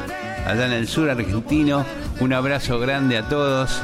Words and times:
allá 0.46 0.66
en 0.66 0.72
el 0.72 0.88
sur 0.88 1.10
argentino. 1.10 1.84
Un 2.20 2.32
abrazo 2.32 2.78
grande 2.78 3.18
a 3.18 3.22
todos, 3.28 3.80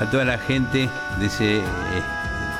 a 0.00 0.04
toda 0.10 0.24
la 0.24 0.38
gente 0.38 0.88
de 1.18 1.26
ese 1.26 1.58
eh, 1.58 1.62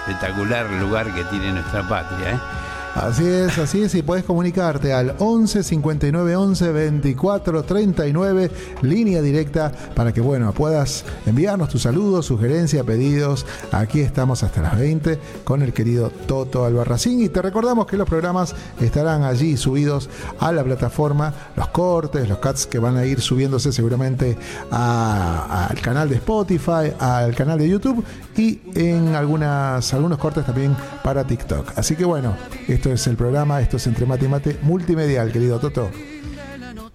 espectacular 0.00 0.70
lugar 0.70 1.12
que 1.14 1.24
tiene 1.24 1.52
nuestra 1.52 1.83
patria. 1.83 2.30
eh. 2.33 2.59
Así 2.94 3.24
es, 3.24 3.56
así 3.58 3.83
es, 3.83 3.94
y 3.94 4.02
puedes 4.02 4.24
comunicarte 4.24 4.92
al 4.92 5.14
11 5.19 5.62
59 5.62 6.36
11 6.36 6.72
24 6.72 7.62
39, 7.62 8.51
línea 8.83 9.23
directa, 9.23 9.70
para 9.95 10.12
que, 10.12 10.20
bueno, 10.20 10.52
puedas 10.52 11.05
enviarnos 11.24 11.68
tus 11.68 11.83
saludos, 11.83 12.27
sugerencias, 12.27 12.84
pedidos. 12.84 13.46
Aquí 13.70 14.00
estamos 14.00 14.42
hasta 14.42 14.61
las 14.61 14.77
20 14.77 15.18
con 15.45 15.62
el 15.62 15.73
querido 15.73 16.11
Toto 16.11 16.64
Albarracín. 16.64 17.20
Y 17.23 17.29
te 17.29 17.40
recordamos 17.40 17.86
que 17.86 17.96
los 17.96 18.08
programas 18.08 18.56
estarán 18.80 19.23
allí 19.23 19.56
subidos 19.56 20.11
a 20.40 20.50
la 20.50 20.64
plataforma, 20.64 21.33
los 21.56 21.68
cortes, 21.68 22.29
los 22.29 22.39
cuts 22.39 22.67
que 22.67 22.80
van 22.80 22.96
a 22.96 23.06
ir 23.06 23.20
subiéndose 23.20 23.73
seguramente 23.73 24.36
al 24.70 25.80
canal 25.80 26.08
de 26.08 26.17
Spotify, 26.17 26.92
al 26.98 27.36
canal 27.36 27.58
de 27.58 27.68
YouTube 27.68 28.05
y 28.36 28.61
en 28.74 29.14
algunas, 29.14 29.92
algunos 29.95 30.18
cortes 30.18 30.45
también 30.46 30.77
para 31.02 31.24
TikTok. 31.24 31.73
Así 31.77 31.96
que 31.96 32.05
bueno, 32.05 32.36
esto 32.68 32.92
es 32.92 33.07
el 33.07 33.17
programa, 33.17 33.61
esto 33.61 33.77
es 33.77 33.86
Entre 33.86 34.07
Mate 34.07 34.24
y 34.27 34.29
Mate 34.29 34.57
multimedial, 34.63 35.33
querido 35.33 35.58
Toto. 35.58 35.91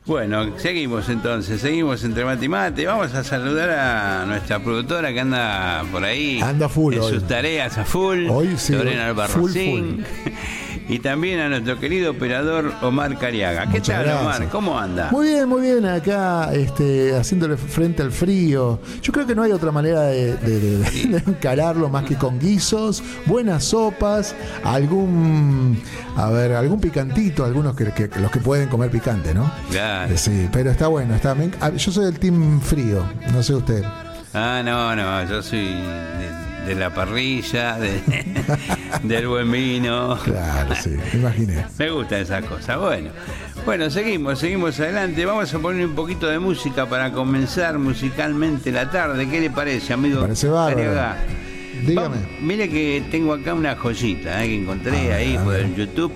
Bueno, 0.06 0.60
seguimos 0.60 1.10
entonces, 1.10 1.60
seguimos 1.60 2.04
entre 2.04 2.26
mate 2.26 2.46
y 2.46 2.50
mate. 2.50 2.86
Vamos 2.86 3.12
a 3.16 3.24
saludar 3.24 3.72
a 3.72 4.26
nuestra 4.28 4.60
productora 4.60 5.12
que 5.12 5.20
anda 5.20 5.84
por 5.92 6.04
ahí. 6.04 6.40
Anda 6.44 6.70
full 6.70 6.94
En 6.94 7.00
hoy. 7.00 7.12
sus 7.14 7.24
tareas 7.28 7.76
a 7.80 7.86
full. 7.86 8.28
Hoy 8.30 8.54
sí, 8.56 8.74
Lorena 8.74 9.02
full, 9.02 9.50
Albarracín. 9.50 10.06
Y 10.88 11.00
también 11.00 11.40
a 11.40 11.50
nuestro 11.50 11.80
querido 11.80 12.12
operador 12.12 12.72
Omar 12.82 13.18
Cariaga. 13.18 13.64
¿Qué 13.68 13.80
Muchas 13.80 13.96
tal, 13.98 14.06
gracias. 14.06 14.22
Omar? 14.38 14.50
¿Cómo 14.50 14.80
anda? 14.80 15.10
Muy 15.12 15.28
bien, 15.28 15.48
muy 15.50 15.62
bien, 15.62 15.86
acá 15.86 16.52
este, 16.54 17.16
haciéndole 17.16 17.58
frente 17.58 18.02
al 18.02 18.12
frío. 18.12 18.80
Yo 19.02 19.12
creo 19.14 19.26
que 19.26 19.36
no 19.36 19.44
hay 19.44 19.52
otra 19.52 19.72
manera 19.72 20.02
de, 20.04 20.36
de- 20.38 20.60
de- 20.60 20.78
de 21.10 21.18
encararlo 21.28 21.90
más 21.90 22.04
que 22.06 22.16
con 22.16 22.40
guisos, 22.40 23.04
buenas 23.26 23.64
sopas, 23.66 24.36
algún, 24.64 25.82
a 26.16 26.30
ver, 26.30 26.54
algún 26.54 26.80
picantito, 26.80 27.44
algunos 27.46 27.76
que, 27.76 27.92
que- 27.92 28.10
los 28.20 28.32
que 28.32 28.40
pueden 28.40 28.70
comer 28.70 28.90
picante, 28.92 29.34
¿no? 29.34 29.52
Claro. 29.72 30.14
Eh, 30.14 30.18
Sí, 30.18 30.50
pero 30.52 30.72
está 30.72 30.88
bueno. 30.88 31.16
Está, 31.16 31.36
enc- 31.36 31.56
ah, 31.62 31.70
yo 31.72 31.92
soy 31.92 32.06
del 32.06 32.20
team 32.20 32.60
frío, 32.62 33.04
no 33.32 33.44
sé 33.44 33.54
usted. 33.56 33.84
Ah, 34.34 34.62
no, 34.66 34.96
no, 34.96 35.24
yo 35.30 35.42
soy 35.42 35.76
de, 36.66 36.76
la 36.76 36.94
parrilla, 36.94 37.78
de- 37.78 38.02
del 39.04 39.28
buen 39.28 39.52
vino. 39.52 40.18
Claro, 40.24 40.76
sí, 40.76 40.90
me 40.90 41.20
imaginé. 41.20 41.66
Me 41.78 41.90
gustan 41.90 42.22
esas 42.22 42.44
cosas. 42.46 42.80
Bueno, 42.80 43.10
bueno, 43.66 43.90
seguimos, 43.90 44.40
seguimos 44.40 44.80
adelante. 44.80 45.26
Vamos 45.26 45.54
a 45.54 45.60
poner 45.60 45.86
un 45.86 45.96
poquito 45.96 46.28
de 46.28 46.40
música 46.40 46.86
para 46.88 47.12
comenzar 47.12 47.78
musicalmente 47.80 48.72
la 48.72 48.90
tarde. 48.90 49.28
¿Qué 49.30 49.42
le 49.42 49.50
parece, 49.50 49.94
amigo? 49.94 50.22
Parece 50.22 50.48
bárbaro. 50.48 51.16
Dígame. 51.86 52.08
Vamos, 52.08 52.18
mire 52.42 52.70
que 52.70 53.04
tengo 53.12 53.34
acá 53.34 53.54
una 53.54 53.76
joyita 53.76 54.44
eh, 54.44 54.48
que 54.48 54.56
encontré 54.56 54.92
A 54.98 55.02
ver, 55.02 55.14
ahí 55.14 55.38
por 55.38 55.76
YouTube. 55.76 56.14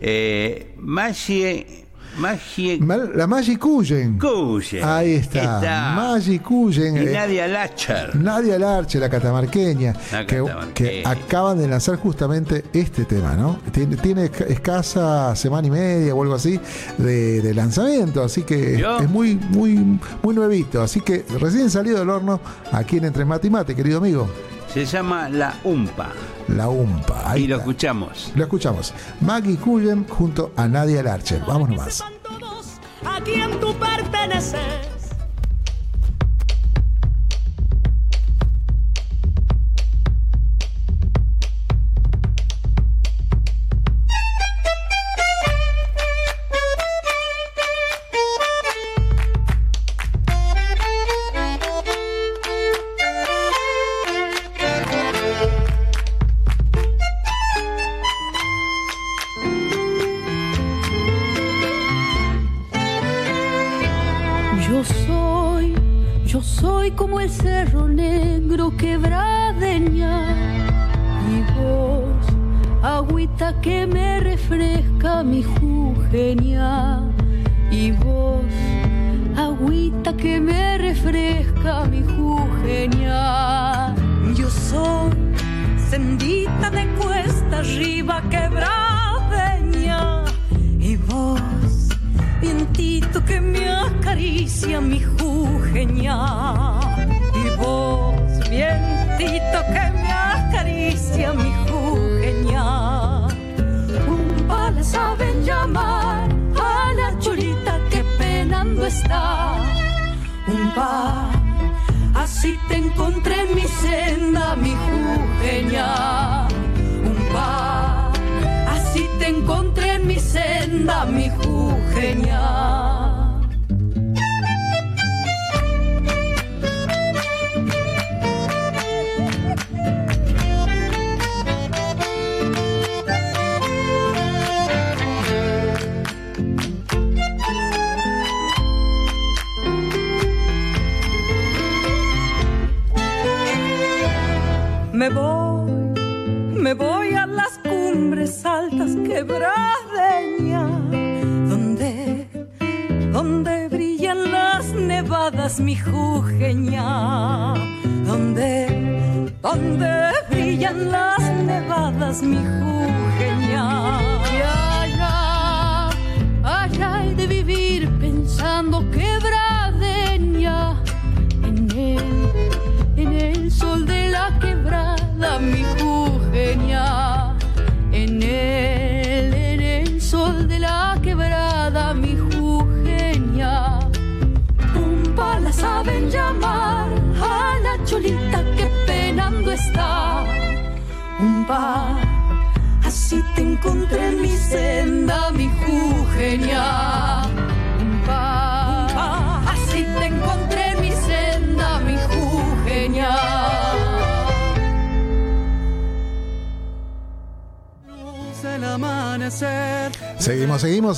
Eh, 0.00 0.74
Magie, 0.78 1.85
Magie 2.18 2.78
La 3.14 3.26
Magic 3.26 3.58
Cuyen. 3.58 4.18
Cuyen. 4.18 4.84
Ahí 4.84 5.14
está. 5.14 5.38
Está. 5.38 5.92
Magic 5.94 6.42
Cuyen. 6.42 6.96
y 6.96 7.00
eh, 7.00 7.12
Nadia 7.12 7.46
Lacher. 7.46 8.16
Nadia 8.16 8.58
Larche, 8.58 8.98
la 8.98 9.08
catamarqueña, 9.10 9.92
La 10.12 10.26
que, 10.26 11.02
acaban 11.04 11.58
de 11.58 11.68
lanzar 11.68 11.96
justamente 11.96 12.64
este 12.72 13.04
tema, 13.04 13.34
¿no? 13.34 13.58
Tiene, 13.72 13.96
tiene 13.96 14.30
esca- 14.30 14.46
escasa 14.48 15.34
semana 15.36 15.66
y 15.68 15.70
media 15.70 16.14
o 16.14 16.22
algo 16.22 16.34
así 16.34 16.58
de, 16.98 17.40
de 17.42 17.54
lanzamiento, 17.54 18.22
así 18.22 18.42
que 18.42 18.74
es 19.00 19.10
muy, 19.10 19.34
muy, 19.36 19.98
muy 20.22 20.34
nuevito. 20.34 20.82
Así 20.82 21.00
que 21.00 21.24
recién 21.40 21.70
salido 21.70 21.98
del 21.98 22.10
horno 22.10 22.40
aquí 22.72 22.96
en 22.98 23.04
Entre 23.04 23.24
Mate 23.24 23.46
y 23.46 23.50
Mate, 23.50 23.74
querido 23.74 23.98
amigo. 23.98 24.28
Se 24.76 24.84
llama 24.84 25.30
La 25.30 25.54
Umpa. 25.64 26.12
La 26.48 26.68
UMPA. 26.68 27.30
Ahí 27.30 27.44
y 27.44 27.46
lo 27.46 27.54
está. 27.54 27.64
escuchamos. 27.64 28.30
Lo 28.34 28.44
escuchamos. 28.44 28.92
Maggie 29.22 29.56
Cullen 29.56 30.06
junto 30.06 30.52
a 30.54 30.68
Nadia 30.68 31.02
Larcher. 31.02 31.40
Vamos 31.48 31.70
nomás. 31.70 31.94
Sepan 31.94 32.12
todos 32.22 32.76
a 33.02 33.18
quien 33.22 33.58
tú 33.58 33.74
perteneces. 33.78 34.85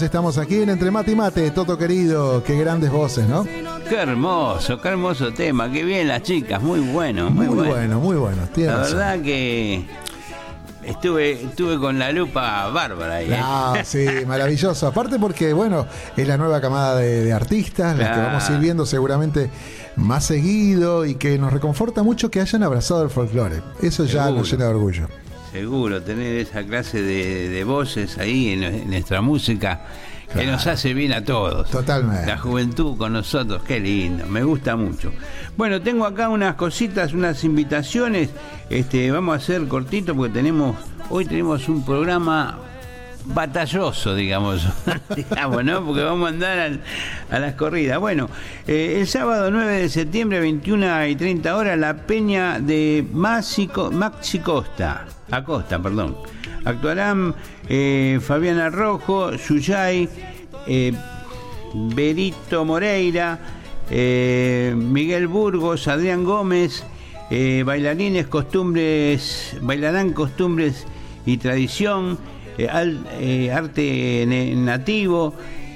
Estamos 0.03 0.39
aquí 0.39 0.63
en 0.63 0.69
Entre 0.71 0.91
Mate 0.91 1.13
y 1.13 1.17
Mate, 1.17 1.51
Toto 1.51 1.77
querido, 1.77 2.43
qué 2.45 2.57
grandes 2.59 2.91
voces, 2.91 3.27
¿no? 3.29 3.45
Qué 3.89 3.97
hermoso, 3.97 4.81
qué 4.81 4.89
hermoso 4.89 5.33
tema. 5.33 5.71
Qué 5.73 5.83
bien 5.85 6.09
las 6.09 6.23
chicas, 6.23 6.63
muy 6.63 6.81
bueno, 6.81 7.31
muy, 7.31 7.47
Muy 7.47 7.55
bueno. 7.57 7.73
bueno, 7.73 8.01
muy 8.01 8.17
bueno, 8.17 8.37
La 8.57 8.77
razón. 8.77 8.99
verdad 8.99 9.23
que 9.23 9.85
estuve, 10.85 11.33
estuve 11.43 11.79
con 11.79 11.99
la 11.99 12.13
lupa 12.13 12.69
bárbara 12.69 13.17
ahí. 13.17 13.33
¿eh? 13.33 13.39
Ah, 13.43 13.79
sí, 13.85 14.07
maravilloso. 14.27 14.87
Aparte 14.87 15.19
porque, 15.19 15.53
bueno, 15.53 15.87
es 16.17 16.29
la 16.29 16.37
nueva 16.37 16.61
camada 16.61 16.97
de, 16.97 17.25
de 17.25 17.33
artistas, 17.33 17.97
las 17.99 18.11
que 18.17 18.21
vamos 18.23 18.49
a 18.49 18.53
ir 18.55 18.59
viendo 18.61 18.87
seguramente 18.87 19.51
más 19.97 20.25
seguido 20.27 21.07
y 21.07 21.17
que 21.17 21.39
nos 21.39 21.53
reconforta 21.53 22.03
mucho 22.03 22.31
que 22.31 22.41
hayan 22.41 22.63
abrazado 22.63 23.03
el 23.03 23.11
folclore. 23.11 23.63
Eso 23.83 24.05
ya 24.05 24.25
Seguro. 24.25 24.41
nos 24.41 24.51
llena 24.51 24.65
de 24.65 24.71
orgullo. 24.71 25.09
Seguro, 25.59 26.01
tener 26.01 26.37
esa 26.37 26.63
clase 26.63 27.03
de, 27.03 27.49
de 27.49 27.65
voces 27.65 28.17
ahí 28.19 28.51
en, 28.51 28.63
en 28.63 28.91
nuestra 28.91 29.21
música 29.21 29.81
que 30.33 30.47
nos 30.47 30.65
hace 30.69 30.95
bien 30.95 31.13
a 31.13 31.25
todos. 31.25 31.69
Totalmente. 31.69 32.27
La 32.27 32.39
juventud 32.39 32.97
con 32.97 33.15
nosotros, 33.15 33.63
qué 33.67 33.81
lindo, 33.81 34.25
me 34.27 34.45
gusta 34.45 34.77
mucho. 34.77 35.11
Bueno, 35.57 35.83
tengo 35.83 36.07
acá 36.07 36.29
unas 36.29 36.55
cositas, 36.55 37.13
unas 37.13 37.43
invitaciones. 37.43 38.31
Este, 38.71 39.11
vamos 39.11 39.33
a 39.35 39.37
hacer 39.39 39.67
cortito 39.67 40.15
porque 40.15 40.33
tenemos, 40.33 40.77
hoy 41.11 41.25
tenemos 41.25 41.69
un 41.69 41.85
programa 41.85 42.61
batalloso, 43.35 44.15
digamos, 44.15 44.67
digamos. 45.17 45.57
Porque 45.87 46.03
vamos 46.03 46.27
a 46.27 46.29
andar 46.31 46.59
al- 46.59 46.81
a 47.31 47.39
las 47.39 47.55
corridas. 47.55 47.99
Bueno, 47.99 48.29
eh, 48.67 48.97
el 49.01 49.07
sábado 49.07 49.51
9 49.51 49.83
de 49.83 49.89
septiembre, 49.89 50.41
21 50.41 51.07
y 51.07 51.17
30 51.17 51.57
horas, 51.57 51.79
la 51.79 51.95
peña 52.07 52.59
de 52.61 53.07
Maxi, 53.13 53.67
Co- 53.69 53.91
Maxi 53.91 54.39
Costa, 54.41 55.07
Acosta, 55.31 55.79
perdón. 55.81 56.17
Actuarán 56.65 57.35
eh, 57.69 58.19
Fabiana 58.23 58.71
Rojo, 58.71 59.37
Suyay, 59.39 60.09
eh, 60.67 60.93
Berito 61.75 62.65
Moreira, 62.65 63.39
Miguel 63.91 65.29
Burgos, 65.29 65.87
Adrián 65.89 66.25
Gómez, 66.25 66.85
bailarines, 67.31 68.27
costumbres, 68.27 69.57
bailarán 69.63 70.13
costumbres 70.13 70.87
y 71.27 71.37
tradición, 71.39 72.19
eh, 72.59 72.69
eh, 73.21 73.53
arte 73.53 74.25
nativo. 74.57 75.35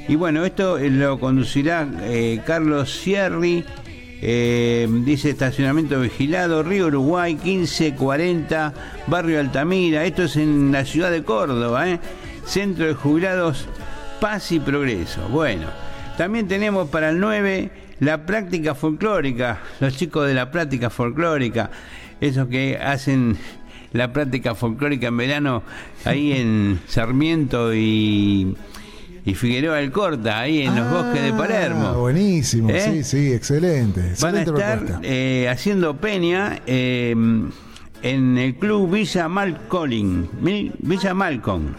Y 0.08 0.16
bueno, 0.16 0.44
esto 0.44 0.78
eh, 0.78 0.90
lo 0.90 1.18
conducirá 1.20 1.88
Carlos 2.44 3.00
Sierri, 3.00 3.64
dice 4.20 5.30
estacionamiento 5.30 6.00
vigilado, 6.00 6.62
Río 6.62 6.88
Uruguay, 6.88 7.38
1540, 7.42 8.74
Barrio 9.06 9.38
Altamira. 9.38 10.04
Esto 10.04 10.24
es 10.24 10.36
en 10.36 10.72
la 10.72 10.84
ciudad 10.84 11.10
de 11.10 11.22
Córdoba. 11.22 11.86
Centro 12.44 12.86
de 12.86 12.94
Jubilados 12.94 13.66
Paz 14.20 14.50
y 14.50 14.58
Progreso. 14.58 15.28
Bueno, 15.28 15.68
también 16.18 16.48
tenemos 16.48 16.88
para 16.88 17.10
el 17.10 17.20
9 17.20 17.70
la 18.00 18.26
práctica 18.26 18.74
folclórica, 18.74 19.60
los 19.78 19.96
chicos 19.96 20.26
de 20.26 20.34
la 20.34 20.50
práctica 20.50 20.90
folclórica, 20.90 21.70
esos 22.20 22.48
que 22.48 22.76
hacen 22.76 23.36
la 23.92 24.12
práctica 24.12 24.54
folclórica 24.54 25.08
en 25.08 25.16
verano 25.16 25.62
ahí 26.04 26.32
en 26.32 26.80
Sarmiento 26.86 27.74
y, 27.74 28.56
y 29.24 29.34
Figueroa 29.34 29.76
del 29.76 29.90
Corta, 29.92 30.40
ahí 30.40 30.62
en 30.62 30.74
los 30.76 30.90
bosques 30.90 31.22
de 31.22 31.28
Ah, 31.30 31.36
Palermo. 31.36 31.94
Buenísimo, 31.94 32.70
¿Eh? 32.70 32.80
sí, 32.80 33.04
sí, 33.04 33.32
excelente. 33.32 34.00
Van 34.20 34.36
a 34.36 34.40
excelente 34.42 34.60
estar 34.60 35.00
eh, 35.02 35.48
haciendo 35.50 35.96
peña 35.96 36.60
eh, 36.66 37.14
en 38.02 38.38
el 38.38 38.54
club 38.56 38.92
Villa 38.94 39.28
Malcolm, 39.28 40.26
Villa 40.40 41.14
Malcolm, 41.14 41.74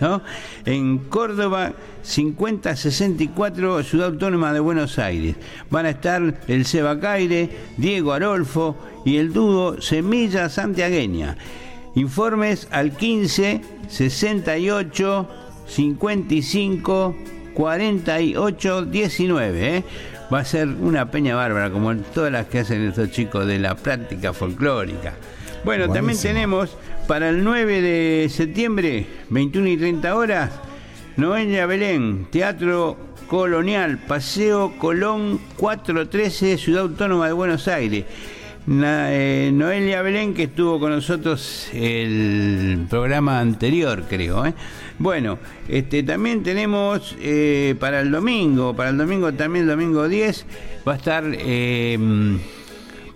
¿no? 0.00 0.22
En 0.64 0.98
Córdoba 0.98 1.72
5064, 2.02 3.82
Ciudad 3.82 4.08
Autónoma 4.08 4.52
de 4.52 4.60
Buenos 4.60 4.98
Aires. 4.98 5.36
Van 5.70 5.86
a 5.86 5.90
estar 5.90 6.40
el 6.46 6.66
Seba 6.66 6.98
Caire, 7.00 7.50
Diego 7.76 8.12
Arolfo 8.12 8.76
y 9.04 9.16
el 9.16 9.32
dúo 9.32 9.80
Semilla 9.80 10.48
Santiagueña. 10.48 11.36
Informes 11.94 12.68
al 12.70 12.92
15 12.92 13.60
68 13.88 15.28
55 15.66 17.16
48 17.54 18.84
19. 18.86 19.76
¿eh? 19.76 19.84
Va 20.32 20.40
a 20.40 20.44
ser 20.44 20.68
una 20.68 21.10
peña 21.10 21.36
bárbara, 21.36 21.70
como 21.70 21.94
todas 21.96 22.32
las 22.32 22.46
que 22.46 22.60
hacen 22.60 22.82
estos 22.88 23.10
chicos 23.10 23.46
de 23.46 23.58
la 23.58 23.76
práctica 23.76 24.32
folclórica. 24.32 25.14
Bueno, 25.64 25.88
también 25.90 26.18
tenemos 26.20 26.76
para 27.06 27.28
el 27.28 27.44
9 27.44 27.82
de 27.82 28.28
septiembre, 28.30 29.06
21 29.30 29.68
y 29.68 29.76
30 29.76 30.16
horas, 30.16 30.50
Noelia 31.16 31.66
Belén, 31.66 32.26
Teatro 32.30 32.96
Colonial, 33.28 33.98
Paseo 33.98 34.74
Colón 34.78 35.40
413, 35.56 36.56
Ciudad 36.56 36.82
Autónoma 36.82 37.26
de 37.26 37.32
Buenos 37.32 37.68
Aires. 37.68 38.04
Eh, 38.66 39.50
Noelia 39.52 40.00
Belén, 40.00 40.32
que 40.32 40.44
estuvo 40.44 40.80
con 40.80 40.92
nosotros 40.92 41.68
el 41.74 42.86
programa 42.88 43.40
anterior, 43.40 44.04
creo. 44.08 44.46
¿eh? 44.46 44.54
Bueno, 44.98 45.38
este, 45.68 46.02
también 46.02 46.42
tenemos 46.42 47.14
eh, 47.20 47.74
para 47.78 48.00
el 48.00 48.10
domingo, 48.10 48.74
para 48.74 48.90
el 48.90 48.96
domingo 48.96 49.32
también, 49.34 49.66
domingo 49.66 50.08
10, 50.08 50.46
va 50.88 50.94
a 50.94 50.96
estar 50.96 51.24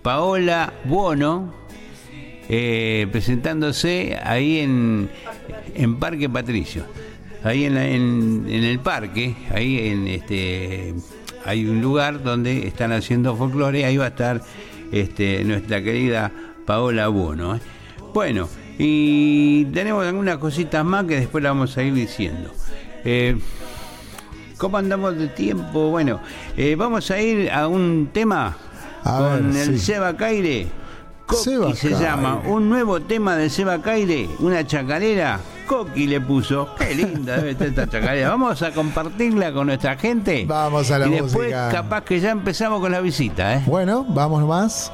Paola 0.03 0.73
Buono, 0.85 1.59
eh, 2.49 3.07
presentándose 3.11 4.19
ahí 4.23 4.59
en, 4.59 5.09
en 5.75 5.97
Parque 5.97 6.27
Patricio. 6.27 6.83
ahí 7.43 7.65
en, 7.65 7.77
en, 7.77 8.63
el 8.63 8.79
parque, 8.79 9.35
ahí 9.51 9.87
en 9.87 10.07
este 10.07 10.93
hay 11.45 11.65
un 11.65 11.81
lugar 11.81 12.21
donde 12.21 12.67
están 12.67 12.91
haciendo 12.91 13.35
folclore, 13.35 13.85
ahí 13.85 13.97
va 13.97 14.05
a 14.05 14.09
estar 14.09 14.41
este, 14.91 15.43
nuestra 15.43 15.81
querida 15.81 16.31
Paola 16.65 17.07
Bono. 17.07 17.55
¿eh? 17.55 17.59
Bueno, 18.13 18.49
y 18.77 19.65
tenemos 19.65 20.05
algunas 20.05 20.37
cositas 20.37 20.83
más 20.85 21.05
que 21.05 21.19
después 21.19 21.43
la 21.43 21.49
vamos 21.49 21.77
a 21.77 21.83
ir 21.83 21.93
diciendo. 21.93 22.51
Eh, 23.03 23.37
¿Cómo 24.57 24.77
andamos 24.77 25.17
de 25.17 25.27
tiempo? 25.29 25.89
Bueno, 25.89 26.19
eh, 26.57 26.75
vamos 26.75 27.09
a 27.11 27.21
ir 27.21 27.49
a 27.49 27.67
un 27.67 28.09
tema 28.11 28.57
con 29.03 29.55
el 29.55 29.79
Seba 29.79 30.15
Caire. 30.17 30.67
Coqui 31.29 31.75
se 31.75 31.91
llama, 31.91 32.41
un 32.45 32.69
nuevo 32.69 33.01
tema 33.01 33.35
de 33.35 33.51
Seba 33.51 33.79
Caire, 33.79 34.27
una 34.39 34.65
chacarera. 34.65 35.39
Coqui 35.67 36.07
le 36.07 36.19
puso, 36.19 36.69
qué 36.75 36.95
linda 36.95 37.37
debe 37.37 37.51
estar 37.51 37.67
esta 37.67 37.87
chacarera. 37.87 38.29
Vamos 38.29 38.63
a 38.63 38.71
compartirla 38.71 39.53
con 39.53 39.67
nuestra 39.67 39.95
gente. 39.95 40.45
Vamos 40.47 40.89
a 40.89 40.97
la 40.97 41.07
y 41.07 41.11
después 41.11 41.53
capaz 41.71 42.03
que 42.03 42.19
ya 42.19 42.31
empezamos 42.31 42.81
con 42.81 42.91
la 42.91 43.01
visita. 43.01 43.53
¿eh? 43.53 43.63
Bueno, 43.67 44.03
vamos 44.09 44.91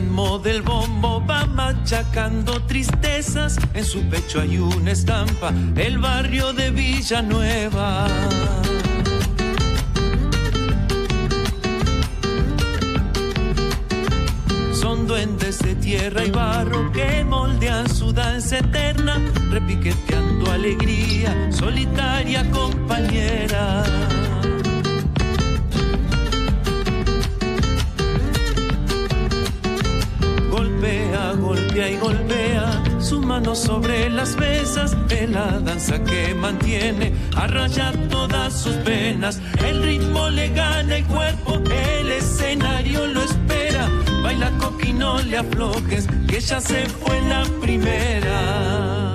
más. 0.00 0.24
del 0.42 0.62
bombo 0.62 1.24
va 1.24 1.46
machacando 1.46 2.60
tristezas. 2.66 3.56
En 3.72 3.84
su 3.84 4.00
pecho 4.08 4.40
hay 4.40 4.58
una 4.58 4.92
estampa, 4.92 5.52
el 5.76 5.98
barrio 5.98 6.52
de 6.52 6.70
Villanueva. 6.70 8.06
Son 14.72 15.06
duendes 15.06 15.58
de 15.60 15.74
tierra 15.76 16.24
y 16.24 16.30
barro 16.30 16.90
que 16.92 17.24
moldean 17.24 17.88
su 17.88 18.12
danza 18.12 18.58
eterna, 18.58 19.18
repiqueteando 19.50 20.50
alegría, 20.50 21.50
solitaria 21.52 22.48
compañera. 22.50 23.84
Y 31.76 31.96
golpea 31.96 32.84
su 33.00 33.20
mano 33.20 33.52
sobre 33.56 34.08
las 34.08 34.36
mesas 34.36 34.96
de 35.08 35.26
la 35.26 35.58
danza 35.58 36.02
que 36.04 36.32
mantiene 36.32 37.12
a 37.34 37.48
rayar 37.48 37.96
todas 38.08 38.52
sus 38.52 38.76
penas. 38.76 39.40
El 39.58 39.82
ritmo 39.82 40.30
le 40.30 40.50
gana 40.50 40.98
el 40.98 41.04
cuerpo, 41.06 41.60
el 41.98 42.12
escenario 42.12 43.06
lo 43.08 43.22
espera. 43.22 43.88
Baila 44.22 44.52
coqui, 44.60 44.92
no 44.92 45.20
le 45.22 45.38
aflojes, 45.38 46.06
que 46.28 46.40
ya 46.40 46.60
se 46.60 46.86
fue 46.86 47.20
la 47.22 47.42
primera. 47.60 49.13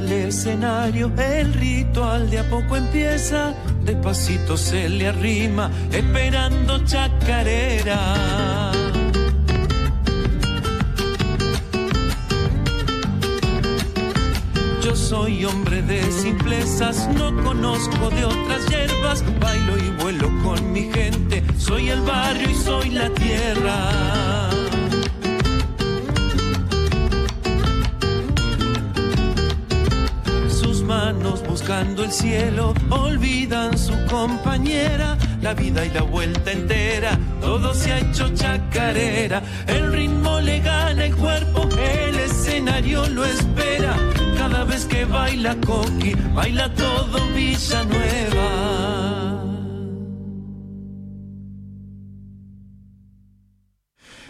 Del 0.00 0.12
escenario, 0.28 1.10
el 1.18 1.52
ritual 1.54 2.30
de 2.30 2.38
a 2.38 2.48
poco 2.48 2.76
empieza, 2.76 3.52
despacito 3.82 4.56
se 4.56 4.88
le 4.88 5.08
arrima, 5.08 5.70
esperando 5.90 6.84
chacarera. 6.84 8.70
Yo 14.84 14.94
soy 14.94 15.44
hombre 15.44 15.82
de 15.82 16.00
simplezas, 16.12 17.08
no 17.14 17.34
conozco 17.42 18.10
de 18.10 18.24
otras 18.24 18.68
hierbas, 18.68 19.24
bailo 19.40 19.78
y 19.78 20.02
vuelo 20.02 20.30
con 20.44 20.72
mi 20.72 20.92
gente, 20.92 21.42
soy 21.58 21.90
el 21.90 22.02
barrio 22.02 22.48
y 22.48 22.54
soy 22.54 22.90
la 22.90 23.10
tierra. 23.10 24.67
Buscando 31.46 32.04
el 32.04 32.12
cielo, 32.12 32.74
olvidan 32.90 33.76
su 33.76 33.92
compañera, 34.06 35.16
la 35.42 35.54
vida 35.54 35.84
y 35.84 35.90
la 35.90 36.02
vuelta 36.02 36.52
entera, 36.52 37.18
todo 37.40 37.74
se 37.74 37.92
ha 37.92 37.98
hecho 37.98 38.28
chacarera, 38.34 39.42
el 39.66 39.92
ritmo 39.92 40.40
le 40.40 40.60
gana 40.60 41.04
el 41.04 41.16
cuerpo, 41.16 41.68
el 41.78 42.18
escenario 42.18 43.06
lo 43.08 43.24
espera, 43.24 43.96
cada 44.36 44.64
vez 44.64 44.84
que 44.86 45.04
baila 45.04 45.56
Coqui, 45.66 46.14
baila 46.34 46.72
todo 46.74 47.26
Villanueva. 47.34 48.78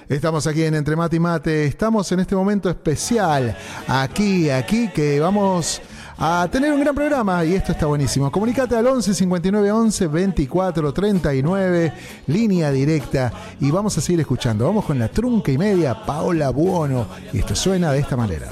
Estamos 0.09 0.47
aquí 0.47 0.64
en 0.64 0.75
Entre 0.75 0.97
Mate 0.97 1.17
y 1.17 1.21
Mate. 1.21 1.64
Estamos 1.67 2.11
en 2.12 2.21
este 2.21 2.35
momento 2.35 2.71
especial. 2.71 3.55
Aquí, 3.87 4.49
aquí, 4.49 4.88
que 4.88 5.21
vamos 5.21 5.83
a 6.18 6.48
tener 6.50 6.72
un 6.72 6.80
gran 6.80 6.94
programa 6.94 7.44
y 7.44 7.54
esto 7.54 7.72
está 7.72 7.87
buenísimo. 7.87 8.30
Comunicate 8.30 8.75
al 8.75 8.87
11 8.87 9.14
59 9.14 9.70
11 9.70 10.06
24 10.08 10.92
39, 10.92 11.92
línea 12.26 12.72
directa 12.72 13.32
y 13.60 13.70
vamos 13.70 13.96
a 13.96 14.00
seguir 14.00 14.20
escuchando. 14.20 14.66
Vamos 14.66 14.84
con 14.84 14.98
la 14.98 15.08
trunca 15.08 15.52
y 15.52 15.58
media, 15.58 16.04
Paola 16.04 16.50
Buono. 16.50 17.06
Y 17.32 17.38
esto 17.38 17.54
suena 17.54 17.92
de 17.92 18.00
esta 18.00 18.16
manera. 18.16 18.48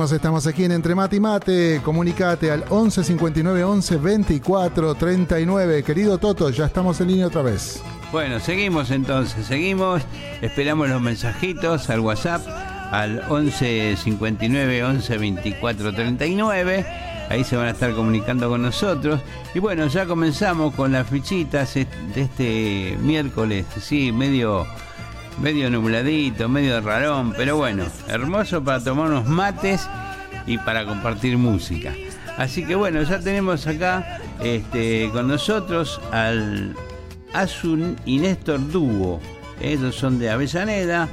Estamos 0.00 0.46
aquí 0.46 0.64
en 0.64 0.72
Entre 0.72 0.94
Mate 0.94 1.16
y 1.16 1.20
Mate. 1.20 1.82
Comunicate 1.84 2.50
al 2.50 2.64
11 2.70 3.04
59 3.04 3.64
11 3.64 3.96
24 3.98 4.94
39. 4.94 5.82
Querido 5.82 6.16
Toto, 6.16 6.48
ya 6.48 6.64
estamos 6.64 6.98
en 7.02 7.08
línea 7.08 7.26
otra 7.26 7.42
vez. 7.42 7.82
Bueno, 8.10 8.40
seguimos 8.40 8.90
entonces, 8.90 9.44
seguimos. 9.44 10.00
Esperamos 10.40 10.88
los 10.88 11.02
mensajitos 11.02 11.90
al 11.90 12.00
WhatsApp 12.00 12.40
al 12.90 13.22
11 13.28 13.98
59 14.02 14.84
11 14.84 15.18
24 15.18 15.94
39. 15.94 16.86
Ahí 17.28 17.44
se 17.44 17.56
van 17.56 17.66
a 17.66 17.70
estar 17.72 17.94
comunicando 17.94 18.48
con 18.48 18.62
nosotros. 18.62 19.20
Y 19.54 19.58
bueno, 19.58 19.86
ya 19.86 20.06
comenzamos 20.06 20.74
con 20.74 20.92
las 20.92 21.06
fichitas 21.08 21.74
de 21.74 21.86
este 22.14 22.96
miércoles, 23.02 23.66
sí, 23.78 24.12
medio 24.12 24.66
medio 25.38 25.70
nubladito, 25.70 26.48
medio 26.48 26.80
rarón, 26.80 27.32
pero 27.36 27.56
bueno, 27.56 27.84
hermoso 28.08 28.62
para 28.62 28.82
tomar 28.82 29.10
unos 29.10 29.26
mates 29.26 29.88
y 30.46 30.58
para 30.58 30.84
compartir 30.84 31.38
música. 31.38 31.94
Así 32.36 32.64
que 32.64 32.74
bueno, 32.74 33.02
ya 33.02 33.20
tenemos 33.20 33.66
acá 33.66 34.18
este, 34.42 35.10
con 35.12 35.28
nosotros 35.28 36.00
al 36.10 36.74
Asun 37.32 37.96
y 38.04 38.18
Néstor 38.18 38.70
Dúo. 38.70 39.20
Ellos 39.60 39.94
son 39.94 40.18
de 40.18 40.30
Avellaneda, 40.30 41.08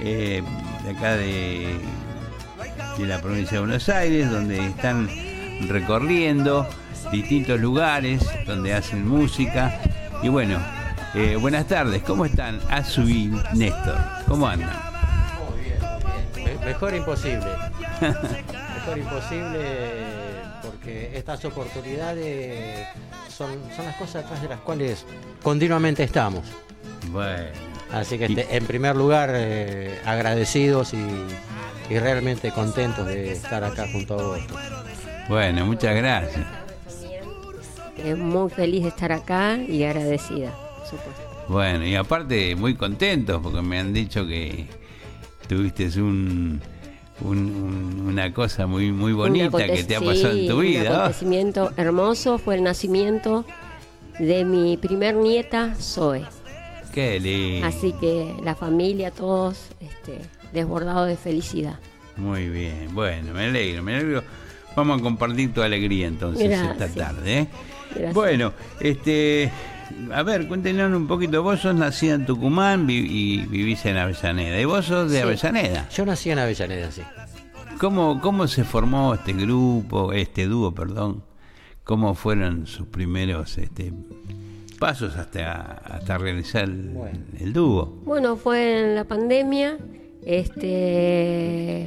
eh, 0.00 0.42
de 0.84 0.90
acá 0.90 1.16
de, 1.16 1.76
de 2.98 3.06
la 3.06 3.20
provincia 3.20 3.54
de 3.54 3.60
Buenos 3.60 3.88
Aires, 3.88 4.30
donde 4.30 4.66
están 4.66 5.08
recorriendo 5.68 6.66
distintos 7.10 7.60
lugares 7.60 8.22
donde 8.46 8.74
hacen 8.74 9.06
música. 9.08 9.80
Y 10.22 10.28
bueno, 10.28 10.58
eh, 11.16 11.36
buenas 11.36 11.66
tardes, 11.66 12.02
¿cómo 12.02 12.24
están 12.24 12.60
Asu 12.70 13.02
y 13.02 13.32
Néstor? 13.54 13.96
¿Cómo 14.28 14.46
andan? 14.46 14.70
Muy 15.50 15.64
bien, 15.64 15.78
muy 15.80 16.44
bien. 16.44 16.58
Me- 16.60 16.66
Mejor 16.66 16.94
imposible. 16.94 17.46
Mejor 18.00 18.98
imposible 18.98 19.60
porque 20.62 21.12
estas 21.16 21.44
oportunidades 21.44 22.86
son, 23.28 23.50
son 23.74 23.86
las 23.86 23.96
cosas 23.96 24.24
atrás 24.24 24.42
de 24.42 24.48
las 24.48 24.60
cuales 24.60 25.04
continuamente 25.42 26.02
estamos. 26.02 26.42
Bueno, 27.10 27.44
Así 27.92 28.18
que 28.18 28.26
Y- 28.26 28.34
te- 28.34 28.56
en 28.56 28.66
primer 28.66 28.96
lugar 28.96 29.30
eh, 29.32 30.00
agradecidos 30.04 30.92
y, 30.92 30.98
y 31.88 31.98
realmente 31.98 32.50
contentos 32.50 33.06
de 33.06 33.32
estar 33.32 33.62
acá 33.64 33.86
junto 33.92 34.18
a 34.18 34.22
vos. 34.22 34.40
bueno, 35.28 35.64
muchas 35.66 35.94
gracias. 35.94 36.44
Eh, 37.98 38.14
muy 38.16 38.50
feliz 38.50 38.82
de 38.82 38.88
estar 38.90 39.12
acá 39.12 39.56
y 39.56 39.84
agradecida, 39.84 40.52
supuesto. 40.86 41.22
Bueno, 41.48 41.86
y 41.86 41.94
aparte 41.94 42.56
muy 42.56 42.74
contentos 42.74 43.40
porque 43.42 43.62
me 43.62 43.78
han 43.78 43.92
dicho 43.92 44.26
que 44.26 44.66
tuviste 45.48 45.86
un, 46.00 46.60
un- 47.20 47.38
un- 47.38 48.06
una 48.08 48.32
cosa 48.32 48.66
muy 48.66 48.90
muy 48.92 49.12
Un 49.12 49.18
bonita 49.18 49.66
que 49.66 49.84
te 49.84 49.96
ha 49.96 50.00
sí, 50.00 50.04
pasado 50.04 50.36
en 50.36 50.48
tu 50.48 50.56
Un 50.56 50.62
vida. 50.62 50.90
¿no? 50.90 50.94
acontecimiento 50.96 51.72
hermoso 51.76 52.38
fue 52.38 52.56
el 52.56 52.62
nacimiento 52.64 53.44
de 54.18 54.44
mi 54.44 54.76
primer 54.76 55.14
nieta, 55.14 55.74
Zoe. 55.80 56.24
Qué 56.92 57.20
lindo. 57.20 57.66
Así 57.66 57.92
que 58.00 58.34
la 58.42 58.54
familia, 58.54 59.10
todos 59.10 59.68
este, 59.80 60.18
desbordados 60.52 61.06
de 61.08 61.16
felicidad. 61.16 61.78
Muy 62.16 62.48
bien, 62.48 62.88
bueno, 62.94 63.34
me 63.34 63.44
alegro, 63.44 63.82
me 63.82 63.94
alegro. 63.96 64.22
Vamos 64.74 65.00
a 65.00 65.02
compartir 65.02 65.52
tu 65.52 65.60
alegría 65.62 66.06
entonces 66.06 66.48
Gracias. 66.48 66.80
esta 66.90 67.04
tarde. 67.08 67.38
¿eh? 67.40 67.48
Gracias. 67.90 68.14
Bueno, 68.14 68.52
este, 68.80 69.50
a 70.12 70.22
ver, 70.22 70.46
cuéntenos 70.48 70.92
un 70.94 71.06
poquito. 71.06 71.42
Vos 71.42 71.60
sos 71.60 71.74
nacida 71.74 72.14
en 72.14 72.26
Tucumán 72.26 72.86
vi- 72.86 73.06
y 73.08 73.46
vivís 73.46 73.84
en 73.86 73.96
Avellaneda. 73.96 74.60
¿Y 74.60 74.64
vos 74.64 74.84
sos 74.86 75.10
de 75.10 75.18
Sí. 75.18 75.22
Avellaneda? 75.22 75.88
Yo 75.90 76.04
nací 76.06 76.30
en 76.30 76.38
Avellaneda, 76.38 76.90
sí. 76.90 77.02
¿Cómo, 77.78 78.20
¿Cómo 78.20 78.46
se 78.48 78.64
formó 78.64 79.14
este 79.14 79.32
grupo, 79.34 80.12
este 80.12 80.46
dúo, 80.46 80.72
perdón? 80.74 81.22
¿Cómo 81.84 82.14
fueron 82.14 82.66
sus 82.66 82.86
primeros 82.86 83.58
este, 83.58 83.92
pasos 84.78 85.16
hasta, 85.16 85.72
hasta 85.84 86.18
realizar 86.18 86.64
el, 86.64 86.88
Bueno. 86.90 87.18
el 87.38 87.52
dúo? 87.52 88.00
Bueno, 88.04 88.36
fue 88.36 88.82
en 88.90 88.94
la 88.94 89.04
pandemia. 89.04 89.76
Este, 90.24 91.84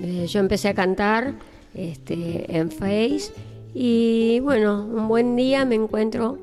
eh, 0.00 0.26
yo 0.28 0.40
empecé 0.40 0.68
a 0.68 0.74
cantar 0.74 1.34
este, 1.74 2.56
en 2.56 2.70
Face 2.70 3.32
y 3.74 4.40
bueno, 4.40 4.84
un 4.84 5.08
buen 5.08 5.36
día 5.36 5.64
me 5.64 5.74
encuentro 5.74 6.38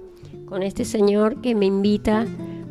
con 0.49 0.63
este 0.63 0.83
señor 0.83 1.41
que 1.41 1.53
me 1.53 1.67
invita 1.67 2.25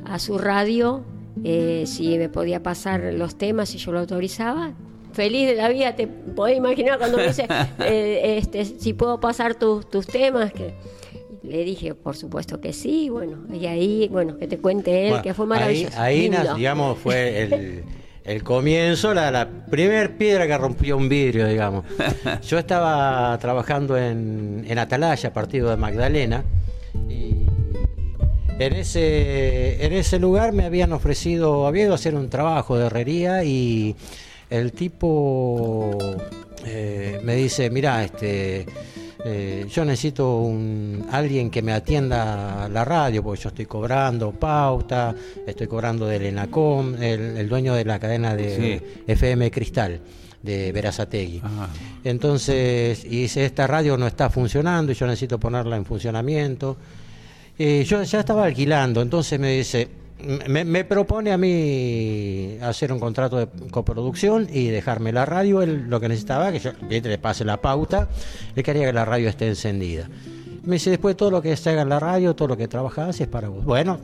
a 0.04 0.18
su 0.18 0.36
radio 0.36 1.04
eh, 1.44 1.84
si 1.86 2.18
me 2.18 2.28
podía 2.28 2.62
pasar 2.62 3.00
los 3.14 3.38
temas 3.38 3.68
si 3.68 3.78
yo 3.78 3.92
lo 3.92 4.00
autorizaba. 4.00 4.72
Feliz 5.12 5.48
de 5.48 5.54
la 5.54 5.68
vida, 5.68 5.94
te 5.94 6.06
podés 6.06 6.56
imaginar 6.56 6.98
cuando 6.98 7.16
me 7.18 7.28
dice 7.28 7.46
eh, 7.80 8.38
este, 8.38 8.64
si 8.64 8.92
puedo 8.92 9.20
pasar 9.20 9.54
tus, 9.54 9.88
tus 9.88 10.06
temas. 10.06 10.52
que 10.52 10.74
Le 11.42 11.64
dije, 11.64 11.94
por 11.94 12.16
supuesto 12.16 12.60
que 12.60 12.72
sí, 12.72 13.08
bueno, 13.08 13.38
y 13.52 13.66
ahí, 13.66 14.08
bueno, 14.10 14.36
que 14.36 14.48
te 14.48 14.58
cuente 14.58 15.04
él, 15.04 15.10
Bueno, 15.10 15.22
que 15.22 15.34
fue 15.34 15.46
maravilloso. 15.46 16.00
Ahí, 16.00 16.30
digamos, 16.56 16.98
fue 16.98 17.42
el, 17.42 17.84
el 18.24 18.42
comienzo, 18.42 19.14
la, 19.14 19.30
la 19.30 19.48
primer 19.48 20.16
piedra 20.16 20.46
que 20.46 20.58
rompió 20.58 20.96
un 20.96 21.08
vidrio, 21.08 21.46
digamos. 21.46 21.84
Yo 22.46 22.58
estaba 22.58 23.36
trabajando 23.38 23.96
en, 23.96 24.64
en 24.68 24.78
Atalaya, 24.78 25.32
partido 25.32 25.70
de 25.70 25.76
Magdalena, 25.76 26.44
y 27.08 27.47
en 28.58 28.72
ese, 28.74 29.84
en 29.84 29.92
ese 29.92 30.18
lugar 30.18 30.52
me 30.52 30.64
habían 30.64 30.92
ofrecido, 30.92 31.66
había 31.66 31.84
ido 31.84 31.92
a 31.92 31.94
hacer 31.94 32.14
un 32.14 32.28
trabajo 32.28 32.76
de 32.76 32.86
herrería 32.86 33.44
y 33.44 33.94
el 34.50 34.72
tipo 34.72 35.98
eh, 36.66 37.20
me 37.22 37.36
dice, 37.36 37.70
mira, 37.70 38.04
este, 38.04 38.66
eh, 39.24 39.66
yo 39.70 39.84
necesito 39.84 40.38
un, 40.38 41.06
alguien 41.10 41.50
que 41.50 41.62
me 41.62 41.72
atienda 41.72 42.68
la 42.68 42.84
radio, 42.84 43.22
porque 43.22 43.42
yo 43.42 43.48
estoy 43.50 43.66
cobrando 43.66 44.32
pauta, 44.32 45.14
estoy 45.46 45.66
cobrando 45.66 46.06
del 46.06 46.26
ENACOM, 46.26 46.94
el, 47.02 47.36
el 47.36 47.48
dueño 47.48 47.74
de 47.74 47.84
la 47.84 47.98
cadena 47.98 48.34
de 48.34 49.02
FM 49.06 49.50
Cristal, 49.50 50.00
de 50.42 50.72
Verazategui. 50.72 51.40
Ah, 51.44 51.68
Entonces, 52.04 53.04
y 53.04 53.22
dice, 53.22 53.44
esta 53.44 53.66
radio 53.66 53.96
no 53.96 54.06
está 54.06 54.30
funcionando 54.30 54.92
y 54.92 54.94
yo 54.94 55.06
necesito 55.06 55.38
ponerla 55.38 55.76
en 55.76 55.84
funcionamiento. 55.84 56.76
Y 57.58 57.82
yo 57.82 58.02
ya 58.04 58.20
estaba 58.20 58.44
alquilando, 58.44 59.02
entonces 59.02 59.38
me 59.40 59.50
dice, 59.56 59.88
me, 60.46 60.84
propone 60.84 61.32
a 61.32 61.38
mí 61.38 62.56
hacer 62.62 62.92
un 62.92 63.00
contrato 63.00 63.36
de 63.36 63.48
coproducción 63.70 64.48
y 64.52 64.68
dejarme 64.68 65.12
la 65.12 65.24
radio, 65.24 65.62
él 65.62 65.86
lo 65.88 66.00
que 66.00 66.08
necesitaba, 66.08 66.52
que 66.52 66.60
yo 66.60 66.72
le 66.88 67.18
pase 67.18 67.44
la 67.44 67.60
pauta, 67.60 68.08
él 68.54 68.62
quería 68.62 68.86
que 68.86 68.92
la 68.92 69.04
radio 69.04 69.28
esté 69.28 69.48
encendida. 69.48 70.08
Me 70.64 70.74
dice, 70.76 70.90
después 70.90 71.16
todo 71.16 71.30
lo 71.30 71.42
que 71.42 71.56
se 71.56 71.70
en 71.70 71.88
la 71.88 71.98
radio, 71.98 72.34
todo 72.36 72.48
lo 72.48 72.56
que 72.56 72.68
trabajás 72.68 73.20
es 73.20 73.26
para 73.26 73.48
vos. 73.48 73.64
Bueno, 73.64 73.98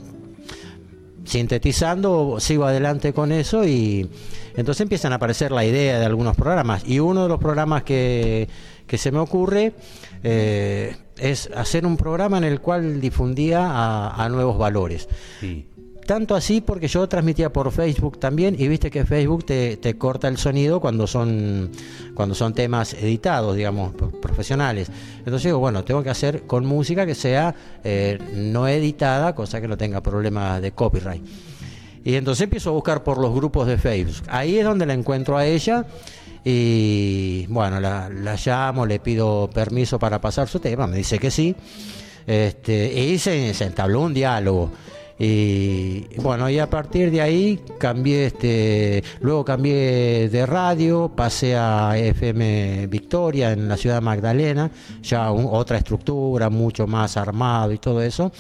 sintetizando, 1.25 2.37
sigo 2.41 2.65
adelante 2.65 3.13
con 3.13 3.33
eso 3.33 3.65
y 3.65 4.09
entonces 4.57 4.81
empiezan 4.83 5.13
a 5.13 5.17
aparecer 5.17 5.53
la 5.53 5.65
idea 5.65 5.99
de 5.99 6.07
algunos 6.07 6.37
programas. 6.37 6.83
Y 6.87 7.01
uno 7.01 7.25
de 7.25 7.29
los 7.29 7.39
programas 7.39 7.83
que, 7.83 8.49
que 8.87 8.99
se 8.99 9.13
me 9.13 9.19
ocurre 9.19 9.75
eh, 10.23 10.97
es 11.19 11.49
hacer 11.55 11.87
un 11.87 11.97
programa 11.97 12.39
en 12.39 12.45
el 12.45 12.61
cual 12.61 13.01
difundía 13.01 13.67
a, 13.67 14.25
a 14.25 14.29
nuevos 14.29 14.59
valores. 14.59 15.09
sí. 15.41 15.67
Tanto 16.07 16.35
así 16.35 16.61
porque 16.61 16.87
yo 16.87 17.09
transmitía 17.09 17.51
por 17.51 17.73
Facebook 17.73 18.19
también 18.21 18.57
y 18.59 18.69
viste 18.69 18.91
que 18.91 19.07
Facebook 19.07 19.47
te, 19.47 19.79
te 19.79 19.97
corta 19.97 20.29
el 20.29 20.37
sonido 20.37 20.79
cuando 20.79 21.07
son 21.07 21.71
cuando 22.15 22.35
son 22.35 22.53
temas 22.53 22.93
editados, 22.93 23.57
digamos, 23.57 23.95
pro- 23.95 24.11
profesionales. 24.21 24.91
Entonces 25.21 25.45
digo, 25.45 25.61
bueno, 25.61 25.83
tengo 25.83 26.03
que 26.03 26.11
hacer 26.11 26.43
con 26.43 26.67
música 26.67 27.07
que 27.07 27.15
sea 27.15 27.55
eh, 27.85 28.19
no 28.35 28.69
editada, 28.69 29.35
cosa 29.35 29.63
que 29.63 29.67
no 29.67 29.79
tenga 29.79 30.03
problemas 30.03 30.61
de 30.61 30.73
copyright. 30.73 31.25
Y 32.05 32.17
entonces 32.17 32.43
empiezo 32.45 32.69
a 32.69 32.73
buscar 32.75 33.03
por 33.03 33.17
los 33.17 33.35
grupos 33.35 33.67
de 33.67 33.79
Facebook. 33.79 34.27
Ahí 34.29 34.59
es 34.59 34.65
donde 34.67 34.85
la 34.85 34.93
encuentro 34.93 35.39
a 35.39 35.47
ella 35.47 35.87
Y 36.45 37.47
bueno, 37.49 37.81
la, 37.81 38.09
la 38.11 38.37
llamo, 38.45 38.85
le 38.87 38.99
pido 39.01 39.49
permiso 39.53 39.99
para 39.99 40.21
pasar 40.21 40.47
su 40.49 40.61
tema, 40.61 40.87
me 40.87 40.99
dice 40.99 41.19
que 41.19 41.31
sí. 41.31 41.55
Este, 42.27 42.93
y 42.93 43.19
se, 43.19 43.53
se 43.55 43.65
entabló 43.65 44.03
un 44.03 44.15
diálogo. 44.15 44.71
Y 45.19 46.07
bueno, 46.21 46.51
y 46.51 46.59
a 46.59 46.69
partir 46.69 47.11
de 47.11 47.21
ahí 47.21 47.61
cambié, 47.79 48.27
este, 48.27 49.03
luego 49.21 49.45
cambié 49.45 50.29
de 50.29 50.45
radio, 50.45 51.11
pasé 51.15 51.55
a 51.57 51.97
FM 51.97 52.89
Victoria 52.89 53.53
en 53.53 53.69
la 53.69 53.77
ciudad 53.77 53.97
de 53.97 54.01
Magdalena, 54.01 54.71
ya 55.03 55.31
un- 55.31 55.47
otra 55.51 55.79
estructura, 55.79 56.51
mucho 56.51 56.87
más 56.89 57.17
armado 57.17 57.71
y 57.73 57.79
todo 57.79 58.03
eso. 58.03 58.33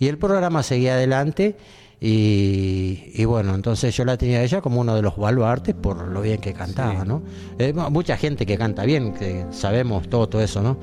Y 0.00 0.08
el 0.08 0.18
programa 0.18 0.62
seguía 0.64 0.94
adelante 0.94 1.56
y, 2.00 3.10
y 3.14 3.24
bueno, 3.24 3.54
entonces 3.54 3.96
yo 3.96 4.04
la 4.04 4.16
tenía 4.16 4.38
a 4.38 4.42
ella 4.42 4.60
como 4.60 4.80
uno 4.80 4.94
de 4.94 5.02
los 5.02 5.16
baluartes 5.16 5.74
por 5.74 6.06
lo 6.08 6.20
bien 6.20 6.40
que 6.40 6.52
cantaba, 6.52 7.04
¿no? 7.04 7.22
Eh, 7.58 7.72
mucha 7.90 8.16
gente 8.16 8.44
que 8.44 8.58
canta 8.58 8.84
bien, 8.84 9.14
que 9.14 9.46
sabemos 9.50 10.08
todo, 10.08 10.28
todo 10.28 10.42
eso, 10.42 10.62
¿no? 10.62 10.76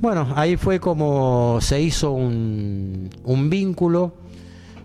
Bueno, 0.00 0.28
ahí 0.36 0.56
fue 0.56 0.78
como 0.78 1.58
se 1.60 1.80
hizo 1.80 2.12
un, 2.12 3.10
un 3.24 3.50
vínculo 3.50 4.14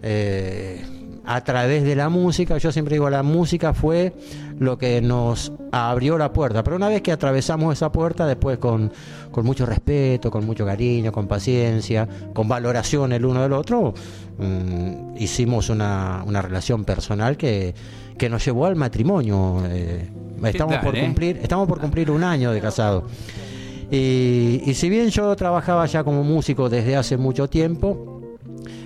eh, 0.01 0.83
a 1.23 1.41
través 1.43 1.83
de 1.83 1.95
la 1.95 2.09
música. 2.09 2.57
Yo 2.57 2.71
siempre 2.71 2.95
digo, 2.95 3.09
la 3.11 3.21
música 3.21 3.73
fue 3.73 4.13
lo 4.59 4.77
que 4.77 5.01
nos 5.01 5.51
abrió 5.71 6.17
la 6.17 6.33
puerta. 6.33 6.63
Pero 6.63 6.77
una 6.77 6.89
vez 6.89 7.01
que 7.01 7.11
atravesamos 7.11 7.73
esa 7.73 7.91
puerta, 7.91 8.25
después 8.25 8.57
con, 8.57 8.91
con 9.31 9.45
mucho 9.45 9.65
respeto, 9.65 10.31
con 10.31 10.45
mucho 10.45 10.65
cariño, 10.65 11.11
con 11.11 11.27
paciencia, 11.27 12.07
con 12.33 12.47
valoración 12.47 13.11
el 13.13 13.23
uno 13.23 13.43
del 13.43 13.53
otro, 13.53 13.93
mm, 14.37 15.17
hicimos 15.17 15.69
una, 15.69 16.23
una 16.25 16.41
relación 16.41 16.85
personal 16.85 17.37
que, 17.37 17.73
que 18.17 18.29
nos 18.29 18.43
llevó 18.45 18.65
al 18.65 18.75
matrimonio. 18.75 19.63
eh, 19.67 20.09
estamos, 20.45 20.75
tal, 20.75 20.85
por 20.85 20.95
eh? 20.95 21.01
cumplir, 21.01 21.37
estamos 21.41 21.67
por 21.67 21.79
cumplir 21.79 22.11
un 22.11 22.23
año 22.23 22.51
de 22.51 22.61
casado. 22.61 23.05
Y, 23.91 24.61
y 24.65 24.73
si 24.73 24.89
bien 24.89 25.09
yo 25.09 25.35
trabajaba 25.35 25.85
ya 25.85 26.03
como 26.03 26.23
músico 26.23 26.69
desde 26.69 26.95
hace 26.95 27.17
mucho 27.17 27.47
tiempo, 27.47 28.13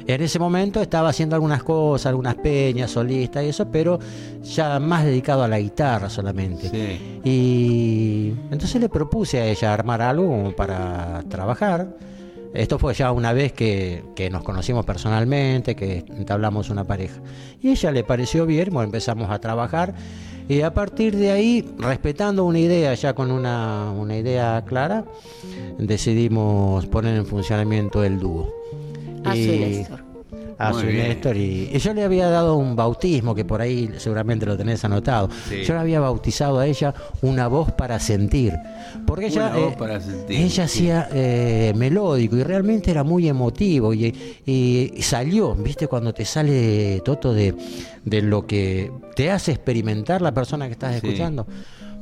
en 0.07 0.21
ese 0.21 0.39
momento 0.39 0.81
estaba 0.81 1.09
haciendo 1.09 1.35
algunas 1.35 1.63
cosas, 1.63 2.07
algunas 2.07 2.35
peñas, 2.35 2.91
solistas 2.91 3.43
y 3.43 3.49
eso, 3.49 3.69
pero 3.69 3.99
ya 4.41 4.79
más 4.79 5.03
dedicado 5.03 5.43
a 5.43 5.49
la 5.49 5.59
guitarra 5.59 6.09
solamente. 6.09 6.69
Sí. 6.69 7.19
Y 7.25 8.33
entonces 8.49 8.79
le 8.79 8.87
propuse 8.87 9.39
a 9.39 9.45
ella 9.45 9.73
armar 9.73 10.01
algo 10.01 10.53
para 10.55 11.23
trabajar. 11.29 11.93
Esto 12.53 12.79
fue 12.79 12.93
ya 12.93 13.11
una 13.11 13.33
vez 13.33 13.53
que, 13.53 14.03
que 14.15 14.29
nos 14.29 14.43
conocimos 14.43 14.85
personalmente, 14.85 15.75
que 15.75 16.05
entablamos 16.09 16.69
una 16.69 16.83
pareja. 16.85 17.21
Y 17.61 17.69
ella 17.69 17.91
le 17.91 18.03
pareció 18.03 18.45
bien, 18.45 18.69
bueno, 18.71 18.85
empezamos 18.85 19.29
a 19.29 19.39
trabajar. 19.39 19.93
Y 20.49 20.61
a 20.61 20.73
partir 20.73 21.15
de 21.17 21.31
ahí, 21.31 21.69
respetando 21.77 22.45
una 22.45 22.59
idea, 22.59 22.93
ya 22.93 23.13
con 23.13 23.31
una, 23.31 23.91
una 23.91 24.15
idea 24.17 24.63
clara, 24.65 25.03
decidimos 25.77 26.85
poner 26.87 27.15
en 27.17 27.25
funcionamiento 27.25 28.03
el 28.03 28.19
dúo. 28.19 28.49
A 29.25 29.33
su 29.33 29.39
Y- 29.39 29.59
Néstor. 29.59 30.06
A 30.59 30.71
Muy 30.71 30.81
su 30.81 30.87
bien. 30.87 31.07
Néstor 31.09 31.37
y, 31.37 31.69
y 31.71 31.77
yo 31.79 31.93
le 31.93 32.03
había 32.03 32.29
dado 32.29 32.55
un 32.57 32.75
bautismo 32.75 33.35
que 33.35 33.45
por 33.45 33.61
ahí 33.61 33.91
seguramente 33.97 34.45
lo 34.45 34.57
tenés 34.57 34.83
anotado. 34.85 35.29
Sí. 35.47 35.63
Yo 35.63 35.73
le 35.75 35.79
había 35.79 35.99
bautizado 35.99 36.59
a 36.59 36.65
ella 36.65 36.93
una 37.21 37.47
voz 37.47 37.71
para 37.73 37.99
sentir, 37.99 38.53
porque 39.05 39.27
ella 39.27 39.49
Una 39.51 39.57
voz 39.59 39.73
eh, 39.73 39.75
para 39.77 39.99
sentir, 40.01 40.37
ella 40.39 40.49
sí. 40.49 40.61
hacía 40.61 41.09
eh, 41.13 41.73
melódico 41.75 42.37
y 42.37 42.43
realmente 42.43 42.89
era 42.91 43.03
muy 43.03 43.27
emotivo 43.29 43.93
y, 43.93 44.13
y 44.45 45.01
salió, 45.01 45.53
viste 45.55 45.87
cuando 45.87 46.13
te 46.13 46.25
sale 46.25 47.01
Toto 47.05 47.33
de, 47.33 47.53
de 48.03 48.21
lo 48.21 48.47
que 48.47 48.91
te 49.15 49.29
hace 49.31 49.51
experimentar 49.51 50.21
la 50.21 50.33
persona 50.33 50.65
que 50.67 50.73
estás 50.73 50.99
Sí. 50.99 51.05
escuchando. 51.05 51.45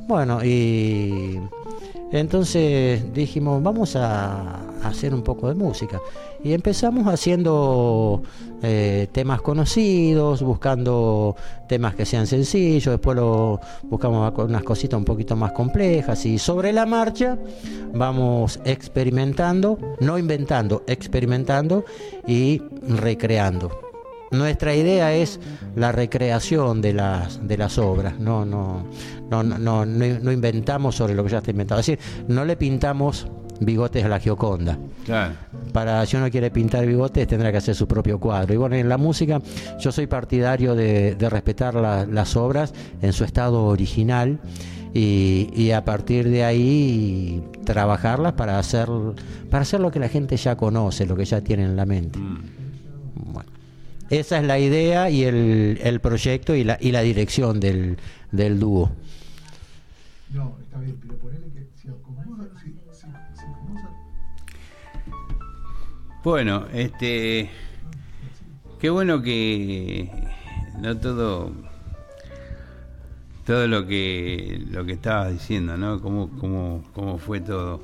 Bueno, 0.08 0.42
y 0.44 1.38
entonces 2.12 3.12
dijimos, 3.12 3.62
vamos 3.62 3.96
a 3.96 4.60
hacer 4.84 5.12
un 5.12 5.22
poco 5.22 5.48
de 5.48 5.54
música. 5.54 6.00
Y 6.46 6.54
empezamos 6.54 7.08
haciendo 7.12 8.22
eh, 8.62 9.08
temas 9.10 9.42
conocidos, 9.42 10.42
buscando 10.42 11.34
temas 11.66 11.96
que 11.96 12.06
sean 12.06 12.28
sencillos, 12.28 12.84
después 12.92 13.16
lo 13.16 13.58
buscamos 13.82 14.32
unas 14.38 14.62
cositas 14.62 14.96
un 14.96 15.04
poquito 15.04 15.34
más 15.34 15.50
complejas 15.50 16.24
y 16.24 16.38
sobre 16.38 16.72
la 16.72 16.86
marcha 16.86 17.36
vamos 17.92 18.60
experimentando, 18.64 19.76
no 19.98 20.18
inventando, 20.18 20.84
experimentando 20.86 21.84
y 22.28 22.62
recreando. 22.88 23.72
Nuestra 24.30 24.72
idea 24.76 25.12
es 25.14 25.40
la 25.74 25.90
recreación 25.90 26.80
de 26.80 26.92
las, 26.92 27.44
de 27.46 27.58
las 27.58 27.76
obras, 27.76 28.20
no, 28.20 28.44
no, 28.44 28.86
no, 29.30 29.42
no, 29.42 29.58
no- 29.58 29.84
no 29.84 30.32
inventamos 30.32 30.94
sobre 30.94 31.14
lo 31.16 31.24
que 31.24 31.30
ya 31.30 31.38
está 31.38 31.50
inventado. 31.50 31.80
Es 31.80 31.86
decir, 31.86 31.98
no 32.28 32.44
le 32.44 32.56
pintamos 32.56 33.26
bigotes 33.60 34.04
a 34.04 34.08
la 34.08 34.18
Gioconda. 34.20 34.78
Claro. 35.04 35.34
Para 35.72 36.04
si 36.06 36.16
uno 36.16 36.30
quiere 36.30 36.50
pintar 36.50 36.86
bigotes 36.86 37.26
tendrá 37.26 37.50
que 37.52 37.58
hacer 37.58 37.74
su 37.74 37.86
propio 37.86 38.18
cuadro. 38.18 38.52
Y 38.54 38.56
bueno, 38.56 38.76
en 38.76 38.88
la 38.88 38.98
música 38.98 39.40
yo 39.80 39.92
soy 39.92 40.06
partidario 40.06 40.74
de, 40.74 41.14
de 41.14 41.30
respetar 41.30 41.74
la- 41.74 42.06
las 42.06 42.36
obras 42.36 42.72
en 43.02 43.12
su 43.12 43.24
estado 43.24 43.64
original 43.64 44.38
y, 44.94 45.50
y 45.54 45.72
a 45.72 45.84
partir 45.84 46.28
de 46.28 46.44
ahí 46.44 47.42
trabajarlas 47.64 48.32
para 48.34 48.58
hacer, 48.58 48.88
para 49.50 49.62
hacer 49.62 49.80
lo 49.80 49.90
que 49.90 49.98
la 49.98 50.08
gente 50.08 50.36
ya 50.36 50.56
conoce, 50.56 51.04
lo 51.06 51.16
que 51.16 51.24
ya 51.24 51.40
tiene 51.40 51.64
en 51.64 51.76
la 51.76 51.84
mente. 51.86 52.18
Bueno, 53.14 53.50
esa 54.10 54.38
es 54.38 54.44
la 54.44 54.58
idea 54.58 55.10
y 55.10 55.24
el, 55.24 55.80
el 55.82 56.00
proyecto 56.00 56.54
y 56.54 56.64
la, 56.64 56.78
y 56.80 56.92
la 56.92 57.00
dirección 57.02 57.60
del, 57.60 57.96
del 58.32 58.58
dúo. 58.58 58.90
No, 60.32 60.54
Bueno, 66.26 66.66
este. 66.72 67.48
Qué 68.80 68.90
bueno 68.90 69.22
que 69.22 70.10
no 70.76 70.96
todo. 70.96 71.52
Todo 73.44 73.68
lo 73.68 73.86
que 73.86 74.60
lo 74.68 74.84
que 74.84 74.94
estabas 74.94 75.30
diciendo, 75.30 75.76
¿no? 75.76 76.00
Cómo, 76.00 76.28
cómo, 76.40 76.82
cómo 76.92 77.18
fue 77.18 77.38
todo. 77.38 77.80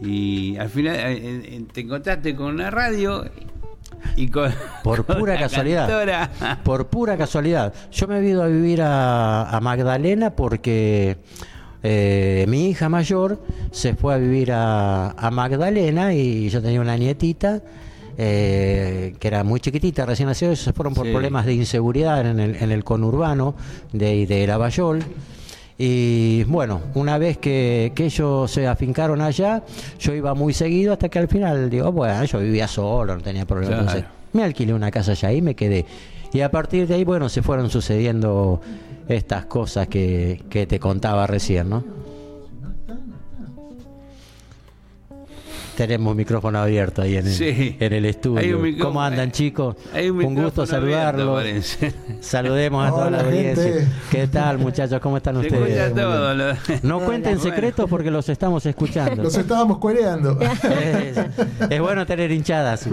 Y 0.00 0.56
al 0.56 0.70
final 0.70 0.96
eh, 0.96 1.42
eh, 1.44 1.64
te 1.70 1.82
encontraste 1.82 2.34
con 2.34 2.54
una 2.54 2.70
radio 2.70 3.26
y 4.16 4.28
con. 4.30 4.50
Por 4.82 5.04
con 5.04 5.18
pura 5.18 5.34
la 5.34 5.40
casualidad. 5.40 5.86
cantora. 5.86 6.60
Por 6.64 6.86
pura 6.86 7.18
casualidad. 7.18 7.74
Yo 7.92 8.08
me 8.08 8.18
he 8.18 8.28
ido 8.30 8.44
a 8.44 8.46
vivir 8.46 8.80
a, 8.80 9.50
a 9.50 9.60
Magdalena 9.60 10.30
porque 10.30 11.18
eh, 11.82 12.44
mi 12.48 12.68
hija 12.70 12.88
mayor 12.88 13.40
se 13.70 13.94
fue 13.94 14.14
a 14.14 14.16
vivir 14.18 14.52
a, 14.52 15.10
a 15.10 15.30
Magdalena 15.30 16.12
y 16.14 16.48
yo 16.48 16.60
tenía 16.62 16.80
una 16.80 16.96
nietita 16.96 17.60
eh, 18.20 19.14
que 19.20 19.28
era 19.28 19.44
muy 19.44 19.60
chiquitita, 19.60 20.04
recién 20.04 20.28
nació, 20.28 20.50
y 20.50 20.56
se 20.56 20.72
fueron 20.72 20.92
por 20.92 21.06
Sí. 21.06 21.12
problemas 21.12 21.46
de 21.46 21.54
inseguridad 21.54 22.26
en 22.26 22.40
el, 22.40 22.56
en 22.56 22.72
el 22.72 22.82
conurbano 22.82 23.54
de, 23.92 24.26
de 24.26 24.46
Lavallol. 24.46 25.04
Y 25.80 26.42
bueno, 26.44 26.80
una 26.94 27.18
vez 27.18 27.38
que, 27.38 27.92
que 27.94 28.06
ellos 28.06 28.50
se 28.50 28.66
afincaron 28.66 29.20
allá, 29.20 29.62
yo 30.00 30.12
iba 30.12 30.34
muy 30.34 30.52
seguido 30.52 30.92
hasta 30.94 31.08
que 31.08 31.20
al 31.20 31.28
final 31.28 31.70
digo, 31.70 31.92
bueno, 31.92 32.24
yo 32.24 32.40
vivía 32.40 32.66
solo, 32.66 33.14
no 33.14 33.22
tenía 33.22 33.46
problema. 33.46 33.68
Claro. 33.76 33.82
Entonces, 33.88 34.10
me 34.32 34.42
alquilé 34.42 34.74
una 34.74 34.90
casa 34.90 35.12
allá 35.12 35.32
y 35.32 35.40
me 35.40 35.54
quedé. 35.54 35.86
Y 36.32 36.40
a 36.40 36.50
partir 36.50 36.88
de 36.88 36.96
ahí, 36.96 37.04
bueno, 37.04 37.28
se 37.28 37.42
fueron 37.42 37.70
sucediendo 37.70 38.60
estas 39.08 39.46
cosas 39.46 39.88
que, 39.88 40.42
que 40.50 40.66
te 40.66 40.78
contaba 40.78 41.26
recién, 41.26 41.68
¿no? 41.70 41.84
Tenemos 45.76 46.16
micrófono 46.16 46.58
abierto 46.58 47.02
ahí 47.02 47.16
en 47.16 47.26
el, 47.28 47.32
Sí. 47.32 47.76
en 47.78 47.92
el 47.92 48.04
estudio. 48.04 48.58
¿Cómo 48.80 49.00
andan, 49.00 49.30
chicos? 49.30 49.76
Un 49.94 50.24
Un 50.24 50.34
gusto 50.34 50.62
abierto, 50.62 50.66
saludarlos. 50.66 51.78
Saludemos 52.20 52.84
a 52.84 52.90
toda 52.90 53.06
Hola, 53.06 53.22
la 53.22 53.28
audiencia. 53.28 53.62
gente. 53.62 53.86
¿Qué 54.10 54.26
tal, 54.26 54.58
muchachos? 54.58 55.00
¿Cómo 55.00 55.18
están 55.18 55.36
Se 55.40 55.46
ustedes? 55.46 55.78
escucha 55.78 56.02
todo. 56.02 56.34
lo- 56.34 56.54
No 56.82 56.98
cuenten 57.06 57.36
Bueno. 57.38 57.54
secretos 57.54 57.88
porque 57.88 58.10
los 58.10 58.28
estamos 58.28 58.66
escuchando. 58.66 59.22
Los 59.22 59.36
estábamos 59.36 59.78
cuereando. 59.78 60.36
es, 60.40 61.16
es 61.70 61.80
bueno 61.80 62.04
tener 62.06 62.32
hinchadas. 62.32 62.88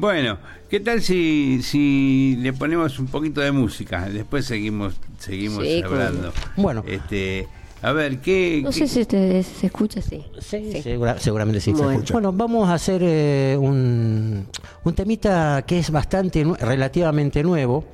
Bueno, 0.00 0.38
¿qué 0.70 0.78
tal 0.78 1.02
si, 1.02 1.58
si 1.64 2.36
le 2.38 2.52
ponemos 2.52 3.00
un 3.00 3.06
poquito 3.08 3.40
de 3.40 3.50
música? 3.50 4.08
Después 4.08 4.44
seguimos 4.44 4.94
seguimos 5.18 5.64
Sí, 5.64 5.82
hablando. 5.84 6.32
Bueno. 6.56 6.84
este, 6.86 7.48
a 7.82 7.90
ver, 7.90 8.20
¿qué, 8.20 8.60
No 8.62 8.70
qué- 8.70 8.76
sé 8.76 8.86
si 8.86 9.00
ustedes 9.00 9.44
se 9.48 9.66
escucha 9.66 9.98
así. 9.98 10.24
Sí, 10.40 10.80
segura- 10.84 11.18
seguramente 11.18 11.60
sí. 11.60 11.72
Bueno. 11.72 12.04
Bueno, 12.12 12.32
vamos 12.32 12.68
a 12.68 12.74
hacer 12.74 13.00
eh, 13.04 13.56
un, 13.58 14.46
un 14.84 14.94
temita 14.94 15.64
que 15.66 15.80
es 15.80 15.90
bastante 15.90 16.44
relativamente 16.60 17.42
nuevo 17.42 17.84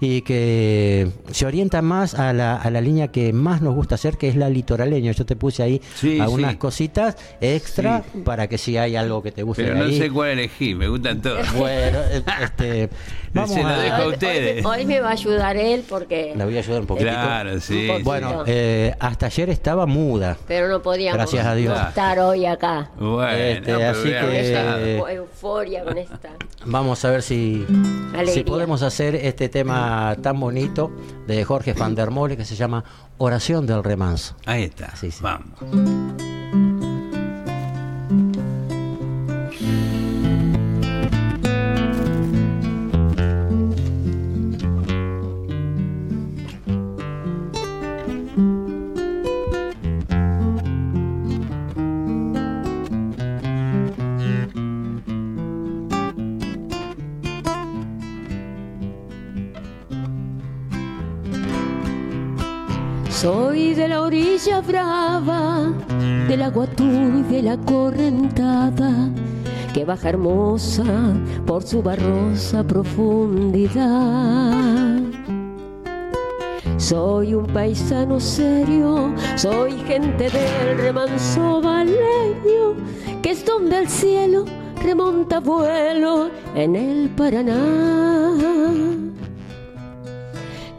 y 0.00 0.22
que 0.22 1.08
se 1.30 1.44
orienta 1.46 1.82
más 1.82 2.14
a 2.14 2.32
la, 2.32 2.56
a 2.56 2.70
la 2.70 2.80
línea 2.80 3.08
que 3.08 3.32
más 3.32 3.60
nos 3.60 3.74
gusta 3.74 3.96
hacer, 3.96 4.16
que 4.16 4.28
es 4.28 4.36
la 4.36 4.48
litoraleña. 4.48 5.12
Yo 5.12 5.26
te 5.26 5.36
puse 5.36 5.62
ahí 5.62 5.80
Sí, 5.94 6.18
algunas 6.20 6.52
sí. 6.52 6.56
cositas 6.58 7.16
extra 7.40 8.02
para 8.24 8.48
que 8.48 8.56
si 8.58 8.76
hay 8.78 8.96
algo 8.96 9.22
que 9.22 9.30
te 9.32 9.42
guste 9.42 9.62
Pero 9.64 9.76
no 9.76 9.84
ahí. 9.84 9.98
sé 9.98 10.10
cuál 10.10 10.30
elegir, 10.30 10.76
me 10.76 10.88
gustan 10.88 11.20
todos. 11.20 11.52
Bueno, 11.54 11.98
este, 12.42 12.88
Vamos 13.34 13.50
Se 13.50 13.62
lo 13.62 13.68
a- 13.68 13.78
dejo 13.78 13.94
a 13.96 14.06
Hoy- 14.06 14.12
ustedes. 14.14 14.64
Hoy, 14.66 14.80
hoy 14.80 14.86
me 14.86 15.00
va 15.00 15.08
a 15.08 15.12
ayudar 15.12 15.56
él 15.56 15.84
porque. 15.88 16.32
La 16.36 16.44
voy 16.44 16.56
a 16.56 16.58
ayudar 16.60 16.80
un 16.80 16.86
poquito. 16.86 17.08
Claro, 17.10 17.60
sí. 17.60 17.88
Bueno, 18.02 18.42
eh, 18.46 18.94
hasta 18.98 19.26
ayer 19.26 19.50
estaba 19.50 19.86
muda. 19.86 20.36
pero 20.48 20.68
no 20.68 20.82
podíamos 20.82 21.16
Gracias 21.16 21.46
a 21.46 21.54
Dios. 21.54 21.78
no 21.80 21.88
estar 21.88 22.18
hoy 22.18 22.46
acá. 22.46 22.90
Bueno, 22.98 23.28
Este, 23.32 23.62
pero 23.72 23.88
así 23.90 24.08
que- 24.08 24.98
euforia, 25.14 25.84
con 25.84 25.96
esta. 25.98 26.30
Vamos 26.66 27.04
a 27.04 27.10
ver 27.10 27.22
si, 27.22 27.64
Alegría. 28.12 28.34
si 28.34 28.42
podemos 28.44 28.82
hacer 28.82 29.14
este 29.14 29.48
tema 29.48 30.16
tan 30.22 30.38
bonito 30.40 30.90
de 31.26 31.44
Jorge 31.44 31.72
van 31.72 31.94
der 31.94 32.10
Mole 32.10 32.36
que 32.36 32.44
se 32.44 32.56
llama 32.56 32.84
Oración 33.18 33.66
del 33.66 33.82
Remanso. 33.84 34.34
Ahí 34.46 34.64
está. 34.64 34.94
Sí, 34.96 35.10
sí. 35.10 35.20
Vamos. 35.22 35.58
Agua 66.50 66.66
turbia 66.66 67.38
y 67.38 67.42
la 67.42 67.56
correntada, 67.58 69.08
que 69.72 69.84
baja 69.84 70.08
hermosa 70.08 70.82
por 71.46 71.62
su 71.62 71.80
barrosa 71.80 72.64
profundidad. 72.64 74.98
Soy 76.76 77.34
un 77.34 77.46
paisano 77.46 78.18
serio, 78.18 79.14
soy 79.36 79.74
gente 79.86 80.28
del 80.28 80.78
remanso 80.78 81.62
baleño, 81.62 82.74
que 83.22 83.30
es 83.30 83.44
donde 83.44 83.78
el 83.78 83.88
cielo 83.88 84.44
remonta 84.82 85.38
vuelo 85.38 86.30
en 86.56 86.74
el 86.74 87.10
Paraná. 87.10 87.62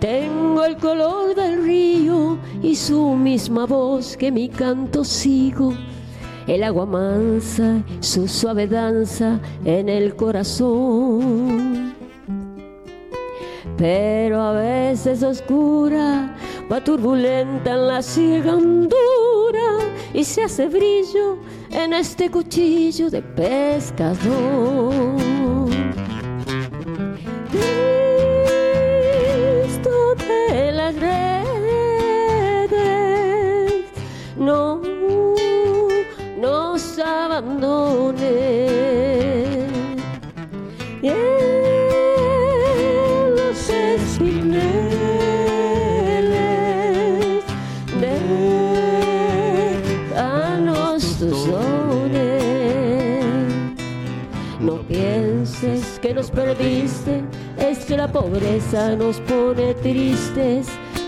Tengo 0.01 0.65
el 0.65 0.75
color 0.75 1.33
del 1.33 1.63
río 1.63 2.00
y 2.61 2.75
su 2.75 3.15
misma 3.15 3.65
voz 3.65 4.15
que 4.17 4.31
mi 4.31 4.49
canto 4.49 5.03
sigo. 5.03 5.73
El 6.47 6.63
agua 6.63 6.85
mansa, 6.85 7.83
su 7.99 8.27
suave 8.27 8.67
danza 8.67 9.39
en 9.63 9.89
el 9.89 10.15
corazón. 10.15 11.93
Pero 13.77 14.41
a 14.41 14.53
veces 14.53 15.23
oscura, 15.23 16.35
va 16.71 16.83
turbulenta 16.83 17.73
en 17.73 17.87
la 17.87 18.01
ciega 18.01 18.55
hondura 18.55 18.91
y 20.13 20.23
se 20.23 20.43
hace 20.43 20.67
brillo 20.67 21.37
en 21.71 21.93
este 21.93 22.29
cuchillo 22.29 23.09
de 23.09 23.21
pescador. 23.21 24.93
Cristo 29.61 30.15
de 30.27 30.71
las 30.73 30.95
redes, 30.95 31.30
no 34.41 34.81
nos 36.37 36.97
abandone. 36.97 38.31
En 41.03 41.19
los 43.35 43.69
espineles, 43.69 44.63
déjanos 50.09 51.01
tus 51.19 51.47
dones. 51.47 52.43
No 54.59 54.81
pienses 54.87 55.99
que 56.01 56.13
nos 56.13 56.29
perdiste, 56.31 57.23
es 57.57 57.85
que 57.85 57.97
la 57.97 58.11
pobreza 58.11 58.95
nos 58.95 59.19
pone 59.21 59.73
tristes, 59.75 60.67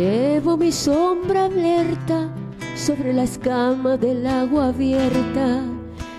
Llevo 0.00 0.56
mi 0.56 0.72
sombra 0.72 1.44
alerta 1.44 2.32
sobre 2.74 3.12
la 3.12 3.24
escama 3.24 3.98
del 3.98 4.26
agua 4.26 4.68
abierta 4.68 5.62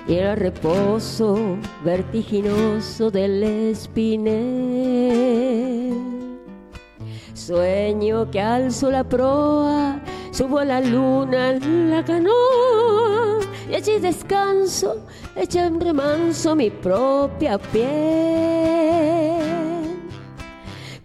y 0.07 0.17
el 0.17 0.37
reposo 0.37 1.57
vertiginoso 1.83 3.09
del 3.09 3.41
espinel. 3.71 4.37
Sueño 7.33 8.29
que 8.29 8.39
alzo 8.39 8.91
la 8.91 9.03
proa, 9.03 9.99
subo 10.29 10.59
a 10.59 10.65
la 10.65 10.79
luna 10.79 11.49
en 11.49 11.89
la 11.89 12.05
canoa 12.05 13.39
y 13.67 13.73
allí 13.73 13.97
descanso, 13.97 15.07
echa 15.35 15.65
en 15.65 15.81
remanso 15.81 16.55
mi 16.55 16.69
propia 16.69 17.57
piel 17.57 19.41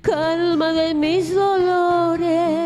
calma 0.06 0.72
de 0.72 0.94
mis 0.94 1.34
dolores. 1.34 2.65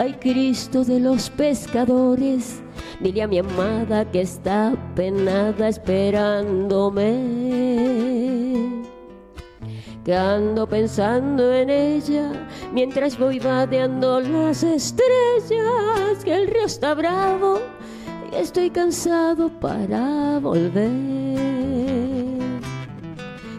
Ay, 0.00 0.14
Cristo 0.14 0.82
de 0.82 0.98
los 0.98 1.28
pescadores, 1.28 2.62
dile 3.00 3.20
a 3.20 3.28
mi 3.28 3.36
amada 3.36 4.10
que 4.10 4.22
está 4.22 4.72
penada 4.96 5.68
esperándome. 5.68 7.12
Que 10.02 10.14
ando 10.14 10.66
pensando 10.66 11.52
en 11.52 11.68
ella 11.68 12.32
mientras 12.72 13.18
voy 13.18 13.40
vadeando 13.40 14.22
las 14.22 14.62
estrellas. 14.62 16.24
Que 16.24 16.34
el 16.34 16.46
río 16.46 16.64
está 16.64 16.94
bravo 16.94 17.60
y 18.32 18.36
estoy 18.36 18.70
cansado 18.70 19.50
para 19.60 20.38
volver. 20.38 20.90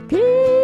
Cristo 0.08 0.61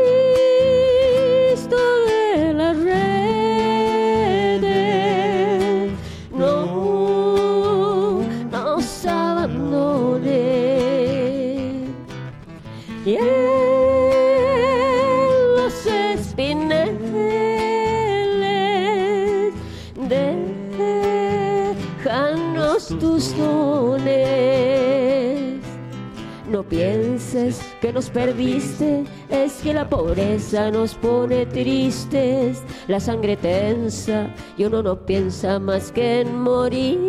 No 26.52 26.62
pienses 26.62 27.60
que 27.82 27.92
nos 27.92 28.12
perdiste, 28.12 29.06
es 29.30 29.54
que 29.64 29.74
la 29.74 29.90
pobreza 29.90 30.70
nos 30.70 30.94
pone 30.94 31.48
tristes, 31.48 32.62
la 32.88 33.00
sangre 33.00 33.36
tensa 33.36 34.30
y 34.56 34.66
uno 34.66 34.84
no 34.84 35.04
piensa 35.04 35.58
más 35.58 35.92
que 35.92 36.22
en 36.22 36.40
morir. 36.40 37.00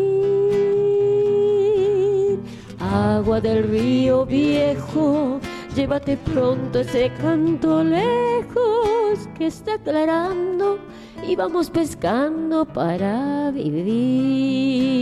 Agua 2.80 3.42
del 3.42 3.64
río 3.64 4.24
viejo, 4.24 5.40
llévate 5.76 6.16
pronto 6.16 6.78
ese 6.80 7.12
canto 7.20 7.84
lejos 7.84 9.28
que 9.36 9.48
está 9.48 9.74
aclarando 9.74 10.78
y 11.26 11.36
vamos 11.36 11.68
pescando 11.68 12.64
para 12.64 13.50
vivir. 13.50 14.98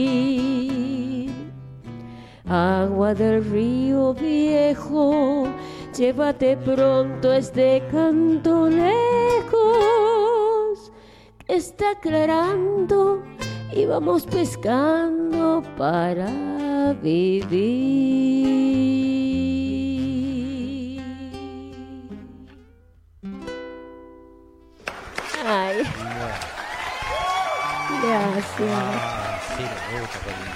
Agua 2.49 3.13
del 3.15 3.45
río 3.51 4.15
viejo, 4.15 5.49
llévate 5.97 6.57
pronto 6.57 7.33
este 7.33 7.83
canto 7.91 8.69
lejos, 8.69 8.93
está 11.49 11.91
aclarando 11.91 13.21
y 13.73 13.85
vamos 13.87 14.27
pescando 14.27 15.61
para 15.77 16.95
vivir. 17.03 17.77
Ay. 25.45 25.83
Gracias. 28.03 28.71
Ah, 28.71 29.39
sí, 29.57 29.63
me 29.63 30.01
gusta 30.01 30.19
cuando- 30.25 30.47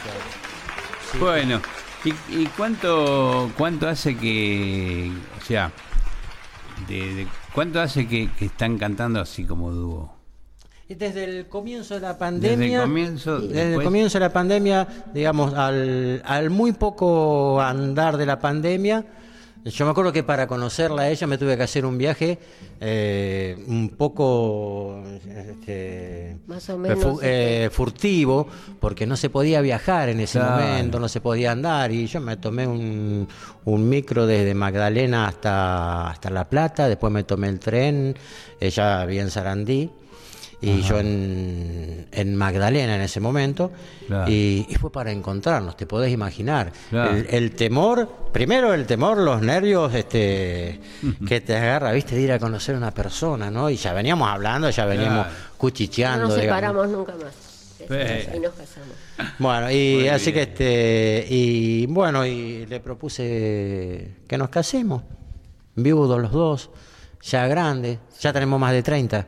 sí. 1.12 1.18
Bueno, 1.18 1.60
¿y, 2.04 2.10
y 2.42 2.46
cuánto 2.56 3.50
cuánto 3.56 3.88
hace 3.88 4.16
que, 4.16 5.10
o 5.40 5.44
sea, 5.44 5.70
de, 6.88 7.14
de- 7.14 7.26
cuánto 7.54 7.80
hace 7.80 8.06
que, 8.08 8.30
que 8.38 8.46
están 8.46 8.78
cantando 8.78 9.20
así 9.20 9.44
como 9.44 9.70
dúo? 9.70 10.14
Desde 10.88 11.22
el 11.22 11.46
comienzo 11.46 11.94
de 11.94 12.00
la 12.00 12.18
pandemia. 12.18 12.56
Desde 12.58 12.74
el 12.74 12.80
comienzo, 12.82 13.38
Desde 13.40 13.74
el 13.74 13.82
comienzo 13.84 14.18
de 14.18 14.24
la 14.24 14.32
pandemia, 14.32 14.88
digamos, 15.14 15.54
al, 15.54 16.20
al 16.26 16.50
muy 16.50 16.72
poco 16.72 17.60
andar 17.60 18.16
de 18.16 18.26
la 18.26 18.40
pandemia, 18.40 19.04
yo 19.64 19.84
me 19.84 19.90
acuerdo 19.90 20.12
que 20.12 20.22
para 20.22 20.46
conocerla 20.46 21.02
a 21.02 21.08
ella 21.10 21.26
me 21.26 21.36
tuve 21.38 21.56
que 21.56 21.62
hacer 21.62 21.84
un 21.84 21.98
viaje 21.98 22.38
eh, 22.80 23.62
un 23.66 23.90
poco 23.90 25.02
este, 25.28 26.36
Más 26.46 26.68
o 26.70 26.78
menos, 26.78 26.98
fu- 26.98 27.20
eh, 27.22 27.68
furtivo, 27.72 28.46
porque 28.80 29.06
no 29.06 29.16
se 29.16 29.28
podía 29.30 29.60
viajar 29.60 30.08
en 30.08 30.20
ese 30.20 30.38
Claro. 30.38 30.52
momento, 30.62 30.98
no 30.98 31.08
se 31.08 31.20
podía 31.20 31.52
andar, 31.52 31.92
y 31.92 32.06
yo 32.06 32.20
me 32.20 32.36
tomé 32.38 32.66
un, 32.66 33.28
un 33.64 33.88
micro 33.88 34.26
desde 34.26 34.54
Magdalena 34.54 35.28
hasta, 35.28 36.08
hasta 36.10 36.30
La 36.30 36.48
Plata, 36.48 36.88
después 36.88 37.12
me 37.12 37.24
tomé 37.24 37.48
el 37.48 37.58
tren, 37.58 38.16
ella 38.60 39.04
vivía 39.04 39.22
en 39.22 39.30
Sarandí 39.30 39.90
y 40.62 40.82
yo 40.82 40.98
en, 41.00 42.06
en 42.12 42.36
Magdalena 42.36 42.96
en 42.96 43.00
ese 43.02 43.18
momento, 43.20 43.70
Claro. 44.06 44.30
y, 44.30 44.66
y 44.68 44.74
fue 44.74 44.92
para 44.92 45.10
encontrarnos, 45.10 45.76
te 45.76 45.86
podés 45.86 46.12
imaginar. 46.12 46.72
Claro. 46.90 47.12
El, 47.16 47.26
el 47.30 47.50
temor, 47.52 48.08
primero 48.32 48.74
el 48.74 48.86
temor, 48.86 49.16
los 49.18 49.40
nervios 49.40 49.94
este, 49.94 50.80
que 51.26 51.40
te 51.40 51.56
agarra, 51.56 51.92
viste, 51.92 52.14
de 52.14 52.22
ir 52.22 52.32
a 52.32 52.38
conocer 52.38 52.74
a 52.74 52.78
una 52.78 52.90
persona, 52.92 53.50
¿no? 53.50 53.70
Y 53.70 53.76
ya 53.76 53.92
veníamos 53.94 54.28
hablando, 54.28 54.68
ya 54.70 54.84
veníamos 54.84 55.26
Claro. 55.26 55.40
cuchicheando. 55.56 56.22
No 56.24 56.28
nos 56.28 56.40
digamos. 56.40 56.58
separamos 56.60 56.88
nunca 56.88 57.12
más. 57.22 57.34
Y 57.80 58.38
nos 58.38 58.52
casamos. 58.52 58.94
Bueno, 59.38 59.70
y 59.70 59.94
Muy 60.00 60.08
así 60.08 60.30
bien. 60.32 60.34
que 60.34 61.22
este, 61.22 61.26
y 61.34 61.86
bueno, 61.86 62.26
y 62.26 62.66
le 62.66 62.78
propuse 62.80 64.16
que 64.28 64.36
nos 64.38 64.50
casemos, 64.50 65.02
viudos 65.74 66.20
los 66.20 66.30
dos, 66.30 66.70
ya 67.22 67.46
grandes, 67.46 67.98
ya 68.20 68.32
tenemos 68.32 68.60
más 68.60 68.72
de 68.72 68.82
30. 68.82 69.26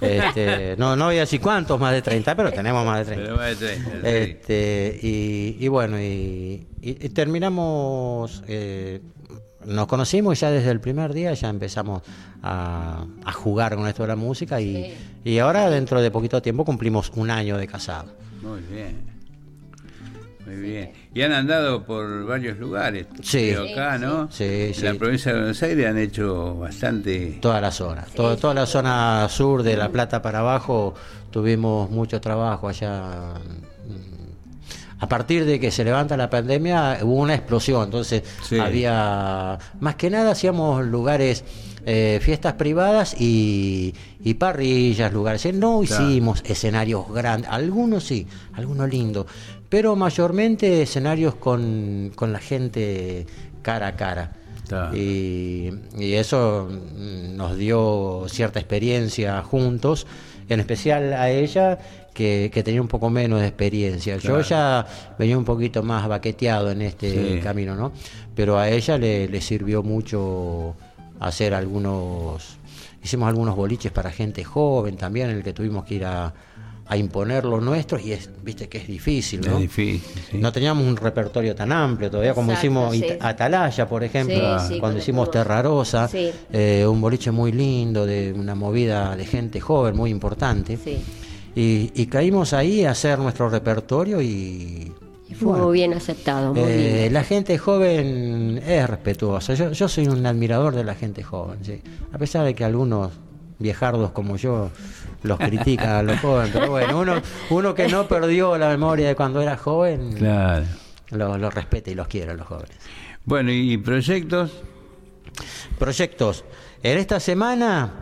Este, 0.00 0.74
no, 0.78 0.94
no 0.96 1.06
voy 1.06 1.16
a 1.16 1.20
decir 1.20 1.40
cuántos 1.40 1.80
más 1.80 1.92
de 1.92 2.02
30, 2.02 2.34
pero 2.36 2.52
tenemos 2.52 2.84
más 2.84 2.98
de 3.06 3.14
30. 3.14 3.24
Pero 3.24 3.36
va 3.38 3.46
de 3.46 3.56
30, 3.56 3.90
sí. 3.90 3.96
Este, 4.02 5.00
y, 5.02 5.56
y 5.58 5.68
bueno, 5.68 5.98
y, 6.00 6.66
y- 6.82 7.06
y 7.06 7.08
terminamos, 7.10 8.42
eh, 8.46 9.00
nos 9.64 9.86
conocimos 9.86 10.36
y 10.36 10.40
ya 10.40 10.50
desde 10.50 10.70
el 10.70 10.80
primer 10.80 11.12
día 11.12 11.32
ya 11.34 11.48
empezamos 11.48 12.02
a, 12.42 13.04
a 13.24 13.32
jugar 13.32 13.74
con 13.76 13.86
esto 13.88 14.02
de 14.02 14.08
la 14.08 14.16
música 14.16 14.60
y, 14.60 14.94
y 15.24 15.38
ahora 15.38 15.68
dentro 15.70 16.00
de 16.00 16.10
poquito 16.10 16.40
tiempo 16.42 16.64
cumplimos 16.64 17.10
un 17.16 17.30
año 17.30 17.56
de 17.56 17.66
casado. 17.66 18.12
Muy 18.42 18.60
bien. 18.60 19.15
Muy 20.56 20.68
bien. 20.70 20.92
Y 21.14 21.22
han 21.22 21.32
andado 21.32 21.84
por 21.84 22.24
varios 22.26 22.58
lugares. 22.58 23.06
Sí. 23.22 23.50
Creo 23.52 23.72
acá, 23.72 23.98
¿no? 23.98 24.30
Sí, 24.30 24.72
En 24.76 24.84
la 24.84 24.94
provincia 24.94 25.32
de 25.32 25.38
Buenos 25.38 25.62
Aires 25.62 25.86
han 25.86 25.98
hecho 25.98 26.56
bastante. 26.56 27.38
Toda 27.40 27.60
la 27.60 27.70
zona, 27.70 28.04
todo- 28.14 28.36
toda 28.36 28.54
la 28.54 28.66
zona 28.66 29.28
sur 29.28 29.62
de 29.62 29.76
La 29.76 29.90
Plata 29.90 30.22
para 30.22 30.38
abajo 30.40 30.94
tuvimos 31.30 31.90
mucho 31.90 32.20
trabajo 32.20 32.68
allá. 32.68 33.34
mm, 33.86 34.16
A 34.98 35.08
partir 35.10 35.44
de 35.44 35.60
que 35.60 35.70
se 35.70 35.84
levanta 35.84 36.16
la 36.16 36.30
pandemia 36.30 37.00
hubo 37.02 37.16
una 37.16 37.34
explosión, 37.34 37.84
entonces 37.84 38.22
Sí. 38.42 38.58
había, 38.58 39.58
más 39.78 39.94
que 39.96 40.08
nada 40.08 40.30
hacíamos 40.30 40.86
lugares, 40.86 41.44
eh, 41.84 42.18
fiestas 42.22 42.54
privadas 42.54 43.14
y, 43.20 43.94
y 44.24 44.34
parrillas, 44.34 45.12
lugares. 45.12 45.44
Eh, 45.44 45.52
No 45.52 45.82
Claro. 45.86 46.02
hicimos 46.08 46.42
escenarios 46.46 47.12
grandes, 47.12 47.48
algunos 47.50 48.04
sí, 48.04 48.26
algunos 48.54 48.88
lindos, 48.88 49.26
pero 49.68 49.96
mayormente 49.96 50.82
escenarios 50.82 51.34
con, 51.34 52.12
con 52.14 52.32
la 52.32 52.38
gente 52.38 53.26
cara 53.62 53.88
a 53.88 53.96
cara. 53.96 54.32
Y, 54.94 55.70
y 55.96 56.14
eso 56.14 56.68
mm, 56.68 57.36
nos 57.36 57.56
dio 57.56 58.24
cierta 58.28 58.58
experiencia 58.58 59.40
juntos, 59.42 60.06
en 60.48 60.58
especial 60.58 61.12
a 61.12 61.30
ella 61.30 61.78
que, 62.12 62.50
que 62.52 62.62
tenía 62.64 62.80
un 62.82 62.88
poco 62.88 63.08
menos 63.08 63.40
de 63.40 63.46
experiencia. 63.46 64.16
Claro. 64.18 64.40
Yo 64.40 64.48
ya 64.48 64.86
venía 65.18 65.38
un 65.38 65.44
poquito 65.44 65.82
más 65.84 66.08
baqueteado 66.08 66.70
en 66.72 66.82
este 66.82 67.36
Sí. 67.36 67.40
camino, 67.42 67.76
¿no? 67.76 67.92
Pero 68.34 68.58
a 68.58 68.68
ella 68.68 68.98
le, 68.98 69.28
le 69.28 69.40
sirvió 69.40 69.82
mucho 69.84 70.74
hacer 71.20 71.54
algunos, 71.54 72.58
hicimos 73.04 73.28
algunos 73.28 73.54
boliches 73.54 73.92
para 73.92 74.10
gente 74.10 74.42
joven 74.42 74.96
también, 74.96 75.30
en 75.30 75.36
el 75.36 75.42
que 75.44 75.52
tuvimos 75.52 75.84
que 75.84 75.94
ir 75.94 76.04
a, 76.06 76.34
a 76.88 76.96
imponer 76.96 77.44
lo 77.44 77.60
nuestro 77.60 77.98
y 77.98 78.12
es, 78.12 78.30
viste 78.44 78.68
que 78.68 78.78
es 78.78 78.86
difícil, 78.86 79.40
¿no? 79.40 79.54
Es 79.54 79.60
difícil. 79.62 80.02
sí. 80.30 80.38
No 80.38 80.52
teníamos 80.52 80.86
un 80.86 80.96
repertorio 80.96 81.54
tan 81.54 81.72
amplio 81.72 82.10
todavía 82.10 82.32
como 82.34 82.52
Exacto, 82.52 82.66
hicimos 82.66 82.96
sí. 82.96 83.18
Atalaya, 83.20 83.88
por 83.88 84.04
ejemplo, 84.04 84.58
Sí, 84.60 84.74
sí, 84.74 84.80
cuando 84.80 84.98
hicimos 84.98 85.28
fuimos. 85.28 85.30
Terra 85.32 85.62
Rosa, 85.62 86.06
Sí. 86.08 86.30
eh, 86.52 86.86
un 86.88 87.00
boliche 87.00 87.30
muy 87.32 87.50
lindo, 87.52 88.06
de 88.06 88.32
una 88.32 88.54
movida 88.54 89.16
de 89.16 89.24
gente 89.26 89.60
joven, 89.60 89.96
muy 89.96 90.10
importante. 90.10 90.76
Sí. 90.76 90.98
Y, 91.56 91.90
y 91.94 92.06
caímos 92.06 92.52
ahí 92.52 92.84
a 92.84 92.90
hacer 92.92 93.18
nuestro 93.18 93.48
repertorio 93.48 94.20
y... 94.22 94.92
y 95.28 95.34
Fue 95.34 95.48
bueno, 95.48 95.64
muy 95.64 95.74
bien 95.78 95.92
aceptado, 95.94 96.52
muy 96.54 96.62
eh, 96.70 96.92
bien. 97.00 97.12
la 97.14 97.24
gente 97.24 97.58
joven 97.58 98.62
es 98.64 98.88
respetuosa. 98.88 99.54
Yo, 99.54 99.72
yo 99.72 99.88
soy 99.88 100.06
un 100.06 100.24
admirador 100.26 100.74
de 100.76 100.84
la 100.84 100.94
gente 100.94 101.22
joven, 101.22 101.58
sí. 101.62 101.80
A 102.12 102.18
pesar 102.18 102.44
de 102.44 102.54
que 102.54 102.62
algunos 102.64 103.10
viejardos 103.58 104.10
como 104.10 104.36
yo 104.36 104.70
los 105.26 105.38
critican 105.38 105.88
a 105.90 106.02
los 106.02 106.18
jóvenes, 106.20 106.50
pero 106.52 106.70
bueno, 106.70 106.98
uno, 106.98 107.14
uno 107.50 107.74
que 107.74 107.88
no 107.88 108.06
perdió 108.08 108.56
la 108.56 108.68
memoria 108.68 109.08
de 109.08 109.14
cuando 109.16 109.40
era 109.42 109.56
joven, 109.56 110.12
Claro. 110.14 110.64
los 111.10 111.38
los 111.40 111.52
respeta 111.54 111.90
y 111.90 111.94
los 111.94 112.08
quiere 112.08 112.30
a 112.32 112.34
los 112.34 112.46
jóvenes. 112.46 112.76
Bueno, 113.24 113.50
¿y 113.52 113.76
proyectos? 113.78 114.52
Proyectos. 115.78 116.44
En 116.82 116.98
esta 116.98 117.20
semana 117.20 117.94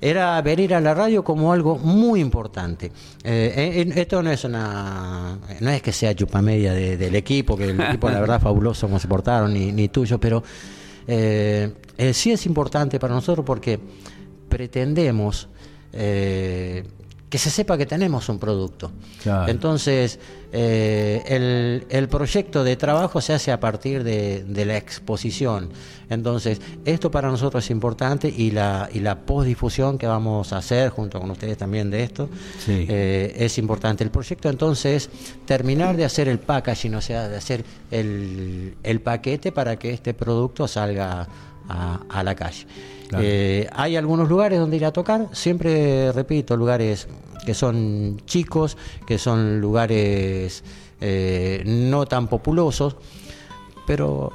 era 0.00 0.40
venir 0.42 0.74
a 0.74 0.80
la 0.80 0.94
radio 0.94 1.22
como 1.22 1.52
algo 1.52 1.78
muy 1.78 2.20
importante. 2.20 2.86
Eh, 3.22 3.84
eh, 3.86 3.92
esto 3.96 4.22
no 4.22 4.30
es 4.30 4.44
una, 4.44 5.38
no 5.60 5.70
es 5.70 5.82
que 5.82 5.92
sea 5.92 6.14
chupamedia 6.14 6.72
de- 6.72 6.96
del 6.96 7.14
equipo, 7.16 7.56
que 7.56 7.64
el 7.70 7.80
equipo 7.80 8.10
la 8.10 8.20
verdad 8.20 8.40
fabuloso 8.40 8.86
como 8.86 8.98
se 8.98 9.08
portaron, 9.08 9.52
ni, 9.52 9.70
ni 9.72 9.88
tuyo, 9.88 10.18
pero 10.18 10.42
eh, 11.06 11.72
sí 12.12 12.32
es 12.32 12.46
importante 12.46 12.98
para 12.98 13.14
nosotros 13.14 13.44
porque 13.44 13.78
pretendemos 14.48 15.48
eh, 15.92 16.84
que 17.28 17.38
se 17.38 17.48
sepa 17.48 17.78
que 17.78 17.86
tenemos 17.86 18.28
un 18.28 18.38
producto. 18.38 18.90
Claro. 19.22 19.50
Entonces, 19.50 20.18
eh, 20.52 21.22
el, 21.26 21.86
el 21.88 22.06
proyecto 22.08 22.62
de 22.62 22.76
trabajo 22.76 23.22
se 23.22 23.32
hace 23.32 23.50
a 23.50 23.58
partir 23.58 24.04
de, 24.04 24.44
de 24.44 24.66
la 24.66 24.76
exposición. 24.76 25.70
Entonces, 26.10 26.60
esto 26.84 27.10
para 27.10 27.30
nosotros 27.30 27.64
es 27.64 27.70
importante 27.70 28.28
y 28.28 28.50
la, 28.50 28.90
y 28.92 29.00
la 29.00 29.20
postdifusión 29.20 29.96
que 29.96 30.06
vamos 30.06 30.52
a 30.52 30.58
hacer 30.58 30.90
junto 30.90 31.18
con 31.20 31.30
ustedes 31.30 31.56
también 31.56 31.90
de 31.90 32.02
esto 32.02 32.28
Sí. 32.66 32.84
eh, 32.86 33.34
es 33.38 33.56
importante. 33.56 34.04
El 34.04 34.10
proyecto 34.10 34.50
entonces 34.50 35.08
es 35.08 35.10
terminar 35.46 35.96
de 35.96 36.04
hacer 36.04 36.28
el 36.28 36.38
packaging, 36.38 36.94
o 36.96 37.00
sea, 37.00 37.30
de 37.30 37.36
hacer 37.38 37.64
el, 37.90 38.74
el 38.82 39.00
paquete 39.00 39.52
para 39.52 39.78
que 39.78 39.90
este 39.94 40.12
producto 40.12 40.68
salga 40.68 41.26
a, 41.66 42.00
a 42.10 42.22
la 42.22 42.34
calle. 42.34 42.66
Claro. 43.12 43.24
Eh, 43.28 43.68
hay 43.72 43.96
algunos 43.96 44.28
lugares 44.28 44.58
donde 44.58 44.76
ir 44.76 44.84
a 44.84 44.92
tocar, 44.92 45.28
siempre 45.32 46.10
repito, 46.12 46.56
lugares 46.56 47.08
que 47.46 47.54
son 47.54 48.20
chicos, 48.24 48.76
que 49.06 49.18
son 49.18 49.60
lugares 49.60 50.64
eh, 51.00 51.62
no 51.66 52.06
tan 52.06 52.28
populosos, 52.28 52.96
pero 53.86 54.32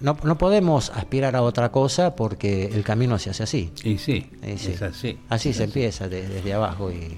no, 0.00 0.16
no 0.24 0.36
podemos 0.36 0.90
aspirar 0.90 1.36
a 1.36 1.42
otra 1.42 1.70
cosa 1.70 2.16
porque 2.16 2.64
el 2.66 2.82
camino 2.82 3.18
se 3.18 3.30
hace 3.30 3.44
así. 3.44 3.70
Y 3.84 3.96
sí, 3.98 4.26
sí. 4.56 4.72
es 4.72 4.82
así. 4.82 5.18
Así 5.28 5.52
se 5.52 5.64
empieza 5.64 6.08
de- 6.08 6.26
desde 6.28 6.52
abajo 6.52 6.90
y, 6.90 7.16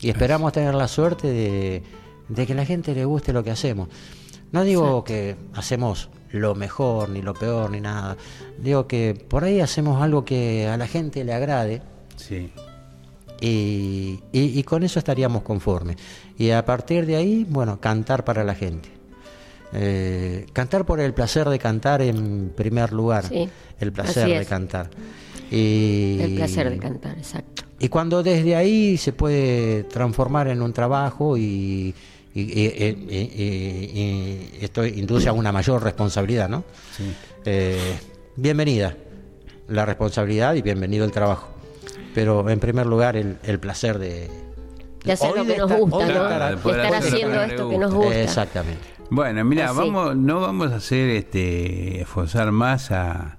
y 0.00 0.08
esperamos 0.08 0.52
tener 0.52 0.74
la 0.74 0.88
suerte 0.88 1.26
de, 1.28 1.82
de 2.28 2.46
que 2.46 2.54
la 2.54 2.64
gente 2.64 2.94
le 2.94 3.04
guste 3.04 3.32
lo 3.32 3.42
que 3.42 3.50
hacemos. 3.50 3.88
No 4.52 4.62
digo 4.62 5.02
que 5.04 5.36
hacemos 5.54 6.08
lo 6.36 6.54
mejor, 6.54 7.08
ni 7.10 7.22
lo 7.22 7.34
peor, 7.34 7.70
ni 7.70 7.80
nada. 7.80 8.16
Digo 8.58 8.86
que 8.86 9.14
por 9.28 9.44
ahí 9.44 9.60
hacemos 9.60 10.00
algo 10.02 10.24
que 10.24 10.66
a 10.68 10.76
la 10.76 10.86
gente 10.86 11.24
le 11.24 11.32
agrade 11.34 11.82
Sí. 12.16 12.50
y, 13.40 14.20
y- 14.32 14.58
y 14.58 14.62
con 14.62 14.82
eso 14.82 14.98
estaríamos 14.98 15.42
conformes. 15.42 15.96
Y 16.38 16.50
a 16.50 16.64
partir 16.64 17.06
de 17.06 17.16
ahí, 17.16 17.46
bueno, 17.48 17.80
cantar 17.80 18.24
para 18.24 18.44
la 18.44 18.54
gente. 18.54 18.88
Eh, 19.72 20.46
cantar 20.52 20.86
por 20.86 21.00
el 21.00 21.12
placer 21.12 21.48
de 21.48 21.58
cantar 21.58 22.00
en 22.00 22.52
primer 22.56 22.92
lugar. 22.92 23.26
Sí, 23.28 23.48
el 23.80 23.92
placer 23.92 24.24
así 24.24 24.32
de 24.34 24.46
cantar. 24.46 24.90
Y, 25.50 26.18
El 26.20 26.34
placer 26.36 26.70
de 26.70 26.78
cantar, 26.78 27.16
exacto. 27.18 27.62
y 27.78 27.88
cuando 27.88 28.22
desde 28.22 28.56
ahí 28.56 28.96
se 28.96 29.12
puede 29.12 29.84
transformar 29.84 30.48
en 30.48 30.60
un 30.62 30.72
trabajo 30.72 31.36
y, 31.36 31.94
y, 32.40 32.42
y- 32.42 33.06
y- 33.10 33.40
y- 33.42 34.00
y 34.60 34.64
esto 34.64 34.84
induce 34.84 35.28
a 35.28 35.32
una 35.32 35.52
mayor 35.52 35.82
responsabilidad, 35.82 36.48
¿no? 36.48 36.64
Eh, 37.44 37.98
bienvenida 38.36 38.94
la 39.68 39.86
responsabilidad 39.86 40.54
y 40.54 40.62
bienvenido 40.62 41.04
el 41.04 41.12
trabajo. 41.12 41.48
Pero 42.14 42.48
en 42.50 42.60
primer 42.60 42.86
lugar 42.86 43.16
el, 43.16 43.38
el 43.42 43.58
placer 43.58 43.98
de... 43.98 44.28
De 45.04 45.12
hacer 45.12 45.30
hoy 45.30 45.38
lo 45.38 45.44
que 45.46 45.56
nos 45.58 45.70
estar- 45.70 45.80
gusta, 45.80 46.06
estar- 46.06 46.62
de 46.62 46.70
estar 46.82 46.94
haciendo 46.94 47.42
esto 47.42 47.70
que 47.70 47.78
nos 47.78 47.90
gusta. 47.94 48.06
gusta. 48.08 48.22
Exactamente. 48.22 48.80
Bueno, 49.08 49.44
mira, 49.44 49.66
Así. 49.70 49.78
vamos, 49.78 50.16
no 50.16 50.40
vamos 50.40 50.72
a 50.72 50.76
hacer 50.76 51.10
este 51.10 52.00
esforzar 52.02 52.50
más 52.52 52.90
a 52.90 53.38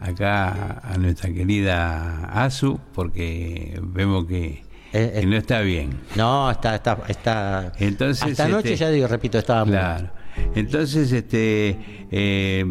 acá 0.00 0.82
a 0.84 0.98
nuestra 0.98 1.32
querida 1.32 2.26
Azu 2.44 2.78
porque 2.92 3.78
vemos 3.82 4.26
que, 4.26 4.62
Eh, 4.96 5.20
eh. 5.20 5.26
no 5.26 5.36
está 5.36 5.60
bien. 5.60 5.90
No, 6.14 6.50
está, 6.50 6.76
está, 6.76 6.98
está. 7.08 7.72
Entonces, 7.78 8.22
hasta 8.24 8.46
anoche 8.46 8.72
este, 8.72 8.76
ya 8.76 8.90
digo, 8.90 9.06
repito, 9.06 9.36
estaba 9.36 9.64
Claro. 9.66 10.08
Entonces, 10.54 11.12
este, 11.12 12.06
eh, 12.10 12.64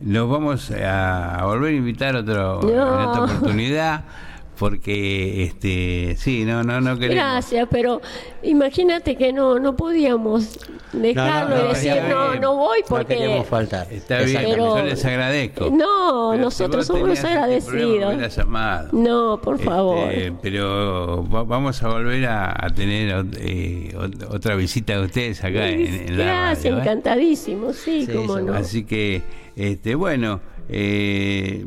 los 0.00 0.30
vamos 0.30 0.70
a, 0.70 1.40
volver 1.44 1.72
a 1.72 1.76
invitar 1.76 2.14
otro, 2.14 2.60
en 2.62 2.78
otra 2.78 3.24
oportunidad, 3.24 4.04
porque, 4.60 5.42
este, 5.44 6.16
sí, 6.18 6.44
no, 6.44 6.62
no, 6.62 6.82
no 6.82 6.94
queremos. 6.98 7.14
Gracias, 7.16 7.66
pero 7.70 8.02
imagínate 8.42 9.16
que 9.16 9.32
no 9.32 9.58
no 9.58 9.74
podíamos 9.74 10.58
dejarlo 10.92 11.56
no, 11.56 11.60
y 11.60 11.64
no, 11.64 11.68
decir 11.70 11.92
no, 12.08 12.28
bien. 12.28 12.40
no 12.42 12.56
voy 12.56 12.80
No 12.80 12.86
porque 12.86 13.16
queríamos 13.16 13.46
faltar. 13.46 13.90
Está 13.90 14.20
bien, 14.20 14.42
Pero- 14.50 14.76
yo 14.76 14.84
les 14.84 15.02
agradezco. 15.04 15.70
No, 15.70 16.28
Pero 16.32 16.44
nosotros 16.44 16.84
si 16.86 16.92
somos 16.92 17.08
los 17.08 17.18
este 17.18 17.28
problema, 17.28 17.46
me 17.46 17.54
agradecidos. 17.54 18.92
No, 18.92 19.40
por 19.42 19.54
Este, 19.54 19.66
favor. 19.66 20.08
pero 20.42 21.26
va- 21.28 21.44
vamos 21.44 21.82
a 21.82 21.88
volver 21.88 22.26
a, 22.26 22.66
a 22.66 22.68
tener 22.70 23.24
eh, 23.38 23.94
ot- 23.96 24.26
otra 24.30 24.56
visita 24.56 24.98
de 24.98 25.06
ustedes 25.06 25.42
acá 25.42 25.68
en, 25.68 25.80
en 25.86 26.18
la 26.18 26.24
Gracias, 26.24 26.64
radio. 26.64 26.76
¿eh? 26.76 26.80
encantadísimo, 26.82 27.72
sí, 27.72 28.04
Sí, 28.06 28.12
cómo 28.12 28.38
no. 28.40 28.52
Así 28.54 28.84
que, 28.84 29.22
este, 29.56 29.94
bueno, 29.94 30.40
eh, 30.72 31.64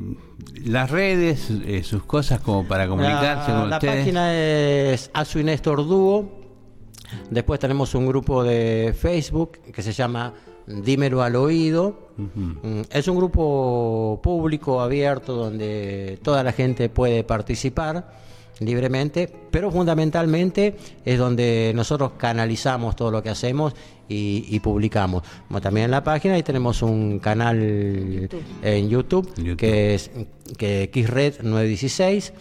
las 0.65 0.89
redes, 0.89 1.49
eh, 1.49 1.83
sus 1.83 2.03
cosas 2.03 2.39
como 2.39 2.67
para 2.67 2.87
comunicarse 2.87 3.51
La, 3.51 3.59
con 3.59 3.69
la 3.69 3.77
ustedes. 3.77 3.95
página 3.99 4.33
es 4.33 5.11
Azu 5.13 5.39
y 5.39 5.43
Néstor 5.43 5.85
Dúo. 5.87 6.29
Después 7.29 7.59
tenemos 7.59 7.93
un 7.95 8.07
grupo 8.07 8.43
de 8.43 8.95
Facebook 8.97 9.59
que 9.73 9.81
se 9.83 9.91
llama 9.91 10.33
Dímelo 10.65 11.21
al 11.21 11.35
oído. 11.35 12.09
Mm, 12.17 12.81
Es 12.89 13.07
un 13.07 13.17
grupo 13.17 14.19
público, 14.23 14.81
abierto, 14.81 15.33
donde 15.35 16.17
toda 16.23 16.43
la 16.43 16.53
gente 16.53 16.89
puede 16.89 17.23
participar 17.23 18.21
libremente, 18.59 19.31
pero 19.51 19.71
fundamentalmente 19.71 20.75
es 21.05 21.17
donde 21.17 21.71
nosotros 21.75 22.11
canalizamos 22.17 22.95
todo 22.95 23.11
lo 23.11 23.21
que 23.23 23.29
hacemos 23.29 23.73
y, 24.07 24.45
y 24.49 24.59
publicamos. 24.59 25.23
Como 25.47 25.59
también 25.61 25.85
en 25.85 25.91
la 25.91 26.03
página, 26.03 26.35
ahí 26.35 26.43
tenemos 26.43 26.81
un 26.81 27.19
canal 27.19 27.57
en 28.61 28.89
YouTube, 28.89 29.33
YouTube. 29.37 29.57
que 29.57 29.95
es 29.95 30.11
que 30.57 30.89
Xred 30.93 31.41
916. 31.41 32.33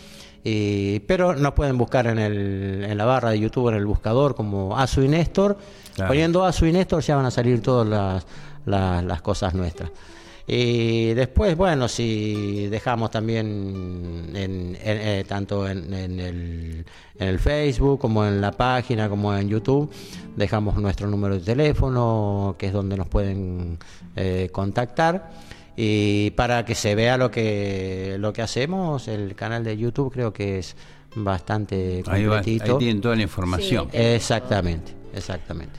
y- 0.44 1.00
pero 1.00 1.34
nos 1.36 1.52
pueden 1.54 1.78
buscar 1.78 2.06
en, 2.08 2.18
el, 2.18 2.84
en 2.88 2.98
la 2.98 3.04
barra 3.04 3.30
de 3.30 3.38
YouTube, 3.40 3.68
en 3.70 3.76
el 3.76 3.86
buscador, 3.86 4.34
como 4.34 4.76
Azu 4.78 5.02
y 5.02 5.08
Néstor. 5.08 5.56
Claro. 5.94 6.08
Poniendo 6.08 6.44
Azu 6.44 6.66
y 6.66 6.72
Néstor 6.72 7.02
ya 7.02 7.16
van 7.16 7.26
a 7.26 7.30
salir 7.30 7.60
todas 7.62 7.86
las, 7.88 8.26
las, 8.66 9.04
las 9.04 9.22
cosas 9.22 9.54
nuestras. 9.54 9.90
Y 10.46 11.14
después, 11.14 11.56
bueno, 11.56 11.86
si 11.88 12.66
dejamos 12.66 13.10
también 13.10 13.46
en, 14.34 14.36
en- 14.36 14.76
eh, 14.82 15.24
tanto 15.26 15.68
en, 15.68 15.92
en 15.94 16.18
el, 16.20 16.84
en 17.18 17.28
el 17.28 17.38
Facebook 17.38 18.00
como 18.00 18.26
en 18.26 18.40
la 18.40 18.50
página, 18.52 19.08
como 19.08 19.34
en 19.36 19.48
YouTube, 19.48 19.90
dejamos 20.36 20.76
nuestro 20.76 21.08
número 21.08 21.34
de 21.36 21.40
teléfono, 21.42 22.56
que 22.58 22.66
es 22.66 22.72
donde 22.72 22.96
nos 22.96 23.06
pueden 23.08 23.78
eh, 24.16 24.48
contactar. 24.52 25.30
Y 25.76 26.30
para 26.32 26.64
que 26.64 26.74
se 26.74 26.94
vea 26.94 27.16
lo 27.16 27.30
que, 27.30 28.16
lo 28.18 28.32
que 28.32 28.42
hacemos, 28.42 29.08
el 29.08 29.34
canal 29.34 29.64
de 29.64 29.76
YouTube 29.78 30.12
creo 30.12 30.32
que 30.32 30.58
es 30.58 30.76
bastante 31.14 32.02
Ahí, 32.08 32.24
va- 32.26 32.38
ahí 32.38 32.42
completito. 32.44 32.78
tienen 32.78 33.00
toda 33.00 33.16
la 33.16 33.22
información. 33.22 33.88
Sí. 33.90 33.96
Exactamente, 33.96 34.92
exactamente. 35.14 35.78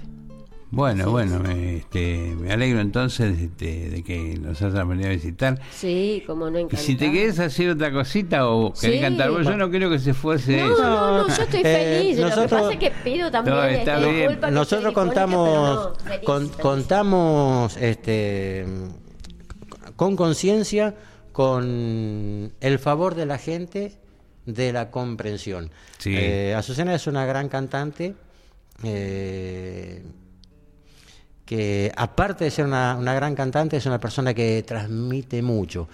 Bueno, 0.75 1.11
bueno, 1.11 1.37
me, 1.39 1.75
este, 1.77 2.33
me 2.35 2.51
alegro 2.51 2.79
entonces 2.81 3.39
este, 3.39 3.89
de 3.91 4.03
que 4.03 4.39
nos 4.41 4.59
hayas 4.59 4.87
venido 4.87 5.07
a 5.07 5.11
visitar. 5.13 5.59
Sí, 5.71 6.23
como 6.25 6.49
no 6.49 6.57
Y 6.57 6.61
encantado. 6.63 6.83
si 6.83 6.95
te 6.95 7.11
querés 7.11 7.37
hacer 7.37 7.69
otra 7.69 7.91
cosita 7.91 8.47
o 8.49 8.73
querés 8.73 8.95
Sí. 8.95 9.01
cantar, 9.01 9.29
vos, 9.29 9.43
yo 9.45 9.55
no 9.55 9.69
creo 9.69 9.91
que 9.91 9.99
se 9.99 10.15
fuese 10.15 10.57
No, 10.57 10.73
eso. 10.73 10.81
no, 10.81 11.17
no, 11.19 11.27
yo 11.27 11.43
estoy 11.43 11.59
Eh, 11.63 11.63
feliz. 12.01 12.17
Lo 12.17 12.23
que 12.23 12.29
nosotros- 12.35 12.61
pasa 12.61 12.73
es 12.73 12.79
que 12.79 12.91
pido 13.03 13.29
también 13.29 13.55
No, 13.55 13.63
está 13.65 13.93
este, 13.99 14.05
bien. 14.11 14.17
disculpa 14.21 14.49
Nosotros 14.51 14.93
contamos, 14.93 15.49
no, 15.91 15.95
feliz, 15.95 16.19
con- 16.25 16.41
feliz. 16.49 16.57
contamos 16.61 17.77
este, 17.77 18.65
con 19.95 20.15
conciencia 20.15 20.95
con 21.33 22.51
el 22.61 22.79
favor 22.79 23.13
de 23.13 23.27
la 23.27 23.37
gente 23.37 23.93
de 24.47 24.73
la 24.73 24.89
comprensión. 24.89 25.69
Sí. 25.99 26.15
Eh, 26.17 26.55
Azucena 26.55 26.95
es 26.95 27.05
una 27.05 27.27
gran 27.27 27.47
cantante 27.47 28.15
eh, 28.83 30.01
que 31.45 31.91
aparte 31.95 32.45
de 32.45 32.51
ser 32.51 32.65
una, 32.65 32.95
una 32.99 33.13
gran 33.13 33.35
cantante 33.35 33.77
es 33.77 33.85
una 33.85 33.99
persona 33.99 34.33
que 34.33 34.63
transmite 34.63 35.41
mucho. 35.41 35.87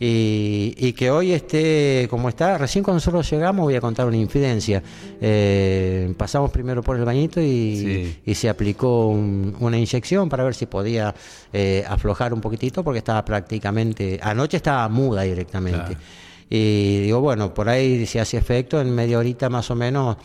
Y, 0.00 0.74
y 0.76 0.92
que 0.92 1.10
hoy 1.10 1.32
esté 1.32 2.06
como 2.08 2.28
está, 2.28 2.56
recién 2.56 2.84
cuando 2.84 2.98
nosotros 2.98 3.28
llegamos 3.28 3.64
voy 3.64 3.74
a 3.74 3.80
contar 3.80 4.06
una 4.06 4.16
infidencia. 4.16 4.80
Eh, 5.20 6.14
pasamos 6.16 6.52
primero 6.52 6.82
por 6.84 6.96
el 6.96 7.04
bañito 7.04 7.40
y, 7.40 7.76
Sí. 7.76 8.16
y 8.24 8.34
se 8.36 8.48
aplicó 8.48 9.08
un- 9.08 9.56
una 9.58 9.76
inyección 9.76 10.28
para 10.28 10.44
ver 10.44 10.54
si 10.54 10.66
podía 10.66 11.12
eh, 11.52 11.84
aflojar 11.88 12.32
un 12.32 12.40
poquitito 12.40 12.84
porque 12.84 12.98
estaba 12.98 13.24
prácticamente, 13.24 14.20
anoche 14.22 14.58
estaba 14.58 14.88
muda 14.88 15.22
directamente. 15.22 15.80
Claro. 15.96 16.00
Y 16.48 17.00
digo, 17.00 17.20
bueno, 17.20 17.52
por 17.52 17.68
ahí 17.68 18.06
si 18.06 18.20
hace 18.20 18.36
efecto, 18.38 18.80
en 18.80 18.94
media 18.94 19.18
horita 19.18 19.48
más 19.50 19.68
o 19.70 19.74
menos, 19.74 20.16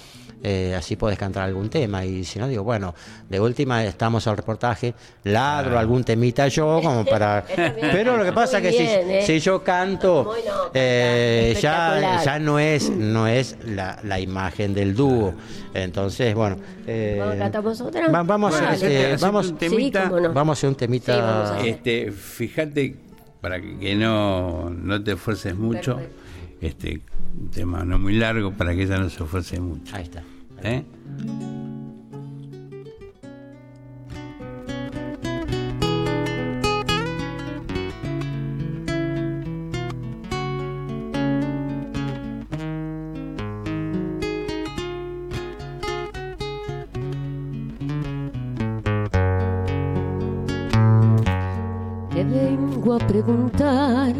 eh, 0.43 0.75
así 0.77 0.95
podés 0.97 1.17
cantar 1.17 1.43
algún 1.43 1.69
tema. 1.69 2.05
Y 2.05 2.23
si 2.25 2.37
no, 2.37 2.47
digo, 2.47 2.63
bueno, 2.63 2.93
de 3.29 3.39
última 3.39 3.83
estamos 3.85 4.27
al 4.27 4.35
reportaje, 4.37 4.93
ladro 5.23 5.79
algún 5.79 6.03
temita 6.03 6.47
yo, 6.49 6.81
como 6.83 7.05
para. 7.05 7.45
Pero 7.55 8.17
lo 8.17 8.23
que 8.25 8.33
pasa 8.33 8.57
es 8.59 8.63
que 8.63 8.69
bien, 8.69 9.07
si, 9.07 9.13
¿eh? 9.13 9.21
si 9.25 9.39
yo 9.39 9.63
canto, 9.63 10.33
eh, 10.73 11.57
ya, 11.61 12.21
ya 12.23 12.39
no 12.39 12.59
es, 12.59 12.89
no 12.89 13.27
es 13.27 13.57
la, 13.65 13.99
la 14.03 14.19
imagen 14.19 14.73
del 14.73 14.93
dúo. 14.95 15.33
Entonces, 15.73 16.35
bueno. 16.35 16.57
eh, 16.85 17.15
Bueno, 17.23 17.39
¿cantamos 17.39 17.81
otra? 17.81 18.07
va- 18.09 18.23
vamos, 18.23 18.53
a, 18.55 18.63
eh, 18.63 19.13
hacete 19.13 19.15
vamos, 19.17 19.49
un 19.49 19.57
temita. 19.57 20.03
Sí, 20.03 20.09
cómo 20.09 20.19
no. 20.19 20.33
vamos 20.33 20.57
a 20.57 20.59
hacer 20.59 20.69
un 20.69 20.75
temita. 20.75 21.13
Sí, 21.15 21.19
vamos 21.21 21.49
a 21.49 21.55
hacer. 21.55 21.67
Este, 21.69 22.11
fíjate, 22.11 22.95
para 23.41 23.59
que, 23.61 23.77
que 23.79 23.95
no, 23.95 24.69
no 24.69 25.03
te 25.03 25.13
esfuerces 25.13 25.55
mucho, 25.55 25.95
Perfecto. 25.95 26.21
este, 26.61 27.01
un 27.39 27.49
tema 27.49 27.83
no 27.83 27.97
muy 27.97 28.13
largo 28.13 28.51
para 28.51 28.75
que 28.75 28.83
ella 28.83 28.97
no 28.97 29.09
se 29.09 29.23
esfuerce 29.23 29.59
mucho. 29.59 29.95
Ahí 29.95 30.03
está. 30.03 30.21
¿Eh? 30.63 30.83
Te 52.13 52.23
vengo 52.23 52.93
a 52.93 52.99
preguntar 52.99 54.13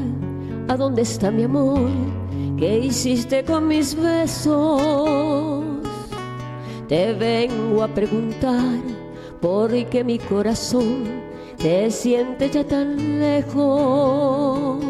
a 0.68 0.76
dónde 0.76 1.04
está 1.04 1.32
mi 1.32 1.44
amor, 1.44 1.90
qué 2.58 2.80
hiciste 2.80 3.44
con 3.44 3.68
mis 3.68 3.96
besos. 3.96 5.63
Te 6.88 7.14
vengo 7.14 7.82
a 7.82 7.88
preguntar 7.88 8.80
por 9.42 9.72
qué 9.90 10.04
mi 10.04 10.20
corazón 10.20 11.24
te 11.58 11.90
siente 11.90 12.50
ya 12.50 12.64
tan 12.66 13.20
lejos. 13.20 14.84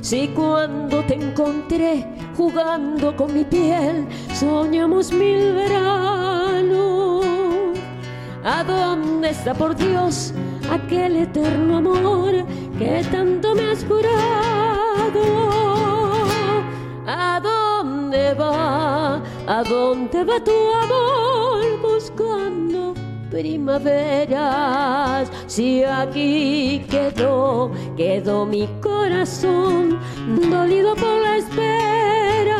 Si 0.00 0.28
cuando 0.28 1.02
te 1.04 1.14
encontré 1.14 2.06
jugando 2.36 3.14
con 3.16 3.34
mi 3.34 3.44
piel, 3.44 4.06
soñamos 4.34 5.12
mil 5.12 5.52
veranos. 5.54 7.24
¿A 8.44 8.64
dónde 8.64 9.30
está 9.30 9.52
por 9.52 9.76
Dios 9.76 10.32
aquel 10.70 11.16
eterno 11.16 11.78
amor 11.78 12.46
que 12.78 13.04
tanto 13.10 13.54
me 13.54 13.70
has 13.70 13.84
jurado? 13.84 15.22
¿A 17.06 17.40
dónde 17.40 18.34
va? 18.34 19.22
¿A 19.50 19.64
dónde 19.64 20.22
va 20.22 20.38
tu 20.38 20.52
amor 20.74 21.80
buscando 21.82 22.94
primaveras? 23.32 24.38
Si 25.48 25.82
aquí 25.82 26.86
quedó, 26.88 27.72
quedó 27.96 28.46
mi 28.46 28.68
corazón 28.80 29.98
dolido 30.48 30.94
por 30.94 31.20
la 31.20 31.38
espera. 31.38 32.58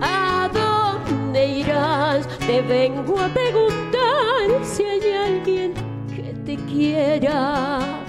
¿A 0.00 0.48
dónde 0.48 1.46
irás? 1.46 2.26
Te 2.38 2.62
vengo 2.62 3.20
a 3.20 3.28
preguntar 3.28 4.48
si 4.62 4.84
hay 4.84 5.12
alguien 5.12 5.74
que 6.16 6.32
te 6.46 6.56
quiera 6.72 8.03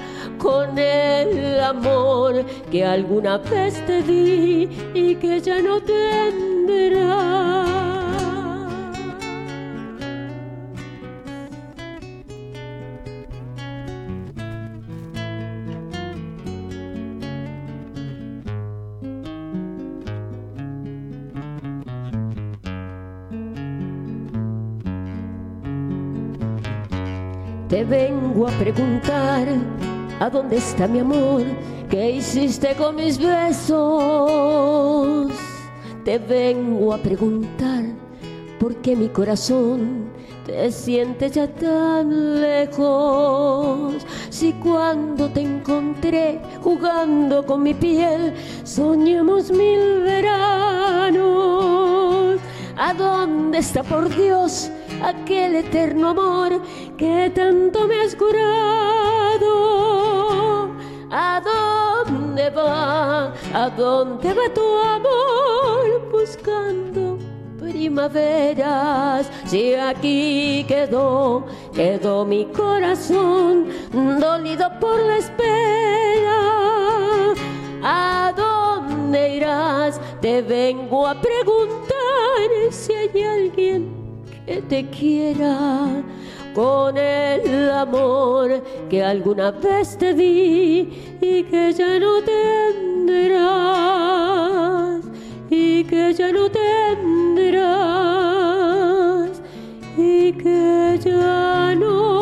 amor 1.66 2.46
que 2.72 2.86
alguna 2.86 3.38
vez 3.38 3.86
te 3.86 4.02
di 4.02 4.70
y 4.94 5.16
que 5.16 5.42
ya 5.42 5.62
no 5.62 5.82
tendrás. 5.82 7.66
Te 27.68 27.84
vengo 27.84 28.48
a 28.48 28.52
preguntar 28.52 29.48
a 30.20 30.30
dónde 30.30 30.58
está 30.58 30.88
mi 30.88 31.00
amor, 31.00 31.44
qué 31.90 32.12
hiciste 32.12 32.76
con 32.76 32.96
mis 32.96 33.18
besos. 33.18 33.72
Te 36.04 36.20
vengo 36.20 36.94
a 36.94 36.98
preguntar 36.98 37.84
por 38.60 38.76
qué 38.78 38.96
mi 38.96 39.10
corazón 39.10 40.10
te 40.46 40.72
siente 40.72 41.30
ya 41.30 41.48
tan 41.48 42.40
lejos. 42.42 44.06
Si 44.30 44.54
cuando 44.54 45.28
te 45.30 45.42
encontré 45.42 46.40
jugando 46.62 47.46
con 47.46 47.64
mi 47.64 47.74
piel, 47.74 48.34
soñamos 48.64 49.52
mil 49.52 50.02
veranos. 50.04 51.26
¿A 52.78 52.94
dónde 52.94 53.58
está 53.60 53.84
por 53.84 54.08
Dios 54.16 54.70
aquel 55.02 55.56
eterno 55.56 56.10
amor 56.10 56.62
que 56.98 57.32
tanto 57.34 57.88
me 57.88 58.02
has 58.02 58.16
curado? 58.16 59.85
¿A 61.18 61.40
dónde 61.40 62.50
va? 62.50 63.32
¿A 63.54 63.70
dónde 63.70 64.34
va 64.34 64.54
tu 64.54 64.78
amor 64.80 66.12
buscando 66.12 67.18
primaveras? 67.58 69.32
Si 69.46 69.76
aquí 69.76 70.66
quedó, 70.68 71.46
quedó 71.74 72.26
mi 72.26 72.44
corazón 72.48 73.70
dolido 74.20 74.70
por 74.82 75.00
la 75.00 75.16
espera. 75.20 76.42
¿A 77.82 78.34
dónde 78.36 79.38
irás? 79.38 80.02
Te 80.20 80.42
vengo 80.42 81.08
a 81.08 81.16
preguntar 81.16 82.50
si 82.72 82.92
hay 82.92 83.24
alguien 83.24 83.90
que 84.46 84.62
te 84.64 84.90
quiera 84.90 86.04
con 86.56 86.98
el 86.98 87.70
amor 87.70 88.64
que 88.90 89.04
alguna 89.04 89.52
vez 89.52 89.98
te 89.98 90.14
di 90.14 91.18
y 91.22 91.44
que 91.44 91.74
ya 91.74 92.00
no 92.00 92.22
tendrás 92.24 93.52
y 95.50 95.84
que 95.84 96.14
ya 96.14 96.32
no 96.32 96.50
tendrás 96.50 97.52
y 99.98 100.32
que 100.32 100.98
ya 101.04 101.76
no 101.76 102.15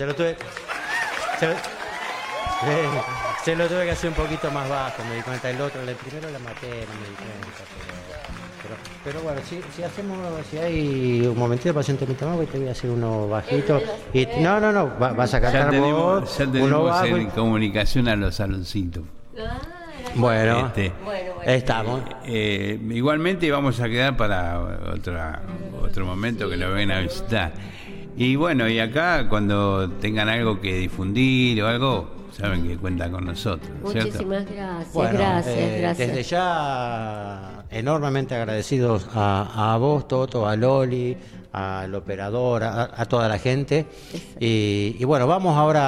se 0.00 0.06
lo 0.06 0.14
tuve. 0.14 0.34
Se 1.38 1.46
lo, 1.46 1.52
eh, 1.52 1.56
se 3.44 3.54
lo 3.54 3.66
tuve 3.66 3.84
que 3.84 3.90
hacer 3.90 4.08
un 4.08 4.16
poquito 4.16 4.50
más 4.50 4.66
bajo, 4.66 5.04
me 5.04 5.16
di 5.16 5.20
cuenta. 5.20 5.50
El 5.50 5.60
otro, 5.60 5.82
el 5.82 5.94
primero 5.94 6.30
la 6.30 6.38
maté, 6.38 6.68
no 6.68 6.94
me 7.00 7.08
di 7.08 7.14
cuenta. 7.16 7.64
Pero, 8.62 8.74
pero, 8.74 8.74
pero 9.04 9.20
bueno, 9.20 9.40
si, 9.46 9.60
si 9.76 9.82
hacemos, 9.82 10.16
si 10.50 10.56
hay 10.56 11.26
un 11.26 11.36
momentito 11.38 11.74
para 11.74 11.86
un 11.90 11.98
temita 11.98 12.24
más, 12.26 12.36
voy- 12.36 12.46
te 12.46 12.58
voy 12.58 12.68
a 12.68 12.72
hacer 12.72 12.88
uno 12.88 13.28
bajito. 13.28 13.82
Y, 14.14 14.26
no, 14.40 14.58
no, 14.58 14.72
no, 14.72 14.98
va- 14.98 15.12
vas 15.12 15.34
a 15.34 15.38
Ya 15.38 15.42
cantar 15.52 15.70
tenemos, 15.70 16.20
vos, 16.22 16.38
ya 16.38 16.44
uno 16.44 16.52
tenemos 16.54 16.84
bajo. 16.90 17.06
y- 17.06 17.20
en 17.20 17.30
comunicación 17.30 18.08
a 18.08 18.16
los 18.16 18.36
saloncitos. 18.36 19.02
Bueno, 20.14 20.66
Este, 20.68 20.92
estamos. 21.44 22.00
Eh, 22.24 22.78
igualmente 22.90 23.50
vamos 23.50 23.78
a 23.80 23.88
quedar 23.88 24.16
para 24.16 24.58
otra, 24.94 25.42
otro 25.82 26.06
momento 26.06 26.48
que 26.48 26.56
nos 26.56 26.72
vengan 26.74 26.98
a 26.98 27.00
visitar. 27.02 27.52
Y 28.20 28.36
bueno, 28.36 28.68
y 28.68 28.78
acá 28.78 29.26
cuando 29.30 29.90
tengan 29.92 30.28
algo 30.28 30.60
que 30.60 30.74
difundir 30.76 31.62
o 31.62 31.66
algo, 31.68 32.10
saben 32.36 32.68
que 32.68 32.76
cuentan 32.76 33.12
con 33.12 33.24
nosotros, 33.24 33.70
¿cierto? 33.90 34.08
Muchísimas 34.08 34.44
gracias, 34.44 34.92
Bueno, 34.92 35.18
gracias, 35.18 35.56
eh, 35.56 35.78
gracias. 35.80 36.08
Desde 36.08 36.22
ya 36.24 37.64
enormemente 37.70 38.34
agradecidos 38.34 39.08
a, 39.14 39.72
a 39.72 39.78
vos, 39.78 40.06
Toto, 40.06 40.46
a 40.46 40.54
Loli, 40.54 41.16
al 41.52 41.94
operador, 41.94 42.62
a, 42.62 42.90
a 42.94 43.06
toda 43.06 43.26
la 43.26 43.38
gente. 43.38 43.86
Y, 44.38 44.96
y 44.98 45.04
bueno, 45.04 45.26
vamos 45.26 45.56
ahora 45.56 45.82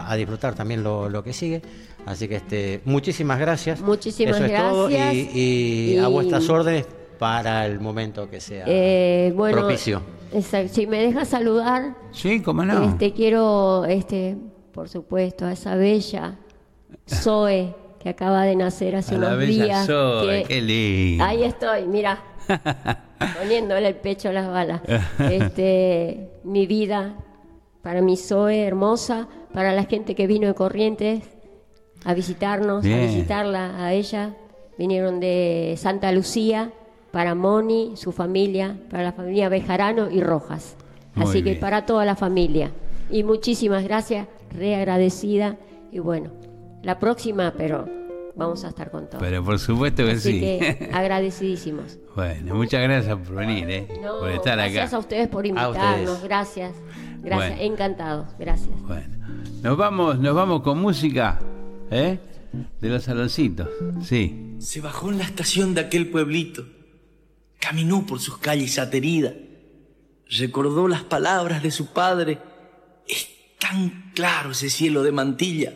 a, 0.00 0.10
a 0.10 0.16
disfrutar 0.16 0.54
también 0.54 0.82
lo, 0.82 1.10
lo 1.10 1.22
que 1.22 1.34
sigue. 1.34 1.60
Así 2.06 2.26
que 2.26 2.36
este, 2.36 2.80
muchísimas 2.86 3.38
gracias. 3.38 3.82
Muchísimas 3.82 4.36
Eso 4.36 4.46
es 4.46 4.56
todo. 4.56 4.88
gracias. 4.88 5.14
Y, 5.14 5.94
y 5.94 5.98
a 5.98 6.08
vuestras 6.08 6.48
órdenes 6.48 6.86
para 7.18 7.66
el 7.66 7.80
momento 7.80 8.28
que 8.30 8.40
sea 8.40 8.64
Eh, 8.66 9.32
bueno, 9.36 9.58
propicio. 9.58 10.02
exacto. 10.32 10.72
si 10.74 10.86
me 10.86 10.98
dejas 11.00 11.28
saludar, 11.28 11.94
Sí, 12.12 12.40
cómo 12.42 12.64
no. 12.64 12.82
este 12.90 13.12
quiero, 13.12 13.84
este, 13.84 14.36
por 14.72 14.88
supuesto, 14.88 15.44
a 15.46 15.52
esa 15.52 15.74
bella 15.76 16.36
Zoe 17.08 17.74
que 18.00 18.08
acaba 18.10 18.44
de 18.44 18.54
nacer 18.56 18.96
hace 18.96 19.14
A 19.14 19.18
la 19.18 19.26
unos 19.28 19.38
bella 19.38 19.64
días. 19.64 19.86
Zoe, 19.86 20.42
que- 20.42 20.48
qué 20.48 20.62
lindo. 20.62 21.24
Ahí 21.24 21.42
estoy, 21.44 21.86
mira, 21.86 22.22
poniéndole 23.38 23.88
el 23.88 23.96
pecho 23.96 24.28
a 24.28 24.32
las 24.32 24.48
balas. 24.48 24.80
Este, 25.30 26.30
mi 26.44 26.66
vida, 26.66 27.14
para 27.82 28.02
mi 28.02 28.16
Zoe 28.16 28.62
hermosa, 28.64 29.28
para 29.52 29.72
la 29.72 29.84
gente 29.84 30.14
que 30.14 30.26
vino 30.26 30.46
de 30.46 30.54
Corrientes 30.54 31.22
a 32.04 32.14
visitarnos, 32.14 32.84
a 32.84 32.88
visitarla 32.88 33.84
a 33.84 33.92
ella, 33.92 34.34
vinieron 34.78 35.18
de 35.18 35.74
Santa 35.78 36.12
Lucía, 36.12 36.70
para 37.10 37.34
Moni, 37.34 37.92
su 37.96 38.12
familia, 38.12 38.76
para 38.90 39.02
la 39.04 39.12
familia 39.12 39.48
Bejarano 39.48 40.10
y 40.10 40.20
Rojas. 40.20 40.76
Muy 41.14 41.26
Así 41.26 41.42
que 41.42 41.54
para 41.54 41.86
toda 41.86 42.04
la 42.04 42.16
familia. 42.16 42.70
Y 43.10 43.22
muchísimas 43.22 43.84
gracias, 43.84 44.26
reagradecida. 44.52 45.56
Y 45.92 45.98
bueno, 46.00 46.30
la 46.82 46.98
próxima, 46.98 47.54
pero 47.56 47.88
vamos 48.34 48.64
a 48.64 48.68
estar 48.68 48.90
con 48.90 49.08
todo. 49.08 49.20
Pero 49.20 49.42
por 49.42 49.58
supuesto 49.58 50.04
que 50.04 50.10
Así 50.12 50.32
sí. 50.32 50.40
que 50.40 50.90
agradecidísimos. 50.92 51.98
bueno, 52.14 52.54
muchas 52.54 52.82
gracias 52.82 53.16
por 53.16 53.36
venir, 53.36 53.70
¿eh? 53.70 53.88
No, 54.02 54.18
por 54.18 54.30
estar 54.30 54.56
gracias 54.58 54.88
acá. 54.88 54.96
a 54.96 54.98
ustedes 55.00 55.28
por 55.28 55.46
invitarnos, 55.46 56.00
ustedes. 56.10 56.22
gracias. 56.24 56.72
Gracias, 57.22 57.56
Bueno. 57.58 57.72
encantados, 57.72 58.26
gracias. 58.38 58.82
Bueno, 58.82 59.16
nos 59.62 59.76
vamos, 59.76 60.18
nos 60.18 60.34
vamos 60.34 60.60
con 60.62 60.78
música, 60.80 61.40
¿eh? 61.90 62.18
De 62.80 62.88
los 62.88 63.02
saloncitos, 63.04 63.68
sí. 64.02 64.54
Se 64.58 64.80
bajó 64.80 65.10
en 65.10 65.18
la 65.18 65.24
estación 65.24 65.74
de 65.74 65.80
aquel 65.82 66.10
pueblito, 66.10 66.64
caminó 67.58 68.06
por 68.06 68.20
sus 68.20 68.38
calles 68.38 68.78
ateridas, 68.78 69.34
recordó 70.28 70.88
las 70.88 71.02
palabras 71.02 71.62
de 71.62 71.70
su 71.70 71.86
padre. 71.86 72.38
Es 73.08 73.28
tan 73.58 74.12
claro 74.14 74.52
ese 74.52 74.70
cielo 74.70 75.02
de 75.02 75.12
mantilla. 75.12 75.72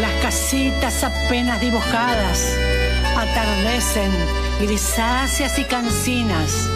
Las 0.00 0.22
casitas 0.22 1.04
apenas 1.04 1.60
dibujadas 1.60 2.56
atardecen 3.16 4.10
grisáceas 4.60 5.58
y 5.58 5.64
cansinas 5.64 6.68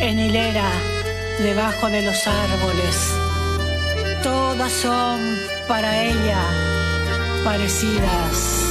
en 0.00 0.18
hilera 0.18 0.70
debajo 1.38 1.88
de 1.88 2.02
los 2.02 2.26
árboles. 2.26 3.10
Todas 4.22 4.72
son 4.72 5.20
para 5.66 6.02
ella 6.02 6.40
parecidas. 7.44 8.63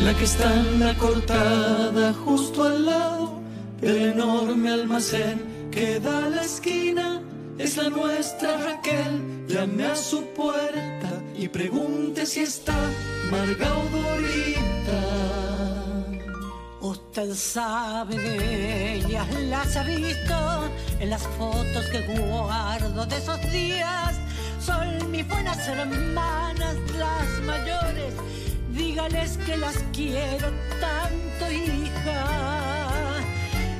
La 0.00 0.14
que 0.14 0.24
está 0.24 0.54
en 0.54 0.80
la 0.80 0.94
cortada 0.94 2.14
justo 2.24 2.62
al 2.64 2.86
lado 2.86 3.40
del 3.80 4.12
enorme 4.12 4.70
almacén 4.70 5.68
que 5.70 5.98
da 5.98 6.26
a 6.26 6.28
la 6.28 6.42
esquina 6.42 7.20
es 7.58 7.76
la 7.76 7.90
nuestra 7.90 8.56
Raquel. 8.58 9.46
Llame 9.48 9.86
a 9.86 9.96
su 9.96 10.24
puerta 10.34 11.10
y 11.36 11.48
pregunte 11.48 12.26
si 12.26 12.40
está 12.40 12.74
Marga 13.30 13.76
o 13.76 13.84
Dorita. 13.96 15.02
Usted 16.80 17.34
sabe 17.34 18.16
de 18.16 18.94
ellas, 18.94 19.26
las 19.42 19.76
ha 19.76 19.82
visto 19.82 20.70
en 21.00 21.10
las 21.10 21.22
fotos 21.36 21.84
que 21.90 22.00
guardo 22.06 23.04
de 23.04 23.16
esos 23.16 23.40
días. 23.50 24.14
Son 24.60 25.10
mis 25.10 25.26
buenas 25.26 25.66
hermanas, 25.66 26.76
las 26.96 27.44
mayores. 27.44 28.14
Que 29.46 29.56
las 29.56 29.78
quiero 29.92 30.48
tanto, 30.80 31.50
hija. 31.50 32.90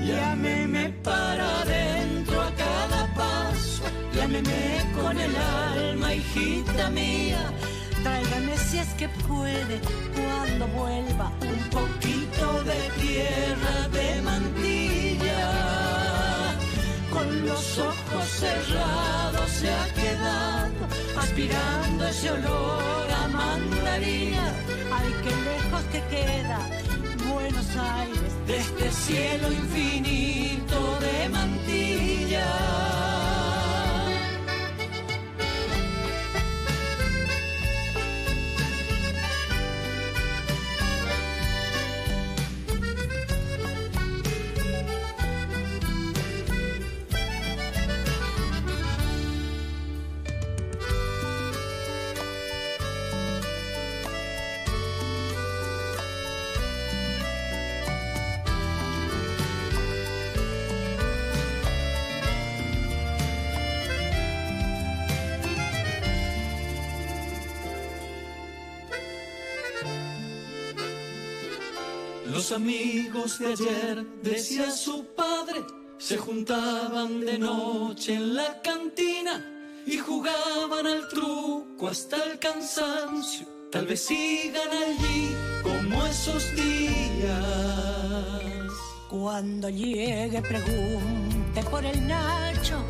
Llámeme 0.02 0.90
para 1.02 1.60
adentro 1.60 2.40
a 2.40 2.50
cada 2.54 3.14
paso, 3.14 3.82
llámeme 4.14 4.86
con 4.94 5.18
el 5.18 5.34
alma, 5.36 6.14
hijita 6.14 6.88
mía. 6.90 7.52
Tráigame 8.02 8.56
si 8.56 8.78
es 8.78 8.88
que 8.94 9.08
puede 9.26 9.80
cuando 10.14 10.66
vuelva 10.68 11.32
un 11.42 11.62
poquito 11.68 12.62
de 12.62 12.78
tierra 13.02 13.88
de 13.88 14.22
mantilla. 14.22 15.50
Con 17.12 17.46
los 17.46 17.78
ojos 17.78 18.24
cerrados 18.38 19.50
se 19.50 19.68
ha 19.68 19.84
quedado 19.94 20.57
aspirando 21.38 22.08
ese 22.08 22.30
olor 22.32 23.06
a 23.12 23.28
mandarina. 23.28 24.52
Ay, 24.92 25.14
qué 25.22 25.30
lejos 25.30 25.82
que 25.92 26.00
queda 26.10 26.58
Buenos 27.32 27.76
Aires 27.76 28.46
de 28.46 28.56
este 28.56 28.90
cielo 28.90 29.52
infinito 29.52 30.98
de 31.00 31.28
mantilla. 31.28 31.67
Los 72.48 72.56
amigos 72.56 73.38
de 73.40 73.46
ayer, 73.48 74.06
decía 74.22 74.70
su 74.70 75.04
padre, 75.14 75.60
se 75.98 76.16
juntaban 76.16 77.20
de 77.20 77.36
noche 77.36 78.14
en 78.14 78.36
la 78.36 78.62
cantina 78.62 79.44
y 79.86 79.98
jugaban 79.98 80.86
al 80.86 81.06
truco 81.08 81.88
hasta 81.88 82.16
el 82.24 82.38
cansancio. 82.38 83.46
Tal 83.70 83.86
vez 83.86 84.00
sigan 84.00 84.66
allí 84.66 85.28
como 85.62 86.06
esos 86.06 86.42
días. 86.56 87.42
Cuando 89.10 89.68
llegue, 89.68 90.40
pregunte 90.40 91.62
por 91.70 91.84
el 91.84 92.08
Nacho. 92.08 92.82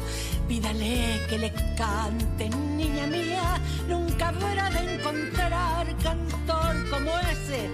Pídale 0.47 1.21
que 1.29 1.37
le 1.37 1.53
cante, 1.77 2.49
niña 2.49 3.09
mía. 3.09 3.61
Nunca 3.89 4.33
fuera 4.35 4.71
de 4.71 4.95
encontrar 4.95 5.97
cantor 5.97 6.91
como 6.91 7.11
ese 7.19 7.69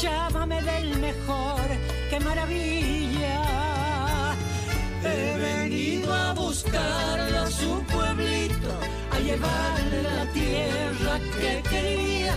llámame 0.00 0.62
del 0.62 0.98
mejor, 0.98 1.60
qué 2.10 2.20
maravilla. 2.20 3.42
He 5.02 5.38
venido 5.38 6.12
a 6.12 6.34
buscarlo 6.34 7.38
a 7.40 7.46
su 7.50 7.82
pueblito, 7.84 8.70
a 9.10 9.18
llevarle 9.18 10.02
la 10.02 10.26
tierra 10.32 11.20
que 11.38 11.62
quería. 11.68 12.34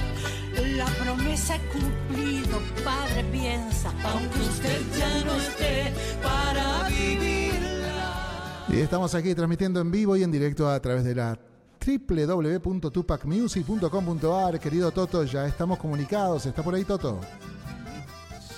La 0.78 0.86
promesa 0.86 1.56
he 1.56 1.60
cumplido, 1.70 2.60
padre 2.84 3.24
piensa, 3.32 3.94
aunque 4.04 4.40
usted 4.40 4.82
ya 4.98 5.26
no 5.26 5.36
esté 5.36 5.94
para 6.22 6.88
vivirla. 6.90 8.66
Y 8.70 8.80
estamos 8.80 9.16
aquí 9.16 9.34
transmitiendo 9.34 9.82
en 9.82 9.92
vivo 9.92 10.16
y 10.16 10.24
en 10.24 10.32
directo 10.32 10.70
a 10.70 10.80
través 10.80 11.04
de 11.04 11.16
la 11.16 11.38
www.tupacmusic.com.ar. 11.80 14.60
Querido 14.60 14.92
Toto, 14.92 15.24
ya 15.24 15.48
estamos 15.48 15.80
comunicados. 15.80 16.46
¿Está 16.46 16.62
por 16.64 16.76
ahí, 16.76 16.84
Toto? 16.84 17.22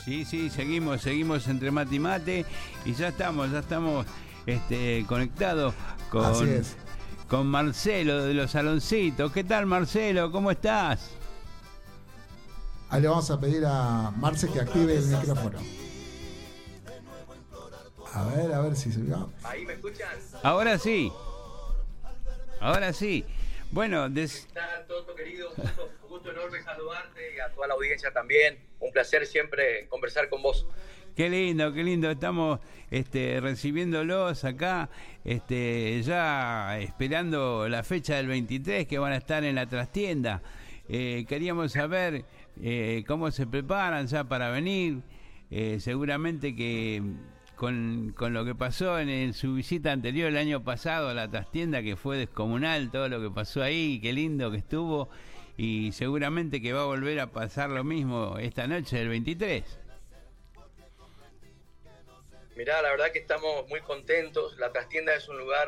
Sí, 0.03 0.25
sí, 0.25 0.49
seguimos, 0.49 1.01
seguimos 1.01 1.47
entre 1.47 1.71
mate 1.71 1.95
y 1.95 1.99
mate 1.99 2.45
y 2.85 2.93
ya 2.93 3.09
estamos, 3.09 3.51
ya 3.51 3.59
estamos 3.59 4.07
este, 4.47 5.05
conectados 5.07 5.75
con, 6.09 6.33
con 7.27 7.45
Marcelo 7.47 8.25
de 8.25 8.33
los 8.33 8.49
Saloncitos. 8.51 9.31
¿Qué 9.31 9.43
tal, 9.43 9.67
Marcelo? 9.67 10.31
¿Cómo 10.31 10.49
estás? 10.49 11.11
Ahí 12.89 13.01
le 13.01 13.07
vamos 13.07 13.29
a 13.31 13.39
pedir 13.39 13.63
a 13.65 14.11
Marce 14.17 14.49
que 14.49 14.59
active 14.59 14.97
el 14.97 15.05
micrófono. 15.05 15.59
A 18.13 18.25
ver, 18.25 18.53
a 18.53 18.59
ver 18.59 18.75
si 18.75 18.91
se 18.91 18.99
Ahí 19.43 19.65
me 19.65 19.73
escuchan. 19.73 20.09
Ahora 20.43 20.77
sí. 20.77 21.11
Ahora 22.61 22.93
sí. 22.93 23.25
Bueno, 23.71 24.07
des... 24.07 24.47
todo 24.87 25.15
querido, 25.15 25.49
un 25.57 26.09
gusto, 26.09 26.31
enorme 26.31 26.61
saludarte 26.61 27.35
y 27.35 27.39
a 27.39 27.49
toda 27.49 27.67
la 27.67 27.73
audiencia 27.73 28.11
también. 28.13 28.59
Un 28.79 28.91
placer 28.91 29.25
siempre 29.25 29.87
conversar 29.89 30.29
con 30.29 30.43
vos. 30.43 30.67
Qué 31.15 31.27
lindo, 31.27 31.73
qué 31.73 31.83
lindo. 31.83 32.11
Estamos 32.11 32.59
este, 32.91 33.39
recibiéndolos 33.41 34.43
acá, 34.45 34.89
este, 35.25 36.03
ya 36.03 36.77
esperando 36.79 37.67
la 37.67 37.81
fecha 37.81 38.15
del 38.17 38.27
23 38.27 38.85
que 38.85 38.99
van 38.99 39.13
a 39.13 39.17
estar 39.17 39.43
en 39.43 39.55
la 39.55 39.65
trastienda. 39.65 40.43
Eh, 40.87 41.25
queríamos 41.27 41.71
saber 41.71 42.25
eh, 42.61 43.03
cómo 43.07 43.31
se 43.31 43.47
preparan 43.47 44.05
ya 44.05 44.23
para 44.23 44.51
venir. 44.51 45.01
Eh, 45.49 45.79
seguramente 45.79 46.55
que 46.55 47.01
con, 47.61 48.11
con 48.17 48.33
lo 48.33 48.43
que 48.43 48.55
pasó 48.55 48.97
en, 48.97 49.35
su 49.35 49.53
visita 49.53 49.91
anterior 49.91 50.29
el 50.29 50.37
año 50.37 50.63
pasado 50.63 51.09
a 51.09 51.13
la 51.13 51.29
trastienda, 51.29 51.83
que 51.83 51.95
fue 51.95 52.17
descomunal 52.17 52.89
todo 52.89 53.07
lo 53.07 53.21
que 53.21 53.29
pasó 53.29 53.61
ahí, 53.61 53.99
qué 54.01 54.13
lindo 54.13 54.49
que 54.49 54.57
estuvo, 54.57 55.09
y 55.57 55.91
seguramente 55.91 56.59
que 56.59 56.73
va 56.73 56.81
a 56.81 56.85
volver 56.85 57.19
a 57.19 57.27
pasar 57.27 57.69
lo 57.69 57.83
mismo 57.83 58.39
esta 58.39 58.65
noche 58.65 58.97
del 58.97 59.09
23. 59.09 59.63
Mirá, 62.55 62.81
la 62.81 62.89
verdad 62.89 63.11
que 63.11 63.19
estamos 63.19 63.67
muy 63.69 63.81
contentos. 63.81 64.57
La 64.57 64.71
trastienda 64.71 65.13
es 65.13 65.29
un 65.29 65.37
lugar 65.37 65.67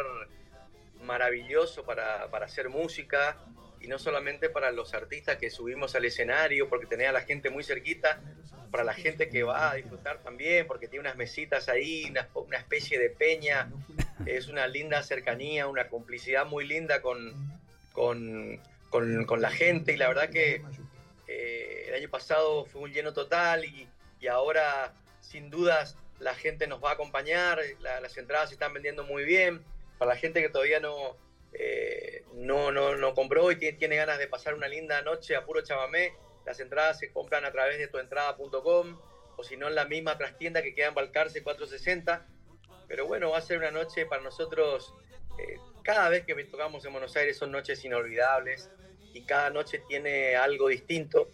maravilloso 1.04 1.86
para, 1.86 2.28
para 2.32 2.48
hacer 2.48 2.70
música 2.70 3.38
y 3.80 3.86
no 3.88 4.00
solamente 4.00 4.50
para 4.50 4.72
los 4.72 4.96
artistas 4.96 5.38
que 5.38 5.52
subimos 5.52 5.94
al 5.94 6.06
escenario, 6.06 6.68
porque 6.70 6.88
tenía 6.88 7.10
a 7.10 7.14
la 7.14 7.22
gente 7.22 7.52
muy 7.52 7.64
cerquita, 7.64 8.20
para 8.74 8.84
la 8.84 8.96
gente 8.96 9.30
que 9.30 9.44
va 9.44 9.70
a 9.70 9.76
disfrutar 9.76 10.24
también, 10.24 10.66
porque 10.66 10.88
tiene 10.88 11.02
unas 11.02 11.16
mesitas 11.16 11.70
ahí, 11.70 12.12
una, 12.34 12.58
especie 12.58 12.98
de 12.98 13.12
peña, 13.12 13.72
es 14.26 14.48
una 14.48 14.66
linda 14.66 15.04
cercanía, 15.04 15.68
una 15.68 15.90
complicidad 15.90 16.48
muy 16.48 16.66
linda 16.66 17.00
con, 17.00 17.36
con, 17.92 18.60
con, 18.90 19.42
la 19.42 19.52
gente. 19.52 19.94
Y 19.94 19.98
la 19.98 20.08
verdad 20.08 20.32
que 20.32 20.64
eh, 21.28 21.86
el 21.90 21.94
año 21.94 22.10
pasado 22.10 22.66
fue 22.66 22.82
un 22.82 22.92
lleno 22.92 23.14
total 23.14 23.64
y, 23.64 23.88
y, 24.20 24.26
ahora 24.26 24.96
sin 25.22 25.52
dudas 25.52 25.96
la 26.18 26.34
gente 26.34 26.66
nos 26.66 26.84
va 26.84 26.90
a 26.90 26.94
acompañar, 26.94 27.60
las 27.80 28.18
entradas 28.18 28.50
se 28.50 28.56
están 28.56 28.74
vendiendo 28.74 29.04
muy 29.04 29.24
bien, 29.24 29.64
para 30.00 30.16
la 30.16 30.18
gente 30.18 30.42
que 30.42 30.50
todavía 30.50 30.80
no 30.80 31.16
eh, 31.54 32.24
no, 32.34 32.72
no, 32.72 32.96
no 32.96 33.14
compró 33.14 33.52
y 33.52 33.58
tiene, 33.58 33.96
ganas 33.98 34.18
de 34.18 34.26
pasar 34.26 34.56
una 34.56 34.68
linda 34.68 35.00
noche 35.04 35.36
a 35.36 35.46
puro 35.46 35.62
chamamé, 35.62 36.14
las 36.46 36.60
entradas 36.60 37.00
se 37.00 37.12
compran 37.12 37.46
a 37.46 37.52
través 37.52 37.78
de 37.78 37.88
tuentrada.com 37.88 39.00
o 39.36 39.44
si 39.44 39.58
no 39.58 39.68
en 39.68 39.76
la 39.76 39.86
misma 39.86 40.18
trastienda 40.18 40.62
que 40.62 40.76
queda 40.76 40.88
en 40.88 40.94
Balcarce 40.94 41.42
460. 41.42 42.28
Pero 42.88 43.08
bueno, 43.08 43.32
va 43.32 43.38
a 43.38 43.42
ser 43.42 43.58
una 43.58 43.72
noche 43.72 44.06
para 44.06 44.22
nosotros, 44.22 44.94
eh, 45.40 45.58
cada 45.84 46.10
vez 46.10 46.26
que 46.26 46.36
tocamos 46.46 46.86
en 46.86 46.92
Buenos 46.92 47.16
Aires 47.16 47.38
son 47.38 47.52
noches 47.52 47.84
inolvidables 47.84 48.70
y 49.14 49.22
cada 49.22 49.50
noche 49.50 49.82
tiene 49.88 50.36
algo 50.36 50.68
distinto. 50.68 51.30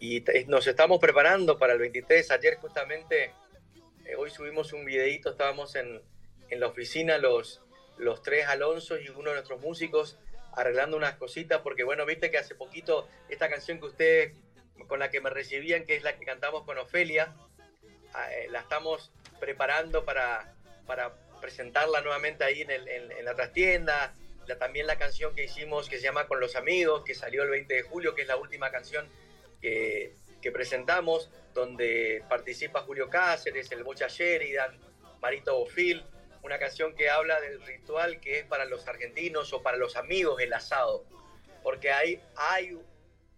Y 0.00 0.24
nos 0.48 0.66
estamos 0.66 0.98
preparando 0.98 1.58
para 1.58 1.74
el 1.74 1.78
23. 1.78 2.30
Ayer 2.32 2.56
justamente, 2.56 3.32
eh, 4.04 4.16
hoy 4.16 4.30
subimos 4.30 4.72
un 4.72 4.84
videito, 4.84 5.30
estábamos 5.30 5.76
en, 5.76 6.02
en 6.50 6.60
la 6.60 6.66
oficina 6.66 7.18
los, 7.18 7.62
los 7.98 8.22
tres 8.22 8.46
Alonso 8.46 8.98
y 8.98 9.08
uno 9.08 9.30
de 9.30 9.36
nuestros 9.36 9.60
músicos 9.60 10.18
arreglando 10.54 10.96
unas 10.96 11.16
cositas, 11.16 11.60
porque 11.62 11.84
bueno, 11.84 12.04
viste 12.04 12.30
que 12.30 12.38
hace 12.38 12.54
poquito 12.54 13.08
esta 13.28 13.48
canción 13.48 13.78
que 13.78 13.86
ustedes, 13.86 14.32
con 14.88 14.98
la 14.98 15.10
que 15.10 15.20
me 15.20 15.30
recibían, 15.30 15.84
que 15.84 15.96
es 15.96 16.02
la 16.02 16.18
que 16.18 16.24
cantamos 16.24 16.64
con 16.64 16.78
Ofelia, 16.78 17.34
ah, 18.14 18.32
eh, 18.32 18.48
la 18.50 18.60
estamos 18.60 19.10
preparando 19.40 20.04
para, 20.04 20.54
para 20.86 21.14
presentarla 21.40 22.00
nuevamente 22.00 22.44
ahí 22.44 22.62
en, 22.62 22.70
el, 22.70 22.88
en, 22.88 23.24
la 23.24 23.34
trastienda, 23.34 24.14
también 24.58 24.86
la 24.86 24.98
canción 24.98 25.34
que 25.34 25.44
hicimos 25.44 25.88
que 25.88 25.96
se 25.96 26.02
llama 26.02 26.26
Con 26.26 26.40
los 26.40 26.56
Amigos, 26.56 27.04
que 27.04 27.14
salió 27.14 27.42
el 27.42 27.50
20 27.50 27.74
de 27.74 27.82
julio, 27.82 28.14
que 28.14 28.22
es 28.22 28.28
la 28.28 28.36
última 28.36 28.70
canción 28.70 29.08
que, 29.60 30.14
que 30.42 30.52
presentamos, 30.52 31.30
donde 31.54 32.22
participa 32.28 32.82
Julio 32.82 33.08
Cáceres, 33.08 33.70
el 33.72 33.84
Bocha 33.84 34.08
Sheridan, 34.08 34.78
Marito 35.20 35.56
Bofil, 35.58 36.04
una 36.42 36.58
canción 36.58 36.94
que 36.94 37.08
habla 37.08 37.40
del 37.40 37.62
ritual 37.64 38.20
que 38.20 38.40
es 38.40 38.46
para 38.46 38.64
los 38.64 38.86
argentinos 38.88 39.52
o 39.52 39.62
para 39.62 39.76
los 39.76 39.96
amigos 39.96 40.40
el 40.40 40.52
asado, 40.52 41.04
porque 41.62 41.92
hay, 41.92 42.20
hay 42.36 42.76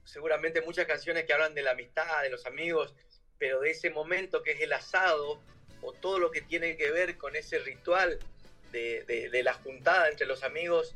seguramente 0.04 0.60
muchas 0.62 0.86
canciones 0.86 1.24
que 1.24 1.32
hablan 1.32 1.54
de 1.54 1.62
la 1.62 1.72
amistad, 1.72 2.22
de 2.22 2.30
los 2.30 2.46
amigos, 2.46 2.94
pero 3.38 3.60
de 3.60 3.70
ese 3.70 3.90
momento 3.90 4.42
que 4.42 4.52
es 4.52 4.60
el 4.60 4.72
asado 4.72 5.40
o 5.82 5.92
todo 5.92 6.18
lo 6.18 6.30
que 6.30 6.40
tiene 6.40 6.76
que 6.76 6.90
ver 6.90 7.16
con 7.16 7.36
ese 7.36 7.58
ritual 7.58 8.18
de, 8.72 9.04
de, 9.04 9.28
de 9.30 9.42
la 9.42 9.54
juntada 9.54 10.08
entre 10.08 10.26
los 10.26 10.42
amigos, 10.42 10.94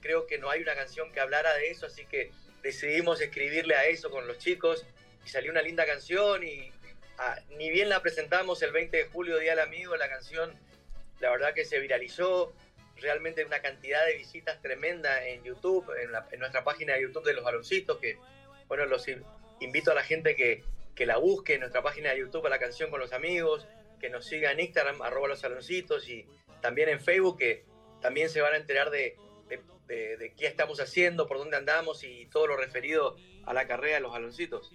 creo 0.00 0.26
que 0.26 0.38
no 0.38 0.50
hay 0.50 0.62
una 0.62 0.74
canción 0.74 1.12
que 1.12 1.20
hablara 1.20 1.54
de 1.54 1.70
eso, 1.70 1.86
así 1.86 2.06
que 2.06 2.30
decidimos 2.62 3.20
escribirle 3.20 3.74
a 3.74 3.86
eso 3.86 4.10
con 4.10 4.26
los 4.26 4.38
chicos 4.38 4.84
y 5.24 5.28
salió 5.28 5.50
una 5.50 5.62
linda 5.62 5.86
canción 5.86 6.42
y 6.42 6.72
ah, 7.18 7.38
ni 7.50 7.70
bien 7.70 7.88
la 7.88 8.02
presentamos 8.02 8.62
el 8.62 8.72
20 8.72 8.96
de 8.96 9.04
julio, 9.04 9.38
Día 9.38 9.50
del 9.50 9.60
Amigo, 9.60 9.96
la 9.96 10.08
canción 10.08 10.58
la 11.20 11.30
verdad 11.30 11.54
que 11.54 11.64
se 11.64 11.78
viralizó, 11.78 12.54
realmente 12.96 13.44
una 13.44 13.60
cantidad 13.60 14.04
de 14.06 14.16
visitas 14.16 14.60
tremenda 14.62 15.26
en 15.26 15.44
YouTube, 15.44 15.86
en, 16.02 16.10
en 16.32 16.40
nuestra 16.40 16.64
página 16.64 16.94
de 16.94 17.02
YouTube 17.02 17.24
de 17.24 17.34
los 17.34 17.44
baloncitos, 17.44 17.98
que 17.98 18.18
bueno, 18.70 18.86
los 18.86 19.04
invito 19.58 19.90
a 19.90 19.94
la 19.94 20.04
gente 20.04 20.36
que, 20.36 20.62
que 20.94 21.04
la 21.04 21.18
busque 21.18 21.54
en 21.54 21.60
nuestra 21.60 21.82
página 21.82 22.10
de 22.10 22.20
YouTube 22.20 22.46
a 22.46 22.50
la 22.50 22.60
canción 22.60 22.88
con 22.88 23.00
los 23.00 23.12
amigos, 23.12 23.66
que 23.98 24.08
nos 24.10 24.24
siga 24.24 24.52
en 24.52 24.60
Instagram, 24.60 25.02
arroba 25.02 25.26
los 25.26 25.40
saloncitos, 25.40 26.08
y 26.08 26.24
también 26.62 26.88
en 26.88 27.00
Facebook, 27.00 27.38
que 27.38 27.64
también 28.00 28.30
se 28.30 28.40
van 28.40 28.54
a 28.54 28.56
enterar 28.56 28.90
de, 28.90 29.16
de, 29.48 30.32
qué 30.38 30.46
estamos 30.46 30.78
haciendo, 30.78 31.26
por 31.26 31.38
dónde 31.38 31.56
andamos 31.56 32.04
y 32.04 32.26
todo 32.26 32.46
lo 32.46 32.56
referido 32.56 33.16
a 33.44 33.52
la 33.52 33.66
carrera 33.66 33.96
de 33.96 34.00
los 34.02 34.12
baloncitos. 34.12 34.72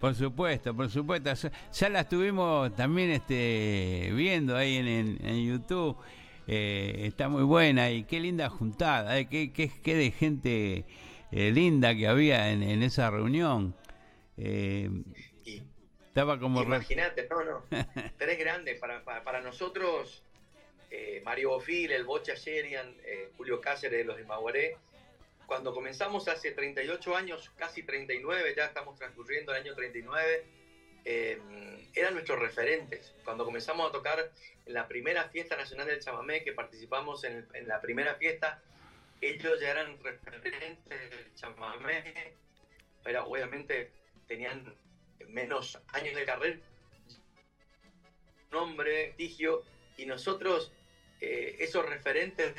Por 0.00 0.14
supuesto, 0.14 0.74
por 0.74 0.88
supuesto. 0.88 1.30
Ya 1.74 1.88
la 1.90 2.00
estuvimos 2.00 2.74
también 2.76 3.10
este, 3.10 4.10
viendo 4.14 4.56
ahí 4.56 4.76
en, 4.76 4.88
en, 4.88 5.18
en 5.22 5.46
YouTube. 5.46 5.98
Eh, 6.46 7.02
está 7.08 7.28
muy 7.28 7.42
buena 7.42 7.90
y 7.90 8.04
qué 8.04 8.18
linda 8.18 8.48
juntada, 8.48 9.18
eh, 9.18 9.28
qué, 9.28 9.52
qué, 9.52 9.70
qué, 9.82 9.94
de 9.94 10.10
gente 10.10 10.84
eh, 11.32 11.50
linda 11.50 11.94
que 11.94 12.06
había 12.06 12.50
en, 12.50 12.62
en 12.62 12.82
esa 12.82 13.10
reunión. 13.10 13.74
Y, 14.36 14.86
estaba 16.08 16.40
como... 16.40 16.62
Imagínate, 16.62 17.28
no, 17.30 17.44
no. 17.44 17.64
Tres 18.18 18.38
grandes. 18.38 18.80
Para, 18.80 19.04
para, 19.04 19.22
para 19.22 19.40
nosotros, 19.40 20.24
Mario 21.24 21.50
Bofil, 21.50 21.92
el 21.92 22.04
Bocha 22.04 22.34
Sherian, 22.34 22.96
Julio 23.36 23.60
Cáceres 23.60 23.98
de 23.98 24.04
los 24.04 24.16
de 24.16 24.24
Maguaré, 24.24 24.76
cuando 25.50 25.74
comenzamos 25.74 26.28
hace 26.28 26.52
38 26.52 27.16
años, 27.16 27.50
casi 27.56 27.82
39, 27.82 28.54
ya 28.56 28.66
estamos 28.66 28.96
transcurriendo 28.96 29.50
el 29.50 29.60
año 29.60 29.74
39, 29.74 30.44
eh, 31.04 31.40
eran 31.92 32.14
nuestros 32.14 32.38
referentes. 32.38 33.12
Cuando 33.24 33.44
comenzamos 33.44 33.88
a 33.88 33.90
tocar 33.90 34.30
en 34.64 34.72
la 34.72 34.86
primera 34.86 35.28
fiesta 35.28 35.56
nacional 35.56 35.88
del 35.88 35.98
chamamé, 35.98 36.44
que 36.44 36.52
participamos 36.52 37.24
en, 37.24 37.48
en 37.54 37.66
la 37.66 37.80
primera 37.80 38.14
fiesta, 38.14 38.62
ellos 39.20 39.60
ya 39.60 39.70
eran 39.70 40.02
referentes 40.02 41.10
del 41.10 41.34
chamamé, 41.34 42.34
pero 43.02 43.26
obviamente 43.26 43.90
tenían 44.26 44.74
menos 45.28 45.78
años 45.88 46.14
de 46.14 46.24
carrera, 46.24 46.58
nombre, 48.50 49.04
prestigio, 49.06 49.62
y 49.96 50.06
nosotros, 50.06 50.72
eh, 51.20 51.56
esos 51.60 51.86
referentes 51.86 52.54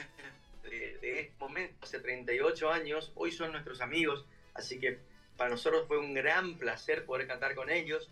de, 0.64 0.98
de 1.00 1.20
este 1.22 1.36
momento, 1.40 1.76
hace 1.82 2.00
38 2.00 2.70
años, 2.70 3.12
hoy 3.16 3.32
son 3.32 3.52
nuestros 3.52 3.82
amigos, 3.82 4.26
así 4.54 4.80
que 4.80 5.00
para 5.38 5.50
nosotros 5.50 5.88
fue 5.88 5.98
un 5.98 6.14
gran 6.14 6.58
placer 6.58 7.06
poder 7.06 7.28
cantar 7.28 7.56
con 7.56 7.70
ellos 7.70 8.10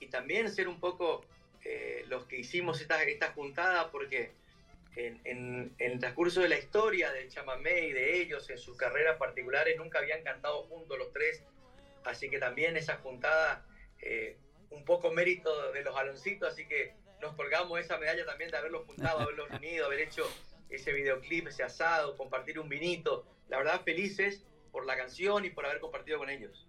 y 0.00 0.06
también 0.06 0.50
ser 0.50 0.66
un 0.66 0.80
poco 0.80 1.24
eh, 1.62 2.04
los 2.08 2.24
que 2.24 2.38
hicimos 2.38 2.80
esta, 2.80 3.02
esta 3.02 3.32
juntada, 3.32 3.90
porque 3.90 4.32
en, 4.96 5.20
en, 5.24 5.74
en, 5.78 5.92
el 5.92 5.98
transcurso 5.98 6.40
de 6.40 6.48
la 6.48 6.58
historia 6.58 7.12
del 7.12 7.28
chamamé 7.28 7.88
y 7.88 7.92
de 7.92 8.20
ellos, 8.20 8.48
en 8.50 8.58
sus 8.58 8.76
carreras 8.76 9.16
particulares, 9.18 9.76
nunca 9.76 9.98
habían 9.98 10.22
cantado 10.22 10.64
juntos 10.64 10.98
los 10.98 11.12
tres, 11.12 11.44
así 12.04 12.28
que 12.28 12.38
también 12.38 12.76
esa 12.76 12.96
juntada, 12.96 13.66
eh, 14.02 14.36
un 14.70 14.84
poco 14.84 15.12
mérito 15.12 15.72
de 15.72 15.82
los 15.82 15.96
aloncitos, 15.96 16.52
así 16.52 16.66
que 16.66 16.94
nos 17.20 17.34
colgamos 17.34 17.78
esa 17.80 17.98
medalla 17.98 18.24
también 18.24 18.50
de 18.50 18.56
haberlos 18.56 18.86
juntado, 18.86 19.18
haberlos 19.20 19.50
unido, 19.50 19.86
haber 19.86 20.00
hecho 20.00 20.24
ese 20.68 20.92
videoclip, 20.92 21.48
ese 21.48 21.62
asado, 21.62 22.16
compartir 22.16 22.58
un 22.58 22.68
vinito. 22.68 23.26
La 23.48 23.58
verdad, 23.58 23.82
felices 23.84 24.46
por 24.70 24.86
la 24.86 24.96
canción 24.96 25.44
y 25.44 25.50
por 25.50 25.66
haber 25.66 25.80
compartido 25.80 26.18
con 26.18 26.30
ellos. 26.30 26.66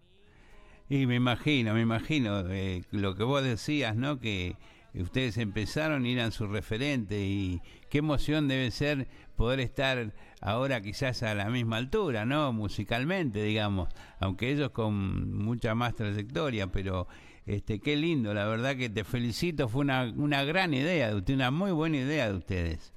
Y 0.90 1.06
me 1.06 1.16
imagino, 1.16 1.74
me 1.74 1.82
imagino 1.82 2.52
eh, 2.52 2.84
lo 2.92 3.16
que 3.16 3.24
vos 3.24 3.44
decías, 3.44 3.96
¿no? 3.96 4.20
Que 4.20 4.56
ustedes 4.94 5.38
empezaron 5.38 6.06
y 6.06 6.14
eran 6.14 6.32
su 6.32 6.48
referente 6.48 7.20
y 7.20 7.62
qué 7.90 8.00
emoción 8.00 8.48
debe 8.48 8.72
ser 8.72 9.08
poder 9.36 9.60
estar 9.60 10.14
ahora 10.42 10.82
quizás 10.82 11.24
a 11.24 11.34
la 11.34 11.50
misma 11.50 11.78
altura, 11.78 12.26
¿no? 12.26 12.52
Musicalmente, 12.52 13.42
digamos, 13.44 13.90
aunque 14.20 14.52
ellos 14.52 14.72
con 14.72 15.34
mucha 15.38 15.76
más 15.76 15.96
trayectoria, 15.96 16.68
pero 16.68 17.08
este 17.46 17.80
qué 17.80 17.96
lindo, 17.96 18.34
la 18.34 18.46
verdad 18.46 18.76
que 18.76 18.90
te 18.90 19.04
felicito, 19.04 19.68
fue 19.70 19.82
una, 19.82 20.04
una 20.16 20.44
gran 20.44 20.74
idea 20.74 21.14
de 21.14 21.34
una 21.34 21.52
muy 21.52 21.72
buena 21.72 21.98
idea 21.98 22.30
de 22.30 22.38
ustedes 22.38 22.94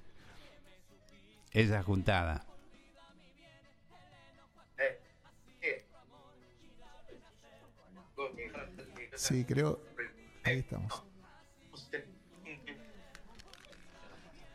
esa 1.52 1.82
juntada. 1.82 2.44
Sí, 9.14 9.44
creo. 9.44 9.80
Ahí 10.42 10.58
estamos. 10.58 11.04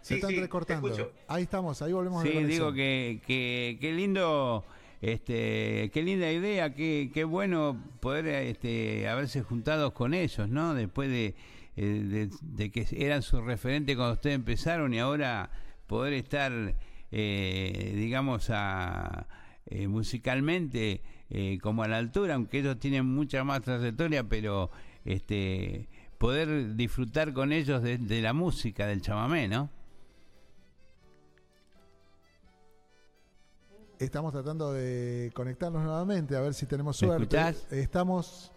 Se 0.10 0.16
están 0.16 0.32
sí, 0.32 0.39
recortando. 0.39 1.12
Ahí 1.28 1.43
estamos, 1.43 1.82
ahí 1.82 1.93
volvemos 1.93 2.24
sí, 2.24 2.30
a 2.30 2.32
Sí, 2.32 2.43
digo 2.43 2.74
que, 2.74 3.22
que, 3.26 3.78
que 3.80 3.91
lindo. 3.93 4.66
Este, 5.01 5.89
qué 5.93 6.03
linda 6.03 6.30
idea, 6.30 6.74
qué, 6.74 7.10
qué 7.14 7.24
bueno 7.24 7.82
poder 8.01 8.28
este, 8.28 9.07
haberse 9.07 9.41
juntado 9.41 9.93
con 9.93 10.14
ellos, 10.14 10.49
¿no? 10.49 10.74
Después 10.74 11.10
de, 11.10 11.36
de, 11.78 12.30
de 12.41 12.70
que 12.70 12.86
eran 12.91 13.22
sus 13.22 13.41
referentes 13.41 13.95
cuando 13.95 14.16
ustedes 14.16 14.36
empezaron 14.36 14.93
y 14.93 14.99
ahora 14.99 15.51
poder 15.88 16.12
estar 16.12 16.76
eh, 17.12 17.93
digamos, 17.95 18.49
a, 18.51 19.28
eh, 19.66 19.88
musicalmente 19.88 21.01
eh, 21.30 21.57
como 21.62 21.84
a 21.84 21.88
la 21.88 21.97
altura, 21.97 22.36
aunque 22.36 22.60
ellos 22.60 22.80
tienen 22.80 23.05
mucha 23.05 23.43
más 23.43 23.62
trayectoria, 23.62 24.24
pero 24.28 24.70
este 25.05 25.88
poder 26.18 26.76
disfrutar 26.76 27.34
con 27.34 27.51
ellos 27.53 27.82
de, 27.82 27.97
de 27.97 28.22
la 28.22 28.34
música 28.34 28.86
del 28.86 29.01
chamamé, 29.01 29.47
¿no? 29.47 29.70
Estamos 34.00 34.32
tratando 34.32 34.72
de 34.72 35.30
conectarnos 35.36 35.84
nuevamente, 35.84 36.34
a 36.34 36.39
ver 36.39 36.54
si 36.54 36.66
tenemos 36.66 36.95
suerte. 36.95 37.38
Estamos 37.70 38.50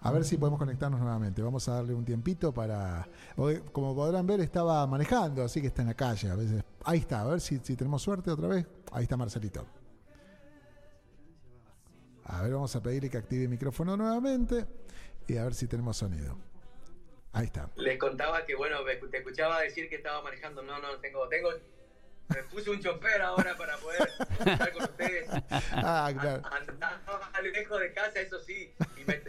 a 0.00 0.10
ver 0.10 0.24
si 0.24 0.36
podemos 0.36 0.58
conectarnos 0.58 1.00
nuevamente. 1.00 1.40
Vamos 1.40 1.68
a 1.68 1.74
darle 1.74 1.94
un 1.94 2.04
tiempito 2.04 2.52
para. 2.52 3.06
Como 3.70 3.94
podrán 3.94 4.26
ver, 4.26 4.40
estaba 4.40 4.84
manejando, 4.88 5.44
así 5.44 5.60
que 5.60 5.68
está 5.68 5.82
en 5.82 5.88
la 5.88 5.94
calle. 5.94 6.30
A 6.30 6.34
veces. 6.34 6.64
Ahí 6.84 6.98
está, 6.98 7.20
a 7.20 7.26
ver 7.26 7.40
si, 7.40 7.58
si 7.58 7.76
tenemos 7.76 8.02
suerte 8.02 8.32
otra 8.32 8.48
vez. 8.48 8.66
Ahí 8.90 9.04
está 9.04 9.16
Marcelito. 9.16 9.64
A 12.24 12.42
ver, 12.42 12.52
vamos 12.52 12.74
a 12.74 12.82
pedirle 12.82 13.08
que 13.08 13.18
active 13.18 13.44
el 13.44 13.50
micrófono 13.50 13.96
nuevamente 13.96 14.66
y 15.28 15.36
a 15.36 15.44
ver 15.44 15.54
si 15.54 15.68
tenemos 15.68 15.96
sonido. 15.96 16.36
Ahí 17.32 17.46
está. 17.46 17.70
Les 17.76 18.00
contaba 18.00 18.44
que, 18.44 18.56
bueno, 18.56 18.78
te 19.10 19.18
escuchaba 19.18 19.60
decir 19.60 19.88
que 19.88 19.94
estaba 19.94 20.22
manejando. 20.22 20.60
No, 20.62 20.80
no, 20.80 20.96
tengo. 21.00 21.28
tengo 21.28 21.50
me 22.28 22.42
puse 22.44 22.70
un 22.70 22.80
chofer 22.80 23.22
ahora 23.22 23.56
para 23.56 23.76
poder 23.78 24.08
estar 24.46 24.72
con 24.72 24.82
ustedes. 24.82 25.28
Ah, 25.72 26.12
claro. 26.18 26.42
Andaba 26.50 27.40
lejos 27.42 27.80
de 27.80 27.92
casa, 27.92 28.20
eso 28.20 28.40
sí. 28.40 28.74
Y 28.96 29.04
me, 29.04 29.22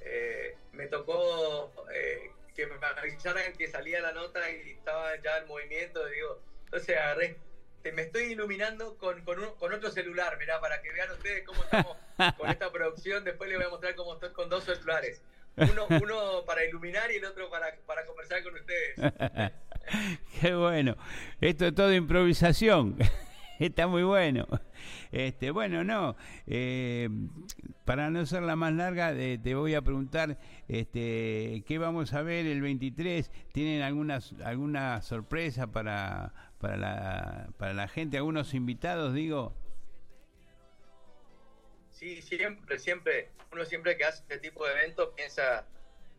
eh, 0.00 0.56
me 0.72 0.86
tocó 0.86 1.72
eh, 1.92 2.30
que 2.54 2.66
me 2.66 2.74
avisaran 2.96 3.52
que 3.52 3.68
salía 3.68 4.00
la 4.00 4.12
nota 4.12 4.50
y 4.50 4.72
estaba 4.72 5.16
ya 5.22 5.38
el 5.38 5.46
movimiento. 5.46 6.04
Digo, 6.06 6.40
entonces 6.64 6.96
agarré, 6.96 7.36
te, 7.82 7.92
me 7.92 8.02
estoy 8.02 8.32
iluminando 8.32 8.96
con, 8.98 9.22
con, 9.24 9.40
un, 9.40 9.54
con, 9.56 9.72
otro 9.72 9.90
celular, 9.90 10.36
mirá, 10.38 10.60
para 10.60 10.80
que 10.82 10.92
vean 10.92 11.10
ustedes 11.12 11.44
cómo 11.44 11.62
estamos 11.62 11.96
con 12.36 12.50
esta 12.50 12.72
producción. 12.72 13.24
Después 13.24 13.48
les 13.48 13.58
voy 13.58 13.66
a 13.66 13.70
mostrar 13.70 13.94
cómo 13.94 14.14
estoy 14.14 14.32
con 14.32 14.48
dos 14.48 14.64
celulares. 14.64 15.22
Uno, 15.56 15.86
uno 15.88 16.44
para 16.44 16.64
iluminar 16.64 17.10
y 17.12 17.16
el 17.16 17.24
otro 17.24 17.48
para, 17.48 17.74
para 17.86 18.04
conversar 18.06 18.42
con 18.42 18.54
ustedes. 18.54 18.96
Qué 20.40 20.54
bueno. 20.54 20.96
Esto 21.40 21.66
es 21.66 21.74
todo 21.74 21.92
improvisación. 21.92 22.96
Está 23.58 23.86
muy 23.86 24.02
bueno. 24.02 24.46
Este, 25.12 25.50
bueno, 25.50 25.84
no. 25.84 26.16
Eh, 26.46 27.08
para 27.84 28.10
no 28.10 28.26
ser 28.26 28.42
la 28.42 28.56
más 28.56 28.72
larga, 28.72 29.12
eh, 29.12 29.38
te 29.38 29.54
voy 29.54 29.74
a 29.74 29.82
preguntar, 29.82 30.38
este, 30.68 31.62
¿qué 31.66 31.78
vamos 31.78 32.12
a 32.14 32.22
ver 32.22 32.46
el 32.46 32.60
23? 32.60 33.30
¿Tienen 33.52 33.82
alguna 33.82 34.18
alguna 34.44 35.02
sorpresa 35.02 35.68
para 35.68 36.32
para 36.60 36.76
la 36.76 37.48
para 37.56 37.74
la 37.74 37.86
gente? 37.86 38.16
¿Algunos 38.16 38.54
invitados, 38.54 39.14
digo? 39.14 39.54
Sí, 41.92 42.20
siempre, 42.20 42.78
siempre. 42.78 43.30
Uno 43.52 43.64
siempre 43.64 43.96
que 43.96 44.04
hace 44.04 44.22
este 44.22 44.38
tipo 44.38 44.66
de 44.66 44.72
eventos 44.72 45.10
piensa 45.14 45.64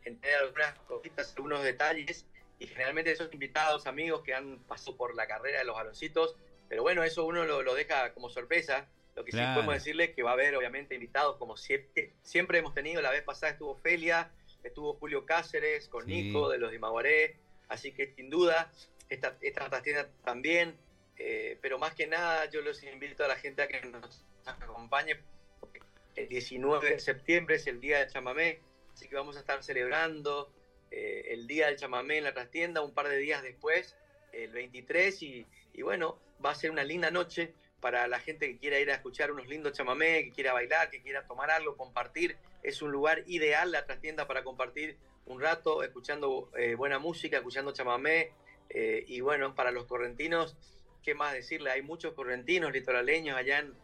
en 0.05 0.17
tener 0.19 0.37
algunas 0.37 0.73
cositas, 0.87 1.33
algunos 1.35 1.63
detalles 1.63 2.25
y 2.59 2.67
generalmente 2.67 3.11
esos 3.11 3.31
invitados, 3.33 3.85
amigos 3.87 4.21
que 4.23 4.33
han 4.33 4.59
pasado 4.59 4.95
por 4.97 5.15
la 5.15 5.27
carrera 5.27 5.59
de 5.59 5.65
los 5.65 5.75
baloncitos, 5.75 6.35
pero 6.69 6.81
bueno, 6.83 7.03
eso 7.03 7.25
uno 7.25 7.45
lo, 7.45 7.61
lo 7.61 7.73
deja 7.75 8.13
como 8.13 8.29
sorpresa. 8.29 8.87
Lo 9.15 9.23
que 9.23 9.31
Claro. 9.31 9.47
sí 9.47 9.53
podemos 9.55 9.75
decirles 9.75 10.13
que 10.13 10.23
va 10.23 10.31
a 10.31 10.33
haber, 10.33 10.55
obviamente, 10.55 10.95
invitados 10.95 11.37
como 11.37 11.55
siempre, 11.57 12.11
siempre 12.23 12.57
hemos 12.59 12.73
tenido. 12.73 13.01
La 13.01 13.11
vez 13.11 13.23
pasada 13.23 13.53
estuvo 13.53 13.75
Felia, 13.77 14.29
estuvo 14.63 14.93
Julio 14.95 15.25
Cáceres 15.25 15.87
con 15.87 16.05
Sí. 16.05 16.23
Nico 16.23 16.49
de 16.49 16.57
los 16.57 16.69
de 16.71 16.75
Imaguaré. 16.75 17.37
Así 17.69 17.93
que 17.93 18.13
sin 18.13 18.29
duda, 18.29 18.71
esta, 19.09 19.37
esta 19.41 19.69
trastienda 19.69 20.09
también. 20.23 20.75
eh, 21.17 21.57
pero 21.61 21.79
más 21.79 21.93
que 21.95 22.07
nada, 22.07 22.49
yo 22.49 22.61
los 22.61 22.83
invito 22.83 23.23
a 23.23 23.29
la 23.29 23.37
gente 23.37 23.61
a 23.61 23.67
que 23.69 23.79
nos 23.81 24.21
acompañe. 24.45 25.17
porque 25.61 25.79
El 26.15 26.27
19 26.27 26.89
de 26.89 26.99
septiembre 26.99 27.55
es 27.55 27.67
el 27.67 27.79
día 27.79 27.99
del 27.99 28.09
chamamé, 28.09 28.59
así 28.93 29.07
que 29.07 29.15
vamos 29.15 29.37
a 29.37 29.39
estar 29.39 29.63
celebrando 29.63 30.51
eh, 30.95 31.33
el 31.33 31.47
día 31.47 31.67
del 31.67 31.77
chamamé 31.77 32.17
en 32.19 32.23
la 32.23 32.33
trastienda 32.33 32.81
un 32.81 32.93
par 32.93 33.09
de 33.09 33.17
días 33.17 33.43
después, 33.43 33.95
el 34.31 34.51
23. 34.51 35.21
Y, 35.23 35.45
y 35.73 35.81
bueno, 35.83 36.17
va 36.43 36.51
a 36.51 36.55
ser 36.55 36.71
una 36.71 36.83
linda 36.85 37.11
noche 37.11 37.51
para 37.81 38.07
la 38.07 38.19
gente 38.19 38.47
que 38.47 38.57
quiera 38.57 38.79
ir 38.79 38.89
a 38.89 38.95
escuchar 38.95 39.31
unos 39.31 39.47
lindos 39.47 39.73
chamamé, 39.73 40.23
que 40.23 40.31
quiera 40.31 40.53
bailar, 40.53 40.89
que 40.89 41.01
quiera 41.01 41.23
tomar 41.23 41.51
algo, 41.51 41.75
compartir. 41.75 42.35
Es 42.63 42.81
un 42.81 42.91
lugar 42.91 43.21
ideal 43.25 43.71
la 43.71 43.83
trastienda 43.83 44.25
para 44.25 44.43
compartir 44.43 44.95
un 45.25 45.41
rato, 45.41 45.83
escuchando 45.83 46.49
eh, 46.57 46.75
buena 46.75 46.99
música, 46.99 47.37
escuchando 47.37 47.71
chamamé. 47.73 48.29
eh, 48.69 49.03
y 49.07 49.21
bueno, 49.21 49.53
para 49.53 49.71
los 49.71 49.85
correntinos, 49.85 50.55
¿qué 51.03 51.13
más 51.13 51.33
decirle? 51.33 51.71
Hay 51.71 51.81
muchos 51.83 52.13
correntinos 52.13 52.71
litoraleños 52.71 53.37
allá 53.37 53.59
en, 53.59 53.75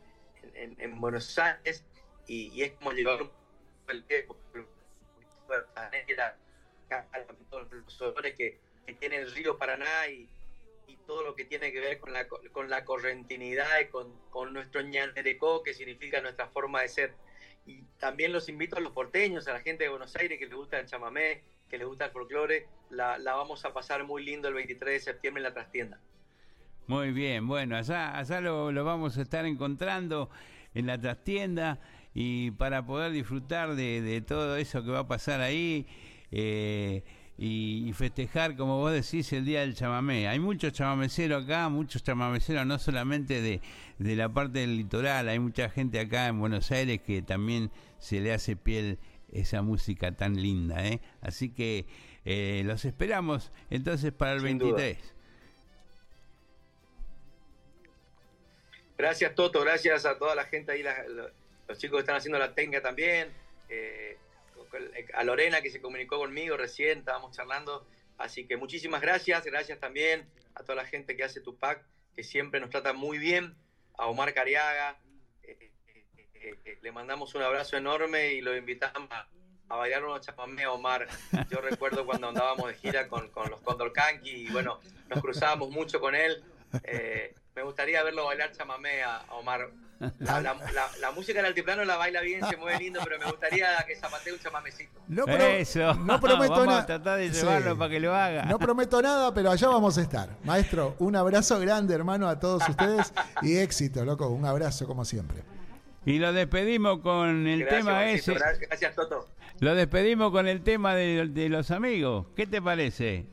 en- 0.56 0.76
en 0.80 1.00
Buenos 1.02 1.38
Aires 1.38 1.84
y, 2.28 2.64
es 2.64 2.72
como 2.72 2.92
llevar 2.94 3.22
un 3.22 3.30
todos 7.50 7.72
los 7.72 8.02
olores 8.02 8.36
que, 8.36 8.60
tiene 9.00 9.18
el 9.18 9.32
río 9.32 9.58
Paraná 9.58 10.08
y, 10.10 10.28
todo 11.08 11.24
lo 11.24 11.36
que 11.36 11.46
tiene 11.46 11.72
que 11.72 11.80
ver 11.80 12.00
con 12.00 12.14
la, 12.14 12.28
co- 12.28 12.40
con 12.52 12.70
la 12.70 12.86
correntinidad 12.86 13.80
y 13.82 13.88
con, 13.88 14.14
con 14.30 14.54
nuestro 14.54 14.82
ñanderecó, 14.82 15.64
que 15.64 15.74
significa 15.74 16.22
nuestra 16.22 16.48
forma 16.48 16.82
de 16.82 16.90
ser. 16.90 17.16
Y 17.66 17.82
también 17.98 18.32
los 18.32 18.48
invito 18.48 18.78
a 18.78 18.80
los 18.80 18.94
porteños, 18.94 19.48
a 19.48 19.54
la 19.54 19.62
gente 19.62 19.84
de 19.84 19.90
Buenos 19.90 20.16
Aires 20.16 20.38
que 20.38 20.46
les 20.46 20.54
gusta 20.54 20.80
el 20.80 20.86
chamamé, 20.86 21.42
que 21.70 21.78
les 21.78 21.88
gusta 21.88 22.06
el 22.06 22.12
folclore, 22.12 22.68
la, 22.92 23.18
la 23.18 23.34
vamos 23.34 23.66
a 23.66 23.74
pasar 23.74 24.04
muy 24.06 24.24
lindo 24.24 24.48
el 24.48 24.54
23 24.54 24.94
de 24.94 25.00
septiembre 25.00 25.40
en 25.40 25.44
la 25.44 25.54
trastienda. 25.54 26.00
Muy 26.88 27.12
bien, 27.12 27.48
bueno, 27.48 27.78
allá, 27.78 28.18
allá 28.18 28.40
lo, 28.40 28.72
lo 28.72 28.84
vamos 28.84 29.18
a 29.18 29.22
estar 29.22 29.46
encontrando 29.46 30.30
en 30.74 30.88
la 30.88 31.00
trastienda 31.00 31.80
y 32.14 32.52
para 32.52 32.86
poder 32.86 33.12
disfrutar 33.12 33.76
de, 33.76 34.02
de 34.02 34.22
todo 34.22 34.58
eso 34.58 34.84
que 34.84 34.92
va 34.92 35.00
a 35.00 35.08
pasar 35.08 35.42
ahí 35.42 35.88
eh, 36.32 37.04
y, 37.38 37.88
y 37.90 37.94
festejar, 37.94 38.56
como 38.56 38.78
vos 38.78 38.92
decís, 38.94 39.32
el 39.34 39.46
Día 39.46 39.62
del 39.62 39.74
Chamamé. 39.76 40.28
Hay 40.28 40.40
muchos 40.40 40.74
chamameceros 40.74 41.44
acá, 41.46 41.70
muchos 41.70 42.04
chamameceros, 42.04 42.66
no 42.66 42.78
solamente 42.80 43.42
de, 43.42 43.62
de 44.00 44.16
la 44.16 44.30
parte 44.30 44.60
del 44.60 44.78
litoral, 44.78 45.28
hay 45.30 45.40
mucha 45.40 45.70
gente 45.70 46.00
acá 46.00 46.28
en 46.28 46.40
Buenos 46.40 46.70
Aires 46.72 47.02
que 47.02 47.22
también 47.22 47.72
se 48.00 48.20
le 48.20 48.34
hace 48.34 48.56
piel 48.56 49.00
esa 49.32 49.62
música 49.62 50.12
tan 50.12 50.36
linda, 50.42 50.86
¿eh? 50.86 51.00
Así 51.22 51.50
que 51.50 51.86
eh, 52.26 52.62
los 52.66 52.86
esperamos 52.86 53.52
entonces 53.70 54.12
para 54.12 54.34
el 54.34 54.42
Sin 54.42 54.58
duda. 54.60 54.76
23. 54.84 55.14
Gracias 58.98 59.34
Toto, 59.34 59.62
gracias 59.62 60.06
a 60.06 60.18
toda 60.18 60.36
la 60.36 60.44
gente 60.46 60.72
ahí, 60.74 60.84
la- 60.84 61.04
los 61.68 61.78
chicos 61.78 61.98
que 61.98 62.02
están 62.02 62.18
haciendo 62.18 62.38
la 62.38 62.54
técnica 62.54 62.82
también, 62.82 63.30
eh, 63.70 64.18
a 65.14 65.24
Lorena 65.24 65.62
que 65.62 65.70
se 65.70 65.82
comunicó 65.82 66.18
conmigo 66.18 66.58
recién, 66.58 67.00
estábamos 67.00 67.36
charlando, 67.36 67.88
así 68.18 68.48
que 68.48 68.58
muchísimas 68.58 69.02
gracias, 69.02 69.44
gracias 69.46 69.80
también 69.80 70.30
a 70.56 70.64
toda 70.64 70.76
la 70.76 70.86
gente 70.86 71.16
que 71.16 71.24
hace 71.24 71.42
Tupac, 71.42 71.86
que 72.16 72.24
siempre 72.24 72.60
nos 72.60 72.70
trata 72.70 72.94
muy 72.94 73.18
bien, 73.18 73.56
a 73.98 74.08
Omar 74.08 74.34
Cariaga, 74.34 75.00
eh, 75.44 75.58
eh, 75.62 75.72
eh, 76.44 76.60
eh, 76.66 76.80
le 76.82 76.92
mandamos 76.92 77.36
un 77.36 77.44
abrazo 77.44 77.78
enorme 77.78 78.34
y 78.34 78.42
lo 78.42 78.56
invitamos 78.56 79.10
a, 79.12 79.28
bailar 79.70 80.04
unos 80.04 80.20
chamamé 80.20 80.64
a 80.64 80.72
Omar. 80.74 81.08
Yo 81.50 81.62
recuerdo 81.62 82.06
cuando 82.06 82.28
andábamos 82.28 82.68
de 82.68 82.74
gira 82.76 83.08
con, 83.08 83.30
con 83.30 83.50
los 83.50 83.62
Condor 83.62 83.94
Kanki 83.94 84.30
y 84.30 84.50
bueno, 84.50 84.82
nos 85.08 85.22
cruzábamos 85.22 85.70
mucho 85.70 86.02
con 86.02 86.14
él. 86.14 86.44
Eh, 86.84 87.36
me 87.56 87.64
gustaría 87.64 88.04
verlo 88.04 88.26
bailar 88.26 88.52
chamamé 88.52 89.02
a 89.04 89.24
Omar. 89.30 89.72
La, 90.20 90.42
la- 90.42 90.54
la- 90.56 90.90
la 91.00 91.12
música 91.12 91.40
del 91.40 91.46
altiplano 91.48 91.86
la 91.86 91.96
baila 91.96 92.22
bien, 92.22 92.44
se 92.50 92.58
mueve 92.58 92.80
lindo, 92.80 93.00
pero 93.04 93.20
me 93.20 93.26
gustaría 93.26 93.68
que 93.88 93.96
zapatee 93.96 94.34
un 94.34 94.40
chamamecito. 94.40 95.00
No, 95.08 95.26
pro- 95.26 95.36
Eso. 95.36 95.94
no 95.94 96.20
prometo 96.20 96.52
Vamos 96.54 96.68
a 96.68 96.72
nada. 96.72 96.86
tratar 96.88 97.20
de 97.20 97.30
llevarlo 97.30 97.78
para 97.78 97.92
que 97.92 98.00
lo 98.00 98.16
haga. 98.16 98.46
No 98.46 98.58
prometo 98.58 99.02
nada, 99.02 99.34
pero 99.34 99.52
allá 99.52 99.68
vamos 99.68 99.98
a 99.98 100.02
estar. 100.02 100.30
Maestro, 100.44 100.96
un 101.00 101.16
abrazo 101.16 101.60
grande, 101.60 101.94
hermano, 101.94 102.28
a 102.28 102.40
todos 102.40 102.68
ustedes 102.68 103.14
y 103.44 103.58
éxito, 103.58 104.04
loco. 104.04 104.28
Un 104.30 104.46
abrazo 104.46 104.88
como 104.88 105.06
siempre. 105.06 105.44
Y 106.06 106.18
lo 106.18 106.34
despedimos 106.34 107.00
con 107.02 107.46
el 107.48 107.60
Gracias, 107.60 107.80
tema 107.86 108.06
ese. 108.10 108.34
Gracias, 108.34 108.96
Toto. 108.96 109.28
Lo 109.60 109.76
despedimos 109.76 110.32
con 110.32 110.48
el 110.48 110.64
tema 110.64 110.96
de, 110.96 111.28
de 111.28 111.48
los 111.50 111.70
amigos. 111.70 112.26
¿Qué 112.36 112.48
te 112.48 112.60
parece? 112.60 113.28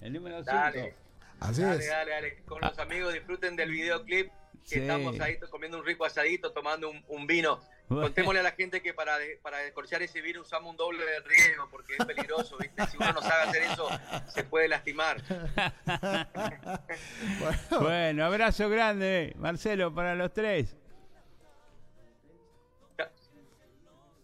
El 0.00 0.12
número 0.12 0.36
5. 0.44 0.52
Dale. 0.52 0.94
Así 1.40 1.62
dale, 1.62 1.78
es. 1.84 1.88
dale, 1.90 2.10
dale. 2.12 2.42
Con 2.46 2.60
los 2.60 2.78
amigos 2.78 3.12
disfruten 3.12 3.56
del 3.56 3.70
videoclip. 3.70 4.30
Que 4.68 4.74
Sí. 4.76 4.80
estamos 4.80 5.18
ahí 5.20 5.38
to- 5.38 5.48
comiendo 5.48 5.78
un 5.78 5.84
rico 5.86 6.04
asadito, 6.04 6.52
tomando 6.52 6.90
un, 6.90 7.02
un 7.08 7.26
vino. 7.26 7.60
Contémosle 7.88 8.40
a 8.40 8.42
la 8.42 8.50
gente 8.50 8.82
que 8.82 8.92
para, 8.92 9.16
para 9.40 9.58
descorchar 9.58 10.02
ese 10.02 10.20
virus 10.20 10.48
usamos 10.48 10.72
un 10.72 10.76
doble 10.76 11.04
de 11.04 11.20
riesgo 11.20 11.68
porque 11.70 11.94
es 11.96 12.04
peligroso, 12.04 12.56
¿viste? 12.58 12.84
Si 12.88 12.96
uno 12.96 13.12
no 13.12 13.22
sabe 13.22 13.42
hacer 13.48 13.62
eso, 13.62 13.88
se 14.26 14.42
puede 14.42 14.66
lastimar. 14.68 15.22
Bueno, 17.80 18.24
abrazo 18.24 18.68
grande, 18.68 19.34
Marcelo, 19.38 19.94
para 19.94 20.16
los 20.16 20.32
tres. 20.32 20.74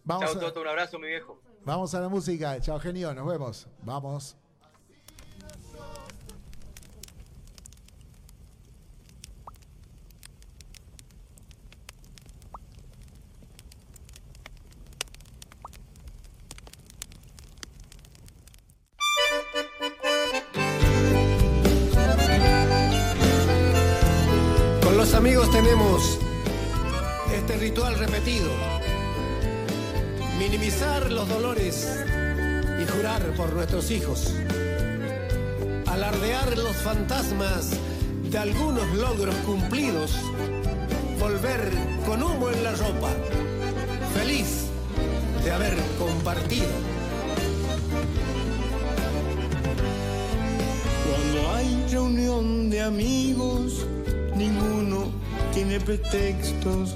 Vamos 0.03 0.25
Chao, 0.31 0.37
a, 0.37 0.39
Toto, 0.41 0.59
un 0.61 0.67
abrazo, 0.67 0.99
mi 0.99 1.07
viejo. 1.07 1.39
vamos 1.63 1.95
a 1.95 2.01
la 2.01 2.09
música. 2.09 2.59
Chao, 2.59 2.77
genio. 2.79 3.13
Nos 3.13 3.25
vemos. 3.25 3.67
Vamos. 3.83 4.35
Amigos 25.15 25.51
tenemos 25.51 26.17
este 27.33 27.55
ritual 27.57 27.97
repetido. 27.99 28.49
Minimizar 30.39 31.11
los 31.11 31.29
dolores 31.29 31.87
y 32.81 32.91
jurar 32.91 33.21
por 33.37 33.53
nuestros 33.53 33.91
hijos. 33.91 34.33
Alardear 35.85 36.57
los 36.57 36.75
fantasmas 36.77 37.71
de 38.23 38.37
algunos 38.39 38.91
logros 38.95 39.35
cumplidos. 39.45 40.15
Volver 41.19 41.69
con 42.07 42.23
humo 42.23 42.49
en 42.49 42.63
la 42.63 42.71
ropa. 42.71 43.09
Feliz 44.15 44.65
de 45.43 45.51
haber 45.51 45.75
compartido. 45.99 46.73
Cuando 51.07 51.55
hay 51.55 51.85
reunión 51.91 52.71
de 52.71 52.81
amigos, 52.81 53.85
ninguno 54.35 55.11
tiene 55.53 55.79
pretextos. 55.79 56.95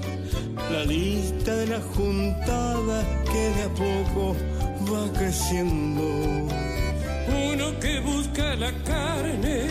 La 0.70 0.84
lista 0.84 1.54
de 1.54 1.66
la 1.66 1.80
juntada 1.94 3.04
que 3.24 3.50
de 3.56 3.62
a 3.64 3.68
poco 3.70 4.36
va 4.92 5.12
creciendo. 5.12 6.02
Uno 7.28 7.78
que 7.80 8.00
busca 8.00 8.56
la 8.56 8.72
carne 8.84 9.66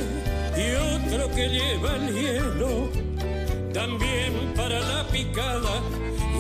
y 0.56 0.66
otro 0.96 1.30
que 1.36 1.48
lleva 1.50 1.96
el 1.96 2.14
hielo. 2.14 2.90
También 3.74 4.54
para 4.56 4.80
la 4.80 5.08
picada 5.08 5.82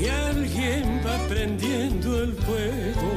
y 0.01 0.07
alguien 0.07 1.01
va 1.05 1.17
prendiendo 1.27 2.23
el 2.23 2.33
fuego. 2.33 3.11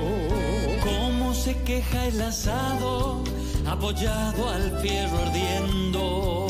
Cómo 0.82 1.34
se 1.34 1.56
queja 1.62 2.06
el 2.06 2.20
asado, 2.20 3.22
apoyado 3.66 4.48
al 4.48 4.78
fierro 4.80 5.18
ardiendo. 5.18 6.49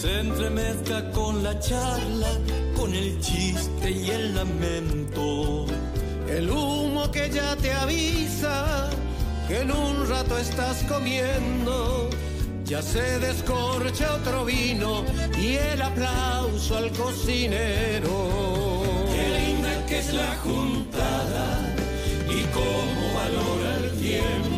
Se 0.00 0.20
entremezcla 0.20 1.10
con 1.10 1.42
la 1.42 1.58
charla, 1.58 2.28
con 2.76 2.94
el 2.94 3.18
chiste 3.18 3.90
y 3.90 4.08
el 4.08 4.32
lamento. 4.32 5.66
El 6.28 6.48
humo 6.50 7.10
que 7.10 7.28
ya 7.28 7.56
te 7.56 7.72
avisa 7.72 8.90
que 9.48 9.62
en 9.62 9.72
un 9.72 10.08
rato 10.08 10.38
estás 10.38 10.84
comiendo. 10.84 12.10
Ya 12.64 12.80
se 12.80 13.18
descorcha 13.18 14.14
otro 14.14 14.44
vino 14.44 15.02
y 15.36 15.56
el 15.56 15.82
aplauso 15.82 16.76
al 16.76 16.92
cocinero. 16.92 18.84
Qué 19.12 19.40
linda 19.40 19.84
que 19.86 19.98
es 19.98 20.14
la 20.14 20.36
juntada 20.44 21.74
y 22.30 22.44
cómo 22.54 23.14
valora 23.16 23.78
el 23.78 24.00
tiempo. 24.00 24.57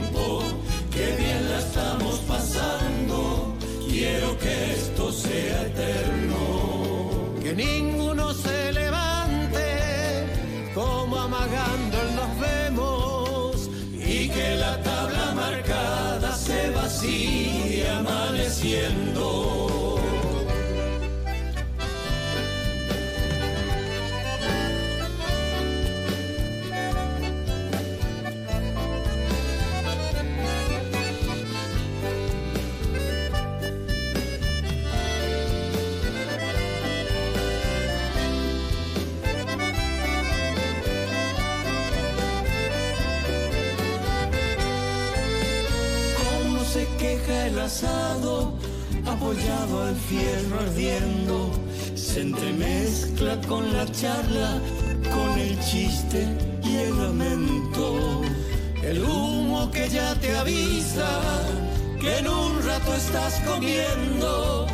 quiero 4.01 4.39
que 4.39 4.55
esto 4.81 5.13
sea 5.13 5.57
eterno. 5.71 6.41
Que 7.43 7.53
ninguno 7.53 8.33
se 8.33 8.73
levante 8.73 9.67
como 10.75 11.15
amagando 11.29 11.97
nos 12.19 12.31
vemos 12.49 13.71
y 14.15 14.29
que 14.35 14.49
la 14.65 14.75
tabla 14.83 15.25
marcada 15.43 16.31
se 16.47 16.71
vacíe 16.71 17.91
amaneciendo. 17.91 19.20
Queja 47.01 47.47
el 47.47 47.59
asado, 47.59 48.53
apoyado 49.07 49.85
al 49.85 49.97
fierro 49.97 50.61
ardiendo, 50.61 51.51
se 51.95 52.21
entremezcla 52.21 53.41
con 53.49 53.73
la 53.73 53.91
charla, 53.91 54.61
con 55.15 55.39
el 55.39 55.59
chiste 55.61 56.29
y 56.63 56.77
el 56.77 56.97
lamento. 57.03 58.21
El 58.83 59.03
humo 59.03 59.71
que 59.71 59.89
ya 59.89 60.15
te 60.17 60.37
avisa 60.37 61.11
que 62.01 62.19
en 62.19 62.29
un 62.29 62.63
rato 62.63 62.95
estás 62.95 63.41
comiendo. 63.47 64.67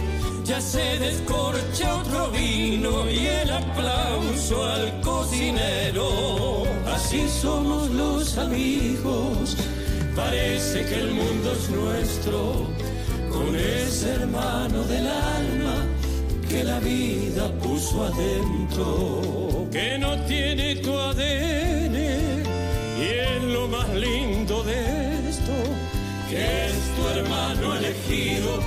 Ya 0.44 0.60
se 0.60 0.98
descorcha 0.98 1.96
otro 1.96 2.30
vino 2.30 3.10
y 3.10 3.26
el 3.26 3.50
aplauso 3.50 4.64
al 4.64 5.00
cocinero. 5.00 6.64
Así 6.94 7.28
somos 7.28 7.90
los 7.90 8.38
amigos, 8.38 9.56
parece 10.16 10.84
que 10.86 10.94
el 10.94 11.12
mundo 11.12 11.52
es 11.52 11.68
nuestro, 11.70 12.66
con 13.30 13.54
ese 13.54 14.14
hermano 14.14 14.82
del 14.84 15.06
alma 15.06 15.86
que 16.48 16.64
la 16.64 16.80
vida 16.80 17.52
puso 17.62 18.04
adentro. 18.04 19.68
Que 19.70 19.98
no 19.98 20.16
tiene 20.24 20.76
tu 20.76 20.96
ADN 20.98 21.96
y 22.98 23.04
es 23.04 23.42
lo 23.42 23.68
más 23.68 23.88
lindo 23.90 24.62
de 24.64 25.28
esto, 25.28 25.52
que 26.30 26.66
es 26.66 26.74
tu 26.96 27.08
hermano 27.18 27.76
elegido, 27.76 28.58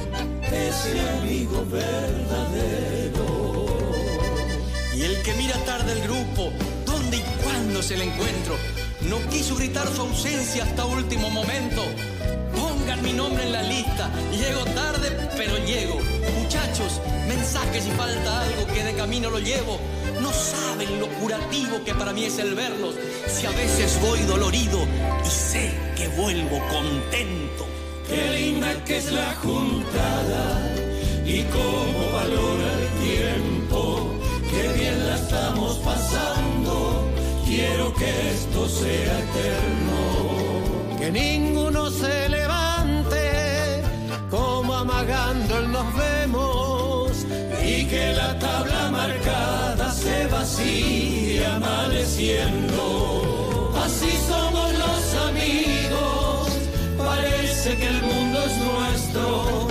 ese 0.52 1.00
amigo 1.18 1.66
verdadero. 1.66 3.28
Y 4.96 5.02
el 5.02 5.22
que 5.24 5.34
mira 5.34 5.56
tarde 5.66 5.94
el 5.94 6.02
grupo, 6.02 6.52
dónde 6.86 7.18
y 7.18 7.24
cuándo 7.44 7.80
es 7.80 7.90
el 7.90 8.02
encuentro, 8.04 8.56
no 9.10 9.18
quiso 9.30 9.56
gritar 9.56 9.88
su 9.88 10.02
ausencia 10.02 10.64
hasta 10.64 10.86
último 10.86 11.30
momento. 11.32 11.82
Pongan 12.56 13.02
mi 13.02 13.12
nombre 13.14 13.44
en 13.44 13.52
la 13.52 13.64
lista, 13.64 14.10
llego 14.32 14.64
tarde, 14.66 15.10
pero 15.36 15.58
llego. 15.66 16.00
Muchachos, 16.40 17.02
mensaje 17.28 17.82
si 17.82 17.90
falta 17.92 18.42
algo 18.42 18.68
que 18.68 18.84
de 18.84 18.94
camino 18.94 19.32
lo 19.32 19.40
llevo. 19.40 19.80
No 20.22 20.32
saben 20.32 21.00
lo 21.00 21.08
curativo 21.20 21.84
que 21.84 21.96
para 21.96 22.14
mí 22.14 22.26
es 22.26 22.38
el 22.38 22.54
verlos. 22.54 22.96
Si 23.28 23.48
a 23.48 23.52
veces 23.52 24.00
voy 24.02 24.20
dolorido 24.22 24.80
y 25.26 25.30
sé 25.30 25.74
que 25.98 26.08
vuelvo 26.10 26.60
contento. 26.70 27.66
Qué 28.08 28.30
linda 28.38 28.84
que 28.86 28.98
es 28.98 29.12
la 29.12 29.34
juntada 29.36 30.76
y 31.26 31.44
cómo 31.44 32.12
valora 32.14 32.68
el 32.80 32.88
tiempo. 33.08 34.14
Qué 34.52 34.68
bien 34.80 35.08
la 35.08 35.16
estamos 35.16 35.78
pasando. 35.78 36.39
Quiero 37.60 37.94
que 37.94 38.10
esto 38.36 38.70
sea 38.70 39.20
eterno. 39.20 40.00
Que 40.98 41.12
ninguno 41.12 41.90
se 41.92 42.30
levante 42.30 43.84
como 44.30 44.74
amagando 44.74 45.58
el 45.58 45.70
nos 45.70 45.94
vemos 45.98 47.26
y 47.62 47.86
que 47.86 48.14
la 48.14 48.40
tabla 48.40 48.90
marcada 48.92 49.92
se 49.92 50.28
vacíe 50.28 51.46
amaneciendo. 51.46 52.86
Así 53.84 54.12
somos 54.32 54.70
los 54.84 55.16
amigos, 55.28 56.48
parece 56.98 57.76
que 57.76 57.88
el 57.88 58.02
mundo 58.04 58.40
es 58.48 58.56
nuestro, 58.70 59.68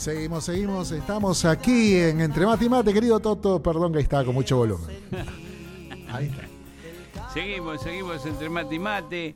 Seguimos, 0.00 0.44
seguimos, 0.46 0.92
estamos 0.92 1.44
aquí 1.44 1.94
en 1.94 2.22
Entre 2.22 2.46
Mate 2.46 2.64
y 2.64 2.68
Mate, 2.70 2.94
querido 2.94 3.20
Toto, 3.20 3.62
perdón 3.62 3.92
que 3.92 3.98
está 3.98 4.24
con 4.24 4.34
mucho 4.34 4.56
volumen. 4.56 4.88
Ahí 6.08 6.28
está. 6.28 7.28
Seguimos, 7.34 7.82
seguimos 7.82 8.24
entre 8.24 8.48
mate 8.48 8.74
y 8.76 8.78
mate. 8.78 9.34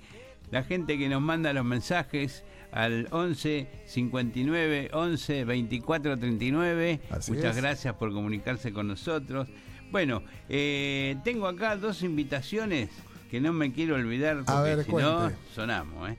La 0.50 0.62
gente 0.62 0.96
que 0.96 1.10
nos 1.10 1.20
manda 1.20 1.52
los 1.52 1.66
mensajes 1.66 2.44
al 2.72 3.08
11 3.10 3.68
59 3.84 4.88
11 4.94 5.44
24 5.44 6.18
39. 6.18 7.00
Así 7.10 7.32
Muchas 7.32 7.56
es. 7.56 7.62
gracias 7.62 7.94
por 7.96 8.10
comunicarse 8.14 8.72
con 8.72 8.88
nosotros. 8.88 9.46
Bueno, 9.90 10.22
eh, 10.48 11.16
tengo 11.24 11.46
acá 11.46 11.76
dos 11.76 12.02
invitaciones 12.02 12.88
que 13.30 13.38
no 13.38 13.52
me 13.52 13.70
quiero 13.70 13.96
olvidar 13.96 14.38
porque 14.38 14.50
A 14.50 14.62
ver, 14.62 14.84
si 14.86 14.92
no 14.92 15.30
sonamos. 15.54 16.08
¿eh? 16.08 16.16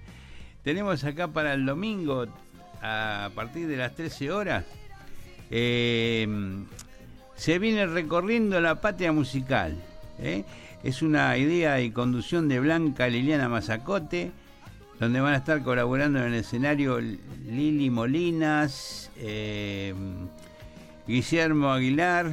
Tenemos 0.62 1.04
acá 1.04 1.30
para 1.30 1.56
el 1.56 1.66
domingo 1.66 2.28
a 2.86 3.30
partir 3.34 3.68
de 3.68 3.78
las 3.78 3.96
13 3.96 4.32
horas. 4.32 4.66
eh, 5.52 6.28
se 7.36 7.60
viene 7.60 7.86
recorriendo 7.86 8.60
la 8.62 8.80
patria 8.80 9.12
musical. 9.12 9.76
¿eh? 10.20 10.46
Es 10.84 11.02
una 11.02 11.38
idea 11.38 11.82
y 11.82 11.92
conducción 11.92 12.48
de 12.48 12.60
Blanca 12.60 13.08
Liliana 13.08 13.50
Mazacote, 13.50 14.32
donde 15.00 15.20
van 15.20 15.34
a 15.34 15.38
estar 15.38 15.62
colaborando 15.62 16.20
en 16.20 16.28
el 16.28 16.36
escenario 16.36 17.00
Lili 17.00 17.90
Molinas, 17.90 19.12
eh, 19.18 19.94
Guillermo 21.08 21.72
Aguilar 21.72 22.32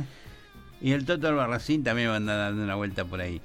y 0.81 0.93
el 0.93 1.05
Toto 1.05 1.29
Albarracín 1.29 1.83
también 1.83 2.09
van 2.09 2.29
a 2.29 2.35
dar 2.35 2.55
una 2.55 2.75
vuelta 2.77 3.05
por 3.05 3.21
ahí. 3.21 3.41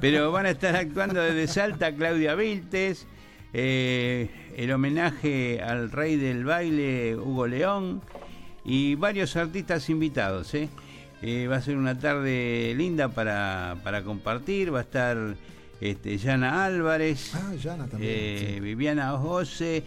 Pero 0.00 0.32
van 0.32 0.46
a 0.46 0.50
estar 0.50 0.74
actuando 0.76 1.20
desde 1.20 1.46
Salta 1.48 1.94
Claudia 1.94 2.34
Viltes, 2.34 3.06
eh, 3.52 4.28
el 4.56 4.72
homenaje 4.72 5.60
al 5.62 5.90
rey 5.90 6.16
del 6.16 6.44
baile 6.44 7.16
Hugo 7.16 7.46
León 7.46 8.02
y 8.64 8.94
varios 8.96 9.36
artistas 9.36 9.88
invitados. 9.90 10.52
¿eh? 10.54 10.68
Eh, 11.22 11.46
va 11.50 11.56
a 11.56 11.62
ser 11.62 11.76
una 11.76 11.98
tarde 11.98 12.74
linda 12.76 13.08
para, 13.08 13.76
para 13.82 14.02
compartir. 14.02 14.72
Va 14.74 14.80
a 14.80 14.82
estar 14.82 15.36
este, 15.80 16.16
Yana 16.18 16.64
Álvarez, 16.64 17.32
Ah, 17.34 17.54
Yana 17.54 17.86
también. 17.86 18.12
eh, 18.14 18.50
sí. 18.54 18.60
Viviana 18.60 19.12
José, 19.12 19.84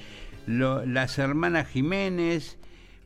lo- 0.47 0.85
las 0.85 1.17
hermanas 1.19 1.67
Jiménez. 1.67 2.57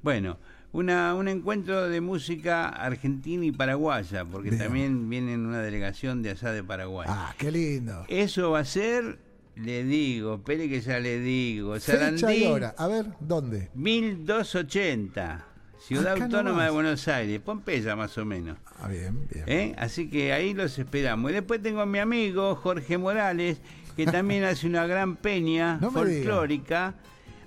Bueno, 0.01 0.37
una, 0.71 1.15
un 1.15 1.27
encuentro 1.27 1.87
de 1.89 1.99
música 2.01 2.67
argentina 2.69 3.45
y 3.45 3.51
paraguaya, 3.51 4.23
porque 4.25 4.49
Bien. 4.51 4.61
también 4.61 5.09
vienen 5.09 5.45
una 5.45 5.61
delegación 5.61 6.21
de 6.21 6.31
allá 6.31 6.51
de 6.51 6.63
Paraguay. 6.63 7.07
Ah, 7.09 7.33
qué 7.37 7.51
lindo. 7.51 8.05
Eso 8.07 8.51
va 8.51 8.59
a 8.59 8.65
ser, 8.65 9.17
le 9.55 9.83
digo, 9.83 10.35
espere 10.35 10.69
que 10.69 10.81
ya 10.81 10.99
le 10.99 11.19
digo, 11.19 11.73
Fecha 11.75 11.93
y 11.93 11.97
Sarandí 11.97 12.45
hora. 12.45 12.75
A 12.77 12.87
ver, 12.87 13.05
¿dónde? 13.19 13.69
1280, 13.73 15.45
Ciudad 15.79 16.13
Acá 16.13 16.25
Autónoma 16.25 16.49
nomás. 16.49 16.65
de 16.65 16.71
Buenos 16.71 17.07
Aires, 17.07 17.39
Pompeya 17.39 17.95
más 17.95 18.17
o 18.17 18.25
menos. 18.25 18.57
Ah, 18.79 18.87
bien, 18.87 19.27
bien. 19.31 19.43
¿eh? 19.47 19.75
Así 19.77 20.09
que 20.09 20.33
ahí 20.33 20.53
los 20.53 20.77
esperamos. 20.77 21.31
Y 21.31 21.35
después 21.35 21.61
tengo 21.61 21.81
a 21.81 21.85
mi 21.85 21.99
amigo 21.99 22.55
Jorge 22.55 22.97
Morales, 22.97 23.59
que 23.95 24.05
también 24.05 24.43
hace 24.43 24.67
una 24.67 24.87
gran 24.87 25.15
peña 25.15 25.77
No 25.79 25.91
folclórica 25.91 26.95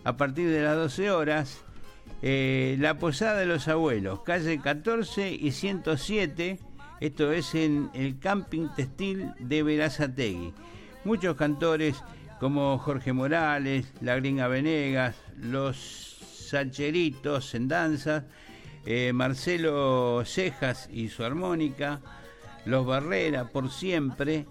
a 0.05 0.17
partir 0.17 0.49
de 0.49 0.63
las 0.63 0.77
12 0.77 1.11
horas. 1.11 1.63
Eh, 2.23 2.77
la 2.81 2.99
Posada 2.99 3.39
de 3.39 3.47
los 3.47 3.69
Abuelos, 3.69 4.21
calle 4.23 4.59
14 4.61 5.31
y 5.33 5.53
107. 5.53 6.59
Esto 7.01 7.33
es 7.33 7.55
en 7.55 7.91
el 7.95 8.19
camping 8.19 8.69
textil 8.75 9.33
de 9.39 9.63
Verazategui. 9.63 10.53
Muchos 11.09 11.37
cantores 11.37 12.05
como 12.39 12.77
Jorge 12.77 13.15
Morales, 13.15 13.91
La 14.03 14.17
Gringa 14.17 14.47
Venegas, 14.47 15.17
Los 15.39 16.19
Sacheritos 16.51 17.55
en 17.55 17.67
danza, 17.67 18.27
eh, 18.85 19.13
Marcelo 19.15 20.23
Cejas 20.27 20.87
y 20.93 21.09
su 21.09 21.25
armónica, 21.25 22.03
Los 22.67 22.85
Barrera 22.85 23.47
por 23.47 23.71
siempre 23.71 24.45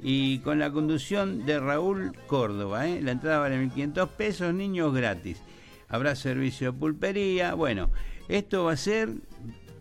y 0.00 0.38
con 0.38 0.60
la 0.60 0.70
conducción 0.70 1.44
de 1.44 1.58
Raúl 1.58 2.12
Córdoba. 2.28 2.86
¿eh? 2.86 3.02
La 3.02 3.10
entrada 3.10 3.40
vale 3.40 3.60
1.500 3.60 4.08
pesos, 4.10 4.54
niños 4.54 4.94
gratis. 4.94 5.42
Habrá 5.88 6.14
servicio 6.14 6.70
de 6.70 6.78
pulpería. 6.78 7.54
Bueno, 7.54 7.90
esto 8.28 8.62
va 8.62 8.74
a 8.74 8.76
ser 8.76 9.08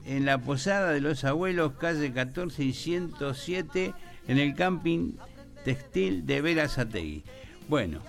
en 0.07 0.25
la 0.25 0.39
Posada 0.39 0.91
de 0.91 1.01
los 1.01 1.23
Abuelos, 1.23 1.73
calle 1.73 2.11
14 2.11 2.63
y 2.63 2.73
107, 2.73 3.93
en 4.27 4.39
el 4.39 4.55
camping 4.55 5.13
textil 5.65 6.25
de 6.25 6.39
Verazategui. 6.41 7.23
Bueno, 7.67 7.99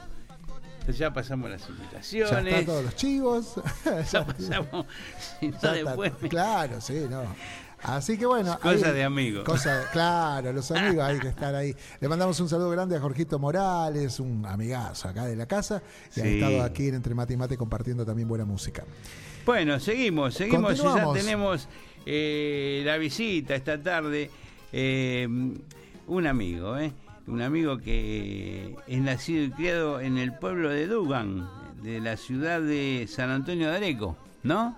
ya 0.96 1.12
pasamos 1.12 1.50
las 1.50 1.62
Ya 1.66 1.70
invitaciones. 1.74 2.46
están 2.52 2.66
todos 2.66 2.84
los 2.84 2.94
chivos. 2.94 3.54
Ya 4.12 4.24
pasamos. 4.24 4.86
si 5.40 5.46
no, 5.48 5.52
Ya 5.52 5.56
está- 5.56 5.72
después 5.72 6.12
me- 6.22 6.28
Claro, 6.28 6.80
sí, 6.80 7.06
no. 7.10 7.24
Así 7.82 8.16
que 8.18 8.24
bueno. 8.26 8.58
Cosa 8.60 8.88
ahí- 8.88 8.94
de 8.94 9.04
amigos. 9.04 9.44
cosa- 9.44 9.84
claro, 9.92 10.52
los 10.52 10.70
amigos 10.70 11.04
hay 11.04 11.18
que 11.18 11.28
estar 11.36 11.54
ahí. 11.54 11.74
Le 12.00 12.08
mandamos 12.08 12.38
un 12.40 12.48
saludo 12.48 12.70
grande 12.70 12.96
a 12.96 13.00
Jorgito 13.00 13.38
Morales, 13.38 14.18
un 14.20 14.44
amigazo 14.46 15.08
acá 15.08 15.24
de 15.26 15.36
la 15.36 15.46
casa, 15.46 15.82
y 16.16 16.20
ha 16.20 16.22
Sí. 16.24 16.28
estado 16.40 16.62
aquí 16.62 16.88
en 16.88 16.94
Entre 16.96 17.14
Mate 17.14 17.34
y 17.34 17.36
Mate 17.36 17.56
compartiendo 17.56 18.04
también 18.06 18.28
buena 18.28 18.44
música. 18.44 18.84
Bueno, 19.44 19.78
seguimos, 19.78 20.34
seguimos. 20.34 20.78
Ya 20.82 21.12
tenemos 21.12 21.68
eh, 22.06 22.82
la 22.84 22.96
visita 22.98 23.54
esta 23.54 23.80
tarde. 23.82 24.30
eh, 24.72 25.26
un 26.08 26.26
amigo, 26.26 26.76
¿eh? 26.78 26.92
Un 27.26 27.42
amigo 27.42 27.78
que 27.78 28.76
es 28.86 29.00
nacido 29.00 29.44
y 29.44 29.50
criado 29.50 30.00
en 30.00 30.16
el 30.16 30.32
pueblo 30.34 30.68
de 30.70 30.86
Dugan, 30.86 31.48
de 31.82 32.00
la 32.00 32.16
ciudad 32.16 32.60
de 32.60 33.06
San 33.08 33.30
Antonio 33.30 33.68
de 33.70 33.76
Areco, 33.76 34.16
¿no? 34.44 34.76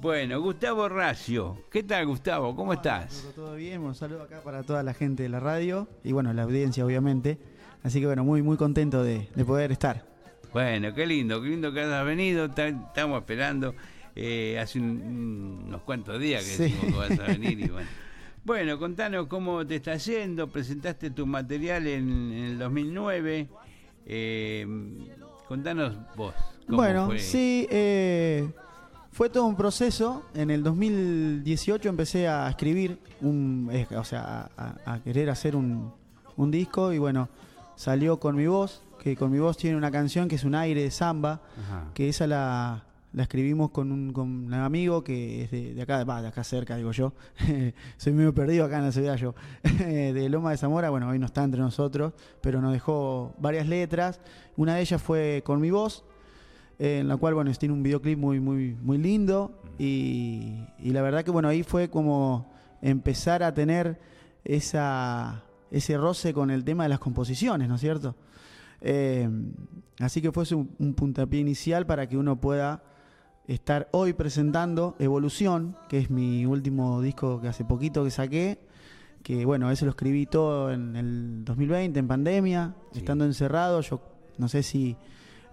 Bueno, 0.00 0.40
Gustavo 0.40 0.88
Racio. 0.88 1.58
¿Qué 1.70 1.82
tal, 1.82 2.06
Gustavo? 2.06 2.54
¿Cómo 2.56 2.72
estás? 2.72 3.26
Todo 3.34 3.54
bien, 3.56 3.80
un 3.82 3.94
saludo 3.94 4.22
acá 4.22 4.40
para 4.42 4.62
toda 4.62 4.82
la 4.82 4.94
gente 4.94 5.22
de 5.22 5.28
la 5.28 5.40
radio 5.40 5.86
y 6.02 6.12
bueno, 6.12 6.32
la 6.32 6.42
audiencia 6.42 6.84
obviamente. 6.84 7.38
Así 7.82 8.00
que 8.00 8.06
bueno, 8.06 8.24
muy 8.24 8.42
muy 8.42 8.56
contento 8.56 9.02
de, 9.02 9.28
de 9.34 9.44
poder 9.44 9.70
estar. 9.72 10.04
Bueno, 10.52 10.94
qué 10.94 11.06
lindo, 11.06 11.40
qué 11.42 11.48
lindo 11.48 11.72
que 11.72 11.80
hayas 11.80 12.04
venido. 12.06 12.50
ta- 12.50 12.68
Estamos 12.68 13.20
esperando 13.20 13.74
eh, 14.14 14.58
hace 14.58 14.78
un- 14.80 15.64
unos 15.66 15.82
cuantos 15.82 16.18
días 16.20 16.42
que 16.42 16.50
Sí. 16.50 16.62
decimos 16.64 17.06
que 17.08 17.14
vas 17.14 17.20
a 17.20 17.32
venir. 17.32 17.60
Y 17.60 17.68
bueno. 17.68 17.88
Bueno, 18.46 18.78
contanos 18.78 19.26
cómo 19.26 19.66
te 19.66 19.76
está 19.76 19.96
yendo. 19.96 20.48
Presentaste 20.48 21.10
tu 21.10 21.26
material 21.26 21.86
en, 21.88 22.32
en 22.32 22.44
el 22.44 22.58
2009. 22.58 23.48
Eh, 24.06 24.66
contanos 25.48 25.96
vos. 26.14 26.32
¿cómo 26.64 26.76
Bueno, 26.78 27.06
fue? 27.06 27.18
sí, 27.18 27.66
eh, 27.70 28.48
fue 29.10 29.30
todo 29.30 29.46
un 29.46 29.56
proceso. 29.56 30.22
En 30.32 30.50
el 30.50 30.62
2018 30.62 31.88
empecé 31.88 32.28
a 32.28 32.48
escribir, 32.48 33.00
un, 33.20 33.68
eh, 33.72 33.88
o 33.96 34.04
sea, 34.04 34.48
a, 34.56 35.00
querer 35.02 35.28
hacer 35.28 35.56
un, 35.56 35.92
un 36.36 36.50
disco 36.52 36.92
y 36.92 36.98
bueno, 36.98 37.28
salió 37.74 38.20
con 38.20 38.36
mi 38.36 38.46
voz, 38.46 38.80
que 39.02 39.16
con 39.16 39.32
mi 39.32 39.40
voz 39.40 39.56
tiene 39.56 39.76
una 39.76 39.90
canción 39.90 40.28
que 40.28 40.36
es 40.36 40.44
un 40.44 40.54
aire 40.54 40.82
de 40.82 40.92
samba, 40.92 41.40
Ajá. 41.64 41.84
que 41.94 42.08
esa 42.08 42.28
la, 42.28 42.84
la 43.12 43.22
escribimos 43.22 43.70
con 43.70 43.92
un, 43.92 44.12
con 44.12 44.28
un 44.46 44.54
amigo 44.54 45.02
que 45.02 45.44
es 45.44 45.50
de, 45.50 45.80
acá, 45.80 46.04
va, 46.04 46.20
de 46.20 46.28
acá 46.28 46.44
cerca, 46.44 46.76
digo 46.76 46.92
yo. 46.92 47.14
Soy 47.96 48.12
medio 48.12 48.34
perdido 48.34 48.64
acá 48.64 48.78
en 48.78 48.84
la 48.84 48.92
ciudad 48.92 49.16
yo. 49.16 49.34
de 49.62 50.28
Loma 50.28 50.50
de 50.50 50.58
Zamora, 50.58 50.90
bueno, 50.90 51.08
hoy 51.08 51.18
no 51.18 51.26
está 51.26 51.42
entre 51.44 51.60
nosotros, 51.60 52.12
pero 52.40 52.60
nos 52.60 52.72
dejó 52.72 53.34
varias 53.38 53.68
letras. 53.68 54.20
Una 54.56 54.74
de 54.74 54.82
ellas 54.82 55.02
fue 55.02 55.42
con 55.44 55.60
mi 55.60 55.70
voz, 55.70 56.04
eh, 56.78 56.98
en 57.00 57.08
la 57.08 57.16
cual, 57.16 57.34
bueno, 57.34 57.50
tiene 57.52 57.74
un 57.74 57.82
videoclip 57.82 58.18
muy, 58.18 58.40
muy, 58.40 58.76
muy 58.82 58.98
lindo. 58.98 59.62
Y, 59.78 60.64
la 60.82 61.02
verdad 61.02 61.24
que, 61.24 61.30
bueno, 61.30 61.48
ahí 61.48 61.62
fue 61.62 61.88
como 61.88 62.52
empezar 62.82 63.42
a 63.42 63.54
tener 63.54 63.98
esa, 64.44 65.42
ese 65.70 65.96
roce 65.96 66.34
con 66.34 66.50
el 66.50 66.64
tema 66.64 66.82
de 66.82 66.90
las 66.90 66.98
composiciones, 66.98 67.68
¿no 67.68 67.76
es 67.76 67.80
cierto? 67.80 68.14
Eh, 68.82 69.28
así 70.00 70.20
que 70.20 70.30
fue 70.32 70.44
un 70.52 70.94
puntapié 70.94 71.40
inicial 71.40 71.86
para 71.86 72.06
que 72.06 72.18
uno 72.18 72.38
pueda 72.38 72.82
estar 73.46 73.88
hoy 73.92 74.12
presentando 74.12 74.96
Evolución, 74.98 75.76
que 75.88 75.98
es 75.98 76.10
mi 76.10 76.46
último 76.46 77.00
disco 77.00 77.40
que 77.40 77.48
hace 77.48 77.64
poquito 77.64 78.04
que 78.04 78.10
saqué, 78.10 78.58
que 79.22 79.44
bueno, 79.44 79.70
ese 79.70 79.84
lo 79.84 79.90
escribí 79.90 80.26
todo 80.26 80.72
en 80.72 80.96
el 80.96 81.44
2020, 81.44 81.98
en 81.98 82.08
pandemia, 82.08 82.74
estando 82.94 83.24
encerrado, 83.24 83.80
yo 83.80 84.00
no 84.38 84.48
sé 84.48 84.62
si 84.62 84.96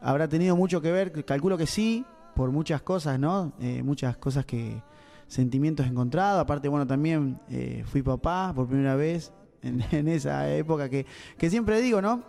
habrá 0.02 0.28
tenido 0.28 0.56
mucho 0.56 0.82
que 0.82 0.92
ver, 0.92 1.26
calculo 1.26 1.58
que 1.58 1.68
sí, 1.68 2.06
por 2.36 2.52
muchas 2.52 2.82
cosas, 2.82 3.20
¿no? 3.20 3.54
Eh, 3.60 3.84
muchas 3.84 4.18
cosas 4.18 4.46
que, 4.46 4.82
sentimientos 5.28 5.88
encontrados, 5.88 6.40
aparte, 6.40 6.68
bueno, 6.68 6.86
también 6.86 7.40
eh, 7.50 7.84
fui 7.88 8.02
papá 8.02 8.54
por 8.56 8.68
primera 8.68 8.96
vez 8.96 9.34
en, 9.62 9.84
en 9.92 10.08
esa 10.08 10.54
época 10.54 10.90
que, 10.90 11.06
que 11.38 11.50
siempre 11.50 11.82
digo, 11.82 12.02
¿no? 12.02 12.24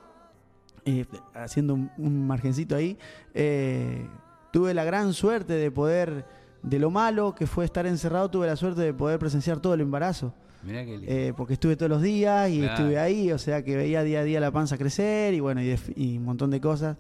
Eh, 0.87 1.07
haciendo 1.35 1.75
un, 1.75 1.91
un 1.97 2.27
margencito 2.27 2.77
ahí, 2.77 2.99
eh, 3.33 4.07
tuve 4.55 4.72
la 4.72 4.84
gran 4.84 5.12
suerte 5.12 5.52
de 5.55 5.70
poder, 5.72 6.24
de 6.62 6.78
lo 6.78 6.88
malo 6.92 7.34
que 7.34 7.46
fue 7.48 7.64
estar 7.64 7.86
encerrado, 7.86 8.30
tuve 8.30 8.46
la 8.46 8.55
suerte 8.55 8.82
de 8.82 8.94
poder 8.94 9.18
presenciar 9.18 9.59
todo 9.59 9.74
el 9.74 9.80
embarazo. 9.80 10.32
Mirá 10.62 10.84
qué 10.84 10.92
lindo. 10.96 11.07
Eh, 11.12 11.32
porque 11.36 11.55
estuve 11.55 11.74
todos 11.76 11.90
los 11.90 12.00
días 12.00 12.48
y 12.50 12.61
Claro. 12.61 12.72
estuve 12.74 12.98
ahí, 13.00 13.32
o 13.32 13.38
sea 13.38 13.64
que 13.64 13.76
veía 13.76 14.05
día 14.05 14.20
a 14.20 14.22
día 14.22 14.38
la 14.38 14.52
panza 14.52 14.78
crecer 14.78 15.34
y 15.34 15.40
bueno, 15.40 15.61
y, 15.61 15.66
de- 15.66 15.92
y 15.96 16.18
un 16.18 16.24
montón 16.24 16.50
de 16.50 16.61
cosas. 16.61 16.96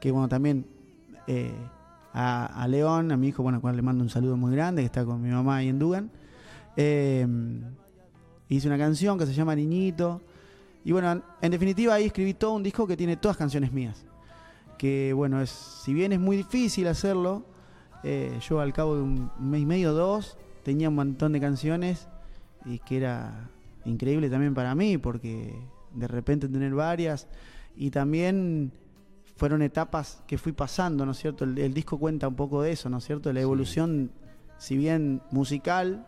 Que 0.00 0.10
bueno, 0.10 0.28
también 0.28 0.66
eh, 1.28 1.52
a, 2.12 2.46
a 2.62 2.66
León, 2.66 3.12
a 3.12 3.16
mi 3.16 3.28
hijo, 3.28 3.42
bueno, 3.44 3.56
al 3.56 3.62
cual 3.62 3.76
le 3.76 3.82
mando 3.82 4.02
un 4.02 4.10
saludo 4.10 4.36
muy 4.36 4.52
grande, 4.52 4.82
que 4.82 4.86
está 4.86 5.04
con 5.04 5.22
mi 5.22 5.30
mamá 5.30 5.56
ahí 5.58 5.68
en 5.68 5.78
Dugan. 5.78 6.10
eh, 6.76 7.24
hice 8.48 8.66
una 8.68 8.78
canción 8.78 9.16
que 9.18 9.26
se 9.26 9.32
llama 9.32 9.54
Niñito. 9.54 10.20
Y 10.84 10.92
bueno, 10.92 11.10
en, 11.12 11.22
en 11.40 11.50
definitiva 11.52 11.94
ahí 11.94 12.04
escribí 12.06 12.34
todo 12.34 12.52
un 12.52 12.62
disco 12.62 12.86
que 12.86 12.96
tiene 12.96 13.16
todas 13.16 13.36
canciones 13.36 13.72
mías. 13.72 14.04
Que 14.78 15.12
bueno, 15.12 15.40
es, 15.40 15.50
si 15.50 15.94
bien 15.94 16.12
es 16.12 16.20
muy 16.20 16.36
difícil 16.36 16.86
hacerlo, 16.88 17.44
eh, 18.02 18.38
yo 18.46 18.60
al 18.60 18.72
cabo 18.72 18.96
de 18.96 19.02
un 19.02 19.30
mes 19.38 19.62
y 19.62 19.66
medio, 19.66 19.92
dos, 19.92 20.36
tenía 20.62 20.88
un 20.88 20.94
montón 20.94 21.32
de 21.32 21.40
canciones 21.40 22.08
y 22.64 22.78
que 22.80 22.98
era 22.98 23.50
increíble 23.84 24.28
también 24.28 24.54
para 24.54 24.74
mí, 24.74 24.98
porque 24.98 25.58
de 25.94 26.08
repente 26.08 26.48
tener 26.48 26.74
varias 26.74 27.28
y 27.76 27.90
también 27.90 28.72
fueron 29.36 29.62
etapas 29.62 30.22
que 30.26 30.38
fui 30.38 30.52
pasando, 30.52 31.04
¿no 31.06 31.12
es 31.12 31.18
cierto? 31.18 31.44
El, 31.44 31.58
el 31.58 31.74
disco 31.74 31.98
cuenta 31.98 32.28
un 32.28 32.36
poco 32.36 32.62
de 32.62 32.72
eso, 32.72 32.88
¿no 32.90 32.98
es 32.98 33.04
cierto? 33.04 33.32
La 33.32 33.40
evolución, 33.40 34.10
si 34.58 34.76
bien 34.76 35.22
musical, 35.30 36.06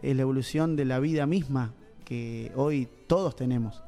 es 0.00 0.16
la 0.16 0.22
evolución 0.22 0.76
de 0.76 0.84
la 0.84 0.98
vida 0.98 1.26
misma 1.26 1.72
que 2.04 2.52
hoy 2.56 2.88
todos 3.06 3.36
tenemos 3.36 3.82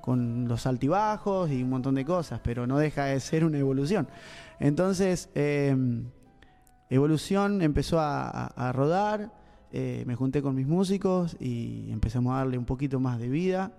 Con 0.00 0.48
los 0.48 0.66
altibajos 0.66 1.50
y 1.50 1.62
un 1.62 1.70
montón 1.70 1.94
de 1.94 2.04
cosas, 2.04 2.40
pero 2.42 2.66
no 2.66 2.78
deja 2.78 3.06
de 3.06 3.20
ser 3.20 3.44
una 3.44 3.58
evolución. 3.58 4.08
Entonces, 4.60 5.28
eh, 5.34 5.76
Evolución 6.90 7.60
empezó 7.60 7.98
a, 8.00 8.72
rodar, 8.74 9.30
eh, 9.72 10.04
me 10.06 10.14
junté 10.14 10.40
con 10.40 10.54
mis 10.54 10.66
músicos 10.66 11.36
y 11.38 11.90
empezamos 11.90 12.32
a 12.32 12.38
darle 12.38 12.56
un 12.56 12.64
poquito 12.64 12.98
más 12.98 13.18
de 13.18 13.28
vida. 13.28 13.72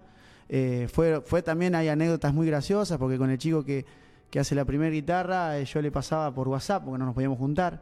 Eh, 0.48 0.88
fue, 0.92 1.22
fue 1.22 1.42
también, 1.42 1.74
hay 1.74 1.88
anécdotas 1.88 2.34
muy 2.34 2.46
graciosas, 2.46 3.00
porque 3.00 3.18
con 3.18 3.32
el 3.32 3.40
chico 3.40 3.66
que, 3.66 3.86
que 4.30 4.40
hace 4.40 4.54
la 4.54 4.64
primera 4.64 4.92
guitarra, 4.92 5.58
eh, 5.58 5.66
yo 5.66 5.82
le 5.82 5.92
pasaba 5.92 6.32
por 6.34 6.48
WhatsApp, 6.48 6.84
porque 6.84 7.00
no 7.00 7.06
nos 7.06 7.16
podíamos 7.16 7.40
juntar. 7.40 7.82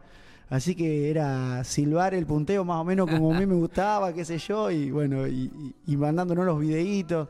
Así 0.49 0.75
que 0.75 1.09
era 1.09 1.61
silbar 1.65 2.13
el 2.13 2.25
punteo 2.25 2.63
más 2.63 2.77
o 2.77 2.85
menos 2.85 3.09
como 3.09 3.33
a 3.35 3.37
mí 3.37 3.45
me 3.45 3.55
gustaba, 3.55 4.13
qué 4.13 4.23
sé 4.23 4.37
yo, 4.37 4.71
y 4.71 4.91
bueno, 4.91 5.27
y 5.27 5.97
mandándonos 5.97 6.45
los 6.45 6.57
videitos. 6.57 7.27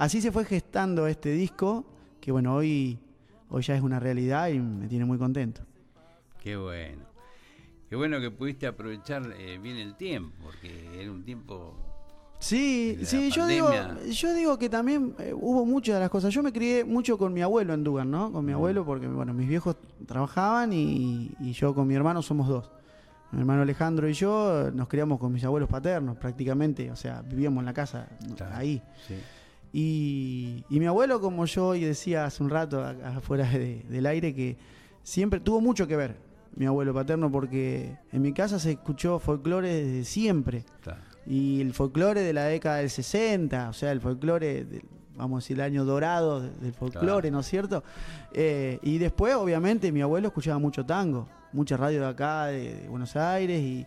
Así 0.00 0.22
se 0.22 0.32
fue 0.32 0.46
gestando 0.46 1.06
este 1.06 1.30
disco, 1.30 1.84
que 2.22 2.32
bueno, 2.32 2.54
hoy, 2.54 2.98
hoy 3.50 3.62
ya 3.62 3.74
es 3.74 3.82
una 3.82 4.00
realidad 4.00 4.48
y 4.48 4.58
me 4.58 4.88
tiene 4.88 5.04
muy 5.04 5.18
contento. 5.18 5.60
Qué 6.42 6.56
bueno. 6.56 7.02
Qué 7.86 7.96
bueno 7.96 8.18
que 8.18 8.30
pudiste 8.30 8.66
aprovechar 8.66 9.30
eh, 9.36 9.58
bien 9.58 9.76
el 9.76 9.96
tiempo, 9.96 10.34
porque 10.42 10.98
era 10.98 11.12
un 11.12 11.22
tiempo. 11.22 11.76
Sí, 12.38 12.96
sí, 13.02 13.30
yo 13.30 13.46
digo, 13.46 13.68
yo 14.10 14.32
digo 14.32 14.58
que 14.58 14.70
también 14.70 15.14
eh, 15.18 15.34
hubo 15.34 15.66
muchas 15.66 15.96
de 15.96 16.00
las 16.00 16.08
cosas. 16.08 16.32
Yo 16.32 16.42
me 16.42 16.50
crié 16.54 16.82
mucho 16.82 17.18
con 17.18 17.34
mi 17.34 17.42
abuelo 17.42 17.74
en 17.74 17.84
Dugan, 17.84 18.10
¿no? 18.10 18.32
Con 18.32 18.42
mi 18.46 18.52
abuelo, 18.52 18.86
porque 18.86 19.06
bueno, 19.06 19.34
mis 19.34 19.50
viejos 19.50 19.76
trabajaban 20.06 20.72
y, 20.72 21.30
y 21.40 21.52
yo 21.52 21.74
con 21.74 21.86
mi 21.86 21.94
hermano 21.94 22.22
somos 22.22 22.48
dos. 22.48 22.70
Mi 23.32 23.40
hermano 23.40 23.60
Alejandro 23.60 24.08
y 24.08 24.14
yo 24.14 24.70
nos 24.72 24.88
criamos 24.88 25.20
con 25.20 25.30
mis 25.30 25.44
abuelos 25.44 25.68
paternos 25.68 26.16
prácticamente, 26.16 26.90
o 26.90 26.96
sea, 26.96 27.20
vivíamos 27.20 27.60
en 27.60 27.66
la 27.66 27.74
casa 27.74 28.08
ahí. 28.54 28.82
Sí. 29.06 29.16
Y, 29.72 30.64
y 30.68 30.80
mi 30.80 30.86
abuelo, 30.86 31.20
como 31.20 31.44
yo 31.46 31.68
hoy 31.68 31.80
decía 31.84 32.24
hace 32.24 32.42
un 32.42 32.50
rato 32.50 32.82
afuera 32.82 33.48
de- 33.48 33.84
del 33.88 34.06
aire, 34.06 34.34
que 34.34 34.56
siempre 35.02 35.40
tuvo 35.40 35.60
mucho 35.60 35.86
que 35.86 35.96
ver, 35.96 36.16
mi 36.56 36.66
abuelo 36.66 36.92
paterno, 36.92 37.30
porque 37.30 37.96
en 38.12 38.22
mi 38.22 38.32
casa 38.32 38.58
se 38.58 38.72
escuchó 38.72 39.18
folclore 39.20 39.72
desde 39.72 40.04
siempre. 40.04 40.64
Y 41.26 41.60
el 41.60 41.72
folclore 41.72 42.22
de 42.22 42.32
la 42.32 42.44
década 42.46 42.78
del 42.78 42.90
60, 42.90 43.68
o 43.68 43.72
sea, 43.72 43.92
el 43.92 44.00
folclore, 44.00 44.64
del- 44.64 44.82
vamos 45.16 45.36
a 45.36 45.40
decir, 45.44 45.56
el 45.58 45.62
año 45.62 45.84
dorado 45.84 46.40
de- 46.40 46.50
del 46.50 46.72
folclore, 46.72 47.06
Claro. 47.28 47.30
¿no 47.30 47.40
es 47.40 47.46
cierto? 47.46 47.84
Eh, 48.32 48.78
y 48.82 48.98
después, 48.98 49.34
obviamente, 49.34 49.92
mi 49.92 50.00
abuelo 50.00 50.28
escuchaba 50.28 50.58
mucho 50.58 50.84
tango, 50.84 51.28
mucha 51.52 51.76
radio 51.76 52.00
de 52.00 52.06
acá, 52.08 52.46
de, 52.46 52.74
de 52.74 52.88
Buenos 52.88 53.14
Aires, 53.16 53.60
y, 53.60 53.86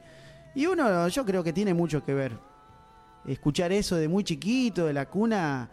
y 0.56 0.66
uno, 0.68 1.08
yo 1.10 1.26
creo 1.26 1.44
que 1.44 1.52
tiene 1.52 1.74
mucho 1.74 2.06
que 2.06 2.14
ver. 2.14 2.32
Escuchar 3.26 3.72
eso 3.72 3.96
de 3.96 4.08
muy 4.08 4.24
chiquito, 4.24 4.86
de 4.88 4.94
la 4.94 5.08
cuna, 5.10 5.70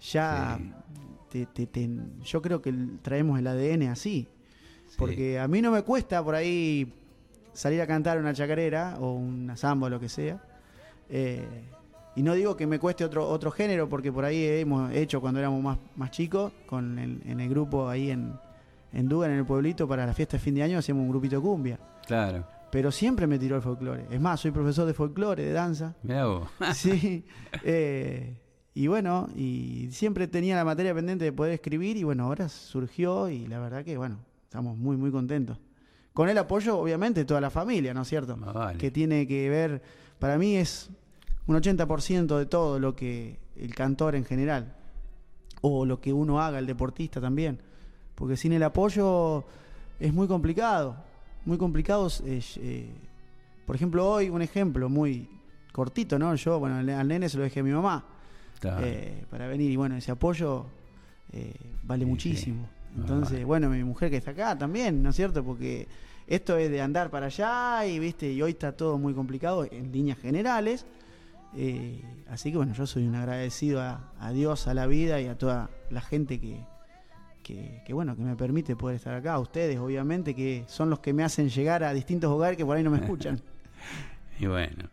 ya 0.00 0.58
te- 1.30 1.46
te- 1.46 1.66
te- 1.66 1.88
yo 2.24 2.42
creo 2.42 2.60
que 2.60 2.72
traemos 3.02 3.38
el 3.38 3.46
ADN 3.46 3.88
así. 3.88 4.28
Porque 4.98 5.38
a 5.38 5.46
mí 5.48 5.62
no 5.62 5.70
me 5.70 5.82
cuesta 5.82 6.22
por 6.22 6.34
ahí 6.34 6.92
salir 7.52 7.80
a 7.80 7.86
cantar 7.86 8.18
una 8.18 8.34
chacarera 8.34 8.96
o 9.00 9.12
una 9.14 9.56
samba 9.56 9.86
o 9.86 9.90
lo 9.90 10.00
que 10.00 10.08
sea. 10.08 10.42
Eh, 11.08 11.46
y 12.16 12.22
no 12.22 12.34
digo 12.34 12.56
que 12.56 12.66
me 12.66 12.78
cueste 12.78 13.04
otro, 13.04 13.26
otro 13.28 13.50
género, 13.50 13.88
porque 13.88 14.12
por 14.12 14.24
ahí 14.24 14.44
hemos 14.44 14.92
hecho 14.92 15.20
cuando 15.20 15.38
éramos 15.40 15.62
más, 15.62 15.78
más 15.96 16.10
chicos, 16.10 16.52
con 16.66 16.98
el, 16.98 17.22
en 17.24 17.40
el 17.40 17.48
grupo 17.48 17.88
ahí 17.88 18.10
en, 18.10 18.34
en 18.92 19.08
Dugan, 19.08 19.30
en 19.30 19.38
el 19.38 19.46
pueblito, 19.46 19.86
para 19.88 20.04
la 20.04 20.12
fiesta 20.12 20.36
de 20.36 20.42
fin 20.42 20.54
de 20.56 20.64
año, 20.64 20.78
hacíamos 20.78 21.02
un 21.04 21.10
grupito 21.10 21.36
de 21.36 21.42
cumbia. 21.42 21.78
Claro. 22.06 22.44
Pero 22.70 22.92
siempre 22.92 23.26
me 23.26 23.38
tiró 23.38 23.56
el 23.56 23.62
folclore. 23.62 24.06
Es 24.10 24.20
más, 24.20 24.40
soy 24.40 24.50
profesor 24.50 24.86
de 24.86 24.94
folclore, 24.94 25.44
de 25.44 25.52
danza. 25.52 25.96
Mirá 26.02 26.26
vos. 26.26 26.48
sí. 26.74 27.24
eh, 27.64 28.36
y 28.74 28.86
bueno, 28.86 29.28
y 29.34 29.88
siempre 29.90 30.28
tenía 30.28 30.56
la 30.56 30.64
materia 30.64 30.94
pendiente 30.94 31.24
de 31.24 31.32
poder 31.32 31.52
escribir 31.52 31.96
y 31.96 32.04
bueno, 32.04 32.24
ahora 32.24 32.48
surgió 32.48 33.28
y 33.28 33.46
la 33.46 33.58
verdad 33.58 33.84
que 33.84 33.96
bueno, 33.96 34.18
estamos 34.44 34.76
muy, 34.76 34.96
muy 34.96 35.10
contentos. 35.10 35.58
Con 36.12 36.28
el 36.28 36.38
apoyo, 36.38 36.78
obviamente, 36.78 37.20
de 37.20 37.26
toda 37.26 37.40
la 37.40 37.50
familia, 37.50 37.94
¿no 37.94 38.02
es 38.02 38.08
cierto? 38.08 38.36
vale. 38.36 38.78
Que 38.78 38.90
tiene 38.90 39.26
que 39.26 39.48
ver, 39.48 39.82
para 40.18 40.38
mí 40.38 40.56
es 40.56 40.90
un 41.46 41.56
80% 41.56 42.38
de 42.38 42.46
todo 42.46 42.78
lo 42.78 42.94
que 42.94 43.38
el 43.56 43.74
cantor 43.74 44.14
en 44.14 44.24
general, 44.24 44.74
o 45.62 45.84
lo 45.84 46.00
que 46.00 46.12
uno 46.12 46.40
haga, 46.40 46.58
el 46.58 46.66
deportista 46.66 47.20
también, 47.20 47.60
porque 48.14 48.36
sin 48.36 48.52
el 48.52 48.62
apoyo 48.62 49.44
es 49.98 50.12
muy 50.12 50.26
complicado, 50.26 50.96
muy 51.44 51.58
complicado. 51.58 52.08
eh, 52.24 52.40
eh, 52.56 52.90
por 53.66 53.76
ejemplo, 53.76 54.08
hoy 54.08 54.28
un 54.28 54.42
ejemplo 54.42 54.88
muy 54.88 55.28
cortito, 55.72 56.18
¿no? 56.18 56.34
Yo, 56.34 56.58
bueno, 56.58 56.76
al 56.78 57.08
nene 57.08 57.28
se 57.28 57.36
lo 57.38 57.44
dejé 57.44 57.60
a 57.60 57.62
mi 57.62 57.70
mamá 57.70 58.04
Claro. 58.58 58.84
eh, 58.84 59.24
para 59.30 59.46
venir 59.46 59.70
y 59.70 59.76
bueno, 59.76 59.96
ese 59.96 60.10
apoyo 60.10 60.66
vale 61.84 62.04
muchísimo. 62.06 62.66
Ah, 62.68 62.94
Entonces, 62.98 63.44
bueno, 63.44 63.70
mi 63.70 63.84
mujer 63.84 64.10
que 64.10 64.16
está 64.16 64.32
acá 64.32 64.58
también, 64.58 65.02
¿no 65.02 65.10
es 65.10 65.16
cierto? 65.16 65.44
Porque 65.44 65.86
esto 66.26 66.56
es 66.58 66.70
de 66.70 66.80
andar 66.80 67.10
para 67.10 67.26
allá 67.26 67.86
y, 67.86 67.98
viste, 68.00 68.30
y 68.32 68.42
hoy 68.42 68.50
está 68.50 68.72
todo 68.72 68.98
muy 68.98 69.14
complicado 69.14 69.64
en 69.70 69.92
líneas 69.92 70.18
generales. 70.18 70.84
Así 72.28 72.50
que 72.50 72.56
bueno, 72.56 72.74
yo 72.74 72.86
soy 72.86 73.06
un 73.06 73.14
agradecido 73.14 73.80
a, 73.80 74.12
a 74.20 74.32
Dios, 74.32 74.66
a 74.68 74.74
la 74.74 74.86
vida 74.86 75.20
y 75.20 75.26
a 75.26 75.36
toda 75.38 75.70
la 75.90 76.00
gente 76.00 76.40
que, 76.40 76.60
que, 77.52 77.82
que, 77.84 77.92
bueno, 77.92 78.16
que 78.16 78.22
me 78.22 78.36
permite 78.36 78.76
poder 78.76 78.96
estar 78.96 79.14
acá. 79.14 79.38
Ustedes, 79.38 79.78
obviamente, 79.78 80.34
que 80.34 80.64
son 80.66 80.90
los 80.90 81.00
que 81.00 81.12
me 81.12 81.22
hacen 81.24 81.48
llegar 81.48 81.84
a 81.84 81.92
distintos 81.92 82.30
hogares 82.30 82.56
que 82.56 82.64
por 82.64 82.76
ahí 82.76 82.82
no 82.82 82.90
me 82.90 82.98
escuchan. 82.98 83.40
Y 84.38 84.46
bueno. 84.46 84.88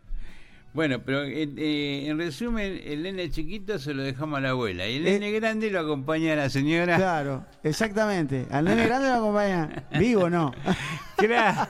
Bueno, 0.74 1.00
pero 1.02 1.24
eh, 1.24 1.48
eh, 1.56 2.04
en 2.08 2.18
resumen, 2.18 2.78
el 2.84 3.02
nene 3.02 3.30
chiquito 3.30 3.78
se 3.78 3.94
lo 3.94 4.02
dejamos 4.02 4.36
a 4.38 4.42
la 4.42 4.50
abuela 4.50 4.86
y 4.86 4.96
el 4.96 5.06
Eh, 5.06 5.12
nene 5.18 5.32
grande 5.32 5.70
lo 5.70 5.80
acompaña 5.80 6.34
a 6.34 6.36
la 6.36 6.50
señora. 6.50 6.96
Claro, 6.96 7.46
exactamente. 7.62 8.46
Al 8.50 8.66
nene 8.66 8.84
grande 8.86 9.08
lo 9.08 9.14
acompaña. 9.14 9.86
Vivo 9.98 10.28
no. 10.28 10.52
Claro. 11.16 11.66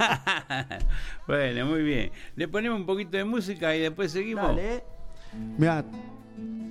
bueno, 1.27 1.67
muy 1.67 1.83
bien. 1.83 2.11
Le 2.37 2.49
ponemos 2.49 2.79
un 2.81 2.85
poquito 2.87 3.17
de 3.17 3.25
música 3.25 3.75
y 3.77 3.81
después 3.81 4.11
seguimos. 4.13 4.49
Dale. 4.57 4.83
Mira, 5.57 5.85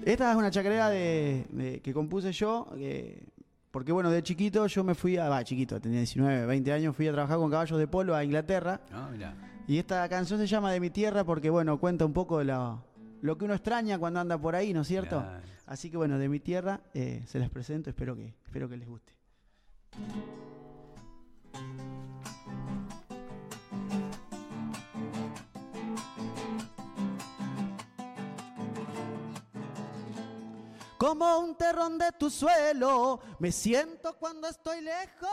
esta 0.06 0.32
es 0.32 0.38
una 0.38 0.52
chacarera 0.52 0.90
de, 0.90 1.46
de- 1.50 1.80
que 1.80 1.94
compuse 1.94 2.32
yo, 2.34 2.68
que- 2.78 3.24
porque 3.78 3.92
bueno, 3.92 4.10
de 4.10 4.24
chiquito 4.24 4.66
yo 4.66 4.84
me 4.84 4.96
fui 4.96 5.18
a, 5.18 5.30
va, 5.30 5.44
chiquito, 5.44 5.80
tenía 5.80 6.00
19, 6.00 6.48
20 6.48 6.74
años, 6.74 6.96
fui 6.96 7.08
a 7.08 7.12
trabajar 7.12 7.38
con 7.38 7.52
caballos 7.52 7.78
de 7.78 7.88
polo 7.88 8.16
a 8.16 8.24
Inglaterra. 8.24 8.82
Ah, 8.92 9.08
mirá. 9.12 9.36
Y 9.68 9.78
esta 9.78 10.10
canción 10.10 10.40
se 10.40 10.48
llama 10.48 10.72
De 10.72 10.80
mi 10.80 10.90
tierra 10.90 11.24
porque 11.24 11.52
bueno, 11.52 11.78
cuenta 11.78 12.04
un 12.04 12.12
poco 12.12 12.44
lo, 12.44 12.84
que 13.22 13.46
uno 13.46 13.54
extraña 13.54 14.00
cuando 14.00 14.20
anda 14.20 14.36
por 14.36 14.56
ahí, 14.56 14.74
¿no 14.74 14.82
es 14.82 14.88
cierto? 14.88 15.24
Así 15.68 15.92
que 15.92 15.98
bueno, 15.98 16.18
de 16.18 16.28
mi 16.28 16.40
tierra 16.40 16.82
eh, 16.96 17.22
se 17.28 17.38
las 17.38 17.52
presento, 17.52 17.92
espero 17.92 18.16
que, 18.16 18.34
espero 18.46 18.68
que 18.68 18.78
les 18.78 18.88
guste. 18.88 19.14
Como 30.98 31.40
un 31.40 31.56
terrón 31.56 31.98
de 32.00 32.12
tu 32.14 32.30
suelo, 32.30 33.20
me 33.40 33.52
siento 33.52 34.18
cuando 34.18 34.48
estoy 34.48 34.82
lejos 34.82 35.30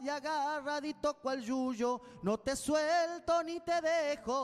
y 0.00 0.10
agarradito 0.10 1.14
cual 1.14 1.42
yuyo, 1.42 2.02
no 2.22 2.36
te 2.38 2.54
suelto 2.54 3.42
ni 3.42 3.60
te 3.60 3.80
dejo. 3.80 4.34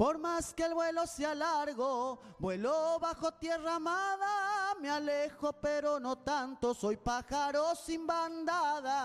Por 0.00 0.16
más 0.16 0.54
que 0.54 0.64
el 0.64 0.72
vuelo 0.72 1.06
sea 1.06 1.34
largo, 1.34 2.18
vuelo 2.38 2.98
bajo 2.98 3.32
tierra 3.32 3.74
amada, 3.74 4.74
me 4.80 4.88
alejo 4.88 5.52
pero 5.60 6.00
no 6.00 6.16
tanto, 6.16 6.72
soy 6.72 6.96
pájaro 6.96 7.74
sin 7.74 8.06
bandada. 8.06 8.96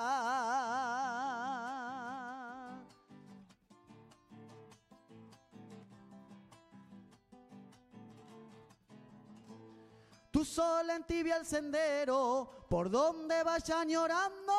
Tu 10.31 10.45
sol 10.45 10.89
entibia 10.91 11.35
el 11.35 11.45
sendero, 11.45 12.49
por 12.69 12.89
donde 12.89 13.43
vaya 13.43 13.83
llorando, 13.83 14.53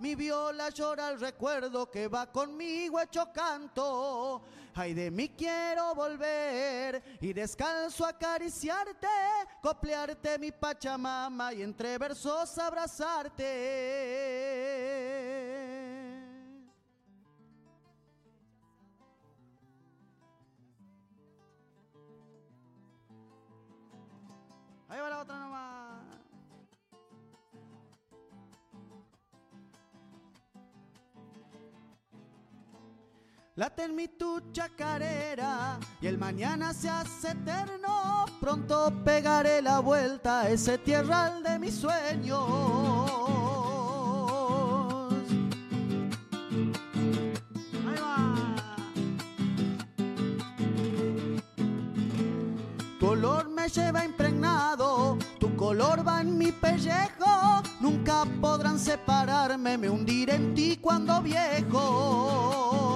mi 0.00 0.16
viola 0.16 0.70
llora 0.70 1.10
el 1.10 1.20
recuerdo 1.20 1.88
que 1.88 2.08
va 2.08 2.32
conmigo 2.32 2.98
hecho 2.98 3.32
canto. 3.32 4.42
Ay, 4.78 4.92
de 4.92 5.10
mí 5.10 5.30
quiero 5.30 5.94
volver 5.94 7.02
y 7.22 7.32
descalzo 7.32 8.04
acariciarte, 8.04 9.08
coplearte 9.62 10.38
mi 10.38 10.52
pachamama 10.52 11.54
y 11.54 11.62
entre 11.62 11.96
versos 11.96 12.58
abrazarte. 12.58 13.42
Ahí 24.90 25.00
va 25.00 25.08
la 25.08 25.22
otra 25.22 25.38
nomás. 25.38 25.75
Late 33.58 33.84
en 33.84 33.96
mi 33.96 34.06
tu 34.06 34.38
chacarera 34.52 35.78
y 36.02 36.06
el 36.06 36.18
mañana 36.18 36.74
se 36.74 36.90
hace 36.90 37.30
eterno. 37.30 38.26
Pronto 38.38 38.92
pegaré 39.02 39.62
la 39.62 39.80
vuelta 39.80 40.42
a 40.42 40.50
ese 40.50 40.76
tierral 40.76 41.42
de 41.42 41.58
mis 41.58 41.74
sueños. 41.74 42.38
Ahí 47.88 47.96
va. 47.98 48.34
Tu 53.00 53.06
olor 53.06 53.48
me 53.48 53.70
lleva 53.70 54.04
impregnado, 54.04 55.16
tu 55.40 55.56
color 55.56 56.06
va 56.06 56.20
en 56.20 56.36
mi 56.36 56.52
pellejo. 56.52 57.62
Nunca 57.80 58.26
podrán 58.38 58.78
separarme, 58.78 59.78
me 59.78 59.88
hundiré 59.88 60.34
en 60.34 60.54
ti 60.54 60.76
cuando 60.76 61.22
viejo. 61.22 62.95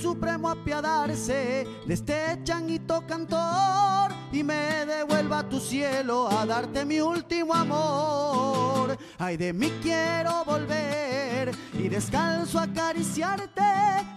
Supremo 0.00 0.48
apiadarse 0.48 1.66
de 1.86 1.94
este 1.94 2.40
changuito 2.42 3.06
cantor 3.06 4.10
y 4.32 4.42
me 4.42 4.86
devuelva 4.86 5.40
a 5.40 5.48
tu 5.48 5.60
cielo 5.60 6.26
a 6.30 6.46
darte 6.46 6.86
mi 6.86 7.00
último 7.00 7.52
amor. 7.52 8.96
Ay, 9.18 9.36
de 9.36 9.52
mí 9.52 9.70
quiero 9.82 10.42
volver 10.46 11.54
y 11.74 11.88
descalzo 11.88 12.58
acariciarte, 12.58 13.62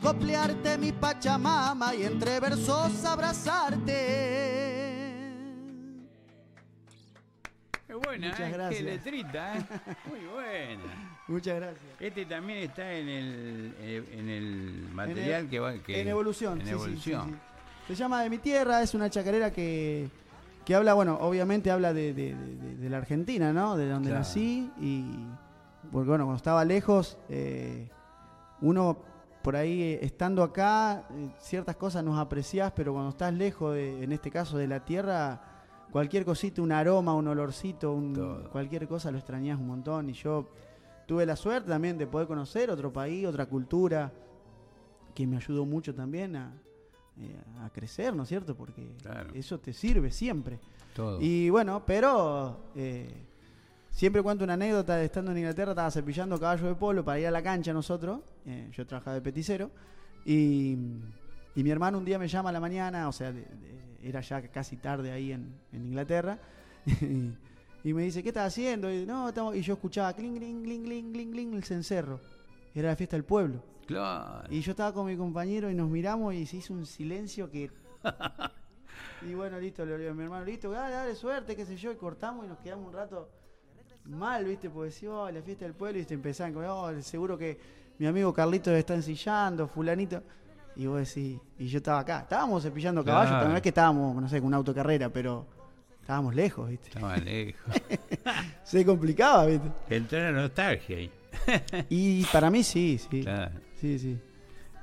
coplearte 0.01 0.77
mi 0.77 0.93
pachamama 0.93 1.93
y 1.93 2.03
entre 2.03 2.39
versos 2.39 3.03
abrazarte. 3.03 4.62
Buena, 8.01 8.27
Muchas 8.29 8.49
¿eh? 8.49 8.51
gracias. 8.53 8.81
Qué 8.83 8.89
letrita, 8.91 9.57
¿eh? 9.57 9.61
Muy 10.09 10.19
buena. 10.33 11.19
Muchas 11.27 11.55
gracias. 11.55 11.83
Este 11.99 12.25
también 12.25 12.59
está 12.59 12.91
en 12.93 13.07
el, 13.09 13.75
eh, 13.79 14.03
en 14.13 14.29
el 14.29 14.87
material 14.93 15.29
En 15.29 15.35
el- 15.45 15.49
que 15.49 15.59
va. 15.59 15.73
Que, 15.75 16.01
en 16.01 16.07
evolución. 16.07 16.59
En 16.61 16.65
sí, 16.67 16.71
evolución. 16.73 17.25
sí, 17.27 17.31
sí. 17.33 17.39
Se 17.89 17.95
llama 17.95 18.23
De 18.23 18.29
mi 18.29 18.37
tierra, 18.37 18.81
es 18.81 18.93
una 18.93 19.09
chacarera 19.09 19.51
que, 19.51 20.09
que 20.65 20.75
habla, 20.75 20.93
bueno, 20.93 21.17
obviamente 21.21 21.69
habla 21.71 21.93
de, 21.93 22.13
de- 22.13 22.33
de- 22.35 22.75
de 22.77 22.89
la 22.89 22.97
Argentina, 22.97 23.51
¿no? 23.53 23.75
De 23.77 23.89
donde 23.89 24.09
Claro. 24.09 24.19
nací 24.21 24.71
y 24.79 25.25
porque 25.91 26.09
bueno, 26.09 26.23
cuando 26.25 26.37
estaba 26.37 26.63
lejos, 26.65 27.17
eh, 27.29 27.89
uno 28.61 28.97
por 29.43 29.55
ahí 29.57 29.99
estando 30.01 30.41
acá, 30.41 31.03
ciertas 31.39 31.75
cosas 31.75 32.03
nos 32.03 32.17
apreciás, 32.17 32.71
pero 32.73 32.93
cuando 32.93 33.09
estás 33.09 33.33
lejos, 33.33 33.73
de- 33.75 34.03
en 34.03 34.13
este 34.13 34.31
caso 34.31 34.57
de 34.57 34.67
la 34.67 34.85
tierra, 34.85 35.41
cualquier 35.93 36.25
cosita, 36.25 36.61
un 36.61 36.71
aroma, 36.73 37.13
un 37.15 37.27
olorcito, 37.27 37.93
un- 37.93 38.47
cualquier 38.51 38.87
cosa 38.87 39.11
lo 39.11 39.17
extrañás 39.19 39.57
un 39.59 39.67
montón 39.67 40.09
y 40.09 40.13
yo 40.13 40.49
tuve 41.07 41.25
la 41.25 41.35
suerte 41.37 41.69
también 41.69 41.97
de 41.97 42.07
poder 42.07 42.27
conocer 42.27 42.69
otro 42.69 42.91
país, 42.91 43.25
otra 43.25 43.45
cultura, 43.45 44.11
que 45.15 45.25
me 45.27 45.37
ayudó 45.37 45.65
mucho 45.65 45.93
también 45.93 46.35
a, 46.35 46.51
eh, 47.19 47.39
a 47.61 47.69
crecer, 47.69 48.15
¿no 48.15 48.23
es 48.23 48.29
cierto? 48.29 48.55
Porque 48.55 48.81
eso 49.35 49.59
te 49.59 49.71
sirve 49.71 50.11
siempre. 50.11 50.59
Todo. 50.95 51.19
Y 51.21 51.49
bueno, 51.49 51.83
pero 51.85 52.57
eh, 52.75 53.07
Siempre 53.91 54.23
cuento 54.23 54.43
una 54.43 54.53
anécdota 54.55 54.95
de 54.95 55.05
estando 55.05 55.29
en 55.31 55.37
Inglaterra, 55.37 55.73
estaba 55.73 55.91
cepillando 55.91 56.39
caballo 56.39 56.65
de 56.65 56.73
polo 56.73 57.05
para 57.05 57.19
ir 57.19 57.27
a 57.27 57.31
la 57.31 57.43
cancha 57.43 57.71
nosotros, 57.71 58.21
eh, 58.43 58.67
yo 58.75 58.87
trabajaba 58.87 59.13
de 59.13 59.21
peticero, 59.21 59.69
y, 60.25 60.75
y 61.55 61.63
mi 61.63 61.69
hermano 61.69 61.99
un 61.99 62.03
día 62.05 62.17
me 62.17 62.27
llama 62.27 62.49
a 62.49 62.53
la 62.53 62.59
mañana, 62.59 63.07
o 63.07 63.11
sea, 63.11 63.31
de- 63.31 63.41
de- 63.41 63.92
era 64.03 64.21
ya 64.21 64.41
casi 64.49 64.77
tarde 64.77 65.11
ahí 65.11 65.31
en, 65.31 65.53
en 65.71 65.85
Inglaterra, 65.85 66.39
y, 66.85 67.31
y 67.89 67.93
me 67.93 68.03
dice, 68.03 68.21
¿qué 68.23 68.29
estás 68.29 68.47
haciendo? 68.47 68.91
Y, 68.91 69.05
no, 69.05 69.29
estamos-" 69.29 69.55
y 69.55 69.61
yo 69.61 69.73
escuchaba 69.73 70.13
cling, 70.13 70.37
cling, 70.37 70.63
cling, 70.63 70.83
cling, 70.83 71.11
cling, 71.11 71.31
cling, 71.31 71.53
el 71.53 71.63
cencerro. 71.63 72.19
Era 72.75 72.89
la 72.89 72.95
fiesta 72.95 73.15
del 73.15 73.25
pueblo. 73.25 73.63
Claro. 73.85 74.47
Y 74.49 74.61
yo 74.61 74.71
estaba 74.71 74.93
con 74.93 75.05
mi 75.05 75.15
compañero 75.15 75.69
y 75.69 75.75
nos 75.75 75.89
miramos 75.89 76.33
y 76.33 76.45
se 76.45 76.57
hizo 76.57 76.73
un 76.73 76.85
silencio 76.85 77.49
que... 77.49 77.69
y 79.21 79.33
bueno, 79.33 79.59
listo, 79.59 79.85
le 79.85 79.97
digo 79.97 80.11
a 80.11 80.13
mi 80.13 80.23
hermano, 80.23 80.45
listo, 80.45 80.71
dale, 80.71 80.93
dale, 80.93 81.15
suerte, 81.15 81.55
qué 81.55 81.65
sé 81.65 81.75
yo, 81.75 81.91
y 81.91 81.95
cortamos 81.95 82.45
y 82.45 82.49
nos 82.49 82.59
quedamos 82.59 82.87
un 82.87 82.93
rato 82.93 83.29
mal, 84.05 84.45
¿viste? 84.45 84.69
Porque 84.69 84.89
decía, 84.89 85.11
oh, 85.11 85.31
la 85.31 85.41
fiesta 85.41 85.65
del 85.65 85.73
pueblo, 85.73 85.99
y 85.99 86.05
te 86.05 86.13
empezaban 86.13 86.55
oh, 86.57 87.01
seguro 87.01 87.37
que 87.37 87.59
mi 87.99 88.07
amigo 88.07 88.33
Carlito 88.33 88.71
está 88.71 88.95
ensillando, 88.95 89.67
fulanito. 89.67 90.23
Y 90.75 90.85
vos 90.87 90.97
decís, 91.07 91.39
y 91.59 91.67
yo 91.67 91.77
estaba 91.77 91.99
acá, 91.99 92.21
estábamos 92.21 92.63
cepillando 92.63 93.03
caballos, 93.03 93.29
Claro. 93.29 93.41
también 93.43 93.57
es 93.57 93.61
que 93.63 93.69
estábamos, 93.69 94.19
no 94.21 94.27
sé, 94.27 94.39
con 94.39 94.47
una 94.47 94.57
autocarrera, 94.57 95.09
pero 95.09 95.45
estábamos 96.01 96.33
lejos, 96.35 96.69
¿viste? 96.69 96.87
Estaba 96.89 97.17
lejos. 97.17 97.73
Se 98.63 98.83
complicaba, 98.85 99.45
¿viste? 99.45 99.69
Entró 99.89 100.19
la 100.19 100.31
nostalgia 100.31 100.97
ahí. 100.97 101.11
Y 101.89 102.23
para 102.25 102.49
mí 102.49 102.63
sí, 102.63 102.97
sí. 102.97 103.21
Claro. 103.21 103.51
Sí, 103.79 103.99
sí. 103.99 104.17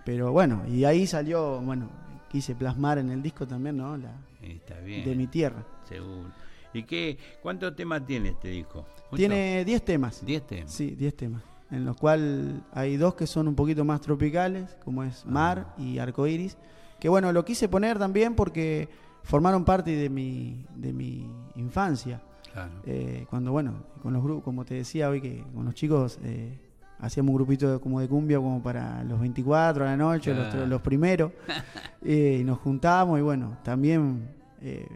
Pero 0.04 0.32
bueno, 0.32 0.62
y 0.68 0.84
ahí 0.84 1.06
salió, 1.06 1.60
bueno, 1.60 1.88
quise 2.30 2.54
plasmar 2.54 2.98
en 2.98 3.10
el 3.10 3.22
disco 3.22 3.46
también, 3.46 3.76
¿no? 3.76 3.96
La, 3.96 4.12
Está 4.42 4.78
bien. 4.80 5.04
de 5.04 5.14
mi 5.14 5.26
tierra. 5.26 5.64
Seguro. 5.88 6.30
¿Y 6.72 6.84
qué, 6.84 7.18
cuántos 7.42 7.74
temas 7.74 8.06
tiene 8.06 8.30
este 8.30 8.48
disco? 8.48 8.86
¿Mucho? 9.10 9.16
Tiene 9.16 9.64
10 9.64 9.84
temas. 9.84 10.24
10 10.24 10.46
temas. 10.46 10.72
Sí, 10.72 10.90
10 10.92 11.16
temas. 11.16 11.42
En 11.70 11.84
los 11.84 11.96
cuales 11.96 12.54
hay 12.72 12.96
dos 12.96 13.14
que 13.14 13.26
son 13.26 13.46
un 13.48 13.54
poquito 13.54 13.84
más 13.84 14.00
tropicales, 14.00 14.76
como 14.84 15.04
es 15.04 15.24
Ah. 15.26 15.30
Mar 15.30 15.74
y 15.78 15.98
Arcoiris. 15.98 16.56
Que 16.98 17.08
bueno, 17.08 17.32
lo 17.32 17.44
quise 17.44 17.68
poner 17.68 17.98
también 17.98 18.34
porque 18.34 18.88
formaron 19.22 19.64
parte 19.64 19.90
de 19.96 20.08
mi, 20.10 20.66
de 20.76 20.92
mi 20.92 21.30
infancia. 21.56 22.20
Claro. 22.52 22.72
Eh, 22.84 23.26
cuando, 23.30 23.52
bueno, 23.52 23.74
con 24.02 24.12
los 24.12 24.22
grupos, 24.22 24.42
como 24.44 24.64
te 24.64 24.74
decía 24.74 25.08
hoy, 25.08 25.20
que 25.20 25.44
con 25.54 25.64
los 25.64 25.74
chicos 25.74 26.18
eh, 26.24 26.58
hacíamos 26.98 27.30
un 27.30 27.36
grupito 27.36 27.70
de- 27.72 27.78
como 27.80 28.00
de 28.00 28.08
cumbia 28.08 28.38
como 28.38 28.60
para 28.62 29.04
los 29.04 29.20
24 29.20 29.84
a 29.84 29.86
la 29.86 29.96
noche, 29.96 30.34
los, 30.34 30.48
Claro. 30.48 30.66
los 30.66 30.82
primeros, 30.82 31.32
eh, 32.04 32.38
y 32.40 32.44
nos 32.44 32.58
juntábamos 32.58 33.18
y 33.18 33.22
bueno, 33.22 33.56
también 33.62 34.28
eh, 34.60 34.86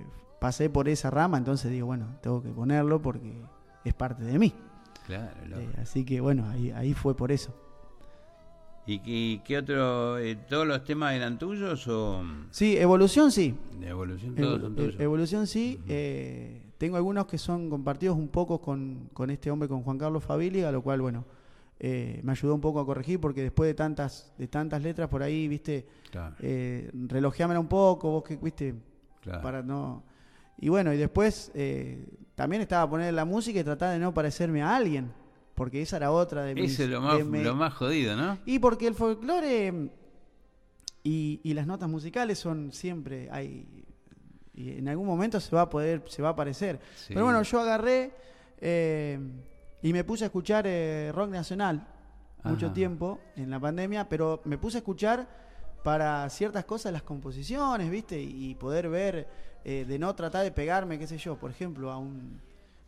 pasé 0.40 0.68
por 0.68 0.88
esa 0.88 1.10
rama, 1.10 1.38
entonces 1.38 1.70
digo, 1.70 1.86
bueno, 1.86 2.06
tengo 2.20 2.42
que 2.42 2.51
ponerlo 2.51 3.01
porque 3.01 3.32
es 3.84 3.94
parte 3.94 4.24
de 4.24 4.38
mí. 4.38 4.52
Claro. 5.06 5.31
Eh, 5.60 5.68
así 5.81 6.05
que 6.05 6.20
bueno, 6.20 6.48
ahí, 6.48 6.70
ahí 6.70 6.94
fue 6.94 7.16
por 7.16 7.31
eso. 7.32 7.55
¿Y 8.86 8.98
qué, 8.98 9.40
qué 9.44 9.59
otro? 9.59 10.18
eh, 10.18 10.36
¿Todos 10.36 10.66
los 10.66 10.85
temas 10.85 11.14
eran 11.14 11.39
tuyos 11.39 11.86
o 11.89 12.22
Sí, 12.51 12.76
evolución 12.76 13.31
sí. 13.32 13.55
de 13.81 13.89
evolución? 13.89 14.35
Todos 14.35 14.59
Evo- 14.59 14.60
son 14.62 14.72
e- 14.72 14.76
tuyos. 14.76 15.01
Evolución 15.01 15.47
sí. 15.47 15.81
eh, 15.89 16.60
tengo 16.76 16.97
algunos 16.98 17.26
que 17.26 17.39
son 17.39 17.70
compartidos 17.70 18.16
un 18.18 18.28
poco 18.28 18.60
con, 18.60 19.09
con 19.14 19.31
este 19.31 19.51
hombre, 19.51 19.68
con 19.68 19.82
Juan 19.82 19.97
Carlos 19.97 20.22
Favili, 20.22 20.62
a 20.64 20.72
lo 20.72 20.82
cual, 20.82 21.01
bueno, 21.01 21.24
eh, 21.81 22.20
me 22.22 22.32
ayudó 22.32 22.55
un 22.55 22.60
poco 22.60 22.81
a 22.81 22.85
corregir 22.85 23.18
porque 23.20 23.43
después 23.43 23.68
de 23.68 23.74
tantas, 23.74 24.32
de 24.36 24.48
tantas 24.48 24.82
letras 24.82 25.09
por 25.09 25.22
ahí, 25.22 25.48
viste, 25.48 25.86
Claro. 26.10 26.36
eh, 26.40 26.90
relojeámela 26.93 27.59
un 27.60 27.68
poco, 27.68 28.10
vos 28.10 28.22
que, 28.22 28.36
viste, 28.36 28.74
Claro. 29.22 29.40
para 29.40 29.62
no... 29.62 30.02
Y 30.59 30.68
bueno, 30.68 30.93
y 30.93 30.97
después 30.97 31.51
eh, 31.55 32.06
también 32.35 32.62
estaba 32.62 32.89
poner 32.89 33.12
la 33.14 33.24
música 33.24 33.60
y 33.60 33.64
tratar 33.64 33.93
de 33.93 33.98
no 33.98 34.14
parecerme 34.14 34.62
a 34.62 34.76
alguien, 34.76 35.12
porque 35.55 35.82
esa 35.82 35.97
era 35.97 36.10
otra 36.10 36.43
de 36.44 36.55
mis... 36.55 36.72
Eso 36.72 36.85
es 36.85 36.89
lo 36.90 37.01
más, 37.01 37.20
lo 37.20 37.55
más 37.55 37.74
jodido, 37.74 38.16
¿no? 38.16 38.39
y 38.47 38.59
porque 38.59 38.86
el 38.86 38.94
folclore 38.94 39.90
y, 41.02 41.40
y 41.43 41.55
las 41.55 41.66
notas 41.66 41.89
musicales 41.89 42.39
son 42.39 42.72
siempre 42.72 43.28
hay 43.31 43.85
y 44.56 44.78
en 44.78 44.89
algún 44.89 45.06
momento 45.06 45.40
se 45.40 45.55
va 45.55 45.62
a 45.62 45.70
poder 45.70 46.02
se 46.06 46.22
va 46.22 46.28
a 46.28 46.32
aparecer. 46.32 46.81
Sí. 46.97 47.12
Pero 47.12 47.24
bueno, 47.24 47.43
yo 47.43 47.60
agarré 47.60 48.12
eh, 48.60 49.18
y 49.82 49.93
me 49.93 50.05
puse 50.05 50.24
a 50.24 50.26
escuchar 50.26 50.64
eh, 50.66 51.10
rock 51.12 51.31
nacional 51.31 51.89
mucho 52.44 52.72
tiempo 52.72 53.20
en 53.36 53.48
la 53.48 53.59
pandemia, 53.59 54.06
pero 54.09 54.43
me 54.44 54.59
puse 54.59 54.76
a 54.76 54.81
escuchar 54.81 55.26
para 55.85 56.28
ciertas 56.31 56.65
cosas 56.65 56.93
las 56.93 57.02
composiciones, 57.02 57.89
¿viste? 57.90 58.20
Y 58.20 58.55
poder 58.56 58.89
ver, 58.89 59.28
eh, 59.65 59.85
de 59.86 59.98
no 59.98 60.15
tratar 60.15 60.43
de 60.43 60.51
pegarme, 60.51 60.98
qué 60.98 61.06
sé 61.06 61.19
yo, 61.19 61.36
por 61.36 61.51
ejemplo, 61.52 61.93
a 61.93 61.98
un 61.98 62.40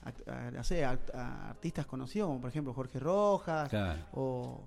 a, 0.02 0.09
a- 0.32 0.89
a- 0.90 1.20
a 1.20 1.51
artistas 1.51 1.85
conocidos, 1.86 2.28
como 2.28 2.40
por 2.40 2.51
ejemplo 2.51 2.73
Jorge 2.73 2.98
Rojas, 2.98 3.68
Claro. 3.68 4.01
o, 4.12 4.60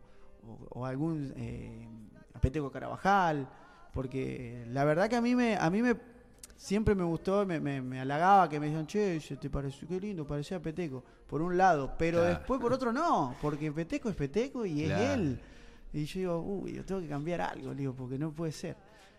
o- 0.48 0.80
o 0.80 0.86
algún 0.86 1.34
eh, 1.38 1.88
a 2.34 2.40
Peteco 2.40 2.70
Carabajal, 2.72 3.48
porque 3.94 4.66
la 4.70 4.84
verdad 4.84 5.10
que 5.10 5.16
a 5.16 5.22
mí 5.22 5.36
me, 5.36 5.56
a 5.58 5.70
mí 5.70 5.82
me 5.82 5.96
siempre 6.56 6.94
me 6.94 7.06
gustó, 7.06 7.46
me, 7.46 7.60
me, 7.60 7.82
me 7.82 8.02
halagaba 8.02 8.48
que 8.50 8.60
me 8.60 8.66
decían, 8.68 8.86
che, 8.86 9.20
se 9.22 9.38
te 9.38 9.50
pareció, 9.50 9.88
qué 9.88 10.00
lindo, 10.00 10.28
parecía 10.28 10.62
Peteco, 10.62 11.04
por 11.26 11.42
un 11.42 11.58
lado, 11.58 11.94
pero 11.98 12.20
Claro. 12.20 12.36
después 12.38 12.60
por 12.60 12.74
otro 12.74 12.92
no, 12.92 13.34
porque 13.42 13.72
Peteco 13.72 14.10
es 14.10 14.16
Peteco 14.16 14.66
y 14.66 14.84
Claro. 14.86 15.04
es 15.04 15.10
él. 15.12 15.40
Y 15.94 16.06
yo 16.06 16.20
digo, 16.20 16.40
uy, 16.42 16.74
yo 16.74 16.86
tengo 16.86 17.02
que 17.02 17.08
cambiar 17.08 17.42
algo, 17.42 17.74
digo, 17.74 17.94
porque 17.94 18.18
no 18.18 18.32
puede 18.32 18.52
ser. 18.52 18.76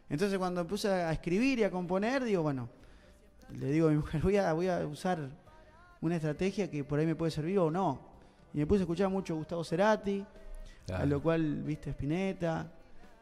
Entonces 0.09 0.39
cuando 0.39 0.67
puse 0.67 0.89
a 0.89 1.13
escribir 1.13 1.59
y 1.61 1.65
a 1.65 1.71
componer, 1.71 2.25
digo, 2.25 2.43
bueno, 2.43 2.69
le 3.55 3.67
digo 3.73 3.89
a 3.89 3.91
mi 3.91 3.97
mujer, 3.97 4.21
voy 4.23 4.37
a, 4.37 4.53
voy 4.53 4.69
a 4.69 4.87
usar 4.87 5.29
una 6.01 6.17
estrategia 6.17 6.71
que 6.71 6.85
por 6.85 6.99
ahí 6.99 7.07
me 7.07 7.15
puede 7.17 7.31
servir 7.31 7.59
o 7.59 7.71
no. 7.71 8.01
Y 8.55 8.59
me 8.59 8.67
puse 8.67 8.81
a 8.81 8.83
escuchar 8.83 9.09
mucho 9.09 9.37
Gustavo 9.37 9.63
Cerati, 9.65 10.25
Claro. 10.87 11.03
a 11.05 11.07
lo 11.07 11.23
cual 11.23 11.63
viste 11.63 11.91
Spinetta, 11.91 12.73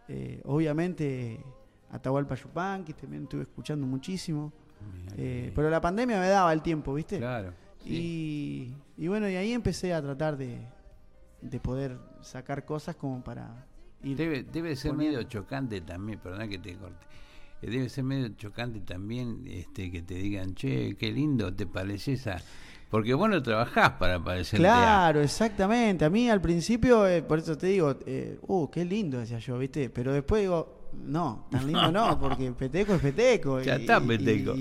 eh, 0.06 0.40
obviamente 0.44 1.38
Atahualpa 1.90 2.34
Yupanqui, 2.34 2.94
también 2.94 3.24
estuve 3.24 3.42
escuchando 3.42 3.86
muchísimo. 3.86 4.52
Eh, 5.16 5.52
pero 5.54 5.68
la 5.68 5.80
pandemia 5.80 6.18
me 6.20 6.28
daba 6.28 6.52
el 6.52 6.62
tiempo, 6.62 6.94
¿viste? 6.94 7.18
Claro. 7.18 7.52
Y, 7.84 8.72
y 8.96 9.08
bueno, 9.08 9.28
y 9.28 9.34
ahí 9.36 9.52
empecé 9.52 9.92
a 9.92 10.00
tratar 10.00 10.36
de, 10.36 10.58
de 11.40 11.60
poder 11.60 11.98
sacar 12.20 12.64
cosas 12.64 12.96
como 12.96 13.22
para 13.22 13.66
ir. 14.02 14.16
Debe, 14.16 14.42
debe 14.42 14.76
ser 14.76 14.92
poniendo. 14.92 15.18
medio 15.18 15.28
chocante 15.28 15.80
también, 15.80 16.18
perdón 16.18 16.48
que 16.48 16.58
te 16.58 16.74
corte. 16.76 17.06
Eh, 17.62 17.70
Debe 17.70 17.88
ser 17.88 18.04
medio 18.04 18.28
chocante 18.36 18.80
también 18.80 19.42
este 19.46 19.90
que 19.90 20.02
te 20.02 20.14
digan, 20.14 20.54
che, 20.54 20.94
qué 20.96 21.10
lindo 21.12 21.52
te 21.54 21.66
pareces 21.66 22.26
a. 22.28 22.40
Porque 22.90 23.12
vos 23.12 23.28
no 23.28 23.42
trabajás 23.42 23.90
para 23.92 24.22
parecerte 24.22 24.66
a. 24.66 24.70
Claro, 24.70 25.20
exactamente. 25.20 26.04
A 26.04 26.10
mí 26.10 26.30
al 26.30 26.40
principio, 26.40 27.06
eh, 27.06 27.22
por 27.22 27.38
eso 27.40 27.58
te 27.58 27.66
digo, 27.66 27.96
eh, 28.06 28.38
uh, 28.46 28.68
qué 28.70 28.84
lindo 28.84 29.18
decía 29.18 29.38
yo, 29.40 29.58
¿viste? 29.58 29.90
Pero 29.90 30.12
después 30.12 30.40
digo, 30.42 30.88
no, 31.04 31.46
tan 31.50 31.66
lindo 31.66 31.90
no, 31.92 32.18
porque 32.20 32.50
Peteco 32.52 32.94
es 32.94 33.00
Peteco. 33.02 33.60
Ya 33.60 33.76
y- 33.76 33.80
está 33.82 34.00
y- 34.02 34.06
Peteco. 34.06 34.54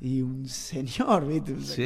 Y, 0.00 0.18
y 0.18 0.22
un 0.22 0.46
señor, 0.46 1.26
¿viste? 1.26 1.52
Un 1.54 1.62
Sí. 1.64 1.82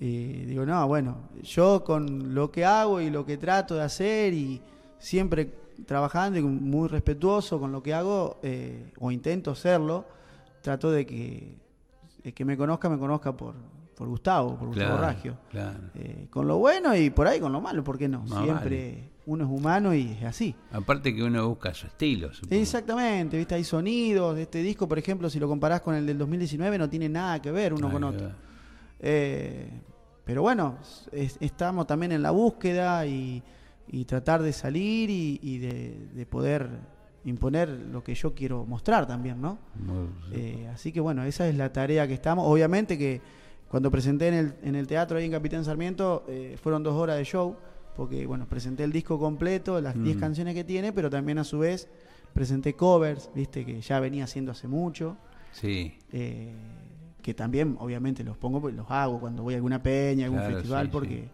Eh, 0.00 0.40
y 0.42 0.44
digo, 0.46 0.64
no, 0.64 0.86
bueno, 0.88 1.28
yo 1.42 1.84
con 1.84 2.34
lo 2.34 2.50
que 2.50 2.64
hago 2.64 3.00
y 3.00 3.10
lo 3.10 3.26
que 3.26 3.36
trato 3.36 3.74
de 3.74 3.82
hacer 3.82 4.32
y 4.32 4.60
siempre 4.98 5.52
trabajando 5.86 6.38
y 6.38 6.42
muy 6.42 6.88
respetuoso 6.88 7.58
con 7.60 7.70
lo 7.72 7.82
que 7.82 7.92
hago, 7.94 8.38
eh, 8.42 8.92
o 8.98 9.10
intento 9.10 9.54
serlo, 9.54 10.04
trato 10.62 10.90
de 10.90 11.06
que 11.06 11.56
el 12.24 12.34
que 12.34 12.44
me 12.44 12.56
conozca, 12.56 12.88
me 12.88 12.98
conozca 12.98 13.34
por, 13.36 13.54
por 13.94 14.08
Gustavo, 14.08 14.56
por 14.58 14.68
Gustavo 14.68 14.96
Claro, 14.96 15.02
Raggio. 15.02 15.36
claro. 15.50 15.78
Eh, 15.94 16.26
con 16.30 16.46
lo 16.46 16.58
bueno 16.58 16.94
y 16.96 17.10
por 17.10 17.26
ahí 17.26 17.40
con 17.40 17.52
lo 17.52 17.60
malo, 17.60 17.82
¿por 17.84 17.96
qué 17.98 18.08
no? 18.08 18.26
Siempre 18.26 19.10
uno 19.26 19.44
es 19.44 19.50
humano 19.50 19.94
y 19.94 20.10
es 20.12 20.24
así. 20.24 20.54
Aparte 20.72 21.14
que 21.14 21.22
uno 21.22 21.46
busca 21.48 21.72
su 21.72 21.86
estilo, 21.86 22.32
supongo. 22.34 22.54
Exactamente, 22.60 23.36
¿viste? 23.38 23.54
Hay 23.54 23.64
sonidos 23.64 24.34
de 24.36 24.42
este 24.42 24.62
disco, 24.62 24.88
por 24.88 24.98
ejemplo, 24.98 25.30
si 25.30 25.38
lo 25.38 25.46
comparás 25.48 25.80
con 25.82 25.94
el 25.94 26.04
del 26.06 26.18
2019, 26.18 26.78
no 26.78 26.88
tiene 26.90 27.08
nada 27.08 27.40
que 27.40 27.50
ver 27.50 27.72
uno 27.74 27.90
con 27.90 28.04
otro. 28.04 28.30
Eh, 28.98 29.70
pero 30.30 30.42
bueno, 30.42 30.76
es- 31.10 31.36
estamos 31.40 31.88
también 31.88 32.12
en 32.12 32.22
la 32.22 32.30
búsqueda 32.30 33.04
y, 33.04 33.42
y 33.88 34.04
tratar 34.04 34.40
de 34.44 34.52
salir 34.52 35.10
y, 35.10 35.40
y 35.42 35.58
de, 35.58 36.06
de 36.14 36.24
poder 36.24 36.68
imponer 37.24 37.68
lo 37.68 38.04
que 38.04 38.14
yo 38.14 38.32
quiero 38.32 38.64
mostrar 38.64 39.08
también, 39.08 39.40
¿no? 39.40 39.58
Eh, 40.30 40.70
así 40.72 40.92
que 40.92 41.00
bueno, 41.00 41.24
esa 41.24 41.48
es 41.48 41.56
la 41.56 41.72
tarea 41.72 42.06
que 42.06 42.14
estamos. 42.14 42.44
Obviamente 42.46 42.96
que 42.96 43.20
cuando 43.68 43.90
presenté 43.90 44.28
en 44.28 44.34
el, 44.34 44.54
en 44.62 44.76
el 44.76 44.86
teatro 44.86 45.18
ahí 45.18 45.24
en 45.24 45.32
Capitán 45.32 45.64
Sarmiento, 45.64 46.24
eh, 46.28 46.56
fueron 46.62 46.84
dos 46.84 46.94
horas 46.94 47.16
de 47.18 47.24
show, 47.24 47.56
porque 47.96 48.24
bueno, 48.24 48.46
presenté 48.46 48.84
el 48.84 48.92
disco 48.92 49.18
completo, 49.18 49.80
las 49.80 50.00
10 50.00 50.16
Mm. 50.16 50.20
canciones 50.20 50.54
que 50.54 50.62
tiene, 50.62 50.92
pero 50.92 51.10
también 51.10 51.38
a 51.38 51.44
su 51.44 51.58
vez 51.58 51.88
presenté 52.32 52.74
covers, 52.74 53.28
viste, 53.34 53.66
que 53.66 53.80
ya 53.80 53.98
venía 53.98 54.22
haciendo 54.22 54.52
hace 54.52 54.68
mucho. 54.68 55.16
Sí. 55.50 55.98
eh, 56.12 56.54
que 57.20 57.34
también 57.34 57.76
obviamente 57.78 58.22
los 58.24 58.36
pongo, 58.36 58.60
pues, 58.60 58.74
los 58.74 58.90
hago 58.90 59.20
cuando 59.20 59.42
voy 59.42 59.54
a 59.54 59.56
alguna 59.56 59.82
peña, 59.82 60.24
algún 60.26 60.40
Claro, 60.40 60.54
festival, 60.54 60.86
sí, 60.86 60.92
porque 60.92 61.28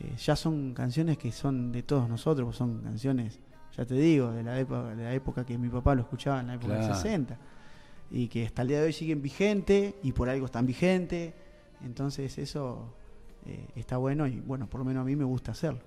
eh, 0.00 0.14
ya 0.16 0.36
son 0.36 0.74
canciones 0.74 1.18
que 1.18 1.30
son 1.32 1.72
de 1.72 1.82
todos 1.82 2.08
nosotros, 2.08 2.44
pues 2.46 2.56
son 2.56 2.82
canciones, 2.82 3.38
ya 3.76 3.84
te 3.84 3.94
digo, 3.94 4.32
de 4.32 4.42
la 4.42 4.58
época, 4.58 4.94
de 4.94 5.04
la 5.04 5.12
época 5.14 5.44
que 5.44 5.56
mi 5.58 5.68
papá 5.68 5.94
lo 5.94 6.02
escuchaba 6.02 6.40
en 6.40 6.48
la 6.48 6.54
época 6.54 6.74
Claro. 6.74 6.86
del 6.86 6.94
60 6.94 7.38
y 8.12 8.26
que 8.28 8.44
hasta 8.46 8.62
el 8.62 8.68
día 8.68 8.78
de 8.80 8.86
hoy 8.86 8.92
siguen 8.92 9.22
vigentes 9.22 9.94
y 10.02 10.12
por 10.12 10.28
algo 10.28 10.46
están 10.46 10.66
vigentes 10.66 11.32
entonces 11.84 12.36
eso 12.38 12.92
eh, 13.46 13.68
está 13.76 13.96
bueno 13.98 14.26
y 14.26 14.40
bueno, 14.40 14.66
por 14.68 14.80
lo 14.80 14.84
menos 14.84 15.00
a 15.02 15.04
mí 15.04 15.16
me 15.16 15.24
gusta 15.24 15.52
hacerlo. 15.52 15.80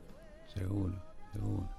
Seguro, 0.54 0.96
seguro. 1.32 1.70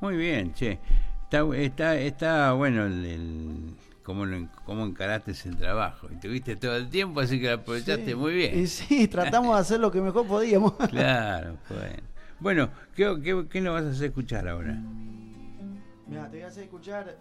Muy 0.00 0.16
bien, 0.16 0.52
che. 0.54 0.78
Está, 1.24 1.40
está, 1.56 1.96
está 1.98 2.52
bueno 2.52 2.84
el, 2.84 3.04
el 3.06 3.74
cómo, 4.06 4.24
lo- 4.24 4.48
cómo 4.64 4.84
encaraste 4.86 5.32
el 5.48 5.56
trabajo. 5.56 6.06
Y 6.12 6.16
tuviste 6.16 6.54
todo 6.56 6.76
el 6.76 6.88
tiempo, 6.88 7.18
así 7.20 7.40
que 7.40 7.48
lo 7.48 7.54
aprovechaste 7.54 8.06
Sí. 8.06 8.14
muy 8.14 8.32
bien. 8.34 8.56
Y 8.58 8.66
sí, 8.68 9.08
tratamos 9.08 9.56
de 9.56 9.60
hacer 9.60 9.80
lo 9.80 9.90
que 9.90 10.00
mejor 10.00 10.24
podíamos. 10.26 10.72
Claro, 10.90 11.56
bueno. 11.68 12.02
Bueno, 12.38 12.68
¿qué, 12.94 13.18
qué, 13.24 13.46
qué 13.50 13.60
nos 13.60 13.74
vas 13.74 13.84
a 13.84 13.90
hacer 13.90 14.06
escuchar 14.06 14.46
ahora? 14.46 14.78
Mira, 16.06 16.30
te 16.30 16.36
voy 16.36 16.42
a 16.44 16.48
hacer 16.48 16.64
escuchar. 16.64 17.16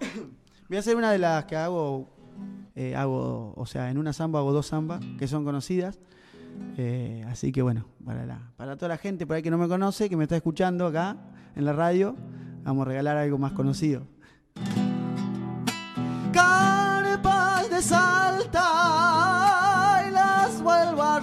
voy 0.68 0.76
a 0.76 0.80
hacer 0.80 0.94
una 0.96 1.10
de 1.10 1.18
las 1.18 1.44
que 1.46 1.56
hago. 1.56 2.08
eh, 2.76 2.94
hago, 2.94 3.54
o 3.56 3.66
sea, 3.66 3.90
en 3.90 3.98
una 3.98 4.12
samba 4.12 4.38
hago 4.40 4.52
dos 4.52 4.68
zambas 4.68 5.00
que 5.18 5.26
son 5.26 5.44
conocidas. 5.44 5.98
Eh, 6.78 7.24
así 7.28 7.50
que 7.52 7.62
bueno, 7.62 7.86
para, 8.04 8.24
la, 8.26 8.38
para 8.56 8.76
toda 8.76 8.88
la 8.90 8.98
gente 8.98 9.26
por 9.26 9.36
ahí 9.36 9.42
que 9.42 9.50
no 9.50 9.58
me 9.58 9.68
conoce, 9.68 10.08
que 10.08 10.16
me 10.16 10.24
está 10.24 10.36
escuchando 10.36 10.86
acá 10.86 11.16
en 11.54 11.64
la 11.64 11.72
radio, 11.72 12.14
vamos 12.62 12.86
a 12.86 12.88
regalar 12.90 13.16
algo 13.16 13.38
más 13.38 13.52
conocido. 13.52 14.06
Carpas 16.36 17.70
de 17.70 17.80
Salta 17.80 18.68
y 20.06 20.10
las 20.10 20.60
vuelvo 20.60 21.02
a 21.02 21.20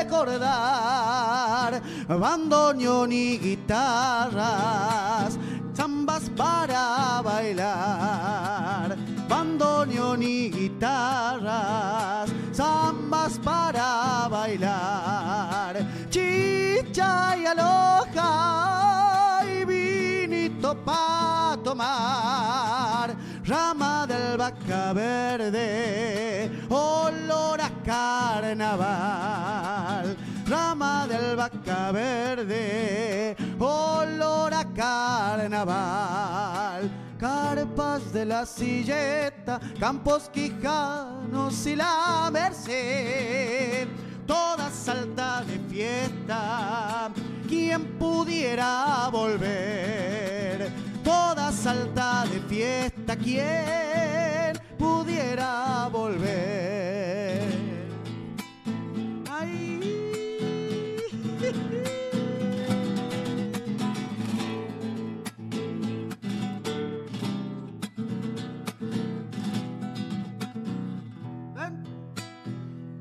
recordar. 0.00 1.80
Bandoneón 2.08 3.12
y 3.12 3.38
guitarras, 3.38 5.38
zambas 5.76 6.28
para 6.30 7.22
bailar. 7.22 8.96
Bandoneón 9.28 10.24
y 10.24 10.50
guitarras, 10.50 12.28
zambas 12.52 13.38
para 13.38 14.26
bailar. 14.28 15.86
Chicha 16.10 17.36
y 17.36 17.46
aloja 17.46 19.44
y 19.44 19.64
vinito 19.64 20.74
pa' 20.84 21.56
tomar. 21.62 23.27
Rama 23.48 24.06
del 24.06 24.36
vaca 24.36 24.92
verde, 24.92 26.50
olor 26.68 27.58
a 27.58 27.70
carnaval. 27.82 30.14
Rama 30.46 31.06
del 31.08 31.34
vaca 31.34 31.90
verde, 31.90 33.34
olor 33.58 34.52
a 34.52 34.64
carnaval. 34.74 36.90
Carpas 37.18 38.12
de 38.12 38.26
la 38.26 38.44
silleta, 38.44 39.58
campos 39.80 40.28
quijanos 40.28 41.66
y 41.66 41.74
la 41.74 42.28
merced. 42.30 43.88
Toda 44.26 44.70
salta 44.70 45.42
de 45.42 45.58
fiesta, 45.70 47.10
quien 47.48 47.98
pudiera 47.98 49.08
volver. 49.10 50.87
Toda 51.08 51.50
salta 51.52 52.26
de 52.30 52.38
fiesta, 52.40 53.16
quien 53.16 54.52
pudiera 54.76 55.88
volver. 55.90 57.57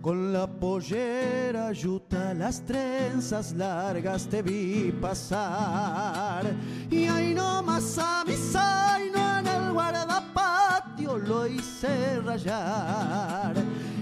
Con 0.07 0.31
la 0.31 0.47
pollera 0.47 1.73
yuta, 1.73 2.33
las 2.33 2.61
trenzas 2.61 3.51
largas 3.51 4.25
te 4.27 4.41
vi 4.41 4.89
pasar. 5.01 6.45
Y 6.89 7.07
ahí 7.07 7.33
nomás 7.33 7.97
a 7.97 8.23
mi 8.25 8.37
zaino 8.37 9.39
en 9.39 9.47
el 9.47 9.73
guardapatio 9.73 11.17
lo 11.17 11.45
hice 11.45 12.21
rayar. 12.21 13.53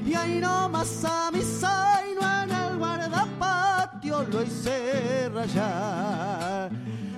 Y 0.06 0.14
ahí 0.14 0.40
nomás 0.40 1.04
a 1.06 1.32
mi 1.32 1.42
zaino 1.42 2.22
en 2.44 2.52
el 2.52 2.78
guardapatio 2.78 4.28
lo 4.32 4.44
hice 4.44 5.28
rayar. 5.34 6.70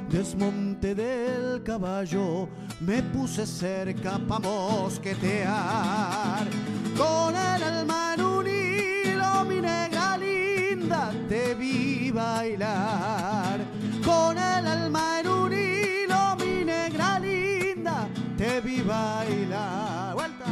Desmonte 0.10 0.96
del 0.96 1.62
caballo, 1.64 2.48
me 2.80 3.04
puse 3.04 3.46
cerca 3.46 4.18
pa' 4.18 4.40
mosquetear. 4.40 6.48
Con 6.96 7.36
el 7.36 7.64
alma 7.64 8.14
en 8.14 8.22
un 8.22 8.48
hilo, 8.48 9.44
mi 9.46 9.60
negra 9.60 10.18
linda, 10.18 11.12
te 11.28 11.54
vi 11.56 12.10
bailar. 12.10 13.60
Con 14.04 14.38
el 14.38 14.66
alma 14.66 15.20
en 15.20 15.28
un 15.28 15.52
hilo, 15.52 16.38
mi 16.40 16.64
negra 16.64 17.20
linda, 17.20 18.08
te 18.38 18.62
vi 18.62 18.82
bailar. 18.82 20.16
Vuelta. 20.16 20.46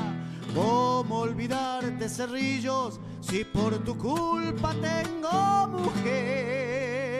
¿Cómo 0.53 1.19
olvidarte, 1.19 2.09
cerrillos, 2.09 2.99
si 3.21 3.45
por 3.45 3.77
tu 3.85 3.97
culpa 3.97 4.73
tengo 4.81 5.67
mujer? 5.69 7.14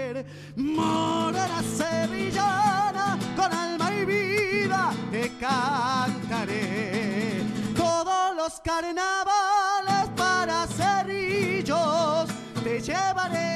Morena 0.56 1.62
sevillana, 1.64 3.18
con 3.36 3.52
alma 3.52 3.94
y 3.94 4.06
vida 4.06 4.94
te 5.12 5.32
cantaré. 5.40 7.42
Todos 7.76 8.36
los 8.36 8.60
carnavales 8.62 10.10
para 10.16 10.68
cerrillos 10.68 12.30
te 12.64 12.80
llevaré. 12.82 13.56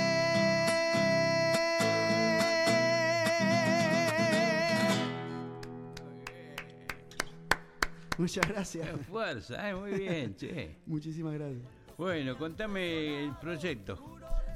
Muchas 8.18 8.48
gracias. 8.50 8.90
Qué 8.90 8.98
fuerza, 8.98 9.70
eh, 9.70 9.76
muy 9.76 9.92
bien, 9.92 10.36
che. 10.36 10.76
Muchísimas 10.86 11.34
gracias. 11.36 11.62
Bueno, 11.98 12.38
contame 12.38 13.24
el 13.24 13.36
proyecto. 13.38 13.98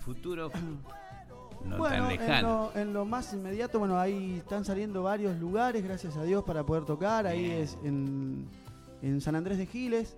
Futuro 0.01 0.51
no 1.65 1.77
bueno, 1.77 2.07
tan 2.07 2.21
en 2.21 2.41
lo, 2.43 2.71
en 2.75 2.93
lo 2.93 3.05
más 3.05 3.33
inmediato, 3.33 3.79
bueno, 3.79 3.99
ahí 3.99 4.37
están 4.37 4.65
saliendo 4.65 5.03
varios 5.03 5.37
lugares, 5.37 5.83
gracias 5.83 6.17
a 6.17 6.23
Dios, 6.23 6.43
para 6.43 6.65
poder 6.65 6.85
tocar. 6.85 7.25
Ahí 7.27 7.49
es 7.51 7.77
en, 7.83 8.47
en 9.01 9.21
San 9.21 9.35
Andrés 9.35 9.57
de 9.57 9.65
Giles, 9.65 10.17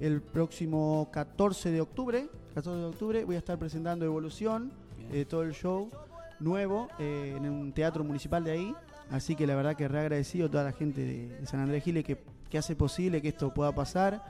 el 0.00 0.20
próximo 0.20 1.08
14 1.12 1.70
de 1.70 1.80
octubre. 1.80 2.28
14 2.54 2.78
de 2.78 2.86
octubre 2.86 3.24
voy 3.24 3.36
a 3.36 3.38
estar 3.38 3.58
presentando 3.58 4.04
Evolución, 4.04 4.72
eh, 5.10 5.24
todo 5.24 5.42
el 5.42 5.52
show 5.52 5.90
nuevo 6.40 6.88
eh, 6.98 7.34
en 7.36 7.48
un 7.48 7.72
teatro 7.72 8.04
municipal 8.04 8.44
de 8.44 8.52
ahí. 8.52 8.74
Así 9.10 9.34
que 9.36 9.46
la 9.46 9.54
verdad 9.54 9.76
que 9.76 9.88
re 9.88 10.00
agradecido 10.00 10.46
a 10.46 10.50
toda 10.50 10.64
la 10.64 10.72
gente 10.72 11.02
de, 11.02 11.28
de 11.40 11.46
San 11.46 11.60
Andrés 11.60 11.80
de 11.82 11.84
Giles 11.84 12.04
que, 12.04 12.18
que 12.50 12.58
hace 12.58 12.76
posible 12.76 13.22
que 13.22 13.28
esto 13.28 13.52
pueda 13.52 13.74
pasar. 13.74 14.22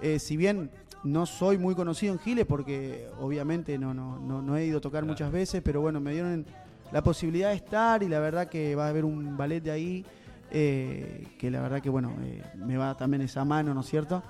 Eh, 0.00 0.18
si 0.18 0.36
bien 0.36 0.70
no 1.04 1.26
soy 1.26 1.58
muy 1.58 1.74
conocido 1.74 2.12
en 2.12 2.18
Giles 2.18 2.46
porque 2.46 3.08
obviamente 3.20 3.78
no, 3.78 3.94
no, 3.94 4.18
no, 4.18 4.42
no 4.42 4.56
he 4.56 4.66
ido 4.66 4.78
a 4.78 4.80
tocar 4.80 5.04
muchas 5.04 5.32
veces, 5.32 5.62
pero 5.62 5.80
bueno, 5.80 6.00
me 6.00 6.12
dieron 6.12 6.46
la 6.92 7.02
posibilidad 7.02 7.50
de 7.50 7.56
estar 7.56 8.02
y 8.02 8.08
la 8.08 8.20
verdad 8.20 8.48
que 8.48 8.74
va 8.74 8.86
a 8.86 8.88
haber 8.88 9.04
un 9.04 9.36
ballet 9.36 9.60
de 9.60 9.70
ahí 9.70 10.04
eh, 10.50 11.26
que 11.38 11.50
la 11.50 11.60
verdad 11.60 11.80
que 11.80 11.88
bueno, 11.90 12.12
eh, 12.22 12.42
me 12.56 12.76
va 12.76 12.96
también 12.96 13.22
esa 13.22 13.44
mano, 13.44 13.72
¿no 13.72 13.80
es 13.80 13.86
cierto? 13.86 14.22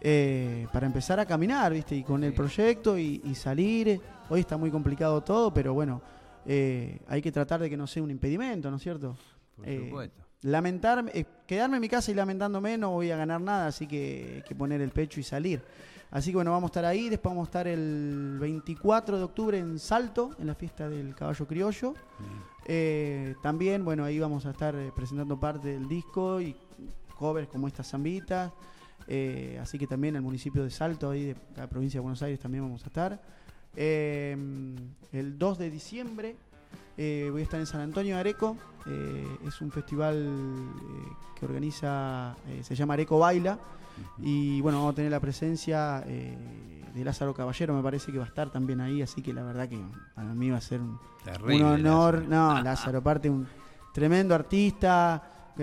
Eh, 0.00 0.66
para 0.72 0.86
empezar 0.86 1.18
a 1.18 1.26
caminar, 1.26 1.72
¿viste? 1.72 1.96
Y 1.96 2.02
con 2.02 2.22
el 2.24 2.34
proyecto 2.34 2.98
y, 2.98 3.22
y 3.24 3.34
salir. 3.34 4.00
Hoy 4.28 4.40
está 4.40 4.56
muy 4.56 4.70
complicado 4.70 5.22
todo, 5.22 5.52
pero 5.52 5.72
bueno, 5.72 6.02
eh, 6.46 6.98
hay 7.08 7.22
que 7.22 7.32
tratar 7.32 7.60
de 7.60 7.70
que 7.70 7.76
no 7.76 7.86
sea 7.86 8.02
un 8.02 8.10
impedimento, 8.10 8.70
¿no 8.70 8.76
es 8.76 8.82
cierto? 8.82 9.16
Por 9.56 9.66
supuesto. 9.66 10.22
lamentarme, 10.42 11.10
eh, 11.14 11.24
quedarme 11.46 11.76
en 11.76 11.80
mi 11.80 11.88
casa 11.88 12.10
y 12.10 12.14
lamentándome 12.14 12.76
no 12.76 12.90
voy 12.90 13.10
a 13.10 13.16
ganar 13.16 13.40
nada, 13.40 13.68
así 13.68 13.86
que 13.86 14.34
hay 14.36 14.42
que 14.42 14.54
poner 14.54 14.80
el 14.80 14.90
pecho 14.90 15.20
y 15.20 15.22
salir. 15.22 15.62
Así 16.14 16.30
que 16.30 16.36
bueno, 16.36 16.52
vamos 16.52 16.68
a 16.68 16.70
estar 16.70 16.84
ahí, 16.84 17.08
después 17.08 17.34
vamos 17.34 17.48
a 17.48 17.50
estar 17.50 17.66
el 17.66 18.38
24 18.38 19.18
de 19.18 19.24
octubre 19.24 19.58
en 19.58 19.80
Salto, 19.80 20.30
en 20.38 20.46
la 20.46 20.54
fiesta 20.54 20.88
del 20.88 21.12
caballo 21.12 21.44
criollo. 21.44 21.94
Eh, 22.66 23.34
también, 23.42 23.84
bueno, 23.84 24.04
ahí 24.04 24.20
vamos 24.20 24.46
a 24.46 24.52
estar 24.52 24.76
eh, 24.76 24.92
presentando 24.94 25.40
parte 25.40 25.70
del 25.70 25.88
disco 25.88 26.40
y 26.40 26.54
covers 27.18 27.48
como 27.48 27.66
estas 27.66 27.90
zambitas. 27.90 28.52
Eh, 29.08 29.58
así 29.60 29.76
que 29.76 29.88
también 29.88 30.14
el 30.14 30.22
municipio 30.22 30.62
de 30.62 30.70
Salto, 30.70 31.10
ahí 31.10 31.24
de 31.24 31.36
la 31.56 31.66
provincia 31.66 31.98
de 31.98 32.02
Buenos 32.02 32.22
Aires, 32.22 32.38
también 32.38 32.62
vamos 32.62 32.84
a 32.84 32.86
estar. 32.86 33.20
El 33.74 35.36
2 35.36 35.58
de 35.58 35.68
diciembre 35.68 36.36
eh, 36.96 37.28
voy 37.30 37.40
a 37.40 37.44
estar 37.44 37.60
en 37.60 37.66
San 37.66 37.80
Antonio 37.80 38.14
de 38.14 38.20
Areco. 38.20 38.56
eh, 38.86 39.38
es 39.46 39.60
un 39.60 39.70
festival 39.70 40.16
eh, 40.16 41.12
que 41.38 41.46
organiza, 41.46 42.36
se 42.62 42.74
llama 42.74 42.94
Areco 42.94 43.18
Baila. 43.18 43.58
Y 44.18 44.60
bueno, 44.60 44.78
vamos 44.78 44.92
a 44.92 44.96
tener 44.96 45.10
la 45.10 45.20
presencia 45.20 46.00
de 46.00 47.04
Lázaro 47.04 47.32
Caballero, 47.32 47.74
me 47.74 47.82
parece 47.82 48.10
que 48.10 48.18
va 48.18 48.24
a 48.24 48.28
estar 48.28 48.50
también 48.50 48.80
ahí. 48.80 49.02
Así 49.02 49.22
que 49.22 49.32
la 49.32 49.42
verdad 49.42 49.68
que 49.68 49.80
para 50.14 50.34
mí 50.34 50.50
va 50.50 50.58
a 50.58 50.60
ser 50.60 50.80
un, 50.80 50.98
honor. 51.62 52.24
No, 52.28 52.60
Lázaro, 52.60 52.98
aparte, 52.98 53.30
un 53.30 53.46
tremendo 53.92 54.34
artista. 54.34 55.54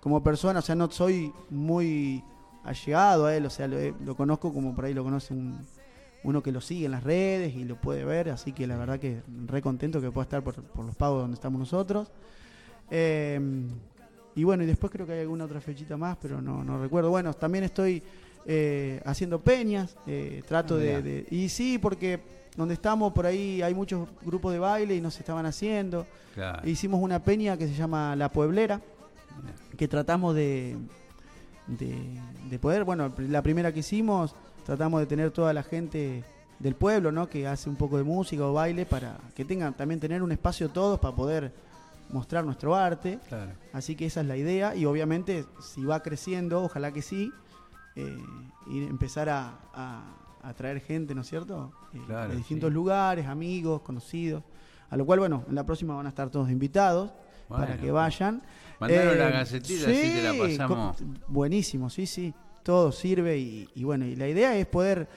como 0.00 0.22
persona, 0.22 0.58
o 0.58 0.62
sea, 0.62 0.74
no 0.74 0.90
soy 0.90 1.32
muy 1.50 2.24
allegado 2.64 3.26
a 3.26 3.34
él, 3.36 3.46
o 3.46 3.50
sea, 3.50 3.66
lo, 3.66 3.76
lo 4.04 4.16
conozco 4.16 4.52
como 4.52 4.74
por 4.74 4.84
ahí 4.84 4.94
lo 4.94 5.02
conoce 5.02 5.34
un, 5.34 5.64
uno 6.24 6.42
que 6.42 6.52
lo 6.52 6.60
sigue 6.60 6.86
en 6.86 6.92
las 6.92 7.02
redes 7.02 7.54
y 7.54 7.64
lo 7.64 7.76
puede 7.76 8.04
ver, 8.04 8.30
así 8.30 8.52
que 8.52 8.66
la 8.66 8.76
verdad 8.76 8.98
que 9.00 9.22
re 9.46 9.60
contento 9.60 10.00
que 10.00 10.10
pueda 10.10 10.24
estar 10.24 10.42
por, 10.42 10.62
por 10.62 10.84
los 10.84 10.94
pagos 10.94 11.22
donde 11.22 11.34
estamos 11.34 11.58
nosotros. 11.58 12.10
Eh, 12.90 13.40
y 14.34 14.44
bueno, 14.44 14.62
y 14.62 14.66
después 14.66 14.90
creo 14.90 15.06
que 15.06 15.12
hay 15.12 15.20
alguna 15.20 15.44
otra 15.44 15.60
fechita 15.60 15.96
más, 15.96 16.16
pero 16.20 16.40
no, 16.40 16.64
no 16.64 16.80
recuerdo. 16.80 17.10
Bueno, 17.10 17.34
también 17.34 17.64
estoy 17.64 18.02
eh, 18.46 19.00
haciendo 19.04 19.40
peñas, 19.40 19.96
eh, 20.06 20.42
trato 20.46 20.76
Ah, 20.76 20.78
de, 20.78 21.26
Y 21.30 21.48
sí, 21.48 21.78
porque 21.78 22.20
donde 22.56 22.74
estamos 22.74 23.12
por 23.12 23.26
ahí 23.26 23.62
hay 23.62 23.74
muchos 23.74 24.08
grupos 24.22 24.52
de 24.52 24.58
baile 24.58 24.94
y 24.94 25.00
nos 25.00 25.18
estaban 25.18 25.46
haciendo. 25.46 26.06
Claro. 26.34 26.66
Hicimos 26.68 27.00
una 27.00 27.22
peña 27.22 27.56
que 27.56 27.66
se 27.66 27.74
llama 27.74 28.16
La 28.16 28.30
Pueblera, 28.30 28.80
que 29.76 29.88
tratamos 29.88 30.34
de, 30.34 30.76
de, 31.66 31.96
de 32.50 32.58
poder, 32.58 32.84
bueno, 32.84 33.12
la 33.18 33.42
primera 33.42 33.72
que 33.72 33.80
hicimos, 33.80 34.34
tratamos 34.64 35.00
de 35.00 35.06
tener 35.06 35.30
toda 35.30 35.52
la 35.52 35.62
gente 35.62 36.24
del 36.58 36.74
pueblo, 36.74 37.10
¿no? 37.12 37.28
Que 37.28 37.46
hace 37.46 37.68
un 37.68 37.76
poco 37.76 37.96
de 37.98 38.04
música 38.04 38.44
o 38.46 38.52
baile 38.52 38.86
para 38.86 39.18
que 39.34 39.44
tengan 39.44 39.74
también 39.74 39.98
tener 40.00 40.22
un 40.22 40.30
espacio 40.32 40.68
todos 40.70 40.98
para 41.00 41.14
poder 41.14 41.52
mostrar 42.10 42.44
nuestro 42.44 42.74
arte. 42.74 43.18
Claro. 43.28 43.52
Así 43.72 43.96
que 43.96 44.06
esa 44.06 44.20
es 44.20 44.26
la 44.26 44.36
idea 44.36 44.74
y 44.76 44.84
obviamente 44.84 45.44
si 45.60 45.84
va 45.84 46.00
creciendo, 46.02 46.62
ojalá 46.62 46.92
que 46.92 47.02
sí, 47.02 47.32
eh, 47.96 48.16
y 48.68 48.84
empezar 48.84 49.28
a, 49.28 49.58
a- 49.74 50.04
a 50.44 50.54
traer 50.54 50.80
gente, 50.80 51.14
¿no 51.14 51.20
es 51.22 51.28
cierto? 51.28 51.72
Eh, 51.94 52.00
Claro, 52.06 52.30
de 52.30 52.36
distintos 52.36 52.68
sí. 52.68 52.74
lugares, 52.74 53.26
amigos, 53.26 53.80
conocidos. 53.82 54.42
A 54.90 54.96
lo 54.96 55.06
cual, 55.06 55.20
bueno, 55.20 55.44
en 55.48 55.54
la 55.54 55.64
próxima 55.64 55.94
van 55.94 56.06
a 56.06 56.08
estar 56.10 56.30
todos 56.30 56.50
invitados 56.50 57.10
para 57.48 57.76
que 57.76 57.90
vayan. 57.90 58.36
Eh, 58.36 58.76
mandanos 58.80 59.16
la 59.16 59.30
gacetita, 59.30 59.90
así 59.90 60.10
te 60.10 60.22
la 60.22 60.32
sí, 60.32 60.38
pasamos. 60.38 60.96
buenísimo, 61.28 61.88
sí, 61.90 62.06
sí. 62.06 62.34
Todo 62.62 62.92
sirve 62.92 63.38
y, 63.38 63.68
y 63.74 63.84
bueno, 63.84 64.04
y 64.06 64.14
la 64.16 64.28
idea 64.28 64.56
es 64.56 64.66
poder, 64.66 65.08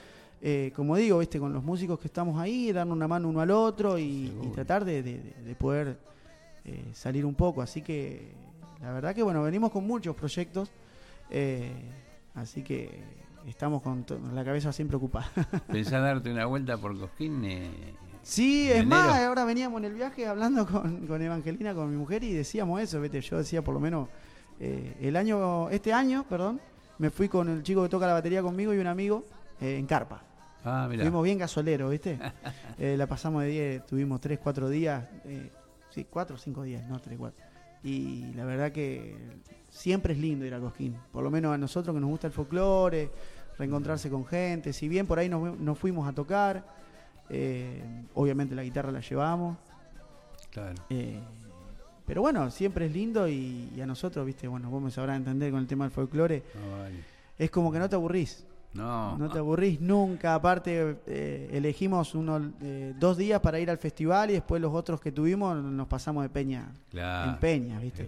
eh, 0.42 0.72
como 0.74 0.96
digo, 0.96 1.18
viste, 1.18 1.38
con 1.38 1.52
los 1.52 1.62
músicos 1.62 1.98
que 1.98 2.08
estamos 2.08 2.40
ahí, 2.40 2.72
darnos 2.72 2.96
una 2.96 3.06
mano 3.08 3.28
uno 3.28 3.40
al 3.40 3.50
otro 3.50 3.98
y, 3.98 4.32
y 4.42 4.48
tratar 4.54 4.84
de, 4.84 5.02
de- 5.02 5.18
de- 5.20 5.42
de 5.44 5.54
poder 5.54 5.98
eh, 6.64 6.84
salir 6.92 7.24
un 7.24 7.34
poco. 7.34 7.62
Así 7.62 7.82
que 7.82 8.32
la 8.82 8.92
verdad 8.92 9.14
que 9.14 9.22
bueno, 9.22 9.42
venimos 9.42 9.70
con 9.70 9.86
muchos 9.86 10.14
proyectos, 10.16 10.70
eh, 11.30 11.72
así 12.34 12.62
que 12.62 12.90
estamos 13.46 13.80
con 13.82 14.04
la 14.34 14.44
cabeza 14.44 14.72
siempre 14.72 14.96
ocupada. 14.96 15.30
¿Pensás 15.68 16.02
darte 16.02 16.30
una 16.32 16.46
vuelta 16.46 16.76
por 16.76 16.98
Cosquín? 16.98 17.44
eh, 17.44 17.70
Sí, 18.22 18.68
es 18.68 18.84
más, 18.84 19.22
ahora 19.22 19.44
veníamos 19.44 19.78
en 19.78 19.84
el 19.84 19.94
viaje 19.94 20.26
hablando 20.26 20.66
con, 20.66 21.06
con 21.06 21.22
Evangelina, 21.22 21.74
con 21.76 21.88
mi 21.88 21.96
mujer, 21.96 22.24
y 22.24 22.32
decíamos 22.32 22.80
eso, 22.80 23.00
vete, 23.00 23.20
yo 23.20 23.38
decía 23.38 23.62
por 23.62 23.72
lo 23.72 23.78
menos 23.78 24.08
eh, 24.58 24.96
el 25.00 25.14
año, 25.14 25.70
este 25.70 25.92
año, 25.92 26.26
perdón, 26.28 26.60
me 26.98 27.10
fui 27.10 27.28
con 27.28 27.48
el 27.48 27.62
chico 27.62 27.82
que 27.82 27.88
toca 27.88 28.06
la 28.06 28.14
batería 28.14 28.42
conmigo 28.42 28.72
y 28.74 28.78
un 28.78 28.86
amigo 28.86 29.24
eh, 29.60 29.76
en 29.78 29.86
carpa. 29.86 30.22
Ah, 30.64 30.86
mira. 30.90 31.04
Fuimos 31.04 31.22
bien 31.24 31.38
gasoleros, 31.38 31.90
¿viste? 31.90 32.18
Eh, 32.78 32.94
la 32.98 33.06
pasamos 33.06 33.42
de 33.42 33.48
10, 33.48 33.86
tuvimos 33.86 34.20
3, 34.20 34.38
4 34.38 34.68
días, 34.68 35.02
eh, 35.24 35.50
sí, 35.88 36.06
4 36.10 36.36
o 36.36 36.38
5 36.38 36.62
días, 36.64 36.86
no 36.86 37.00
3, 37.00 37.18
4. 37.18 37.44
Y 37.84 38.34
la 38.34 38.44
verdad 38.44 38.70
que 38.70 39.16
siempre 39.70 40.12
es 40.12 40.18
lindo 40.18 40.44
ir 40.44 40.52
a 40.52 40.60
Cosquín, 40.60 40.94
por 41.10 41.24
lo 41.24 41.30
menos 41.30 41.54
a 41.54 41.58
nosotros 41.58 41.94
que 41.94 42.00
nos 42.00 42.10
gusta 42.10 42.26
el 42.26 42.34
folclore, 42.34 43.10
reencontrarse 43.58 44.10
con 44.10 44.26
gente, 44.26 44.74
si 44.74 44.88
bien 44.90 45.06
por 45.06 45.18
ahí 45.18 45.30
nos, 45.30 45.58
nos 45.58 45.78
fuimos 45.78 46.06
a 46.06 46.12
tocar, 46.12 46.66
obviamente 48.12 48.54
la 48.54 48.62
guitarra 48.62 48.92
la 48.92 49.00
llevamos, 49.00 49.56
Claro. 50.50 50.74
Pero 52.06 52.22
bueno, 52.22 52.50
siempre 52.50 52.86
es 52.86 52.92
lindo 52.92 53.28
y, 53.28 53.70
y 53.76 53.80
a 53.80 53.86
nosotros, 53.86 54.24
viste, 54.24 54.46
bueno, 54.48 54.70
vos 54.70 54.82
me 54.82 54.90
sabrás 54.90 55.16
entender 55.16 55.50
con 55.50 55.60
el 55.60 55.66
tema 55.66 55.84
del 55.84 55.92
folclore, 55.92 56.42
No, 56.54 56.78
vale. 56.78 56.96
es 57.38 57.50
como 57.50 57.70
que 57.72 57.78
no 57.78 57.88
te 57.88 57.96
aburrís. 57.96 58.44
No. 58.74 59.16
No 59.16 59.30
te 59.30 59.38
aburrís 59.38 59.80
nunca. 59.80 60.34
Aparte, 60.34 60.98
eh, 61.06 61.48
elegimos 61.52 62.14
unos 62.14 62.42
eh, 62.60 62.92
dos 62.98 63.16
días 63.16 63.40
para 63.40 63.58
ir 63.58 63.70
al 63.70 63.78
festival 63.78 64.28
y 64.30 64.34
después 64.34 64.60
los 64.60 64.74
otros 64.74 65.00
que 65.00 65.12
tuvimos 65.12 65.56
nos 65.62 65.86
pasamos 65.88 66.22
de 66.22 66.28
peña 66.28 66.68
Claro. 66.90 67.30
en 67.32 67.38
peña, 67.38 67.78
¿viste? 67.80 68.06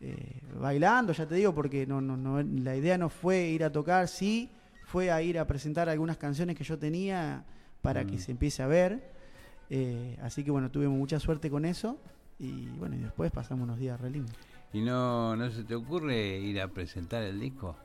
Eh, 0.00 0.40
bailando, 0.60 1.12
ya 1.12 1.24
te 1.26 1.36
digo, 1.36 1.54
porque 1.54 1.86
no, 1.86 2.00
no, 2.00 2.16
no, 2.16 2.42
la 2.42 2.74
idea 2.74 2.98
no 2.98 3.08
fue 3.08 3.42
ir 3.50 3.62
a 3.62 3.70
tocar, 3.70 4.08
sí, 4.08 4.50
fue 4.86 5.12
a 5.12 5.22
ir 5.22 5.38
a 5.38 5.46
presentar 5.46 5.88
algunas 5.88 6.16
canciones 6.16 6.56
que 6.56 6.64
yo 6.64 6.76
tenía 6.76 7.44
para 7.80 8.04
que 8.04 8.16
Mm. 8.16 8.20
se 8.20 8.30
empiece 8.32 8.62
a 8.64 8.66
ver. 8.66 9.12
Eh, 9.70 10.18
así 10.20 10.42
que 10.42 10.50
bueno, 10.50 10.68
tuvimos 10.70 10.98
mucha 10.98 11.20
suerte 11.20 11.48
con 11.48 11.64
eso 11.64 11.96
y 12.42 12.68
bueno, 12.78 12.96
y 12.96 12.98
después 12.98 13.30
pasamos 13.30 13.64
unos 13.64 13.78
días 13.78 13.98
re 14.00 14.10
lindos. 14.10 14.34
¿Y 14.72 14.80
no, 14.80 15.36
no 15.36 15.50
se 15.50 15.64
te 15.64 15.74
ocurre 15.74 16.38
ir 16.40 16.60
a 16.60 16.68
presentar 16.68 17.22
el 17.22 17.38
disco? 17.40 17.76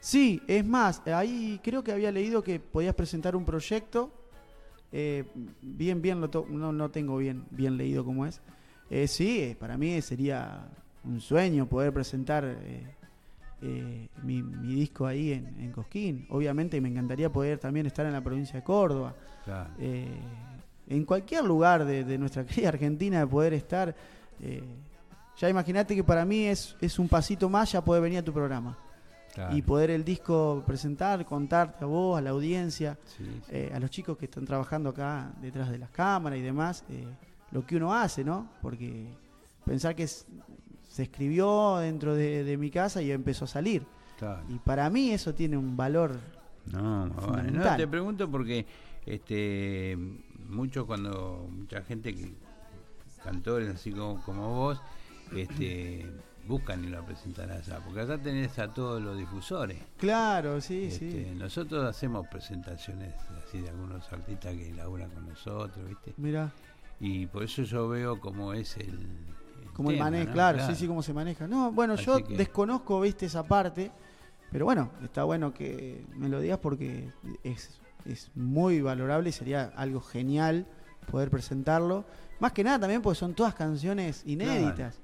Sí, 0.00 0.42
es 0.48 0.64
más, 0.64 1.06
ahí 1.06 1.60
creo 1.62 1.84
que 1.84 1.92
había 1.92 2.10
leído 2.10 2.42
que 2.42 2.58
podías 2.58 2.94
presentar 2.94 3.36
un 3.36 3.44
proyecto. 3.44 4.10
eh, 4.92 5.24
bien, 5.62 6.02
bien, 6.02 6.20
lo 6.20 6.28
to- 6.30 6.46
no, 6.50 6.72
no 6.72 6.90
tengo 6.90 7.16
bien, 7.18 7.44
bien 7.50 7.76
leído 7.76 8.04
cómo 8.04 8.26
es. 8.26 8.40
Eh, 8.90 9.06
sí, 9.06 9.40
eh, 9.40 9.56
para 9.58 9.76
mí 9.78 10.00
sería 10.02 10.66
un 11.04 11.20
sueño 11.20 11.66
poder 11.66 11.92
presentar 11.92 12.44
eh, 12.44 12.82
eh, 13.62 14.08
mi, 14.24 14.42
mi 14.42 14.74
disco 14.74 15.06
ahí 15.06 15.32
en, 15.32 15.46
en 15.60 15.70
Cosquín. 15.70 16.26
Obviamente 16.30 16.80
me 16.80 16.88
encantaría 16.88 17.30
poder 17.30 17.58
también 17.58 17.86
estar 17.86 18.04
en 18.06 18.12
la 18.12 18.20
provincia 18.22 18.54
de 18.58 18.64
Córdoba. 18.64 19.14
Claro. 19.44 19.70
En 20.90 21.04
cualquier 21.06 21.44
lugar 21.44 21.84
de, 21.86 22.04
de 22.04 22.18
nuestra 22.18 22.44
querida 22.46 22.68
Argentina 22.68 23.20
de 23.20 23.26
poder 23.26 23.54
estar. 23.54 23.94
eh, 24.40 24.62
ya 25.38 25.48
imagínate 25.48 25.96
que 25.96 26.04
para 26.04 26.26
mí 26.26 26.44
es, 26.44 26.76
es 26.82 26.98
un 26.98 27.08
pasito 27.08 27.48
más 27.48 27.72
ya 27.72 27.82
poder 27.82 28.02
venir 28.02 28.18
a 28.18 28.22
tu 28.22 28.30
programa 28.32 28.76
Claro. 29.32 29.56
y 29.56 29.62
poder 29.62 29.90
el 29.90 30.04
disco 30.04 30.62
presentar, 30.66 31.24
contarte 31.24 31.84
a 31.84 31.86
vos, 31.86 32.18
a 32.18 32.20
la 32.20 32.30
audiencia, 32.30 32.98
Sí, 33.16 33.24
sí. 33.24 33.40
eh, 33.48 33.72
a 33.74 33.78
los 33.80 33.88
chicos 33.88 34.18
que 34.18 34.24
están 34.26 34.44
trabajando 34.44 34.90
acá 34.90 35.30
detrás 35.40 35.70
de 35.70 35.78
las 35.78 35.88
cámaras 35.90 36.38
y 36.38 36.42
demás, 36.42 36.84
eh, 36.90 37.06
lo 37.52 37.64
que 37.64 37.76
uno 37.76 37.94
hace, 37.94 38.22
¿no? 38.24 38.48
Porque 38.60 39.06
pensar 39.64 39.94
que 39.94 40.02
es- 40.02 40.26
se 40.88 41.04
escribió 41.04 41.76
dentro 41.78 42.14
de, 42.16 42.42
de 42.44 42.56
mi 42.58 42.70
casa 42.70 43.00
y 43.00 43.10
empezó 43.12 43.44
a 43.44 43.48
salir. 43.48 43.86
Claro. 44.18 44.42
Y 44.48 44.58
para 44.58 44.90
mí 44.90 45.10
eso 45.12 45.32
tiene 45.32 45.56
un 45.56 45.74
valor 45.76 46.18
No, 46.66 47.08
vale. 47.08 47.50
no, 47.52 47.76
te 47.76 47.86
pregunto 47.86 48.28
porque 48.30 48.66
este 49.06 49.96
mucho 50.50 50.86
cuando 50.86 51.46
mucha 51.50 51.82
gente 51.82 52.14
que 52.14 52.34
cantores 53.24 53.74
así 53.74 53.92
como, 53.92 54.22
como 54.24 54.54
vos 54.54 54.80
este 55.34 56.10
buscan 56.46 56.84
ir 56.84 56.96
a 56.96 57.02
presentar 57.04 57.50
allá, 57.50 57.78
porque 57.84 58.00
acá 58.00 58.18
tenés 58.18 58.58
a 58.58 58.72
todos 58.72 59.00
los 59.00 59.16
difusores. 59.16 59.78
Claro, 59.98 60.60
sí, 60.60 60.84
Este, 60.86 61.24
sí. 61.26 61.34
Nosotros 61.36 61.84
hacemos 61.84 62.26
presentaciones 62.28 63.14
así 63.46 63.60
de 63.60 63.68
algunos 63.68 64.10
artistas 64.12 64.54
que 64.56 64.72
laburan 64.72 65.10
con 65.10 65.28
nosotros, 65.28 65.86
¿viste? 65.86 66.14
Mira, 66.16 66.50
Y 66.98 67.26
por 67.26 67.42
eso 67.44 67.62
yo 67.62 67.88
veo 67.88 68.18
cómo 68.18 68.52
es 68.54 68.76
el, 68.78 68.98
como 69.74 69.90
el 69.90 69.96
tema, 69.96 70.06
manejo, 70.06 70.26
¿no? 70.28 70.32
claro, 70.32 70.66
sí, 70.66 70.74
sí, 70.74 70.86
cómo 70.88 71.02
se 71.02 71.12
maneja. 71.12 71.46
No, 71.46 71.70
bueno, 71.72 71.94
yo 71.96 72.24
que- 72.24 72.36
desconozco, 72.36 73.00
viste, 73.02 73.26
esa 73.26 73.44
parte, 73.46 73.92
pero 74.50 74.64
bueno, 74.64 74.90
está 75.04 75.22
bueno 75.24 75.52
que 75.54 76.04
me 76.16 76.28
lo 76.28 76.40
digas 76.40 76.58
porque 76.58 77.08
es, 77.44 77.78
es 78.04 78.30
muy 78.34 78.80
valorable 78.80 79.28
y 79.30 79.32
sería 79.32 79.72
algo 79.76 80.00
genial 80.00 80.66
poder 81.10 81.30
presentarlo. 81.30 82.04
Más 82.38 82.52
que 82.52 82.64
nada 82.64 82.78
también 82.80 83.02
porque 83.02 83.18
son 83.18 83.34
todas 83.34 83.54
canciones 83.54 84.22
inéditas. 84.26 84.98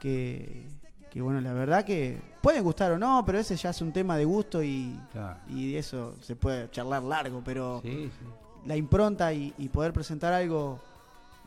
Que, 0.00 0.66
que 1.10 1.20
bueno, 1.20 1.40
la 1.40 1.52
verdad 1.52 1.84
que 1.84 2.20
pueden 2.40 2.62
gustar 2.62 2.92
o 2.92 2.98
no, 2.98 3.24
pero 3.26 3.38
ese 3.38 3.56
ya 3.56 3.70
es 3.70 3.80
un 3.82 3.92
tema 3.92 4.16
de 4.16 4.24
gusto 4.24 4.62
y, 4.62 4.96
Claro. 5.12 5.40
y 5.48 5.72
de 5.72 5.78
eso 5.78 6.14
se 6.20 6.36
puede 6.36 6.70
charlar 6.70 7.02
largo, 7.02 7.42
pero 7.44 7.80
Sí, 7.82 8.10
sí. 8.18 8.26
la 8.66 8.76
impronta 8.76 9.32
y, 9.32 9.52
y 9.58 9.68
poder 9.70 9.92
presentar 9.92 10.32
algo 10.32 10.78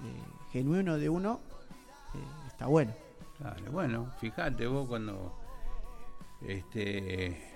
eh, 0.03 0.51
genuino 0.51 0.97
de 0.97 1.07
uno 1.09 1.39
eh, 2.13 2.47
está 2.47 2.65
bueno. 2.65 2.93
Claro, 3.37 3.71
bueno, 3.71 4.11
fíjate 4.19 4.67
vos 4.67 4.87
cuando 4.87 5.33
este 6.45 7.50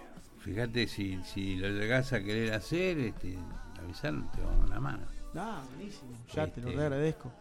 fíjate 0.45 0.87
si, 0.87 1.19
si 1.23 1.55
lo 1.57 1.67
llegás 1.69 2.13
a 2.13 2.21
querer 2.23 2.53
hacer, 2.53 2.99
este, 2.99 3.35
avisar, 3.83 4.13
te 4.31 4.41
vamos 4.41 4.55
a 4.57 4.59
dar 4.59 4.67
una 4.67 4.79
mano. 4.79 5.03
Ah, 5.35 5.63
buenísimo. 5.75 6.11
Ya 6.33 6.47
te 6.47 6.61
lo 6.61 6.69
Este, 6.69 6.81
agradezco. 6.81 7.31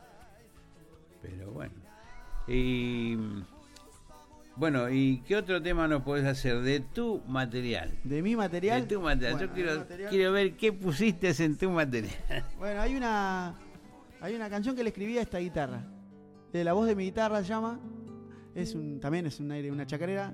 Pero 1.22 1.52
bueno. 1.52 1.74
Y 2.48 3.16
bueno, 4.56 4.90
¿y 4.90 5.22
qué 5.26 5.36
otro 5.36 5.60
tema 5.62 5.86
nos 5.88 6.02
podés 6.02 6.24
hacer 6.26 6.60
de 6.62 6.80
tu 6.80 7.20
material? 7.26 7.90
De 8.04 8.22
mi 8.22 8.36
material. 8.36 8.82
De 8.88 8.94
tu 8.94 9.00
material. 9.00 9.32
Bueno, 9.34 9.46
Yo 9.48 9.54
quiero, 9.54 9.72
mi 9.72 9.78
material- 9.78 10.10
quiero 10.10 10.32
ver 10.32 10.56
qué 10.56 10.72
pusiste 10.72 11.30
en 11.44 11.56
tu 11.56 11.70
material. 11.70 12.14
Bueno, 12.58 12.80
hay 12.80 12.96
una 12.96 13.54
hay 14.20 14.34
una 14.34 14.48
canción 14.48 14.74
que 14.74 14.82
le 14.82 14.88
escribí 14.88 15.18
a 15.18 15.22
esta 15.22 15.38
guitarra. 15.38 15.84
De 16.52 16.64
la 16.64 16.72
voz 16.72 16.86
de 16.86 16.94
mi 16.96 17.04
guitarra 17.04 17.42
se 17.42 17.48
llama. 17.48 17.78
Es 18.54 18.74
un, 18.74 19.00
también 19.00 19.26
es 19.26 19.40
un 19.40 19.50
aire, 19.50 19.70
una 19.72 19.86
chacarera. 19.86 20.32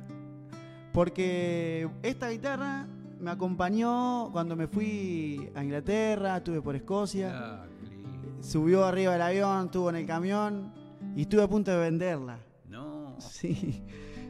Porque 0.93 1.89
esta 2.03 2.29
guitarra 2.31 2.87
me 3.21 3.31
acompañó 3.31 4.31
cuando 4.33 4.57
me 4.57 4.67
fui 4.67 5.51
a 5.55 5.63
Inglaterra, 5.63 6.39
estuve 6.39 6.61
por 6.61 6.75
Escocia. 6.75 7.31
Ah. 7.33 7.67
Subió 8.41 8.85
arriba 8.85 9.13
del 9.13 9.23
avión, 9.23 9.67
estuvo 9.67 9.91
en 9.91 9.97
el 9.97 10.07
camión 10.07 10.73
y 11.15 11.23
estuve 11.23 11.43
a 11.43 11.49
punto 11.49 11.71
de 11.71 11.77
venderla. 11.79 12.39
No. 12.69 13.17
Sí. 13.19 13.83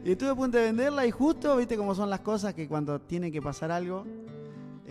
Y 0.05 0.13
estuve 0.13 0.31
a 0.31 0.35
punto 0.35 0.59
de 0.59 0.65
venderla 0.65 1.07
y 1.07 1.11
justo, 1.11 1.57
viste 1.57 1.77
cómo 1.77 1.95
son 1.95 2.11
las 2.11 2.21
cosas 2.21 2.55
que 2.55 2.67
cuando 2.67 3.01
tiene 3.01 3.31
que 3.31 3.41
pasar 3.41 3.71
algo, 3.71 4.05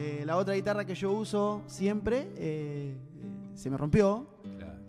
Eh, 0.01 0.23
la 0.25 0.37
otra 0.37 0.53
guitarra 0.53 0.85
que 0.85 0.95
yo 0.95 1.11
uso 1.11 1.61
siempre 1.67 2.31
eh, 2.37 2.95
se 3.53 3.69
me 3.69 3.75
rompió. 3.75 4.27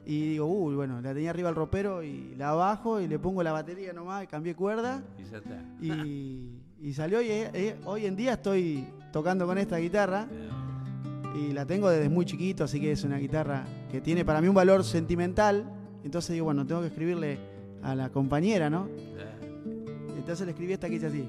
Y 0.07 0.31
digo, 0.31 0.47
uy, 0.47 0.77
bueno, 0.77 1.01
la 1.01 1.12
tenía 1.12 1.31
arriba 1.31 1.48
el 1.48 1.57
ropero 1.57 2.02
y 2.05 2.35
la 2.36 2.52
bajo 2.52 3.01
y 3.01 3.09
le 3.09 3.19
pongo 3.19 3.43
la 3.43 3.51
batería 3.52 3.93
nomás, 3.93 4.27
cambié 4.28 4.55
cuerda. 4.55 5.02
Y 5.19 5.24
ya 5.24 5.39
está. 5.39 5.65
Y, 5.81 6.60
y 6.82 6.94
salió 6.94 7.20
y 7.20 7.28
eh, 7.31 7.77
hoy 7.85 8.07
en 8.07 8.16
día 8.16 8.32
estoy 8.35 8.86
tocando 9.12 9.47
con 9.47 9.59
esta 9.59 9.77
guitarra. 9.77 10.27
Y 11.35 11.52
la 11.52 11.65
tengo 11.65 11.89
desde 11.89 12.09
muy 12.09 12.24
chiquito, 12.24 12.65
así 12.65 12.81
que 12.81 12.90
es 12.93 13.05
una 13.05 13.19
guitarra 13.19 13.65
que 13.90 14.01
tiene 14.01 14.24
para 14.24 14.40
mí 14.40 14.48
un 14.48 14.55
valor 14.55 14.82
sentimental. 14.82 15.65
Entonces 16.02 16.32
digo, 16.32 16.47
bueno, 16.47 16.66
tengo 16.66 16.81
que 16.81 16.89
escribirle 16.89 17.39
a 17.82 17.94
la 17.94 18.09
compañera, 18.11 18.69
¿no? 18.69 18.89
Entonces 20.16 20.44
le 20.44 20.52
escribí 20.52 20.73
esta 20.73 20.89
que 20.89 20.97
así. 21.07 21.28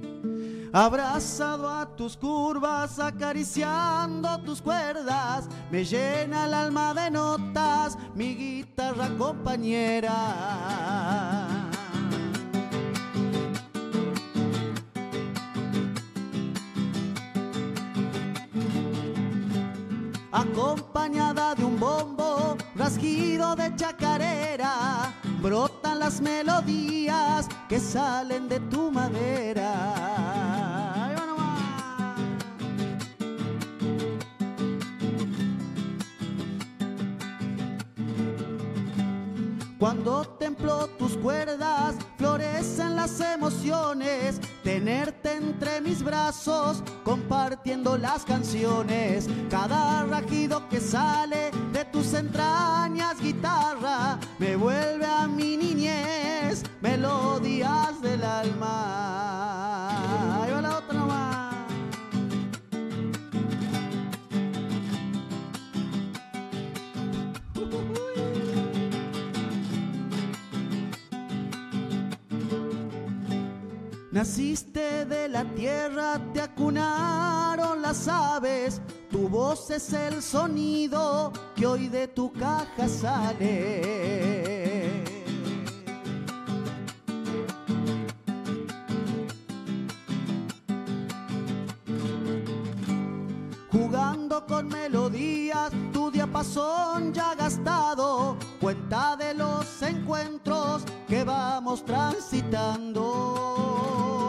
Abrazado 0.73 1.69
a 1.69 1.95
tus 1.95 2.17
curvas, 2.17 2.97
acariciando 2.99 4.41
tus 4.43 4.61
cuerdas, 4.61 5.47
me 5.69 5.85
llena 5.85 6.45
el 6.45 6.53
alma 6.53 6.93
de 6.93 7.11
notas, 7.11 7.97
mi 8.15 8.35
guitarra 8.35 9.09
compañera. 9.17 10.11
Acompañada 20.31 21.53
de 21.55 21.65
un 21.65 21.77
bombo, 21.77 22.55
rasguido 22.75 23.53
de 23.55 23.75
chacarera, 23.75 25.13
brotan 25.41 25.99
las 25.99 26.21
melodías 26.21 27.49
que 27.67 27.79
salen 27.79 28.47
de 28.47 28.61
tu 28.61 28.89
madera. 28.91 30.70
Cuando 39.81 40.23
templo 40.37 40.87
tus 40.99 41.17
cuerdas, 41.17 41.95
florecen 42.15 42.95
las 42.95 43.19
emociones. 43.19 44.39
Tenerte 44.63 45.33
entre 45.33 45.81
mis 45.81 46.03
brazos, 46.03 46.83
compartiendo 47.03 47.97
las 47.97 48.23
canciones. 48.23 49.27
Cada 49.49 50.05
rajido 50.05 50.69
que 50.69 50.79
sale 50.79 51.49
de 51.73 51.83
tus 51.85 52.13
entrañas, 52.13 53.19
guitarra, 53.19 54.19
me 54.37 54.55
vuelve 54.55 55.07
a 55.07 55.25
mi 55.25 55.57
niñez, 55.57 56.61
melodías 56.79 57.99
del 58.03 58.23
alma. 58.23 59.31
Naciste 74.11 75.05
de 75.05 75.29
la 75.29 75.45
tierra, 75.55 76.19
te 76.33 76.41
acunaron 76.41 77.81
las 77.81 78.09
aves, 78.09 78.81
tu 79.09 79.29
voz 79.29 79.71
es 79.71 79.93
el 79.93 80.21
sonido 80.21 81.31
que 81.55 81.65
hoy 81.65 81.87
de 81.87 82.09
tu 82.09 82.29
caja 82.33 82.89
sale. 82.89 84.01
Con 94.31 94.69
melodías, 94.69 95.73
tu 95.91 96.09
diapasón 96.09 97.13
ya 97.13 97.35
gastado, 97.35 98.37
cuenta 98.61 99.17
de 99.17 99.33
los 99.33 99.81
encuentros 99.81 100.83
que 101.05 101.25
vamos 101.25 101.83
transitando. 101.83 104.20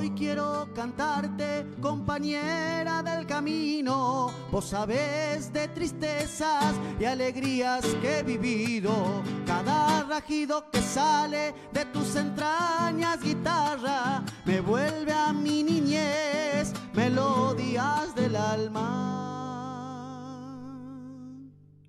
Hoy 0.00 0.10
quiero 0.12 0.66
cantarte, 0.74 1.66
compañera 1.78 3.02
del 3.02 3.26
camino. 3.26 4.32
Vos 4.50 4.64
sabés 4.70 5.52
de 5.52 5.68
tristezas 5.68 6.74
y 6.98 7.04
alegrías 7.04 7.84
que 8.00 8.20
he 8.20 8.22
vivido. 8.22 9.22
Cada 9.44 10.04
rajido 10.04 10.70
que 10.70 10.80
sale 10.80 11.54
de 11.70 11.84
tus 11.84 12.16
entrañas, 12.16 13.20
guitarra, 13.20 14.22
me 14.46 14.62
vuelve 14.62 15.12
a 15.12 15.34
mi 15.34 15.62
niñez, 15.62 16.72
melodías 16.94 18.14
del 18.14 18.36
alma. 18.36 18.80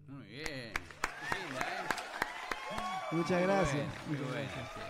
Muy 0.10 0.26
bien. 0.26 0.74
Muchas 3.12 3.42
gracias. 3.42 3.88
Muy 4.06 4.18
bueno, 4.18 4.50
sí. 4.76 4.82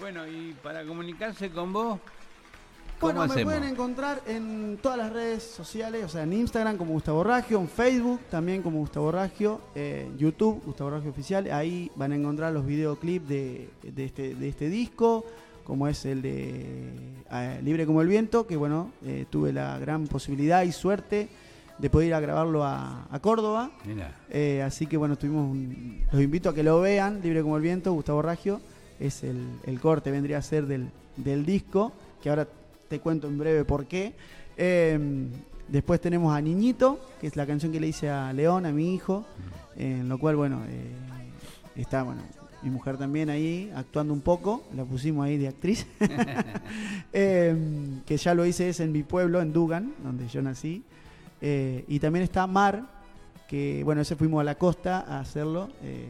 Bueno, 0.00 0.26
y 0.26 0.54
para 0.60 0.84
comunicarse 0.84 1.48
con 1.48 1.72
vos, 1.72 2.00
¿cómo 3.02 3.12
Bueno, 3.26 3.34
me 3.34 3.44
pueden 3.44 3.64
encontrar 3.64 4.22
en 4.26 4.78
todas 4.80 4.96
las 4.98 5.12
redes 5.12 5.42
sociales, 5.42 6.04
o 6.04 6.08
sea, 6.08 6.22
en 6.22 6.32
Instagram 6.32 6.76
como 6.76 6.92
Gustavo 6.92 7.22
Raggio, 7.22 7.60
en 7.60 7.68
Facebook 7.68 8.20
también 8.30 8.62
como 8.62 8.78
Gustavo 8.78 9.12
Raggio, 9.12 9.60
eh, 9.74 10.06
en 10.08 10.16
YouTube 10.18 10.62
Gustavo 10.64 10.90
Raggio 10.90 11.10
Oficial. 11.10 11.50
Ahí 11.52 11.90
van 11.96 12.12
a 12.12 12.16
encontrar 12.16 12.52
los 12.52 12.64
videoclips 12.64 13.28
de, 13.28 13.68
de 13.82 14.04
este, 14.04 14.34
de 14.34 14.48
este 14.48 14.68
disco, 14.70 15.24
como 15.64 15.86
es 15.88 16.04
el 16.06 16.22
de 16.22 16.88
eh, 17.30 17.60
Libre 17.62 17.86
como 17.86 18.00
el 18.02 18.08
Viento, 18.08 18.46
que 18.46 18.56
bueno, 18.56 18.90
eh, 19.04 19.26
tuve 19.30 19.52
la 19.52 19.78
gran 19.78 20.06
posibilidad 20.06 20.62
y 20.62 20.72
suerte 20.72 21.28
de 21.78 21.90
poder 21.90 22.08
ir 22.08 22.14
a 22.14 22.20
grabarlo 22.20 22.64
a, 22.64 23.06
a 23.10 23.18
Córdoba. 23.20 23.70
Eh, 24.30 24.62
así 24.62 24.86
que 24.86 24.96
bueno, 24.96 25.16
tuvimos 25.16 25.50
un- 25.50 26.02
los 26.12 26.20
invito 26.22 26.48
a 26.50 26.54
que 26.54 26.62
lo 26.62 26.80
vean, 26.80 27.20
Libre 27.22 27.42
como 27.42 27.56
el 27.56 27.62
Viento, 27.62 27.92
Gustavo 27.92 28.22
Raggio. 28.22 28.60
Es 29.00 29.24
el, 29.24 29.40
el 29.64 29.80
corte, 29.80 30.10
vendría 30.12 30.38
a 30.38 30.42
ser 30.42 30.66
del, 30.66 30.88
del 31.16 31.44
disco, 31.44 31.92
que 32.22 32.30
ahora 32.30 32.46
te 32.92 33.00
cuento 33.00 33.26
en 33.26 33.38
breve 33.38 33.64
por 33.64 33.86
qué. 33.86 34.12
Eh, 34.54 34.98
después 35.66 35.98
tenemos 35.98 36.36
a 36.36 36.42
Niñito, 36.42 37.00
que 37.22 37.26
es 37.26 37.36
la 37.36 37.46
canción 37.46 37.72
que 37.72 37.80
le 37.80 37.86
hice 37.86 38.10
a 38.10 38.30
León, 38.34 38.66
a 38.66 38.70
mi 38.70 38.94
hijo, 38.94 39.24
en 39.76 40.10
lo 40.10 40.18
cual, 40.18 40.36
bueno, 40.36 40.60
eh, 40.68 40.92
está, 41.74 42.02
bueno, 42.02 42.20
mi 42.62 42.68
mujer 42.68 42.98
también 42.98 43.30
ahí 43.30 43.72
actuando 43.74 44.12
un 44.12 44.20
poco, 44.20 44.64
la 44.76 44.84
pusimos 44.84 45.24
ahí 45.24 45.38
de 45.38 45.48
actriz. 45.48 45.86
Eh, 47.14 47.54
que 48.06 48.16
ya 48.18 48.34
lo 48.34 48.44
hice 48.44 48.68
es 48.68 48.80
en 48.80 48.92
mi 48.92 49.02
pueblo, 49.02 49.40
en 49.40 49.54
Dugan, 49.54 49.94
donde 50.02 50.28
yo 50.28 50.42
nací. 50.42 50.82
Eh, 51.40 51.84
y 51.88 51.98
también 51.98 52.24
está 52.24 52.46
Mar, 52.46 52.84
que 53.48 53.82
bueno, 53.84 54.02
ese 54.02 54.16
fuimos 54.16 54.42
a 54.42 54.44
la 54.44 54.56
costa 54.56 55.00
a 55.00 55.20
hacerlo. 55.20 55.70
eh, 55.82 56.08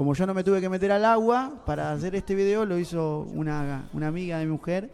como 0.00 0.14
yo 0.14 0.24
no 0.24 0.32
me 0.32 0.42
tuve 0.42 0.62
que 0.62 0.70
meter 0.70 0.92
al 0.92 1.04
agua 1.04 1.62
para 1.66 1.92
hacer 1.92 2.14
este 2.14 2.34
video, 2.34 2.64
lo 2.64 2.78
hizo 2.78 3.26
una, 3.34 3.86
una 3.92 4.06
amiga 4.06 4.38
de 4.38 4.46
mi 4.46 4.52
mujer. 4.52 4.90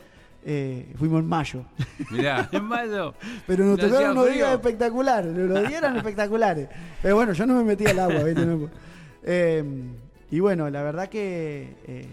Eh, 0.48 0.93
fuimos 0.97 1.20
en 1.20 1.27
mayo. 1.27 1.64
Mirá, 2.12 2.48
en 2.52 2.64
mayo. 2.64 3.14
Pero 3.48 3.64
nos 3.64 3.78
No 3.78 3.89
tocaron 3.89 4.10
unos 4.12 4.24
frío. 4.27 4.36
días 4.36 4.52
espectaculares, 4.52 5.35
los 5.36 5.59
días 5.60 5.73
eran 5.73 5.97
espectaculares. 5.97 6.68
Pero 7.02 7.16
bueno, 7.16 7.32
yo 7.32 7.47
no 7.47 7.55
me 7.56 7.64
metí 7.64 7.85
al 7.86 7.98
agua, 7.98 8.23
¿viste? 8.23 8.47
Eh, 9.24 9.64
y 10.31 10.40
bueno, 10.40 10.70
la 10.70 10.82
verdad 10.82 11.09
que 11.09 11.77
eh, 11.86 12.06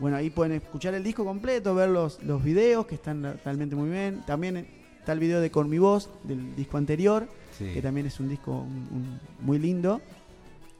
bueno, 0.00 0.16
ahí 0.16 0.28
pueden 0.30 0.52
escuchar 0.52 0.94
el 0.94 1.02
disco 1.04 1.24
completo, 1.24 1.74
ver 1.74 1.88
los, 1.88 2.22
los 2.24 2.42
videos 2.42 2.86
que 2.86 2.96
están 2.96 3.38
realmente 3.44 3.76
muy 3.76 3.90
bien. 3.90 4.22
También 4.26 4.66
está 4.98 5.12
el 5.12 5.20
video 5.20 5.40
de 5.40 5.50
Con 5.52 5.68
mi 5.70 5.78
voz 5.78 6.10
del 6.24 6.54
disco 6.56 6.76
anterior, 6.78 7.28
Sí. 7.56 7.72
que 7.72 7.80
también 7.80 8.06
es 8.06 8.20
un 8.20 8.28
disco 8.28 8.52
un- 8.52 8.88
un- 8.92 9.20
muy 9.40 9.58
lindo 9.58 10.02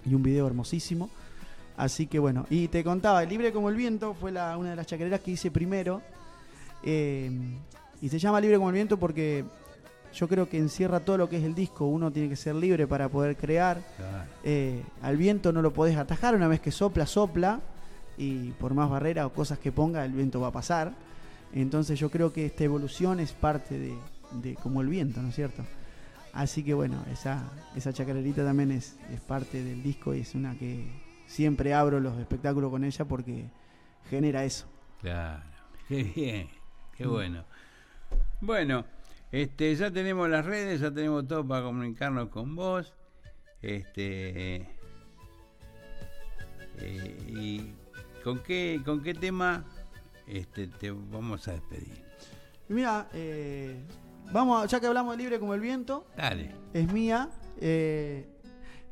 y 0.05 0.15
un 0.15 0.23
video 0.23 0.47
hermosísimo. 0.47 1.09
Así 1.77 2.07
que 2.07 2.19
bueno, 2.19 2.45
y 2.51 2.69
te 2.69 2.83
contaba, 2.85 3.23
Libre 3.25 3.53
como 3.53 3.69
el 3.71 3.77
viento 3.77 4.13
fue 4.15 4.31
la, 4.33 4.57
una 4.59 4.71
de 4.71 4.77
las 4.77 4.87
chacareras 4.87 5.21
que 5.21 5.31
hice 5.31 5.51
primero. 5.51 6.03
Eh, 6.87 7.31
y 8.01 8.09
se 8.09 8.19
llama 8.19 8.41
Libre 8.41 8.57
como 8.57 8.69
el 8.69 8.75
viento 8.75 8.97
porque 8.99 9.45
yo 10.15 10.29
creo 10.29 10.49
que 10.49 10.57
encierra 10.57 11.01
todo 11.01 11.19
lo 11.19 11.29
que 11.29 11.37
es 11.39 11.45
el 11.45 11.55
disco. 11.55 11.87
Uno 11.87 12.11
tiene 12.11 12.29
que 12.29 12.37
ser 12.37 12.55
libre 12.55 12.87
para 12.87 13.09
poder 13.09 13.37
crear. 13.37 13.83
Claro. 13.97 14.31
Eh, 14.45 14.83
al 15.03 15.17
viento 15.17 15.53
no 15.53 15.61
lo 15.61 15.73
podés 15.73 15.97
atajar, 15.97 16.35
una 16.35 16.49
vez 16.49 16.61
que 16.61 16.71
sopla, 16.71 17.07
sopla. 17.07 17.61
Y 18.17 18.53
por 18.53 18.73
más 18.73 18.89
barreras 18.89 19.27
o 19.27 19.33
cosas 19.33 19.59
que 19.59 19.73
ponga, 19.73 20.05
el 20.05 20.13
viento 20.13 20.41
va 20.41 20.49
a 20.49 20.53
pasar. 20.53 20.95
Entonces 21.53 21.99
yo 21.99 22.11
creo 22.11 22.33
que 22.33 22.47
esta 22.47 22.65
evolución 22.65 23.21
es 23.21 23.33
parte 23.33 23.79
de, 23.79 23.95
de 24.43 24.55
como 24.55 24.81
el 24.81 24.89
viento, 24.89 25.21
¿no 25.21 25.29
es 25.29 25.35
cierto? 25.35 25.65
Así 26.33 26.63
que 26.63 26.75
bueno, 26.75 27.03
esa, 27.11 27.51
esa 27.75 27.93
chacarerita 27.93 28.45
también 28.45 28.71
es, 28.71 28.97
es 29.13 29.21
parte 29.21 29.63
del 29.63 29.83
disco 29.83 30.15
y 30.15 30.21
es 30.21 30.35
una 30.35 30.55
que 30.55 30.87
siempre 31.27 31.75
abro 31.75 31.99
los 31.99 32.19
espectáculos 32.19 32.71
con 32.71 32.85
ella 32.85 33.05
porque 33.07 33.47
genera 34.11 34.45
eso. 34.45 34.67
Claro. 35.01 35.43
Qué 35.89 36.03
bien. 36.03 36.49
Qué 36.97 37.07
bueno. 37.07 37.45
Bueno, 38.41 38.85
este, 39.33 39.75
ya 39.75 39.91
tenemos 39.91 40.29
las 40.29 40.45
redes, 40.45 40.81
ya 40.81 40.91
tenemos 40.91 41.27
todo 41.27 41.47
para 41.47 41.63
comunicarnos 41.63 42.29
con 42.29 42.55
vos. 42.57 42.93
Este. 43.63 44.67
Eh, 46.79 47.17
¿Y 47.29 47.73
con 48.23 48.41
qué, 48.43 48.81
con 48.85 49.03
qué 49.03 49.15
tema 49.15 49.65
este, 50.27 50.69
te 50.69 50.91
vamos 50.91 51.47
a 51.49 51.53
despedir? 51.53 52.05
Mira, 52.69 53.09
eh, 53.15 53.81
vamos, 54.33 54.63
a- 54.65 54.67
ya 54.67 54.81
que 54.81 54.87
hablamos 54.87 55.17
de 55.17 55.23
libre 55.23 55.39
como 55.39 55.55
el 55.55 55.61
viento, 55.61 56.07
Dale. 56.17 56.55
es 56.73 56.93
mía. 56.93 57.29
eh, 57.61 58.27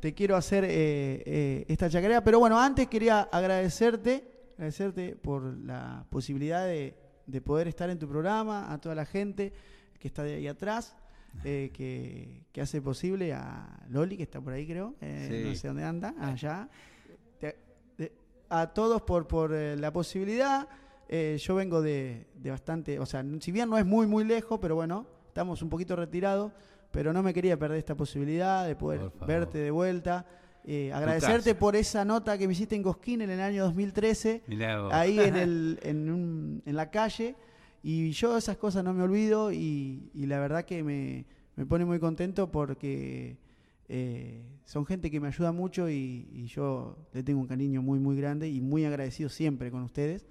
te 0.01 0.13
quiero 0.15 0.37
hacer 0.37 0.65
esta 0.67 1.89
chacarera, 1.89 2.23
pero 2.23 2.39
bueno, 2.39 2.61
antes 2.61 2.89
quería 2.89 3.23
agradecerte, 3.23 4.23
agradecerte 4.53 5.17
por 5.17 5.43
la 5.45 6.05
posibilidad 6.11 6.67
de, 6.67 6.95
de 7.27 7.41
poder 7.41 7.69
estar 7.69 7.89
en 7.91 7.99
tu 7.99 8.09
programa, 8.09 8.73
a 8.73 8.79
toda 8.81 8.95
la 8.95 9.05
gente 9.07 9.53
que 9.99 10.09
está 10.09 10.23
de 10.23 10.35
ahí 10.35 10.47
atrás, 10.49 10.97
eh, 11.45 11.71
que, 11.73 12.45
que 12.53 12.61
hace 12.61 12.81
posible 12.81 13.33
a 13.33 13.81
Loli, 13.89 14.17
que 14.17 14.23
está 14.25 14.41
por 14.41 14.53
ahí 14.53 14.67
creo, 14.67 14.95
eh, 15.01 15.27
Sí. 15.43 15.49
no 15.49 15.55
sé 15.55 15.69
dónde 15.69 15.85
anda, 15.85 16.15
allá. 16.21 16.69
Te- 17.39 17.57
de- 17.99 18.13
a 18.51 18.69
todos 18.73 19.03
por, 19.03 19.27
por 19.27 19.53
eh, 19.53 19.77
la 19.77 19.93
posibilidad. 19.93 20.69
Eh, 21.09 21.37
yo 21.41 21.55
vengo 21.55 21.83
de, 21.83 22.27
de 22.35 22.51
bastante, 22.51 22.99
o 22.99 23.07
sea, 23.07 23.25
si 23.41 23.53
bien 23.53 23.69
no 23.69 23.77
es 23.79 23.85
muy, 23.85 24.07
muy 24.07 24.25
lejos, 24.25 24.59
pero 24.61 24.75
bueno, 24.75 25.07
estamos 25.27 25.61
un 25.63 25.69
poquito 25.69 25.97
retirados, 25.97 26.53
pero 26.91 27.13
no 27.13 27.23
me 27.23 27.35
quería 27.35 27.59
perder 27.59 27.79
esta 27.79 27.95
posibilidad 27.97 28.67
de 28.67 28.77
poder 28.77 29.11
verte 29.27 29.59
de 29.59 29.71
vuelta. 29.71 30.25
Eh, 30.67 30.91
agradecerte 30.95 31.55
por 31.55 31.77
esa 31.77 32.05
nota 32.05 32.39
que 32.39 32.47
me 32.47 32.55
hiciste 32.55 32.75
en 32.75 32.83
Cosquín 32.83 33.21
en 33.21 33.31
el 33.31 33.41
año 33.41 33.65
2013, 33.65 34.43
Mirá 34.47 34.81
vos. 34.81 34.93
ahí 34.95 35.19
en, 35.19 35.37
el, 35.37 35.79
en, 35.83 36.11
un- 36.11 36.63
en 36.65 36.77
la 36.77 36.91
calle. 36.91 37.37
Y 37.83 38.11
yo 38.13 38.39
esas 38.39 38.57
cosas 38.57 38.83
no 38.83 38.95
me 38.95 39.03
olvido 39.03 39.53
y, 39.53 40.11
y 40.15 40.25
la 40.27 40.39
verdad 40.41 40.65
que 40.65 40.83
me, 40.83 41.27
me 41.57 41.67
pone 41.67 41.85
muy 41.85 41.99
contento 41.99 42.51
porque 42.51 43.37
eh, 43.91 44.43
son 44.65 44.87
gente 44.87 45.11
que 45.11 45.21
me 45.21 45.29
ayuda 45.29 45.53
mucho 45.53 45.91
y, 45.91 46.27
y 46.33 46.47
yo 46.47 46.97
le 47.13 47.23
tengo 47.23 47.41
un 47.41 47.47
cariño 47.47 47.83
muy, 47.83 47.99
muy 47.99 48.17
grande 48.17 48.49
y 48.49 48.63
muy 48.63 48.87
agradecido 48.87 49.29
siempre 49.29 49.71
con 49.71 49.83
ustedes. 49.83 50.25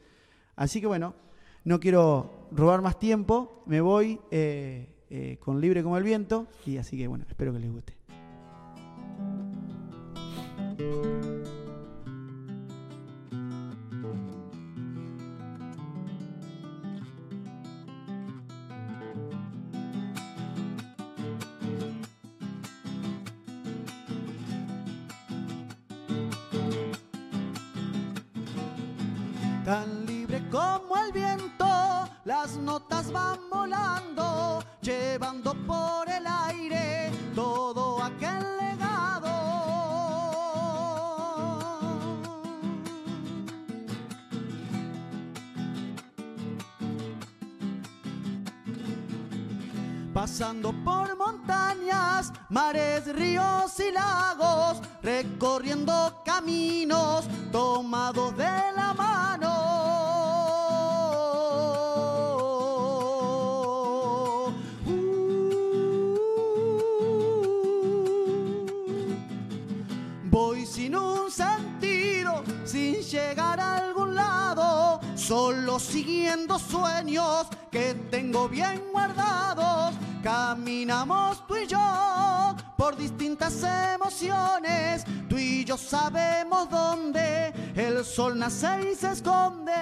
Así 0.56 0.82
que 0.82 0.88
bueno, 0.88 1.14
no 1.64 1.80
quiero 1.80 2.48
robar 2.52 2.82
más 2.82 2.98
tiempo, 2.98 3.62
me 3.68 3.82
voy 3.82 4.20
eh, 4.32 5.38
con 5.40 5.62
Libre 5.62 5.84
como 5.84 5.96
el 5.98 6.04
Viento 6.04 6.48
y 6.66 6.78
así 6.78 6.98
que 6.98 7.08
bueno, 7.08 7.26
espero 7.30 7.54
que 7.54 7.60
les 7.60 7.72
guste. 7.72 7.94
Tan 10.78 11.33
Pasando 50.24 50.72
por 50.86 51.18
montañas, 51.18 52.32
mares, 52.48 53.14
ríos 53.14 53.78
y 53.82 53.92
lagos, 53.92 54.82
recorriendo 55.02 56.22
caminos 56.24 57.26
tomados 57.52 58.38
de 58.38 58.46
la 58.74 58.94
mano. 58.94 59.52
Voy 70.32 70.66
sin 70.66 70.96
un 70.96 71.30
sentido, 71.30 72.46
sin 72.64 73.02
llegar 73.02 73.60
a 73.60 73.76
algún 73.76 74.16
lado, 74.16 75.02
solo 75.16 75.78
siguiendo 75.80 76.58
sueños 76.58 77.48
que 77.70 77.94
tengo 78.10 78.48
bien 78.48 78.82
guardados. 78.94 79.94
Caminamos 80.24 81.46
tú 81.48 81.58
y 81.58 81.68
yo 81.68 82.56
por 82.78 82.96
distintas 82.96 83.62
emociones, 83.94 85.04
tú 85.28 85.38
y 85.38 85.66
yo 85.66 85.78
sabemos 85.78 86.70
dónde 86.70 87.54
el 87.76 88.06
sol 88.06 88.40
nace 88.40 88.92
y 88.94 88.96
se 88.96 89.12
esconde. 89.12 89.74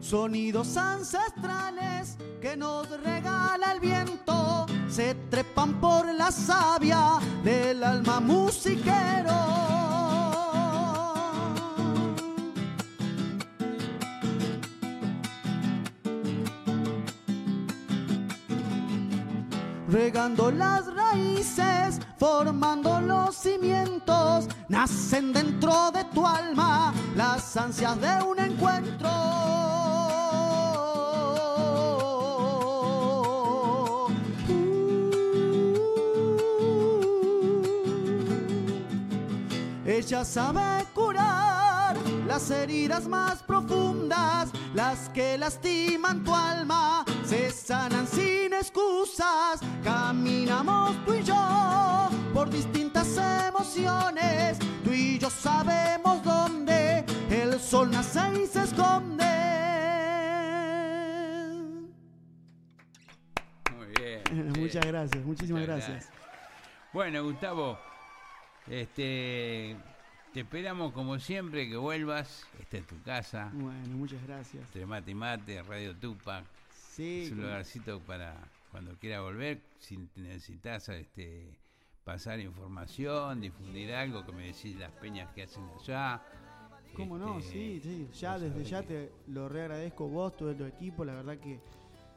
Sonidos 0.00 0.78
ancestrales 0.78 2.16
que 2.40 2.56
nos 2.56 2.88
regala 3.02 3.72
el 3.72 3.80
viento 3.80 4.43
se 4.94 5.12
trepan 5.28 5.80
por 5.80 6.06
la 6.14 6.30
savia 6.30 7.18
del 7.42 7.82
alma 7.82 8.20
musiquero. 8.20 9.34
regando 19.88 20.50
las 20.50 20.92
raíces, 20.92 22.00
formando 22.18 23.00
los 23.00 23.36
cimientos, 23.36 24.48
nacen 24.68 25.32
dentro 25.32 25.92
de 25.92 26.02
tu 26.12 26.26
alma 26.26 26.92
las 27.14 27.56
ansias 27.56 28.00
de 28.00 28.22
un 28.22 28.38
encuentro. 28.40 29.73
Ella 40.06 40.22
sabe 40.22 40.84
curar 40.92 41.96
las 42.26 42.50
heridas 42.50 43.08
más 43.08 43.42
profundas, 43.42 44.50
las 44.74 45.08
que 45.08 45.38
lastiman 45.38 46.22
tu 46.22 46.34
alma, 46.34 47.06
se 47.24 47.50
sanan 47.50 48.06
sin 48.06 48.52
excusas. 48.52 49.60
Caminamos 49.82 51.02
tú 51.06 51.14
y 51.14 51.22
yo 51.22 52.10
por 52.34 52.50
distintas 52.50 53.16
emociones, 53.48 54.58
tú 54.84 54.92
y 54.92 55.18
yo 55.18 55.30
sabemos 55.30 56.22
dónde 56.22 57.02
el 57.30 57.58
sol 57.58 57.90
nace 57.90 58.42
y 58.42 58.46
se 58.46 58.64
esconde. 58.64 59.24
Muy 63.74 63.86
bien. 63.86 64.52
Muchas 64.60 64.84
gracias, 64.84 65.24
muchísimas 65.24 65.62
gracias. 65.62 66.10
Bueno, 66.92 67.24
Gustavo, 67.24 67.78
este, 68.66 69.76
te 70.34 70.40
esperamos 70.40 70.92
como 70.92 71.18
siempre 71.18 71.68
que 71.68 71.76
vuelvas. 71.76 72.44
Esta 72.60 72.78
es 72.78 72.86
tu 72.86 73.00
casa. 73.02 73.50
Bueno, 73.54 73.96
muchas 73.96 74.22
gracias. 74.26 74.62
Entre 74.66 74.84
mate 74.84 75.12
y 75.12 75.14
mate, 75.14 75.62
Radio 75.62 75.94
Tupac. 75.96 76.44
Sí, 76.92 77.22
Es 77.26 77.32
un 77.32 77.42
lugarcito 77.42 78.00
para 78.00 78.36
cuando 78.70 78.92
quiera 78.98 79.20
volver. 79.20 79.60
Si 79.78 79.96
necesitas 80.16 80.88
este, 80.90 81.56
pasar 82.04 82.40
información, 82.40 83.40
difundir 83.40 83.92
algo, 83.94 84.24
que 84.26 84.32
me 84.32 84.46
decís 84.46 84.76
las 84.76 84.90
peñas 84.92 85.32
que 85.34 85.44
hacen 85.44 85.64
allá. 85.80 86.20
¿Cómo 86.96 87.16
no? 87.18 87.38
Este, 87.38 87.52
Sí, 87.52 87.80
sí. 87.82 88.08
Ya 88.20 88.38
desde 88.38 88.64
ya 88.64 88.82
que- 88.82 88.88
te 88.88 89.12
lo 89.32 89.48
reagradezco 89.48 90.08
vos, 90.08 90.36
todo 90.36 90.54
tu 90.54 90.64
equipo. 90.64 91.04
La 91.04 91.14
verdad 91.14 91.38
que 91.38 91.60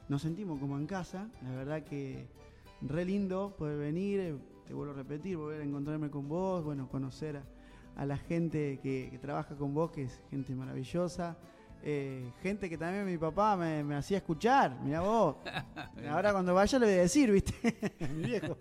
nos 0.09 0.21
sentimos 0.21 0.59
como 0.59 0.77
en 0.77 0.85
casa. 0.87 1.27
La 1.43 1.51
verdad 1.51 1.83
que 1.83 2.27
re 2.81 3.05
lindo 3.05 3.55
poder 3.57 3.77
venir. 3.77 4.19
eh, 4.19 4.35
Te 4.67 4.73
vuelvo 4.73 4.93
a 4.93 4.97
repetir, 4.97 5.37
volver 5.37 5.61
a 5.61 5.63
encontrarme 5.63 6.09
con 6.09 6.27
vos. 6.27 6.61
Bueno, 6.63 6.89
conocer 6.89 7.37
a, 7.37 7.43
a 7.97 8.05
la 8.05 8.15
gente 8.17 8.79
que, 8.81 9.09
que 9.11 9.17
trabaja 9.17 9.55
con 9.55 9.73
vos, 9.73 9.91
que 9.91 10.03
es 10.03 10.21
gente 10.29 10.55
maravillosa. 10.55 11.35
Eh, 11.83 12.31
gente 12.41 12.69
que 12.69 12.77
también 12.77 13.05
mi 13.05 13.17
papá 13.17 13.55
me, 13.57 13.83
me 13.83 13.95
hacía 13.95 14.17
escuchar. 14.17 14.79
Mirá 14.81 15.01
vos. 15.01 15.35
Ahora 16.09 16.31
cuando 16.31 16.53
vaya 16.53 16.79
le 16.79 16.85
voy 16.85 16.95
a 16.95 17.01
decir, 17.01 17.31
¿viste? 17.31 17.53
mi 18.15 18.23
viejo. 18.23 18.57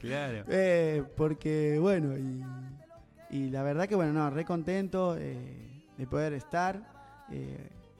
Claro. 0.00 0.44
Eh, 0.48 1.02
porque, 1.16 1.78
bueno, 1.80 2.16
y, 2.18 2.42
y 3.30 3.50
la 3.50 3.62
verdad 3.62 3.86
que, 3.88 3.94
bueno, 3.94 4.12
no, 4.12 4.30
re 4.30 4.44
contento 4.44 5.16
eh, 5.18 5.84
de 5.96 6.06
poder 6.06 6.32
estar. 6.34 6.82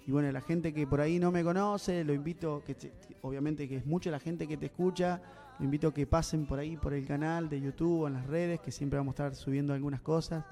y 0.06 0.10
bueno, 0.10 0.30
la 0.32 0.40
gente 0.40 0.72
que 0.74 0.86
por 0.86 1.00
ahí 1.00 1.18
no 1.18 1.30
me 1.32 1.42
conoce, 1.44 2.04
lo 2.04 2.12
invito, 2.12 2.62
que 2.66 2.74
te- 2.74 2.92
obviamente 3.22 3.68
que 3.68 3.76
es 3.76 3.86
mucha 3.86 4.10
la 4.10 4.18
gente 4.18 4.46
que 4.48 4.56
te 4.56 4.66
escucha, 4.66 5.22
lo 5.62 5.66
invito 5.66 5.86
a 5.86 5.94
que 5.94 6.08
pasen 6.08 6.44
por 6.44 6.58
ahí, 6.58 6.76
por 6.76 6.92
el 6.92 7.06
canal 7.06 7.48
de 7.48 7.60
YouTube 7.60 8.08
en 8.08 8.14
las 8.14 8.26
redes, 8.26 8.58
que 8.58 8.72
siempre 8.72 8.98
vamos 8.98 9.12
a 9.12 9.28
estar 9.28 9.34
subiendo 9.36 9.72
algunas 9.72 10.00
cosas. 10.00 10.44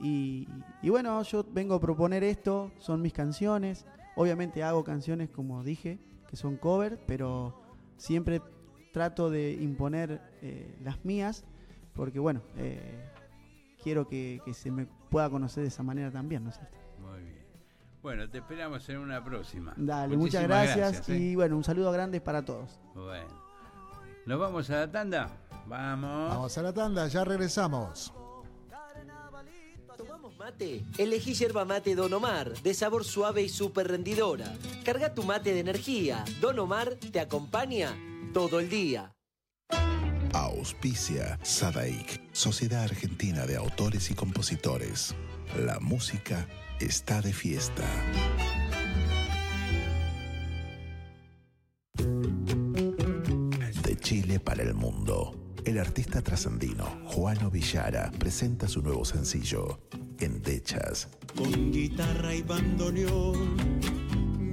Y, 0.00 0.48
y 0.80 0.88
bueno, 0.88 1.22
yo 1.22 1.44
vengo 1.52 1.74
a 1.74 1.80
proponer 1.80 2.24
esto, 2.24 2.72
son 2.78 3.02
mis 3.02 3.12
canciones. 3.12 3.84
Obviamente 4.16 4.62
hago 4.62 4.84
canciones, 4.84 5.28
como 5.28 5.62
dije, 5.62 5.98
que 6.30 6.36
son 6.36 6.56
cover, 6.56 6.98
pero 7.06 7.60
siempre 7.98 8.40
trato 8.90 9.28
de 9.28 9.52
imponer 9.52 10.22
eh, 10.40 10.74
las 10.82 11.04
mías, 11.04 11.44
porque 11.92 12.18
bueno, 12.18 12.40
eh, 12.56 13.04
quiero 13.82 14.08
que, 14.08 14.40
que 14.46 14.54
se 14.54 14.70
me 14.70 14.86
pueda 15.10 15.28
conocer 15.28 15.62
de 15.62 15.68
esa 15.68 15.82
manera 15.82 16.10
también, 16.10 16.42
¿no 16.44 16.48
es 16.48 16.56
cierto? 16.56 16.78
Muy 17.02 17.20
bien. 17.20 17.44
Bueno, 18.02 18.30
te 18.30 18.38
esperamos 18.38 18.88
en 18.88 18.96
una 18.96 19.22
próxima. 19.22 19.74
Dale, 19.76 20.16
muchas 20.16 20.44
gracias, 20.44 21.06
¿eh? 21.10 21.18
y 21.18 21.34
bueno, 21.34 21.54
un 21.54 21.64
saludo 21.64 21.92
grande 21.92 22.22
para 22.22 22.42
todos. 22.42 22.80
Bueno. 22.94 23.47
¿Nos 24.28 24.38
vamos 24.38 24.68
a 24.68 24.80
la 24.80 24.90
tanda? 24.92 25.30
Vamos. 25.66 26.28
Vamos 26.28 26.58
a 26.58 26.62
la 26.62 26.72
tanda, 26.74 27.08
ya 27.08 27.24
regresamos. 27.24 28.12
¿Tomamos 29.96 30.36
mate? 30.36 30.84
Elegí 30.98 31.32
yerba 31.32 31.64
mate 31.64 31.94
Don 31.94 32.12
Omar, 32.12 32.52
de 32.60 32.74
sabor 32.74 33.06
suave 33.06 33.40
y 33.40 33.48
súper 33.48 33.88
rendidora. 33.88 34.52
Carga 34.84 35.14
tu 35.14 35.22
mate 35.22 35.54
de 35.54 35.60
energía. 35.60 36.26
Don 36.42 36.58
Omar 36.58 36.96
te 36.96 37.20
acompaña 37.20 37.96
todo 38.34 38.60
el 38.60 38.68
día. 38.68 39.14
Auspicia 40.34 41.38
Sadaik, 41.42 42.20
Sociedad 42.32 42.82
Argentina 42.82 43.46
de 43.46 43.56
Autores 43.56 44.10
y 44.10 44.14
Compositores. 44.14 45.14
La 45.56 45.80
música 45.80 46.46
está 46.80 47.22
de 47.22 47.32
fiesta. 47.32 47.84
Chile 54.08 54.40
para 54.40 54.62
el 54.62 54.72
mundo. 54.72 55.36
El 55.66 55.78
artista 55.78 56.22
trascendino 56.22 56.86
Juano 57.04 57.50
Villara 57.50 58.10
presenta 58.18 58.66
su 58.66 58.80
nuevo 58.80 59.04
sencillo, 59.04 59.80
Endechas. 60.18 61.08
Con 61.36 61.70
guitarra 61.70 62.34
y 62.34 62.40
bandoneón, 62.40 63.58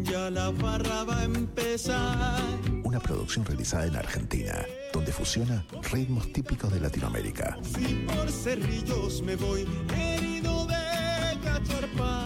ya 0.04 0.30
la 0.30 0.52
farra 0.52 1.06
va 1.06 1.22
a 1.22 1.24
empezar. 1.24 2.44
Una 2.84 3.00
producción 3.00 3.46
realizada 3.46 3.86
en 3.86 3.96
Argentina, 3.96 4.66
donde 4.92 5.14
fusiona 5.14 5.66
ritmos 5.90 6.34
típicos 6.34 6.74
de 6.74 6.82
Latinoamérica. 6.82 7.58
Si 7.64 8.06
por 8.14 8.30
cerrillos 8.30 9.22
me 9.22 9.38
voy 9.38 9.66
herido 9.96 10.66
de 10.66 11.40
cacharpaya. 11.42 12.25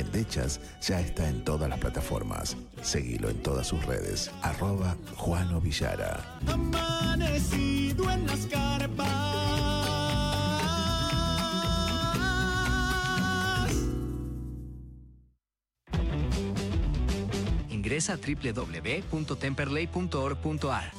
Endechas 0.00 0.60
ya 0.80 0.98
está 1.00 1.28
en 1.28 1.44
todas 1.44 1.68
las 1.68 1.78
plataformas. 1.78 2.56
Seguilo 2.82 3.28
en 3.28 3.42
todas 3.42 3.66
sus 3.66 3.84
redes. 3.84 4.30
Arroba 4.42 4.96
Juano 5.16 5.60
Villara. 5.60 6.38
Amanecido 6.46 8.10
en 8.10 8.26
las 8.26 8.46
carpas. 8.46 9.36
Ingresa 17.70 18.14
a 18.14 18.16
www.temperley.org.ar. 18.16 20.92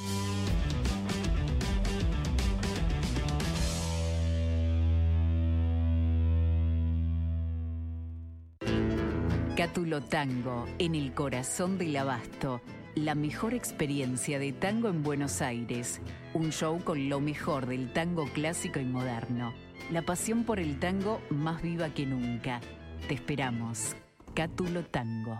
Tango, 10.09 10.65
en 10.79 10.95
el 10.95 11.13
corazón 11.13 11.77
del 11.77 11.95
abasto. 11.97 12.61
La 12.95 13.13
mejor 13.13 13.53
experiencia 13.53 14.39
de 14.39 14.53
tango 14.53 14.87
en 14.87 15.03
Buenos 15.03 15.41
Aires. 15.41 15.99
Un 16.33 16.51
show 16.51 16.81
con 16.83 17.09
lo 17.09 17.19
mejor 17.19 17.65
del 17.65 17.91
tango 17.91 18.25
clásico 18.31 18.79
y 18.79 18.85
moderno. 18.85 19.53
La 19.91 20.01
pasión 20.01 20.45
por 20.45 20.59
el 20.59 20.79
tango 20.79 21.21
más 21.29 21.61
viva 21.61 21.89
que 21.89 22.05
nunca. 22.05 22.61
Te 23.07 23.15
esperamos. 23.15 23.95
Cátulo 24.33 24.83
Tango. 24.85 25.37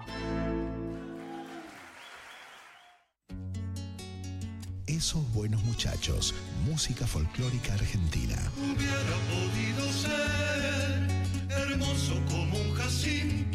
Esos 4.86 5.32
buenos 5.34 5.64
muchachos. 5.64 6.36
Música 6.66 7.08
folclórica 7.08 7.74
argentina. 7.74 8.36
Hubiera 8.58 9.16
podido 9.32 9.92
ser 9.94 11.08
hermoso 11.50 12.16
como 12.30 12.58
un 12.58 12.74
jacinto. 12.74 13.47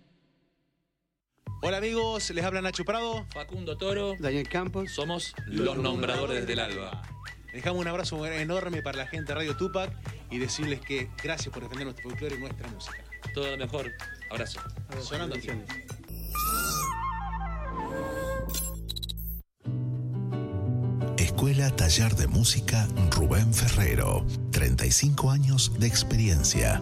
Hola 1.63 1.77
amigos, 1.77 2.31
les 2.31 2.43
habla 2.43 2.59
Nacho 2.59 2.83
Prado. 2.83 3.23
Facundo 3.29 3.77
Toro. 3.77 4.15
Daniel 4.17 4.49
Campos. 4.49 4.91
Somos 4.93 5.35
los 5.45 5.77
nombradores 5.77 6.47
del 6.47 6.59
alba. 6.59 7.03
Dejamos 7.53 7.81
un 7.81 7.87
abrazo 7.87 8.25
enorme 8.25 8.81
para 8.81 8.97
la 8.97 9.05
gente 9.05 9.27
de 9.27 9.35
Radio 9.35 9.55
Tupac 9.55 9.93
y 10.31 10.39
decirles 10.39 10.79
que 10.79 11.11
gracias 11.21 11.53
por 11.53 11.61
defender 11.61 11.85
nuestro 11.85 12.09
folclore 12.09 12.35
y 12.35 12.39
nuestra 12.39 12.67
música. 12.69 13.03
Todo 13.35 13.51
lo 13.51 13.57
mejor. 13.57 13.91
Abrazo. 14.31 14.59
Sonando 15.03 15.35
aquí. 15.35 15.49
Escuela 21.17 21.69
Taller 21.75 22.15
de 22.15 22.25
Música 22.25 22.87
Rubén 23.11 23.53
Ferrero. 23.53 24.25
35 24.51 25.29
años 25.29 25.79
de 25.79 25.85
experiencia. 25.85 26.81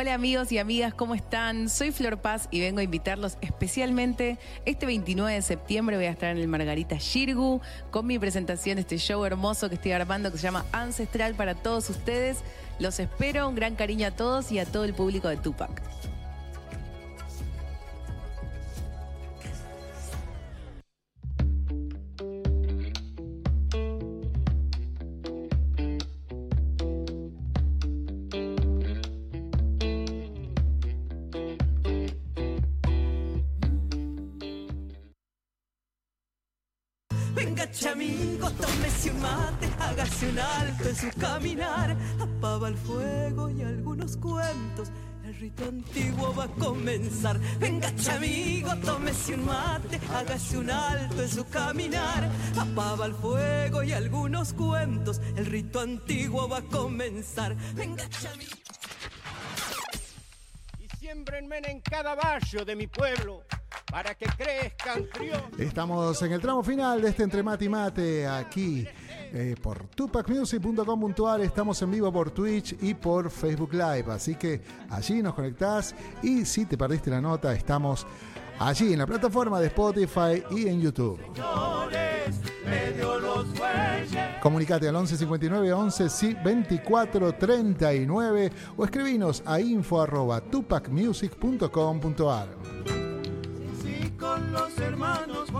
Hola 0.00 0.14
amigos 0.14 0.52
y 0.52 0.58
amigas, 0.58 0.94
¿cómo 0.94 1.16
están? 1.16 1.68
Soy 1.68 1.90
Flor 1.90 2.18
Paz 2.18 2.46
y 2.52 2.60
vengo 2.60 2.78
a 2.78 2.84
invitarlos 2.84 3.36
especialmente 3.40 4.38
este 4.64 4.86
29 4.86 5.34
de 5.34 5.42
septiembre 5.42 5.96
voy 5.96 6.06
a 6.06 6.10
estar 6.10 6.30
en 6.30 6.38
el 6.38 6.46
Margarita 6.46 6.98
Shirgu 7.00 7.60
con 7.90 8.06
mi 8.06 8.16
presentación 8.16 8.76
de 8.76 8.82
este 8.82 8.98
show 8.98 9.24
hermoso 9.24 9.68
que 9.68 9.74
estoy 9.74 9.90
armando 9.90 10.30
que 10.30 10.38
se 10.38 10.44
llama 10.44 10.64
Ancestral 10.70 11.34
para 11.34 11.56
todos 11.56 11.90
ustedes. 11.90 12.44
Los 12.78 13.00
espero, 13.00 13.48
un 13.48 13.56
gran 13.56 13.74
cariño 13.74 14.06
a 14.06 14.12
todos 14.12 14.52
y 14.52 14.60
a 14.60 14.66
todo 14.66 14.84
el 14.84 14.94
público 14.94 15.26
de 15.26 15.36
Tupac. 15.36 15.82
Caminar. 41.38 41.96
El 42.66 42.76
fuego 42.76 43.48
y 43.50 43.62
algunos 43.62 44.16
cuentos. 44.16 44.90
El 45.24 45.34
rito 45.36 45.64
antiguo 45.64 46.34
va 46.34 46.44
a 46.44 46.48
comenzar. 46.48 47.38
Venga, 47.60 47.94
chamigo, 47.94 48.74
tómese 48.84 49.34
un 49.34 49.44
mate, 49.46 50.00
hágase 50.12 50.58
un 50.58 50.70
alto 50.70 51.22
en 51.22 51.28
su 51.28 51.46
caminar. 51.48 52.28
Apaba 52.58 53.06
el 53.06 53.14
fuego 53.14 53.82
y 53.84 53.92
algunos 53.92 54.52
cuentos. 54.52 55.20
El 55.36 55.46
rito 55.46 55.80
antiguo 55.80 56.48
va 56.48 56.58
a 56.58 56.62
comenzar. 56.62 57.54
Venga, 57.74 58.08
chamigo. 58.08 58.56
Y 60.80 60.96
siembrenme 60.98 61.58
en 61.58 61.80
cada 61.80 62.14
barrio 62.16 62.64
de 62.64 62.74
mi 62.74 62.86
pueblo 62.88 63.44
para 63.90 64.14
que 64.14 64.26
crezcan. 64.26 65.06
Estamos 65.58 66.20
en 66.22 66.32
el 66.32 66.40
tramo 66.40 66.62
final 66.62 67.02
de 67.02 67.10
este 67.10 67.22
Entre 67.22 67.42
Mate 67.42 67.64
y 67.64 67.68
Mate 67.68 68.26
aquí 68.26 68.86
eh, 69.32 69.54
por 69.60 69.86
tupacmusic.com.ar. 69.88 71.40
Estamos 71.40 71.80
en 71.82 71.90
vivo 71.90 72.12
por 72.12 72.30
Twitch 72.30 72.76
y 72.80 72.94
por 72.94 73.30
Facebook 73.30 73.72
Live. 73.72 74.06
Así 74.10 74.34
que 74.34 74.60
allí 74.90 75.22
nos 75.22 75.34
conectás 75.34 75.94
y 76.22 76.44
si 76.44 76.66
te 76.66 76.76
perdiste 76.76 77.10
la 77.10 77.20
nota, 77.20 77.52
estamos 77.52 78.06
allí 78.58 78.92
en 78.92 78.98
la 78.98 79.06
plataforma 79.06 79.60
de 79.60 79.68
Spotify 79.68 80.42
y 80.50 80.68
en 80.68 80.80
YouTube. 80.80 81.20
Comunicate 84.42 84.88
al 84.88 84.96
11 84.96 85.16
59 85.16 85.72
11 85.72 86.08
sí, 86.08 86.36
24 86.44 87.32
39 87.34 88.52
o 88.76 88.84
escribinos 88.84 89.42
a 89.46 89.60
info 89.60 90.02
arroba 90.02 90.40
tupacmusic.com.ar. 90.40 93.07
con 94.18 94.52
los 94.52 94.76
hermanos 94.78 95.50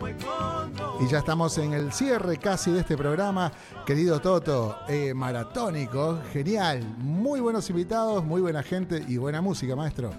Huecondo. 0.00 0.98
Y 1.00 1.08
ya 1.08 1.18
estamos 1.18 1.58
en 1.58 1.72
el 1.74 1.92
cierre 1.92 2.38
casi 2.38 2.70
de 2.70 2.80
este 2.80 2.96
programa. 2.96 3.52
Querido 3.84 4.20
Toto, 4.20 4.78
eh, 4.88 5.12
maratónico, 5.14 6.20
genial. 6.32 6.82
Muy 6.98 7.40
buenos 7.40 7.68
invitados, 7.70 8.24
muy 8.24 8.40
buena 8.40 8.62
gente 8.62 9.04
y 9.06 9.16
buena 9.16 9.40
música, 9.40 9.76
maestro. 9.76 10.12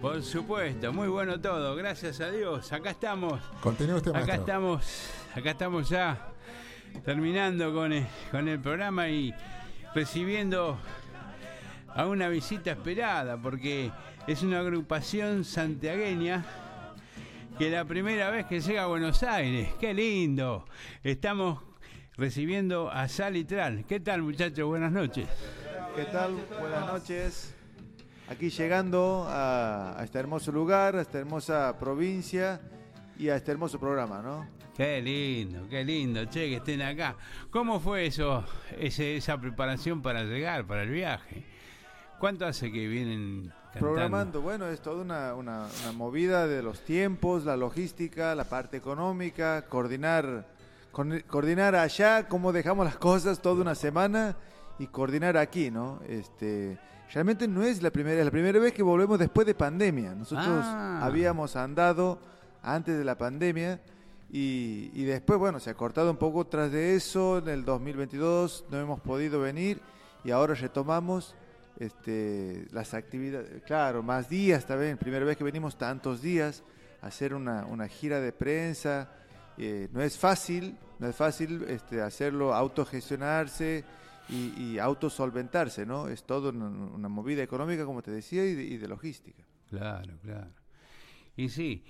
Por 0.00 0.22
supuesto, 0.22 0.92
muy 0.92 1.08
bueno 1.08 1.40
todo, 1.40 1.76
gracias 1.76 2.20
a 2.20 2.30
Dios. 2.30 2.72
Acá 2.72 2.90
estamos. 2.90 3.40
Continúe 3.62 3.96
usted, 3.96 4.10
Acá 4.10 4.18
maestro. 4.20 4.40
estamos, 4.40 5.08
acá 5.34 5.50
estamos 5.50 5.88
ya 5.88 6.28
terminando 7.04 7.72
con 7.72 7.92
el, 7.92 8.06
con 8.30 8.48
el 8.48 8.60
programa 8.60 9.08
y 9.08 9.32
recibiendo 9.94 10.78
a 11.94 12.06
una 12.06 12.28
visita 12.28 12.72
esperada 12.72 13.36
porque 13.36 13.92
es 14.26 14.42
una 14.42 14.60
agrupación 14.60 15.44
santiagueña 15.44 16.44
que 17.58 17.70
la 17.70 17.84
primera 17.84 18.30
vez 18.30 18.46
que 18.46 18.60
llega 18.60 18.84
a 18.84 18.86
Buenos 18.86 19.22
Aires, 19.22 19.68
qué 19.80 19.94
lindo. 19.94 20.64
Estamos 21.02 21.60
recibiendo 22.16 22.90
a 22.90 23.08
Salitral. 23.08 23.84
¿Qué 23.86 24.00
tal 24.00 24.22
muchachos? 24.22 24.66
Buenas 24.66 24.92
noches. 24.92 25.28
¿Qué 25.94 26.04
tal? 26.06 26.34
Buenas 26.60 26.86
noches. 26.86 27.54
Aquí 28.28 28.50
llegando 28.50 29.26
a, 29.28 30.00
a 30.00 30.04
este 30.04 30.18
hermoso 30.18 30.50
lugar, 30.50 30.96
a 30.96 31.02
esta 31.02 31.18
hermosa 31.18 31.76
provincia 31.78 32.60
y 33.18 33.28
a 33.28 33.36
este 33.36 33.52
hermoso 33.52 33.78
programa, 33.78 34.20
¿no? 34.22 34.48
Qué 34.76 35.00
lindo, 35.00 35.68
qué 35.68 35.84
lindo, 35.84 36.24
che, 36.24 36.48
que 36.48 36.56
estén 36.56 36.82
acá. 36.82 37.16
¿Cómo 37.50 37.78
fue 37.78 38.06
eso, 38.06 38.44
ese- 38.80 39.16
esa 39.16 39.38
preparación 39.40 40.02
para 40.02 40.24
llegar, 40.24 40.66
para 40.66 40.82
el 40.82 40.90
viaje? 40.90 41.44
¿Cuánto 42.18 42.44
hace 42.46 42.72
que 42.72 42.88
vienen 42.88 43.52
cantando? 43.74 43.94
Programando, 43.94 44.40
bueno, 44.40 44.66
es 44.68 44.80
toda 44.80 45.02
una, 45.02 45.34
una- 45.34 45.66
una 45.82 45.92
movida 45.92 46.46
de 46.46 46.62
los 46.62 46.80
tiempos, 46.80 47.44
la 47.44 47.56
logística, 47.56 48.34
la 48.34 48.44
parte 48.44 48.76
económica, 48.76 49.66
coordinar, 49.68 50.46
con- 50.92 51.20
coordinar 51.28 51.74
allá 51.76 52.28
cómo 52.28 52.52
dejamos 52.52 52.84
las 52.86 52.96
cosas 52.96 53.40
toda 53.40 53.60
una 53.60 53.74
semana 53.74 54.36
y 54.78 54.86
coordinar 54.86 55.36
aquí, 55.36 55.70
¿no? 55.70 56.00
Este, 56.08 56.78
realmente 57.12 57.46
no 57.46 57.62
es 57.62 57.82
la 57.82 57.90
primera, 57.90 58.18
es 58.18 58.24
la 58.24 58.30
primera 58.30 58.58
vez 58.58 58.72
que 58.72 58.82
volvemos 58.82 59.18
después 59.18 59.46
de 59.46 59.54
pandemia. 59.54 60.14
Nosotros 60.14 60.60
Ah. 60.64 61.00
habíamos 61.02 61.54
andado 61.56 62.18
antes 62.62 62.96
de 62.96 63.04
la 63.04 63.16
pandemia 63.16 63.80
y, 64.32 64.90
y 64.94 65.04
después, 65.04 65.38
bueno, 65.38 65.60
se 65.60 65.70
ha 65.70 65.74
cortado 65.74 66.10
un 66.10 66.16
poco 66.16 66.44
tras 66.46 66.72
de 66.72 66.96
eso. 66.96 67.38
En 67.38 67.48
el 67.48 67.64
2022 67.64 68.64
no 68.70 68.78
hemos 68.80 68.98
podido 69.00 69.40
venir 69.40 69.80
y 70.24 70.30
ahora 70.32 70.54
retomamos 70.54 71.34
este, 71.78 72.66
las 72.72 72.94
actividades. 72.94 73.62
Claro, 73.62 74.02
más 74.02 74.28
días 74.28 74.66
también. 74.66 74.98
Primera 74.98 75.24
vez 75.24 75.36
que 75.36 75.44
venimos 75.44 75.76
tantos 75.76 76.22
días 76.22 76.62
a 77.00 77.08
hacer 77.08 77.34
una, 77.34 77.66
una 77.66 77.88
gira 77.88 78.20
de 78.20 78.32
prensa. 78.32 79.10
Eh, 79.56 79.88
no 79.92 80.02
es 80.02 80.18
fácil, 80.18 80.76
no 80.98 81.08
es 81.08 81.14
fácil 81.14 81.64
este, 81.68 82.00
hacerlo, 82.00 82.54
autogestionarse 82.54 83.84
y, 84.28 84.62
y 84.62 84.78
autosolventarse, 84.78 85.86
¿no? 85.86 86.08
Es 86.08 86.24
todo 86.24 86.48
una, 86.48 86.66
una 86.66 87.08
movida 87.08 87.42
económica, 87.42 87.84
como 87.84 88.02
te 88.02 88.10
decía, 88.10 88.44
y 88.44 88.54
de, 88.54 88.64
y 88.64 88.76
de 88.78 88.88
logística. 88.88 89.44
Claro, 89.70 90.14
claro. 90.22 90.50
Y 91.36 91.48
sí, 91.48 91.84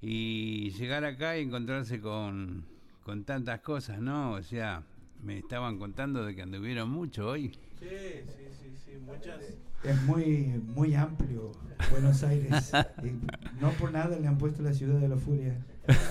y 0.00 0.70
llegar 0.70 1.04
acá 1.04 1.36
y 1.36 1.42
encontrarse 1.42 2.00
con, 2.00 2.66
con 3.02 3.24
tantas 3.24 3.60
cosas, 3.60 4.00
¿no? 4.00 4.32
O 4.32 4.42
sea, 4.42 4.82
me 5.22 5.38
estaban 5.38 5.78
contando 5.78 6.24
de 6.24 6.34
que 6.36 6.42
anduvieron 6.42 6.90
mucho 6.90 7.28
hoy. 7.28 7.48
Sí, 7.80 7.88
sí, 7.88 8.46
sí, 8.50 8.57
sí, 8.90 8.98
muchas. 9.04 9.40
Es 9.84 10.02
muy, 10.02 10.60
muy 10.74 10.94
amplio 10.94 11.52
Buenos 11.90 12.22
Aires. 12.24 12.72
Y 13.04 13.60
no 13.60 13.70
por 13.72 13.92
nada 13.92 14.18
le 14.18 14.26
han 14.26 14.38
puesto 14.38 14.62
la 14.62 14.72
ciudad 14.72 14.98
de 14.98 15.08
la 15.08 15.16
furia. 15.16 15.54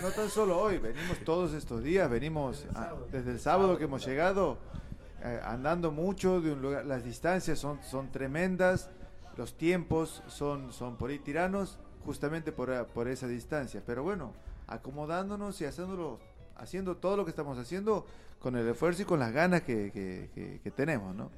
No 0.02 0.10
tan 0.12 0.30
solo 0.30 0.58
hoy, 0.60 0.78
venimos 0.80 1.18
todos 1.26 1.54
estos 1.54 1.84
días, 1.84 2.10
venimos 2.10 2.66
a- 2.76 2.94
desde 3.12 3.32
el 3.32 3.40
sábado 3.40 3.78
que 3.78 3.84
hemos 3.84 4.06
llegado, 4.06 4.58
eh, 5.24 5.40
andando 5.44 5.92
mucho 5.92 6.42
de 6.42 6.54
un 6.54 6.62
lugar, 6.62 6.86
las 6.86 7.04
distancias 7.04 7.60
son, 7.60 7.80
son 7.84 8.12
tremendas, 8.12 8.90
los 9.36 9.56
tiempos 9.58 10.24
son, 10.28 10.72
son 10.74 10.96
por 10.98 11.10
ahí 11.12 11.20
tiranos, 11.20 11.78
justamente 12.06 12.52
por, 12.52 12.72
eh, 12.72 12.84
por 12.94 13.08
esa 13.08 13.28
distancia. 13.28 13.84
Pero 13.86 14.02
bueno, 14.04 14.34
acomodándonos 14.68 15.60
y 15.62 15.66
haciéndolo, 15.66 16.20
haciendo 16.56 16.96
todo 16.98 17.18
lo 17.18 17.26
que 17.26 17.32
estamos 17.32 17.58
haciendo 17.60 18.06
con 18.40 18.56
el 18.56 18.68
esfuerzo 18.68 19.02
y 19.02 19.06
con 19.06 19.20
las 19.20 19.32
ganas 19.32 19.62
que, 19.62 19.92
que- 19.92 20.30
que- 20.34 20.60
que 20.64 20.72
tenemos, 20.72 21.14
¿no? 21.16 21.30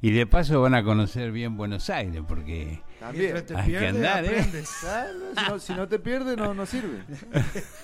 Y 0.00 0.10
de 0.10 0.26
paso 0.26 0.60
van 0.60 0.74
a 0.74 0.82
conocer 0.82 1.30
bien 1.32 1.56
Buenos 1.56 1.88
Aires, 1.90 2.22
porque 2.26 2.82
También. 2.98 3.36
hay 3.54 3.70
que 3.72 3.86
andar, 3.86 4.24
¿eh? 4.24 4.44
Claro, 4.80 5.18
si, 5.36 5.50
no, 5.50 5.58
si 5.60 5.72
no 5.74 5.88
te 5.88 5.98
pierdes, 5.98 6.36
no, 6.36 6.54
no 6.54 6.66
sirve. 6.66 7.02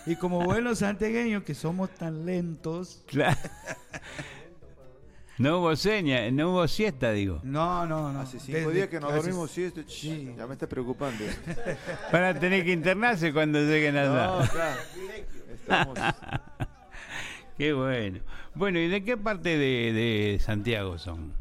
Y 0.07 0.17
como 0.17 0.41
buenos 0.43 0.81
santiagueños 0.81 1.43
que 1.45 1.55
somos 1.55 1.91
tan 1.91 2.27
lentos. 2.27 3.03
Claro. 3.07 3.39
No 5.39 5.61
hubo 5.61 5.77
seña, 5.77 6.29
no 6.33 6.51
hubo 6.51 6.67
siesta, 6.67 7.13
digo. 7.13 7.39
No, 7.45 7.87
no, 7.87 8.13
no. 8.13 8.21
Hace 8.21 8.41
cinco 8.41 8.59
Desde- 8.59 8.73
días 8.73 8.89
que 8.89 8.99
no 8.99 9.07
hace- 9.07 9.17
dormimos 9.19 9.51
siesta, 9.53 9.85
ch, 9.87 10.35
ya 10.37 10.47
me 10.49 10.55
está 10.55 10.67
preocupando. 10.67 11.23
Van 12.13 12.25
a 12.25 12.35
tener 12.35 12.65
que 12.65 12.73
internarse 12.73 13.33
cuando 13.33 13.61
lleguen 13.61 13.97
allá. 13.97 14.27
No, 14.41 14.49
claro. 14.49 14.81
Estamos- 15.55 15.99
Qué 17.57 17.73
bueno. 17.73 18.19
Bueno, 18.55 18.81
¿y 18.81 18.89
de 18.89 19.05
qué 19.05 19.17
parte 19.17 19.51
de, 19.51 19.93
de 19.93 20.39
Santiago 20.41 20.99
son? 20.99 21.33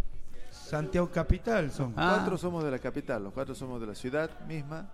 Santiago 0.68 1.10
Capital 1.12 1.72
son. 1.72 1.94
Los 1.96 2.06
cuatro 2.06 2.38
somos 2.38 2.64
de 2.64 2.72
la 2.72 2.80
capital, 2.80 3.24
los 3.24 3.34
cuatro 3.34 3.56
somos 3.56 3.80
de 3.82 3.88
la 3.88 3.96
ciudad 3.96 4.30
misma. 4.48 4.90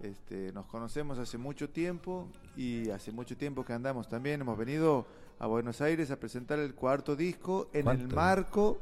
Este, 0.00 0.52
nos 0.52 0.66
conocemos 0.66 1.18
hace 1.18 1.38
mucho 1.38 1.70
tiempo 1.70 2.28
y 2.56 2.90
hace 2.90 3.12
mucho 3.12 3.36
tiempo 3.36 3.64
que 3.64 3.72
andamos 3.72 4.08
también. 4.08 4.40
Hemos 4.40 4.58
venido 4.58 5.06
a 5.38 5.46
Buenos 5.46 5.80
Aires 5.80 6.10
a 6.10 6.16
presentar 6.18 6.58
el 6.58 6.74
cuarto 6.74 7.14
disco 7.14 7.68
en 7.72 7.86
el 7.88 8.08
marco, 8.08 8.78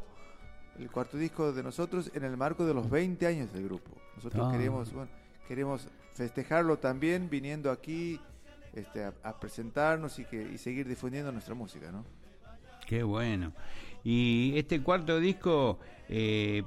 el 0.78 0.90
cuarto 0.90 1.18
disco 1.18 1.52
de 1.52 1.62
nosotros 1.62 2.10
en 2.14 2.24
el 2.24 2.36
marco 2.36 2.64
de 2.64 2.72
los 2.74 2.88
20 2.88 3.26
años 3.26 3.52
del 3.52 3.64
grupo. 3.64 3.90
Nosotros 4.16 4.46
Ah. 4.48 4.52
queremos, 4.52 4.92
bueno, 4.92 5.10
queremos 5.46 5.88
festejarlo 6.14 6.78
también 6.78 7.28
viniendo 7.28 7.70
aquí 7.70 8.18
este, 8.72 9.04
a, 9.04 9.12
a 9.22 9.38
presentarnos 9.38 10.18
y, 10.18 10.24
que, 10.24 10.42
y 10.42 10.56
seguir 10.58 10.88
difundiendo 10.88 11.32
nuestra 11.32 11.54
música, 11.54 11.90
¿no? 11.92 12.04
Qué 12.86 13.02
bueno. 13.02 13.52
Y 14.04 14.52
este 14.56 14.82
cuarto 14.82 15.18
disco, 15.20 15.78
eh, 16.08 16.62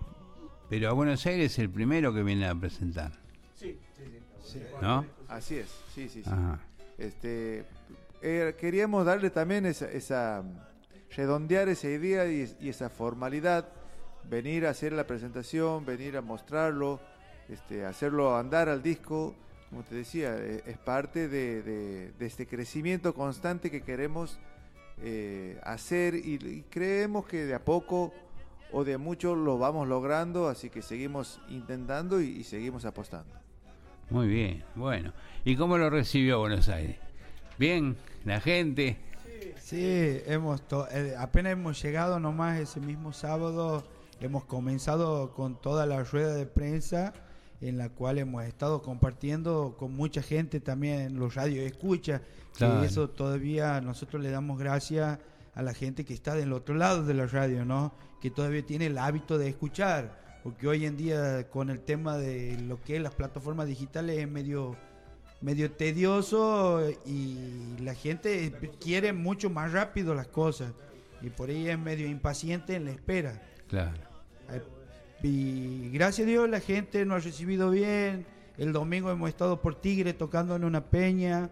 Pero 0.69 0.89
a 0.89 0.93
Buenos 0.93 1.25
Aires 1.25 1.51
es 1.53 1.59
el 1.59 1.69
primero 1.69 2.13
que 2.13 2.23
viene 2.23 2.47
a 2.47 2.55
presentar. 2.55 3.11
Sí, 3.55 3.77
sí, 3.95 4.03
sí. 4.43 4.61
¿No? 4.81 5.05
Así 5.27 5.55
es, 5.57 5.67
sí, 5.93 6.07
sí, 6.09 6.23
sí. 6.23 6.29
Ajá. 6.29 6.59
Este, 6.97 7.65
eh, 8.21 8.55
queríamos 8.59 9.05
darle 9.05 9.29
también 9.29 9.65
esa, 9.65 9.89
esa 9.91 10.43
redondear 11.15 11.69
esa 11.69 11.89
idea 11.89 12.25
y, 12.27 12.55
y 12.59 12.69
esa 12.69 12.89
formalidad, 12.89 13.67
venir 14.29 14.65
a 14.65 14.69
hacer 14.71 14.93
la 14.93 15.05
presentación, 15.05 15.85
venir 15.85 16.17
a 16.17 16.21
mostrarlo, 16.21 16.99
este, 17.49 17.85
hacerlo 17.85 18.35
andar 18.37 18.69
al 18.69 18.81
disco, 18.81 19.35
como 19.69 19.83
te 19.83 19.95
decía, 19.95 20.35
eh, 20.37 20.63
es 20.65 20.77
parte 20.77 21.27
de, 21.27 21.61
de- 21.61 22.11
de 22.13 22.25
este 22.25 22.47
crecimiento 22.47 23.13
constante 23.13 23.69
que 23.69 23.81
queremos 23.81 24.39
eh, 25.01 25.59
hacer 25.63 26.15
y, 26.15 26.35
y 26.35 26.63
creemos 26.69 27.25
que 27.25 27.45
de 27.45 27.53
a 27.55 27.63
poco 27.63 28.13
o 28.71 28.83
de 28.83 28.97
mucho 28.97 29.35
lo 29.35 29.57
vamos 29.57 29.87
logrando, 29.87 30.47
así 30.49 30.69
que 30.69 30.81
seguimos 30.81 31.39
intentando 31.49 32.21
y- 32.21 32.29
y 32.39 32.43
seguimos 32.43 32.85
apostando. 32.85 33.33
Muy 34.09 34.27
bien, 34.27 34.63
bueno. 34.75 35.13
¿Y 35.45 35.55
cómo 35.55 35.77
lo 35.77 35.89
recibió 35.89 36.39
Buenos 36.39 36.69
Aires? 36.69 36.97
Bien, 37.59 37.95
la 38.25 38.39
gente. 38.41 38.97
Sí, 39.59 40.19
hemos 40.25 40.61
to- 40.67 40.87
eh, 40.91 41.15
apenas 41.17 41.53
hemos 41.53 41.81
llegado 41.81 42.19
nomás 42.19 42.59
ese 42.59 42.79
mismo 42.79 43.13
sábado, 43.13 43.83
hemos 44.21 44.43
comenzado 44.45 45.33
con 45.33 45.55
toda 45.59 45.85
la 45.85 46.03
rueda 46.03 46.33
de 46.33 46.45
prensa 46.45 47.13
en 47.61 47.77
la 47.77 47.89
cual 47.89 48.17
hemos 48.17 48.43
estado 48.43 48.81
compartiendo 48.81 49.75
con 49.77 49.95
mucha 49.95 50.21
gente 50.21 50.59
también 50.59 51.17
los 51.17 51.35
radios 51.35 51.65
escucha, 51.65 52.21
Claro. 52.55 52.81
que 52.81 52.87
eso 52.87 53.09
todavía 53.09 53.81
nosotros 53.81 54.21
le 54.21 54.29
damos 54.29 54.59
gracias 54.59 55.19
a 55.55 55.61
la 55.61 55.73
gente 55.73 56.05
que 56.05 56.13
está 56.13 56.35
del 56.35 56.53
otro 56.53 56.75
lado 56.75 57.03
de 57.03 57.13
la 57.13 57.25
radio, 57.25 57.65
¿no? 57.65 57.93
Que 58.21 58.29
todavía 58.29 58.65
tiene 58.65 58.87
el 58.87 58.97
hábito 58.97 59.37
de 59.37 59.49
escuchar, 59.49 60.39
porque 60.43 60.67
hoy 60.67 60.85
en 60.85 60.97
día 60.97 61.49
con 61.49 61.69
el 61.69 61.79
tema 61.79 62.17
de 62.17 62.57
lo 62.59 62.81
que 62.81 62.97
es 62.97 63.01
las 63.01 63.13
plataformas 63.13 63.67
digitales 63.67 64.19
es 64.19 64.27
medio 64.27 64.75
medio 65.41 65.71
tedioso 65.71 66.81
y 67.05 67.75
la 67.79 67.93
gente 67.95 68.53
quiere 68.79 69.11
mucho 69.11 69.49
más 69.49 69.73
rápido 69.73 70.15
las 70.15 70.27
cosas 70.27 70.71
y 71.21 71.29
por 71.29 71.49
ahí 71.49 71.69
es 71.69 71.77
medio 71.77 72.07
impaciente 72.07 72.75
en 72.75 72.85
la 72.85 72.91
espera. 72.91 73.41
Claro. 73.67 73.97
Y 75.21 75.89
gracias 75.91 76.25
a 76.25 76.29
Dios 76.29 76.49
la 76.49 76.59
gente 76.59 77.05
nos 77.05 77.21
ha 77.21 77.25
recibido 77.25 77.69
bien. 77.69 78.25
El 78.57 78.71
domingo 78.73 79.09
hemos 79.09 79.29
estado 79.29 79.61
por 79.61 79.75
Tigre 79.75 80.13
tocando 80.13 80.55
en 80.55 80.63
una 80.63 80.85
peña. 80.85 81.49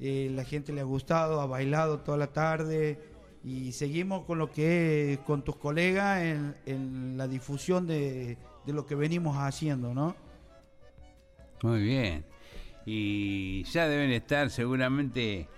Eh, 0.00 0.30
la 0.34 0.44
gente 0.44 0.72
le 0.72 0.82
ha 0.82 0.84
gustado, 0.84 1.40
ha 1.40 1.46
bailado 1.46 2.00
toda 2.00 2.18
la 2.18 2.28
tarde. 2.28 2.98
Y 3.44 3.70
seguimos 3.72 4.24
con 4.24 4.38
lo 4.38 4.50
que 4.50 5.12
es 5.12 5.18
con 5.20 5.42
tus 5.42 5.56
colegas 5.56 6.20
en, 6.20 6.54
en 6.66 7.16
la 7.16 7.28
difusión 7.28 7.86
de, 7.86 8.36
de 8.64 8.72
lo 8.72 8.84
que 8.86 8.96
venimos 8.96 9.36
haciendo, 9.36 9.94
¿no? 9.94 10.16
Muy 11.62 11.80
bien. 11.80 12.24
Y 12.84 13.62
ya 13.64 13.86
deben 13.88 14.10
estar 14.10 14.50
seguramente, 14.50 15.48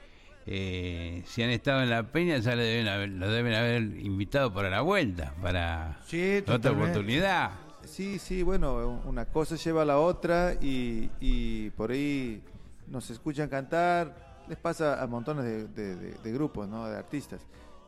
eh, 0.47 1.23
si 1.27 1.43
han 1.43 1.51
estado 1.51 1.83
en 1.83 1.89
la 1.89 2.03
peña, 2.03 2.37
ya 2.39 2.55
lo 2.55 2.63
deben 2.63 2.89
haber, 2.89 3.09
lo 3.09 3.31
deben 3.31 3.55
haber 3.55 3.83
invitado 3.83 4.53
para 4.53 4.69
la 4.69 4.83
vuelta, 4.83 5.35
para 5.41 5.99
otra 6.47 6.73
oportunidad. 6.73 7.53
Sí, 7.85 8.19
sí, 8.19 8.43
bueno, 8.43 9.01
una 9.07 9.25
cosa 9.25 9.57
lleva 9.57 9.81
a 9.83 9.87
la 9.87 9.99
otra 9.99 10.55
y, 10.61 11.09
y 11.21 11.71
por 11.71 11.91
ahí 11.91 12.43
nos 12.87 13.09
escuchan 13.09 13.49
cantar, 13.49 14.28
les 14.49 14.59
pasa 14.59 15.03
a 15.03 15.07
montones 15.07 15.45
de, 15.45 15.69
de- 15.69 15.97
de- 15.97 16.15
de 16.23 16.33
grupos, 16.33 16.69
¿no? 16.69 16.87
de 16.89 16.97
artistas. 16.97 17.41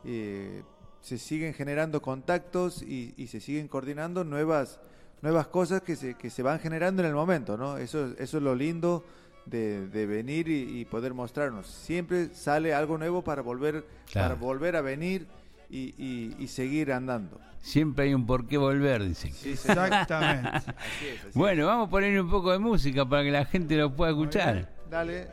Eh, 0.05 0.63
se 1.01 1.17
siguen 1.17 1.53
generando 1.53 2.01
contactos 2.01 2.81
y, 2.83 3.13
y 3.17 3.27
se 3.27 3.39
siguen 3.39 3.67
coordinando 3.67 4.23
nuevas, 4.23 4.79
nuevas 5.21 5.47
cosas 5.47 5.81
que 5.81 5.95
se, 5.95 6.13
que 6.15 6.29
se 6.29 6.43
van 6.43 6.59
generando 6.59 7.01
en 7.01 7.07
el 7.09 7.15
momento, 7.15 7.57
¿no? 7.57 7.77
Eso, 7.77 8.13
eso 8.19 8.37
es 8.37 8.43
lo 8.43 8.53
lindo 8.55 9.03
de, 9.45 9.87
de 9.87 10.05
venir 10.05 10.47
y, 10.47 10.79
y 10.81 10.85
poder 10.85 11.13
mostrarnos. 11.15 11.65
Siempre 11.67 12.33
sale 12.35 12.73
algo 12.75 12.97
nuevo 12.99 13.23
para 13.23 13.41
volver, 13.41 13.83
Claro. 14.11 14.35
para 14.35 14.39
volver 14.39 14.75
a 14.75 14.81
venir 14.81 15.25
y, 15.69 15.95
y- 15.97 16.35
y 16.37 16.47
seguir 16.47 16.91
andando. 16.93 17.39
Siempre 17.61 18.05
hay 18.05 18.13
un 18.13 18.25
por 18.25 18.47
qué 18.47 18.57
volver, 18.57 19.03
dicen. 19.03 19.33
Sí. 19.33 19.51
Exactamente. 19.51 20.49
Así 20.49 21.07
es, 21.13 21.19
así 21.29 21.39
Bueno, 21.39 21.65
vamos 21.67 21.87
a 21.87 21.91
poner 21.91 22.19
un 22.21 22.29
poco 22.29 22.51
de 22.51 22.59
música 22.59 23.07
para 23.07 23.23
que 23.23 23.31
la 23.31 23.45
gente 23.45 23.75
lo 23.77 23.95
pueda 23.95 24.11
escuchar. 24.11 24.69
Dale. 24.89 25.27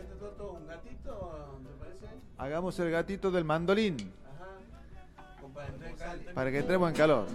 Hagamos 2.39 2.79
el 2.79 2.91
gatito 2.93 3.33
del 3.33 3.45
mandolín. 3.45 3.97
Para 6.35 6.51
que 6.53 6.59
entremos 6.59 6.89
en 6.89 6.97
calor. 6.97 7.27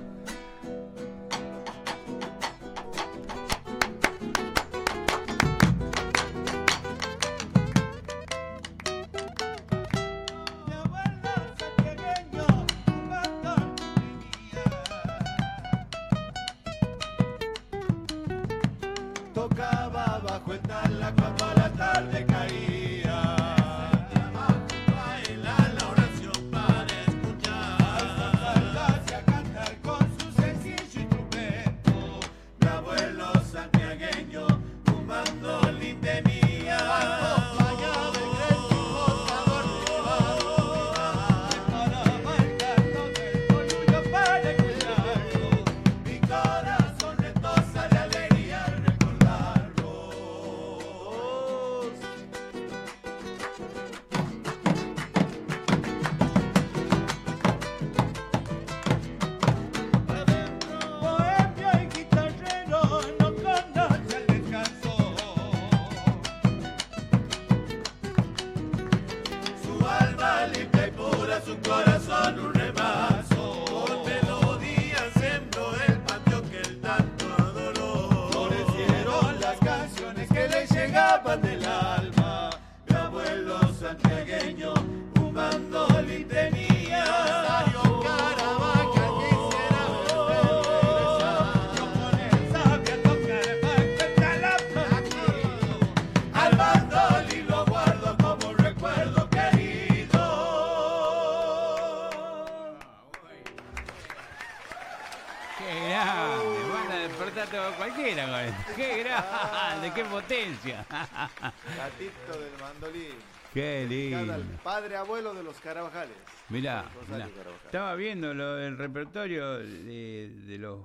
Gatito 111.78 112.40
del 112.40 112.52
mandolín. 112.62 113.14
¡Qué 113.54 113.86
Dedicada 113.88 114.36
al 114.36 114.42
lindo! 114.42 114.64
padre 114.64 114.96
abuelo 114.98 115.34
de 115.34 115.44
los 115.44 115.56
Carabajales. 115.60 116.16
Mirá, 116.50 116.84
Rosario 116.84 117.26
mirá. 117.26 117.38
Carabajal. 117.38 117.66
estaba 117.66 117.96
viendo 117.96 118.34
lo, 118.34 118.58
el 118.60 118.78
repertorio 118.78 119.58
de, 119.60 120.32
de 120.48 120.58
los 120.58 120.80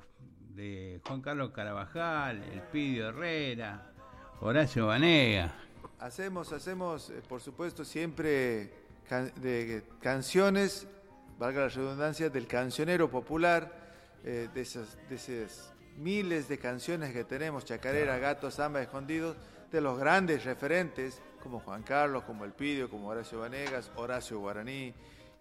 de 0.54 1.00
Juan 1.06 1.22
Carlos 1.22 1.50
Carabajal, 1.52 2.42
El 2.52 2.60
Pidio 2.62 3.08
Herrera, 3.08 3.92
Horacio 4.40 4.86
Banega. 4.88 5.54
Hacemos, 6.00 6.52
hacemos, 6.52 7.10
eh, 7.10 7.22
por 7.28 7.40
supuesto, 7.40 7.84
siempre 7.84 8.72
can- 9.08 9.32
de 9.36 9.84
canciones, 10.02 10.86
valga 11.38 11.62
la 11.62 11.68
redundancia, 11.68 12.28
del 12.28 12.46
cancionero 12.46 13.08
popular, 13.10 13.72
eh, 14.24 14.48
de, 14.52 14.60
esas, 14.60 14.98
de 15.08 15.14
esas 15.14 15.72
miles 15.96 16.48
de 16.48 16.58
canciones 16.58 17.12
que 17.12 17.24
tenemos, 17.24 17.64
Chacarera, 17.64 18.18
Gato, 18.18 18.50
Samba, 18.50 18.82
Escondidos, 18.82 19.36
de 19.70 19.80
los 19.80 19.98
grandes 19.98 20.44
referentes, 20.44 21.20
como 21.42 21.60
Juan 21.60 21.82
Carlos, 21.82 22.24
como 22.24 22.44
El 22.44 22.52
Pidio, 22.52 22.88
como 22.90 23.08
Horacio 23.08 23.40
Vanegas, 23.40 23.90
Horacio 23.96 24.38
Guaraní 24.40 24.92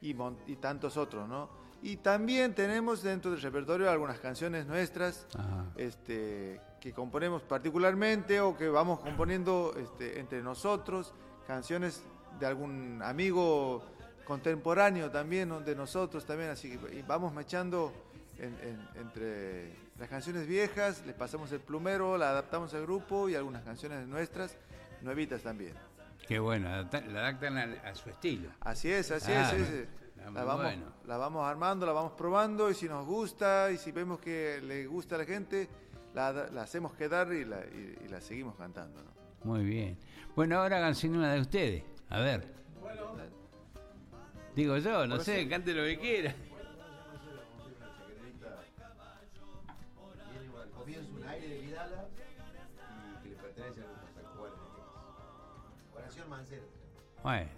y, 0.01 0.13
tantos 0.55 0.97
otros, 0.97 1.27
¿no? 1.27 1.49
Y 1.81 1.97
también 1.97 2.53
tenemos 2.55 3.03
dentro 3.03 3.31
del 3.31 3.41
repertorio 3.41 3.89
algunas 3.89 4.19
canciones 4.19 4.65
nuestras 4.65 5.27
Ajá. 5.37 5.65
este, 5.75 6.59
que 6.81 6.91
componemos 6.91 7.41
particularmente 7.43 8.39
o 8.41 8.57
que 8.57 8.67
vamos 8.67 8.99
componiendo 8.99 9.73
este, 9.79 10.19
entre 10.19 10.41
nosotros, 10.41 11.13
canciones 11.45 12.03
de 12.39 12.45
algún 12.45 13.01
amigo 13.03 13.83
contemporáneo 14.25 15.09
también 15.09 15.49
¿no? 15.49 15.61
de 15.61 15.75
nosotros 15.75 16.25
también, 16.25 16.49
así 16.49 16.77
que 16.77 17.03
vamos 17.07 17.33
mechando 17.33 17.93
en- 18.37 18.57
en- 18.61 18.87
entre 19.01 19.86
las 19.99 20.09
canciones 20.09 20.47
viejas, 20.47 21.03
les 21.05 21.15
pasamos 21.15 21.51
el 21.51 21.59
plumero, 21.59 22.17
la 22.17 22.29
adaptamos 22.29 22.73
al 22.73 22.83
grupo 22.83 23.29
y 23.29 23.35
algunas 23.35 23.63
canciones 23.63 24.07
nuestras, 24.07 24.55
nuevitas 25.01 25.41
también. 25.41 25.73
Qué 26.27 26.39
bueno, 26.39 26.69
la 26.69 26.79
adaptan 26.79 27.57
a, 27.57 27.63
a 27.89 27.95
su 27.95 28.09
estilo. 28.09 28.49
Así 28.61 28.91
es, 28.91 29.09
así 29.11 29.31
Ah, 29.31 29.51
es, 29.55 29.87
ah, 30.25 30.29
La 30.31 30.43
vamos, 30.43 30.63
bueno. 30.65 30.85
la 31.05 31.17
vamos 31.17 31.47
armando, 31.47 31.85
la 31.85 31.93
vamos 31.93 32.11
probando 32.13 32.69
y 32.69 32.73
si 32.75 32.87
nos 32.87 33.05
gusta 33.05 33.71
y 33.71 33.77
si 33.77 33.91
vemos 33.91 34.19
que 34.19 34.59
le 34.61 34.85
gusta 34.87 35.15
a 35.15 35.19
la 35.19 35.25
gente, 35.25 35.69
la, 36.13 36.31
la 36.51 36.61
hacemos 36.63 36.93
quedar 36.93 37.31
y 37.33 37.45
la, 37.45 37.61
y- 37.61 37.97
y 38.05 38.07
la 38.09 38.19
seguimos 38.19 38.55
cantando. 38.55 39.01
¿no? 39.03 39.11
Muy 39.43 39.63
bien. 39.63 39.97
Bueno, 40.35 40.59
ahora 40.59 40.77
hagan 40.77 40.95
una 41.11 41.33
de 41.33 41.39
ustedes. 41.41 41.83
A 42.09 42.19
ver. 42.19 42.55
Digo 44.55 44.77
yo, 44.77 45.05
no 45.05 45.15
Por 45.17 45.25
sé, 45.25 45.47
cante 45.47 45.73
lo 45.73 45.83
que 45.83 45.97
quiera. 45.99 46.35
Bueno. 57.27 57.49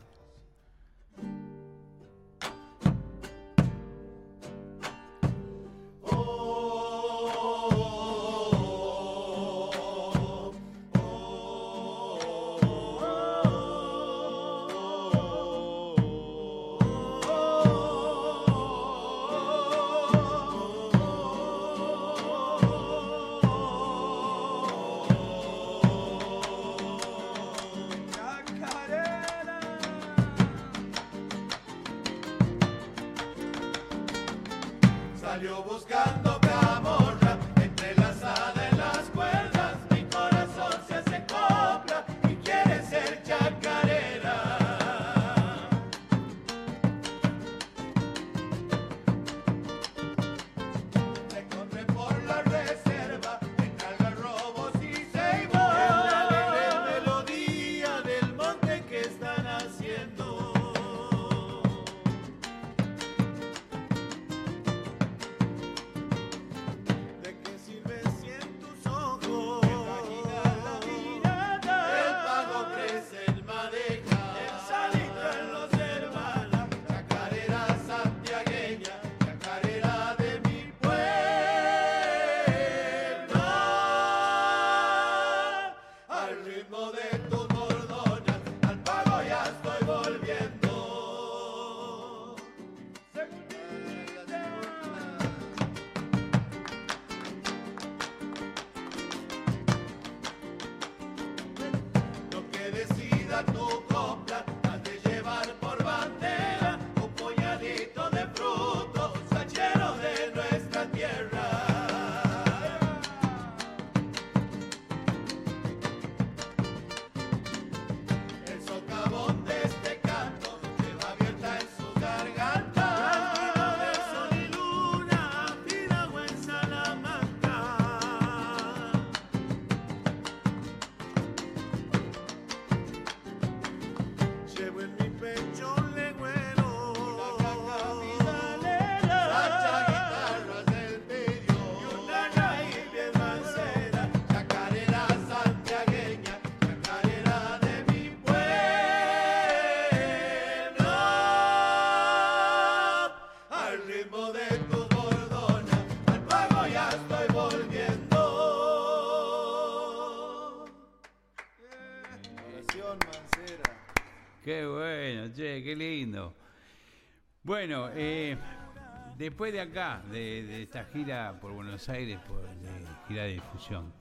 Después 169.20 169.52
de 169.52 169.60
acá, 169.60 170.02
de, 170.10 170.44
de 170.44 170.64
esta 170.64 170.86
gira 170.86 171.38
por 171.41 171.52
Buenos 171.52 171.90
Aires, 171.90 172.18
por 172.26 172.41
de 172.41 172.88
gira 173.08 173.24
de 173.24 173.34
difusión, 173.34 173.94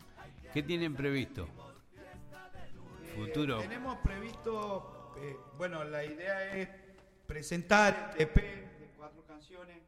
¿qué 0.54 0.62
tienen 0.62 0.94
previsto? 0.94 1.48
Futuro. 3.16 3.58
Eh, 3.58 3.62
tenemos 3.62 3.98
previsto, 3.98 5.14
eh, 5.18 5.36
bueno, 5.56 5.82
la 5.82 6.04
idea 6.04 6.54
es 6.56 6.68
presentar 7.26 8.14
el 8.16 8.22
EP 8.22 8.34
de 8.36 8.92
cuatro 8.96 9.24
canciones, 9.26 9.82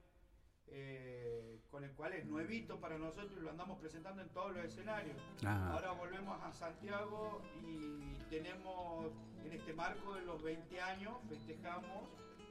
eh, 0.67 1.61
con 1.71 1.85
el 1.85 1.93
cual 1.93 2.15
es 2.15 2.27
nuevito 2.27 2.81
para 2.81 2.99
nosotros 2.99 3.31
y 3.39 3.41
lo 3.41 3.51
andamos 3.51 3.79
presentando 3.79 4.23
en 4.23 4.31
todos 4.31 4.53
los 4.53 4.65
escenarios. 4.65 5.17
Ajá. 5.47 5.75
Ahora 5.75 5.93
volvemos 5.93 6.43
a 6.43 6.53
Santiago 6.53 7.41
y 7.63 8.17
tenemos 8.31 9.13
en 9.45 9.53
este 9.53 9.75
marco 9.75 10.13
de 10.17 10.23
los 10.23 10.43
20 10.43 10.81
años, 10.81 11.13
festejamos 11.29 12.09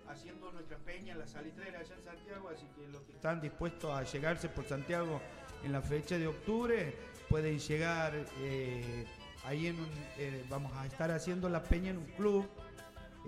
haciendo 0.10 0.52
nuestra 0.52 0.78
peña 0.78 1.14
en 1.14 1.20
la 1.20 1.28
salitrera 1.28 1.80
allá 1.80 1.96
en 1.96 2.04
Santiago, 2.04 2.50
así 2.50 2.66
que 2.76 2.88
los 2.92 3.02
que 3.04 3.14
están 3.14 3.40
dispuestos 3.40 3.92
a 3.92 4.04
llegarse 4.04 4.50
por 4.50 4.66
Santiago 4.66 5.22
en 5.64 5.72
la 5.72 5.82
fecha 5.82 6.18
de 6.18 6.28
octubre 6.28 6.94
pueden 7.30 7.60
llegar 7.60 8.14
eh, 8.40 9.06
ahí 9.46 9.68
en 9.68 9.80
un, 9.80 9.88
eh, 10.18 10.44
vamos 10.50 10.74
a 10.74 10.86
estar 10.88 11.12
haciendo 11.12 11.48
la 11.48 11.62
peña 11.62 11.92
en 11.92 12.00
un 12.00 12.06
club. 12.06 12.48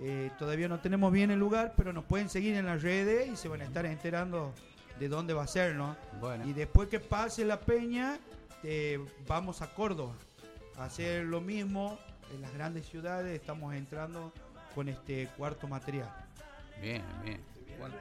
Eh, 0.00 0.30
todavía 0.38 0.68
no 0.68 0.80
tenemos 0.80 1.12
bien 1.12 1.30
el 1.30 1.38
lugar, 1.38 1.74
pero 1.76 1.92
nos 1.92 2.04
pueden 2.04 2.28
seguir 2.28 2.56
en 2.56 2.66
las 2.66 2.82
redes 2.82 3.28
y 3.28 3.36
se 3.36 3.48
van 3.48 3.60
a 3.60 3.64
estar 3.64 3.86
enterando 3.86 4.52
de 4.98 5.08
dónde 5.08 5.34
va 5.34 5.44
a 5.44 5.46
ser, 5.46 5.76
¿no? 5.76 5.96
Bueno. 6.20 6.46
Y 6.46 6.52
después 6.52 6.88
que 6.88 6.98
pase 6.98 7.44
la 7.44 7.60
peña, 7.60 8.18
vamos 9.28 9.62
a 9.62 9.72
Córdoba 9.72 10.14
a 10.76 10.84
hacer 10.84 11.24
lo 11.24 11.40
mismo 11.40 11.98
en 12.34 12.40
las 12.40 12.52
grandes 12.54 12.86
ciudades. 12.86 13.38
Estamos 13.38 13.74
entrando 13.74 14.32
con 14.74 14.88
este 14.88 15.28
cuarto 15.36 15.68
material. 15.68 16.21
Bien, 16.82 17.02
bien. 17.24 17.40
¿Cuánto? 17.78 17.96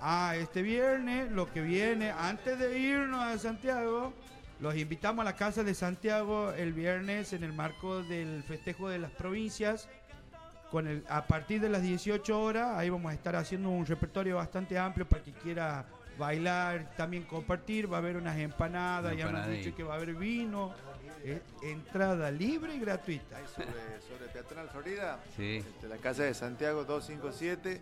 Ah, 0.00 0.34
este 0.36 0.62
viernes, 0.62 1.30
lo 1.30 1.50
que 1.52 1.60
viene, 1.62 2.10
antes 2.10 2.58
de 2.58 2.76
irnos 2.78 3.22
a 3.22 3.38
Santiago, 3.38 4.12
los 4.58 4.76
invitamos 4.76 5.22
a 5.22 5.24
la 5.24 5.36
Casa 5.36 5.62
de 5.62 5.74
Santiago 5.74 6.52
el 6.52 6.72
viernes 6.72 7.32
en 7.32 7.44
el 7.44 7.52
marco 7.52 8.02
del 8.02 8.42
festejo 8.42 8.88
de 8.88 8.98
las 8.98 9.12
provincias 9.12 9.88
con 10.72 10.88
el, 10.88 11.04
a 11.08 11.26
partir 11.26 11.60
de 11.60 11.68
las 11.68 11.82
18 11.82 12.40
horas, 12.40 12.78
ahí 12.78 12.88
vamos 12.88 13.12
a 13.12 13.14
estar 13.14 13.36
haciendo 13.36 13.68
un 13.68 13.84
repertorio 13.86 14.36
bastante 14.36 14.78
amplio 14.78 15.06
para 15.06 15.22
que 15.22 15.32
quiera 15.32 15.84
bailar, 16.18 16.94
también 16.96 17.24
compartir. 17.24 17.92
Va 17.92 17.98
a 17.98 18.00
haber 18.00 18.16
unas 18.16 18.38
empanadas, 18.38 19.12
ya 19.14 19.20
hemos 19.24 19.34
Empanadita. 19.34 19.64
dicho 19.64 19.76
que 19.76 19.82
va 19.82 19.94
a 19.94 19.96
haber 19.98 20.14
vino. 20.14 20.72
Eh, 21.24 21.40
entrada 21.62 22.30
libre 22.30 22.74
y 22.74 22.78
gratuita. 22.80 23.38
Sobre, 23.48 23.66
sobre 24.08 24.26
Peatonal 24.32 24.68
Florida, 24.68 25.20
Sí. 25.36 25.56
este, 25.58 25.88
la 25.88 25.96
calle 25.98 26.24
de 26.24 26.34
Santiago 26.34 26.84
257. 26.84 27.80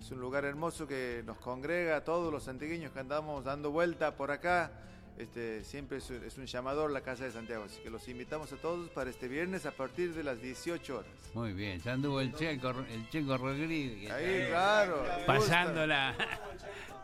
Es 0.00 0.10
un 0.12 0.20
lugar 0.20 0.44
hermoso 0.44 0.86
que 0.86 1.22
nos 1.26 1.38
congrega 1.38 1.96
a 1.96 2.04
todos 2.04 2.32
los 2.32 2.44
santigueños 2.44 2.92
que 2.92 3.00
andamos 3.00 3.44
dando 3.44 3.70
vuelta 3.72 4.14
por 4.16 4.30
acá. 4.30 4.70
Este, 5.16 5.64
siempre 5.64 5.98
es, 5.98 6.08
es 6.12 6.38
un 6.38 6.46
llamador 6.46 6.92
la 6.92 7.00
Casa 7.00 7.24
de 7.24 7.32
Santiago, 7.32 7.64
así 7.64 7.80
que 7.82 7.90
los 7.90 8.06
invitamos 8.08 8.52
a 8.52 8.56
todos 8.56 8.88
para 8.90 9.10
este 9.10 9.26
viernes 9.26 9.66
a 9.66 9.72
partir 9.72 10.14
de 10.14 10.22
las 10.22 10.40
18 10.40 10.98
horas. 10.98 11.10
Muy 11.34 11.52
bien, 11.54 11.80
ya 11.80 11.94
anduvo 11.94 12.20
el 12.20 12.32
Checo, 12.32 12.70
el 12.70 13.08
Checo 13.10 13.36
Rodríguez. 13.36 14.12
Ahí, 14.12 14.46
claro. 14.48 15.04
Pasando 15.26 15.84
la, 15.88 16.14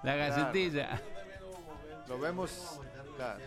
la 0.05 0.15
gacetilla. 0.15 1.03
Lo 2.07 2.21
vemos. 2.21 2.79
claro. 3.17 3.41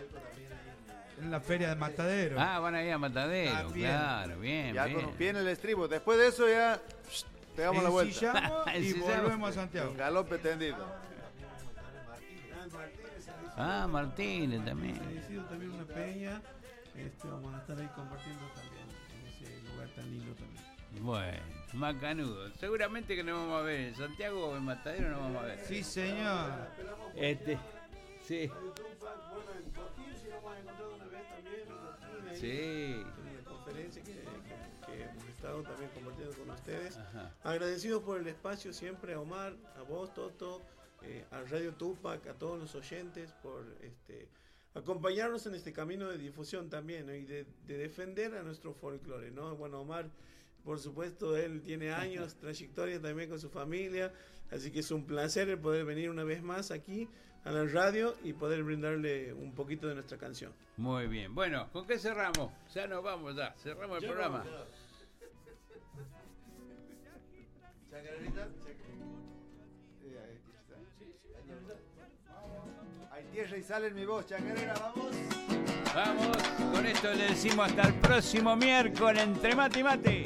En 1.20 1.30
la 1.30 1.40
feria 1.40 1.68
de 1.70 1.74
Matadero. 1.76 2.36
Ah, 2.40 2.58
van 2.60 2.74
a 2.74 2.82
ir 2.84 2.92
a 2.92 2.98
Matadero, 2.98 3.52
También. 3.52 3.90
claro, 3.90 4.38
bien, 4.38 4.74
Ya 4.74 4.84
bien. 4.84 4.96
con 5.00 5.04
un 5.10 5.14
pie 5.16 5.30
en 5.30 5.36
el 5.36 5.48
estribo. 5.48 5.88
Después 5.88 6.18
de 6.18 6.28
eso 6.28 6.48
ya 6.48 6.80
psh, 7.10 7.24
pegamos 7.56 7.82
la 7.82 7.88
vuelta. 7.90 8.12
Ensillamos 8.12 8.66
y 8.74 8.76
Ensillamos. 8.76 9.22
volvemos 9.22 9.50
a 9.50 9.52
Santiago. 9.52 9.90
Un 9.90 9.96
galope 9.96 10.38
tendido. 10.38 10.76
Ah, 13.56 13.86
Martínez 13.90 14.64
también. 14.64 14.96
Fallecido 14.96 15.44
también 15.46 15.72
una 15.72 15.84
peña. 15.84 16.40
Este, 16.96 17.28
vamos 17.28 17.54
a 17.54 17.58
estar 17.58 17.78
ahí 17.78 17.88
compartiendo 17.94 18.44
también 18.54 18.84
en 19.20 19.26
ese 19.28 19.62
lugar 19.72 19.88
tan 19.94 20.04
lindo 20.10 20.32
también. 20.34 21.04
Bueno, 21.04 21.42
macanudo. 21.74 22.50
Seguramente 22.58 23.14
que 23.16 23.22
nos 23.24 23.38
vamos 23.38 23.60
a 23.60 23.62
ver 23.64 23.80
en 23.80 23.96
Santiago 23.96 24.46
o 24.50 24.56
en 24.56 24.62
Matadero 24.64 25.10
nos 25.10 25.20
vamos 25.20 25.42
a 25.42 25.46
ver. 25.46 25.58
Sí, 25.66 25.82
señor. 25.82 26.50
Este, 27.16 27.58
sí. 28.26 28.50
Ahí, 32.42 32.50
Sí. 32.50 32.92
en 32.92 33.28
una 33.32 33.44
conferencia 33.44 34.02
que, 34.02 34.12
que- 34.12 34.86
que 34.86 35.02
hemos 35.04 35.24
estado 35.28 35.62
también 35.62 35.90
compartiendo 35.94 36.34
con 36.36 36.50
ustedes. 36.50 36.96
Ajá. 36.96 37.34
Agradecidos 37.42 38.02
por 38.02 38.18
el 38.18 38.26
espacio 38.26 38.72
siempre 38.72 39.14
a 39.14 39.20
Omar, 39.20 39.54
a 39.76 39.82
vos, 39.82 40.12
Toto, 40.14 40.62
eh, 41.02 41.24
a 41.30 41.42
Radio 41.42 41.74
Tupac, 41.74 42.26
a 42.26 42.34
todos 42.34 42.58
los 42.58 42.74
oyentes 42.74 43.32
por 43.42 43.64
este 43.82 44.28
acompañarnos 44.74 45.44
en 45.46 45.54
este 45.54 45.72
camino 45.72 46.08
de 46.08 46.18
difusión 46.18 46.68
también 46.70 47.06
¿no? 47.06 47.14
y 47.14 47.24
de, 47.24 47.46
de 47.66 47.78
defender 47.78 48.34
a 48.36 48.42
nuestro 48.42 48.74
folclore, 48.74 49.30
¿no? 49.30 49.56
Bueno, 49.56 49.80
Omar, 49.80 50.08
por 50.62 50.78
supuesto, 50.78 51.36
él 51.36 51.62
tiene 51.62 51.90
años, 51.92 52.36
trayectoria 52.36 53.00
también 53.00 53.28
con 53.28 53.40
su 53.40 53.48
familia, 53.50 54.12
así 54.50 54.70
que 54.70 54.80
es 54.80 54.90
un 54.92 55.04
placer 55.04 55.48
el 55.48 55.58
poder 55.58 55.84
venir 55.84 56.10
una 56.10 56.22
vez 56.22 56.42
más 56.42 56.70
aquí 56.70 57.08
a 57.48 57.52
la 57.52 57.64
radio 57.64 58.14
y 58.24 58.34
poder 58.34 58.62
brindarle 58.62 59.32
un 59.32 59.54
poquito 59.54 59.88
de 59.88 59.94
nuestra 59.94 60.18
canción. 60.18 60.52
Muy 60.76 61.06
bien. 61.06 61.34
Bueno, 61.34 61.68
¿con 61.72 61.86
qué 61.86 61.98
cerramos? 61.98 62.52
Ya 62.74 62.86
nos 62.86 63.02
vamos, 63.02 63.34
ya. 63.34 63.54
Cerramos 63.56 63.96
el 63.96 64.02
Ya 64.02 64.08
programa. 64.08 64.44
Hay 73.10 73.24
tierra 73.32 73.56
y 73.56 73.62
sale 73.62 73.86
en 73.88 73.94
mi 73.94 74.04
voz, 74.04 74.26
chacarera, 74.26 74.74
vamos. 74.74 75.16
Vamos, 75.94 76.36
con 76.72 76.86
esto 76.86 77.12
le 77.14 77.28
decimos 77.28 77.66
hasta 77.66 77.88
el 77.88 77.94
próximo 77.94 78.54
miércoles 78.54 79.22
entre 79.22 79.56
mate 79.56 79.80
y 79.80 79.82
mate. 79.82 80.24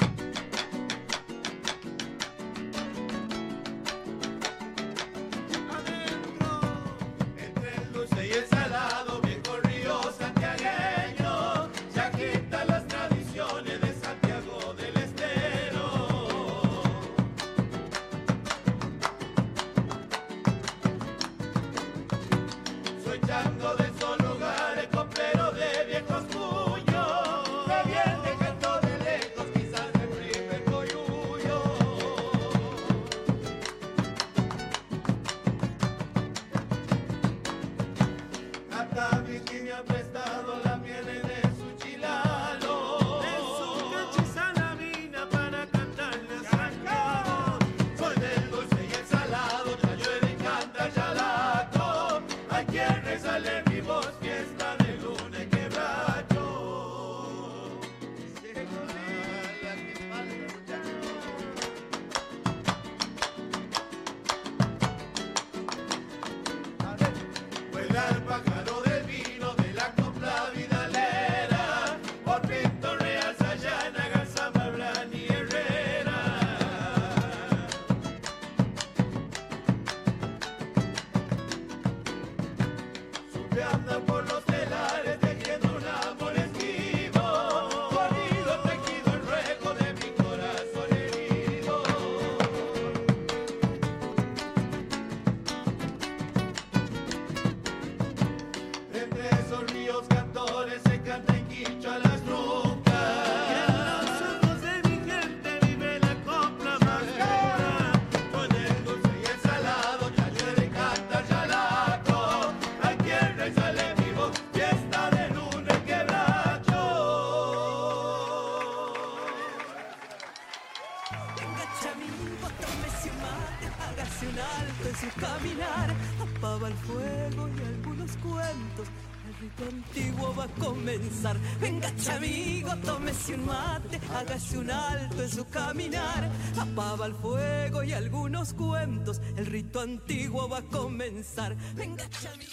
Hágase 134.23 134.59
un 134.59 134.71
alto 134.71 135.23
en 135.23 135.31
su 135.31 135.45
caminar, 135.47 136.31
apaga 136.57 137.07
el 137.07 137.15
fuego 137.15 137.83
y 137.83 137.93
algunos 137.93 138.55
cuentos. 138.55 139.21
El 139.37 139.47
rito 139.47 139.81
antiguo 139.81 140.49
va 140.49 140.59
a 140.59 140.63
comenzar. 140.63 141.57
Venga 141.75 142.09
chamigo. 142.09 142.53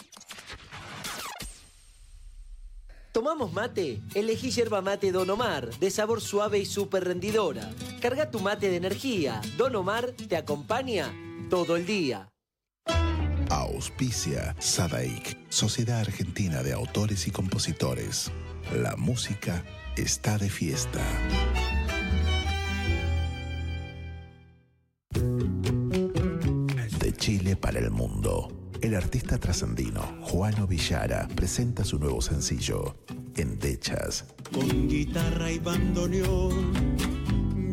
¿Tomamos 3.12 3.54
mate? 3.54 4.02
Elegí 4.14 4.52
yerba 4.52 4.82
mate 4.82 5.12
Don 5.12 5.30
Omar, 5.30 5.70
de 5.80 5.90
sabor 5.90 6.22
suave 6.22 6.60
y 6.60 6.66
súper 6.66 7.06
rendidora. 7.06 7.70
Carga 8.02 8.30
tu 8.30 8.40
mate 8.40 8.70
de 8.70 8.78
energía. 8.78 9.42
Don 9.58 9.76
Omar 9.76 10.12
te 10.12 10.38
acompaña 10.38 11.12
todo 11.50 11.76
el 11.76 11.86
día. 11.86 12.30
Auspicia 13.50 14.56
Sadaik, 14.60 15.38
Sociedad 15.50 16.02
Argentina 16.02 16.62
de 16.62 16.74
Autores 16.74 17.28
y 17.28 17.32
Compositores. 17.32 18.32
La 18.76 18.96
música 18.96 19.66
está 20.02 20.38
de 20.38 20.50
fiesta. 20.50 21.02
De 27.00 27.14
Chile 27.14 27.56
para 27.56 27.80
el 27.80 27.92
mundo. 27.92 28.48
El 28.82 28.96
artista 28.96 29.38
trascendino 29.38 30.02
Juano 30.22 30.66
Villara 30.68 31.28
presenta 31.36 31.84
su 31.84 32.00
nuevo 32.00 32.22
sencillo, 32.22 32.96
Endechas. 33.36 34.26
Con 34.54 34.88
guitarra 34.88 35.52
y 35.52 35.60
bandoneón 35.60 36.74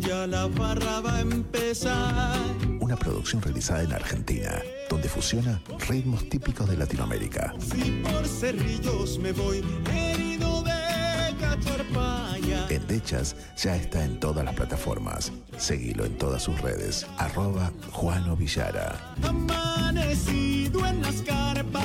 ya 0.01 0.27
la 0.27 0.47
barra 0.47 1.01
va 1.01 1.17
a 1.17 1.21
empezar. 1.21 2.39
Una 2.81 2.97
producción 2.97 3.41
realizada 3.41 3.83
en 3.83 3.93
Argentina, 3.93 4.63
donde 4.91 5.09
fusiona 5.09 5.63
ritmos 5.89 6.29
típicos 6.29 6.69
de 6.69 6.77
Latinoamérica. 6.77 7.55
Si 7.61 8.03
por 8.03 8.27
cerrillos 8.27 9.19
me 9.19 9.33
voy 9.33 9.65
herido 9.93 10.26
de 11.37 11.45
cacharpaya. 11.45 12.67
En 12.69 12.87
Dechas 12.87 13.35
ya 13.57 13.75
está 13.77 14.05
en 14.05 14.21
todas 14.21 14.45
las 14.45 14.55
plataformas. 14.55 15.33
Seguilo 15.57 16.05
en 16.05 16.19
todas 16.19 16.43
sus 16.43 16.61
redes. 16.61 17.07
Arroba 17.19 17.73
Juano 17.93 18.37
Villara. 18.37 19.15
Amanecido 19.23 20.85
en 20.87 21.01
las 21.03 21.23
carpas. 21.23 21.83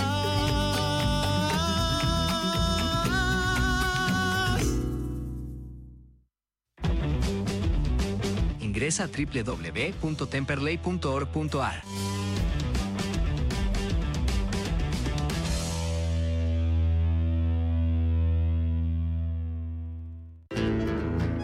Ingresa 8.60 9.06
a 9.06 9.08
www.temperley.org.ar. 9.08 11.84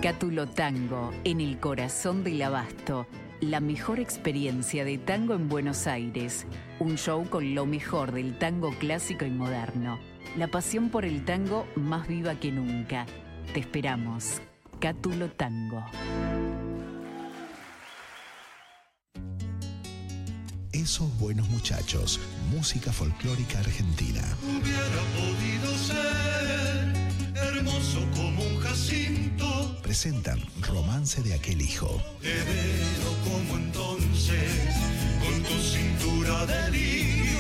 Cátulo 0.07 0.47
Tango, 0.47 1.11
en 1.25 1.41
el 1.41 1.59
corazón 1.59 2.23
del 2.23 2.41
abasto. 2.41 3.07
La 3.41 3.59
mejor 3.59 3.99
experiencia 3.99 4.85
de 4.85 4.97
tango 4.97 5.33
en 5.33 5.49
Buenos 5.49 5.85
Aires. 5.85 6.45
Un 6.79 6.97
show 6.97 7.29
con 7.29 7.53
lo 7.53 7.65
mejor 7.65 8.13
del 8.13 8.37
tango 8.37 8.71
clásico 8.79 9.25
y 9.25 9.31
moderno. 9.31 9.99
La 10.37 10.47
pasión 10.47 10.91
por 10.91 11.03
el 11.03 11.25
tango 11.25 11.67
más 11.75 12.07
viva 12.07 12.35
que 12.35 12.53
nunca. 12.53 13.05
Te 13.53 13.59
esperamos. 13.59 14.41
Cátulo 14.79 15.29
Tango. 15.29 15.83
Esos 20.71 21.19
buenos 21.19 21.49
muchachos. 21.49 22.21
Música 22.49 22.93
folclórica 22.93 23.59
argentina. 23.59 24.21
Hubiera 24.41 25.01
podido 25.17 25.77
ser 25.77 26.93
hermoso 27.35 27.99
como 28.15 28.41
un 28.41 28.57
jacinto. 28.61 29.26
Presentan 29.87 30.39
Romance 30.59 31.23
de 31.23 31.33
aquel 31.33 31.61
hijo. 31.61 31.87
Te 32.21 32.27
veo 32.27 32.43
como 33.23 33.55
entonces, 33.55 34.51
con 35.21 35.41
tu 35.43 35.57
cintura 35.61 36.45
de 36.45 36.71
lirio. 36.71 37.39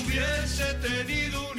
Hubiese 0.07 0.75
tenido 0.75 1.51
un 1.51 1.59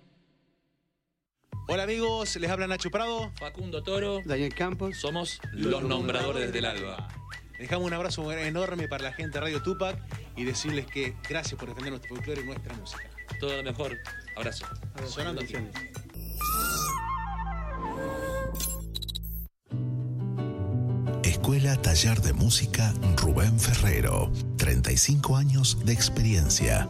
Hola 1.73 1.83
amigos, 1.83 2.35
les 2.35 2.51
habla 2.51 2.67
Nacho 2.67 2.91
Prado. 2.91 3.31
Facundo 3.39 3.81
Toro. 3.81 4.19
Daniel 4.25 4.53
Campos. 4.53 4.97
Somos 4.97 5.39
los 5.53 5.81
nombradores 5.81 6.51
del 6.51 6.65
alba. 6.65 7.07
Dejamos 7.57 7.87
un 7.87 7.93
abrazo 7.93 8.29
enorme 8.29 8.89
para 8.89 9.03
la 9.03 9.13
gente 9.13 9.35
de 9.35 9.39
Radio 9.39 9.63
Tupac 9.63 9.97
y 10.35 10.43
decirles 10.43 10.85
que 10.85 11.15
gracias 11.29 11.57
por 11.57 11.69
defender 11.69 11.93
nuestro 11.93 12.13
folclore 12.13 12.41
y 12.41 12.43
nuestra 12.43 12.73
música. 12.73 13.09
Todo 13.39 13.55
lo 13.55 13.63
mejor. 13.63 13.97
Abrazo. 14.35 14.65
Sonando 15.07 15.43
aquí. 15.43 15.53
Escuela 21.23 21.81
Taller 21.81 22.19
de 22.19 22.33
Música 22.33 22.93
Rubén 23.15 23.57
Ferrero. 23.57 24.29
35 24.57 25.37
años 25.37 25.77
de 25.85 25.93
experiencia. 25.93 26.89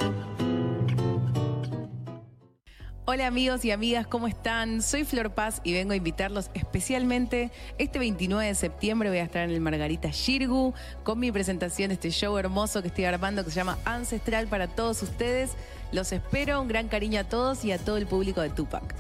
Hola 3.08 3.28
amigos 3.28 3.64
y 3.64 3.70
amigas, 3.70 4.08
¿cómo 4.08 4.28
están? 4.28 4.82
Soy 4.82 5.04
Flor 5.04 5.30
Paz 5.30 5.62
y 5.64 5.74
vengo 5.74 5.94
a 5.94 5.96
invitarlos 5.96 6.50
especialmente 6.56 7.52
este 7.78 8.00
29 8.00 8.48
de 8.48 8.56
septiembre 8.56 9.10
voy 9.10 9.20
a 9.20 9.24
estar 9.24 9.44
en 9.44 9.52
el 9.52 9.62
Margarita 9.62 10.10
Shirgu 10.12 10.74
con 11.04 11.20
mi 11.20 11.32
presentación 11.32 11.90
de 11.90 11.94
este 11.94 12.10
show 12.10 12.36
hermoso 12.36 12.82
que 12.82 12.88
estoy 12.88 13.06
armando 13.06 13.46
que 13.46 13.52
se 13.52 13.58
llama 13.58 13.78
Ancestral 13.86 14.48
para 14.48 14.68
todos 14.68 15.04
ustedes. 15.04 15.52
Los 15.92 16.12
espero, 16.14 16.60
un 16.60 16.68
gran 16.68 16.88
cariño 16.88 17.20
a 17.20 17.26
todos 17.26 17.64
y 17.64 17.72
a 17.72 17.78
todo 17.78 17.98
el 17.98 18.08
público 18.08 18.42
de 18.42 18.50
Tupac. 18.50 18.96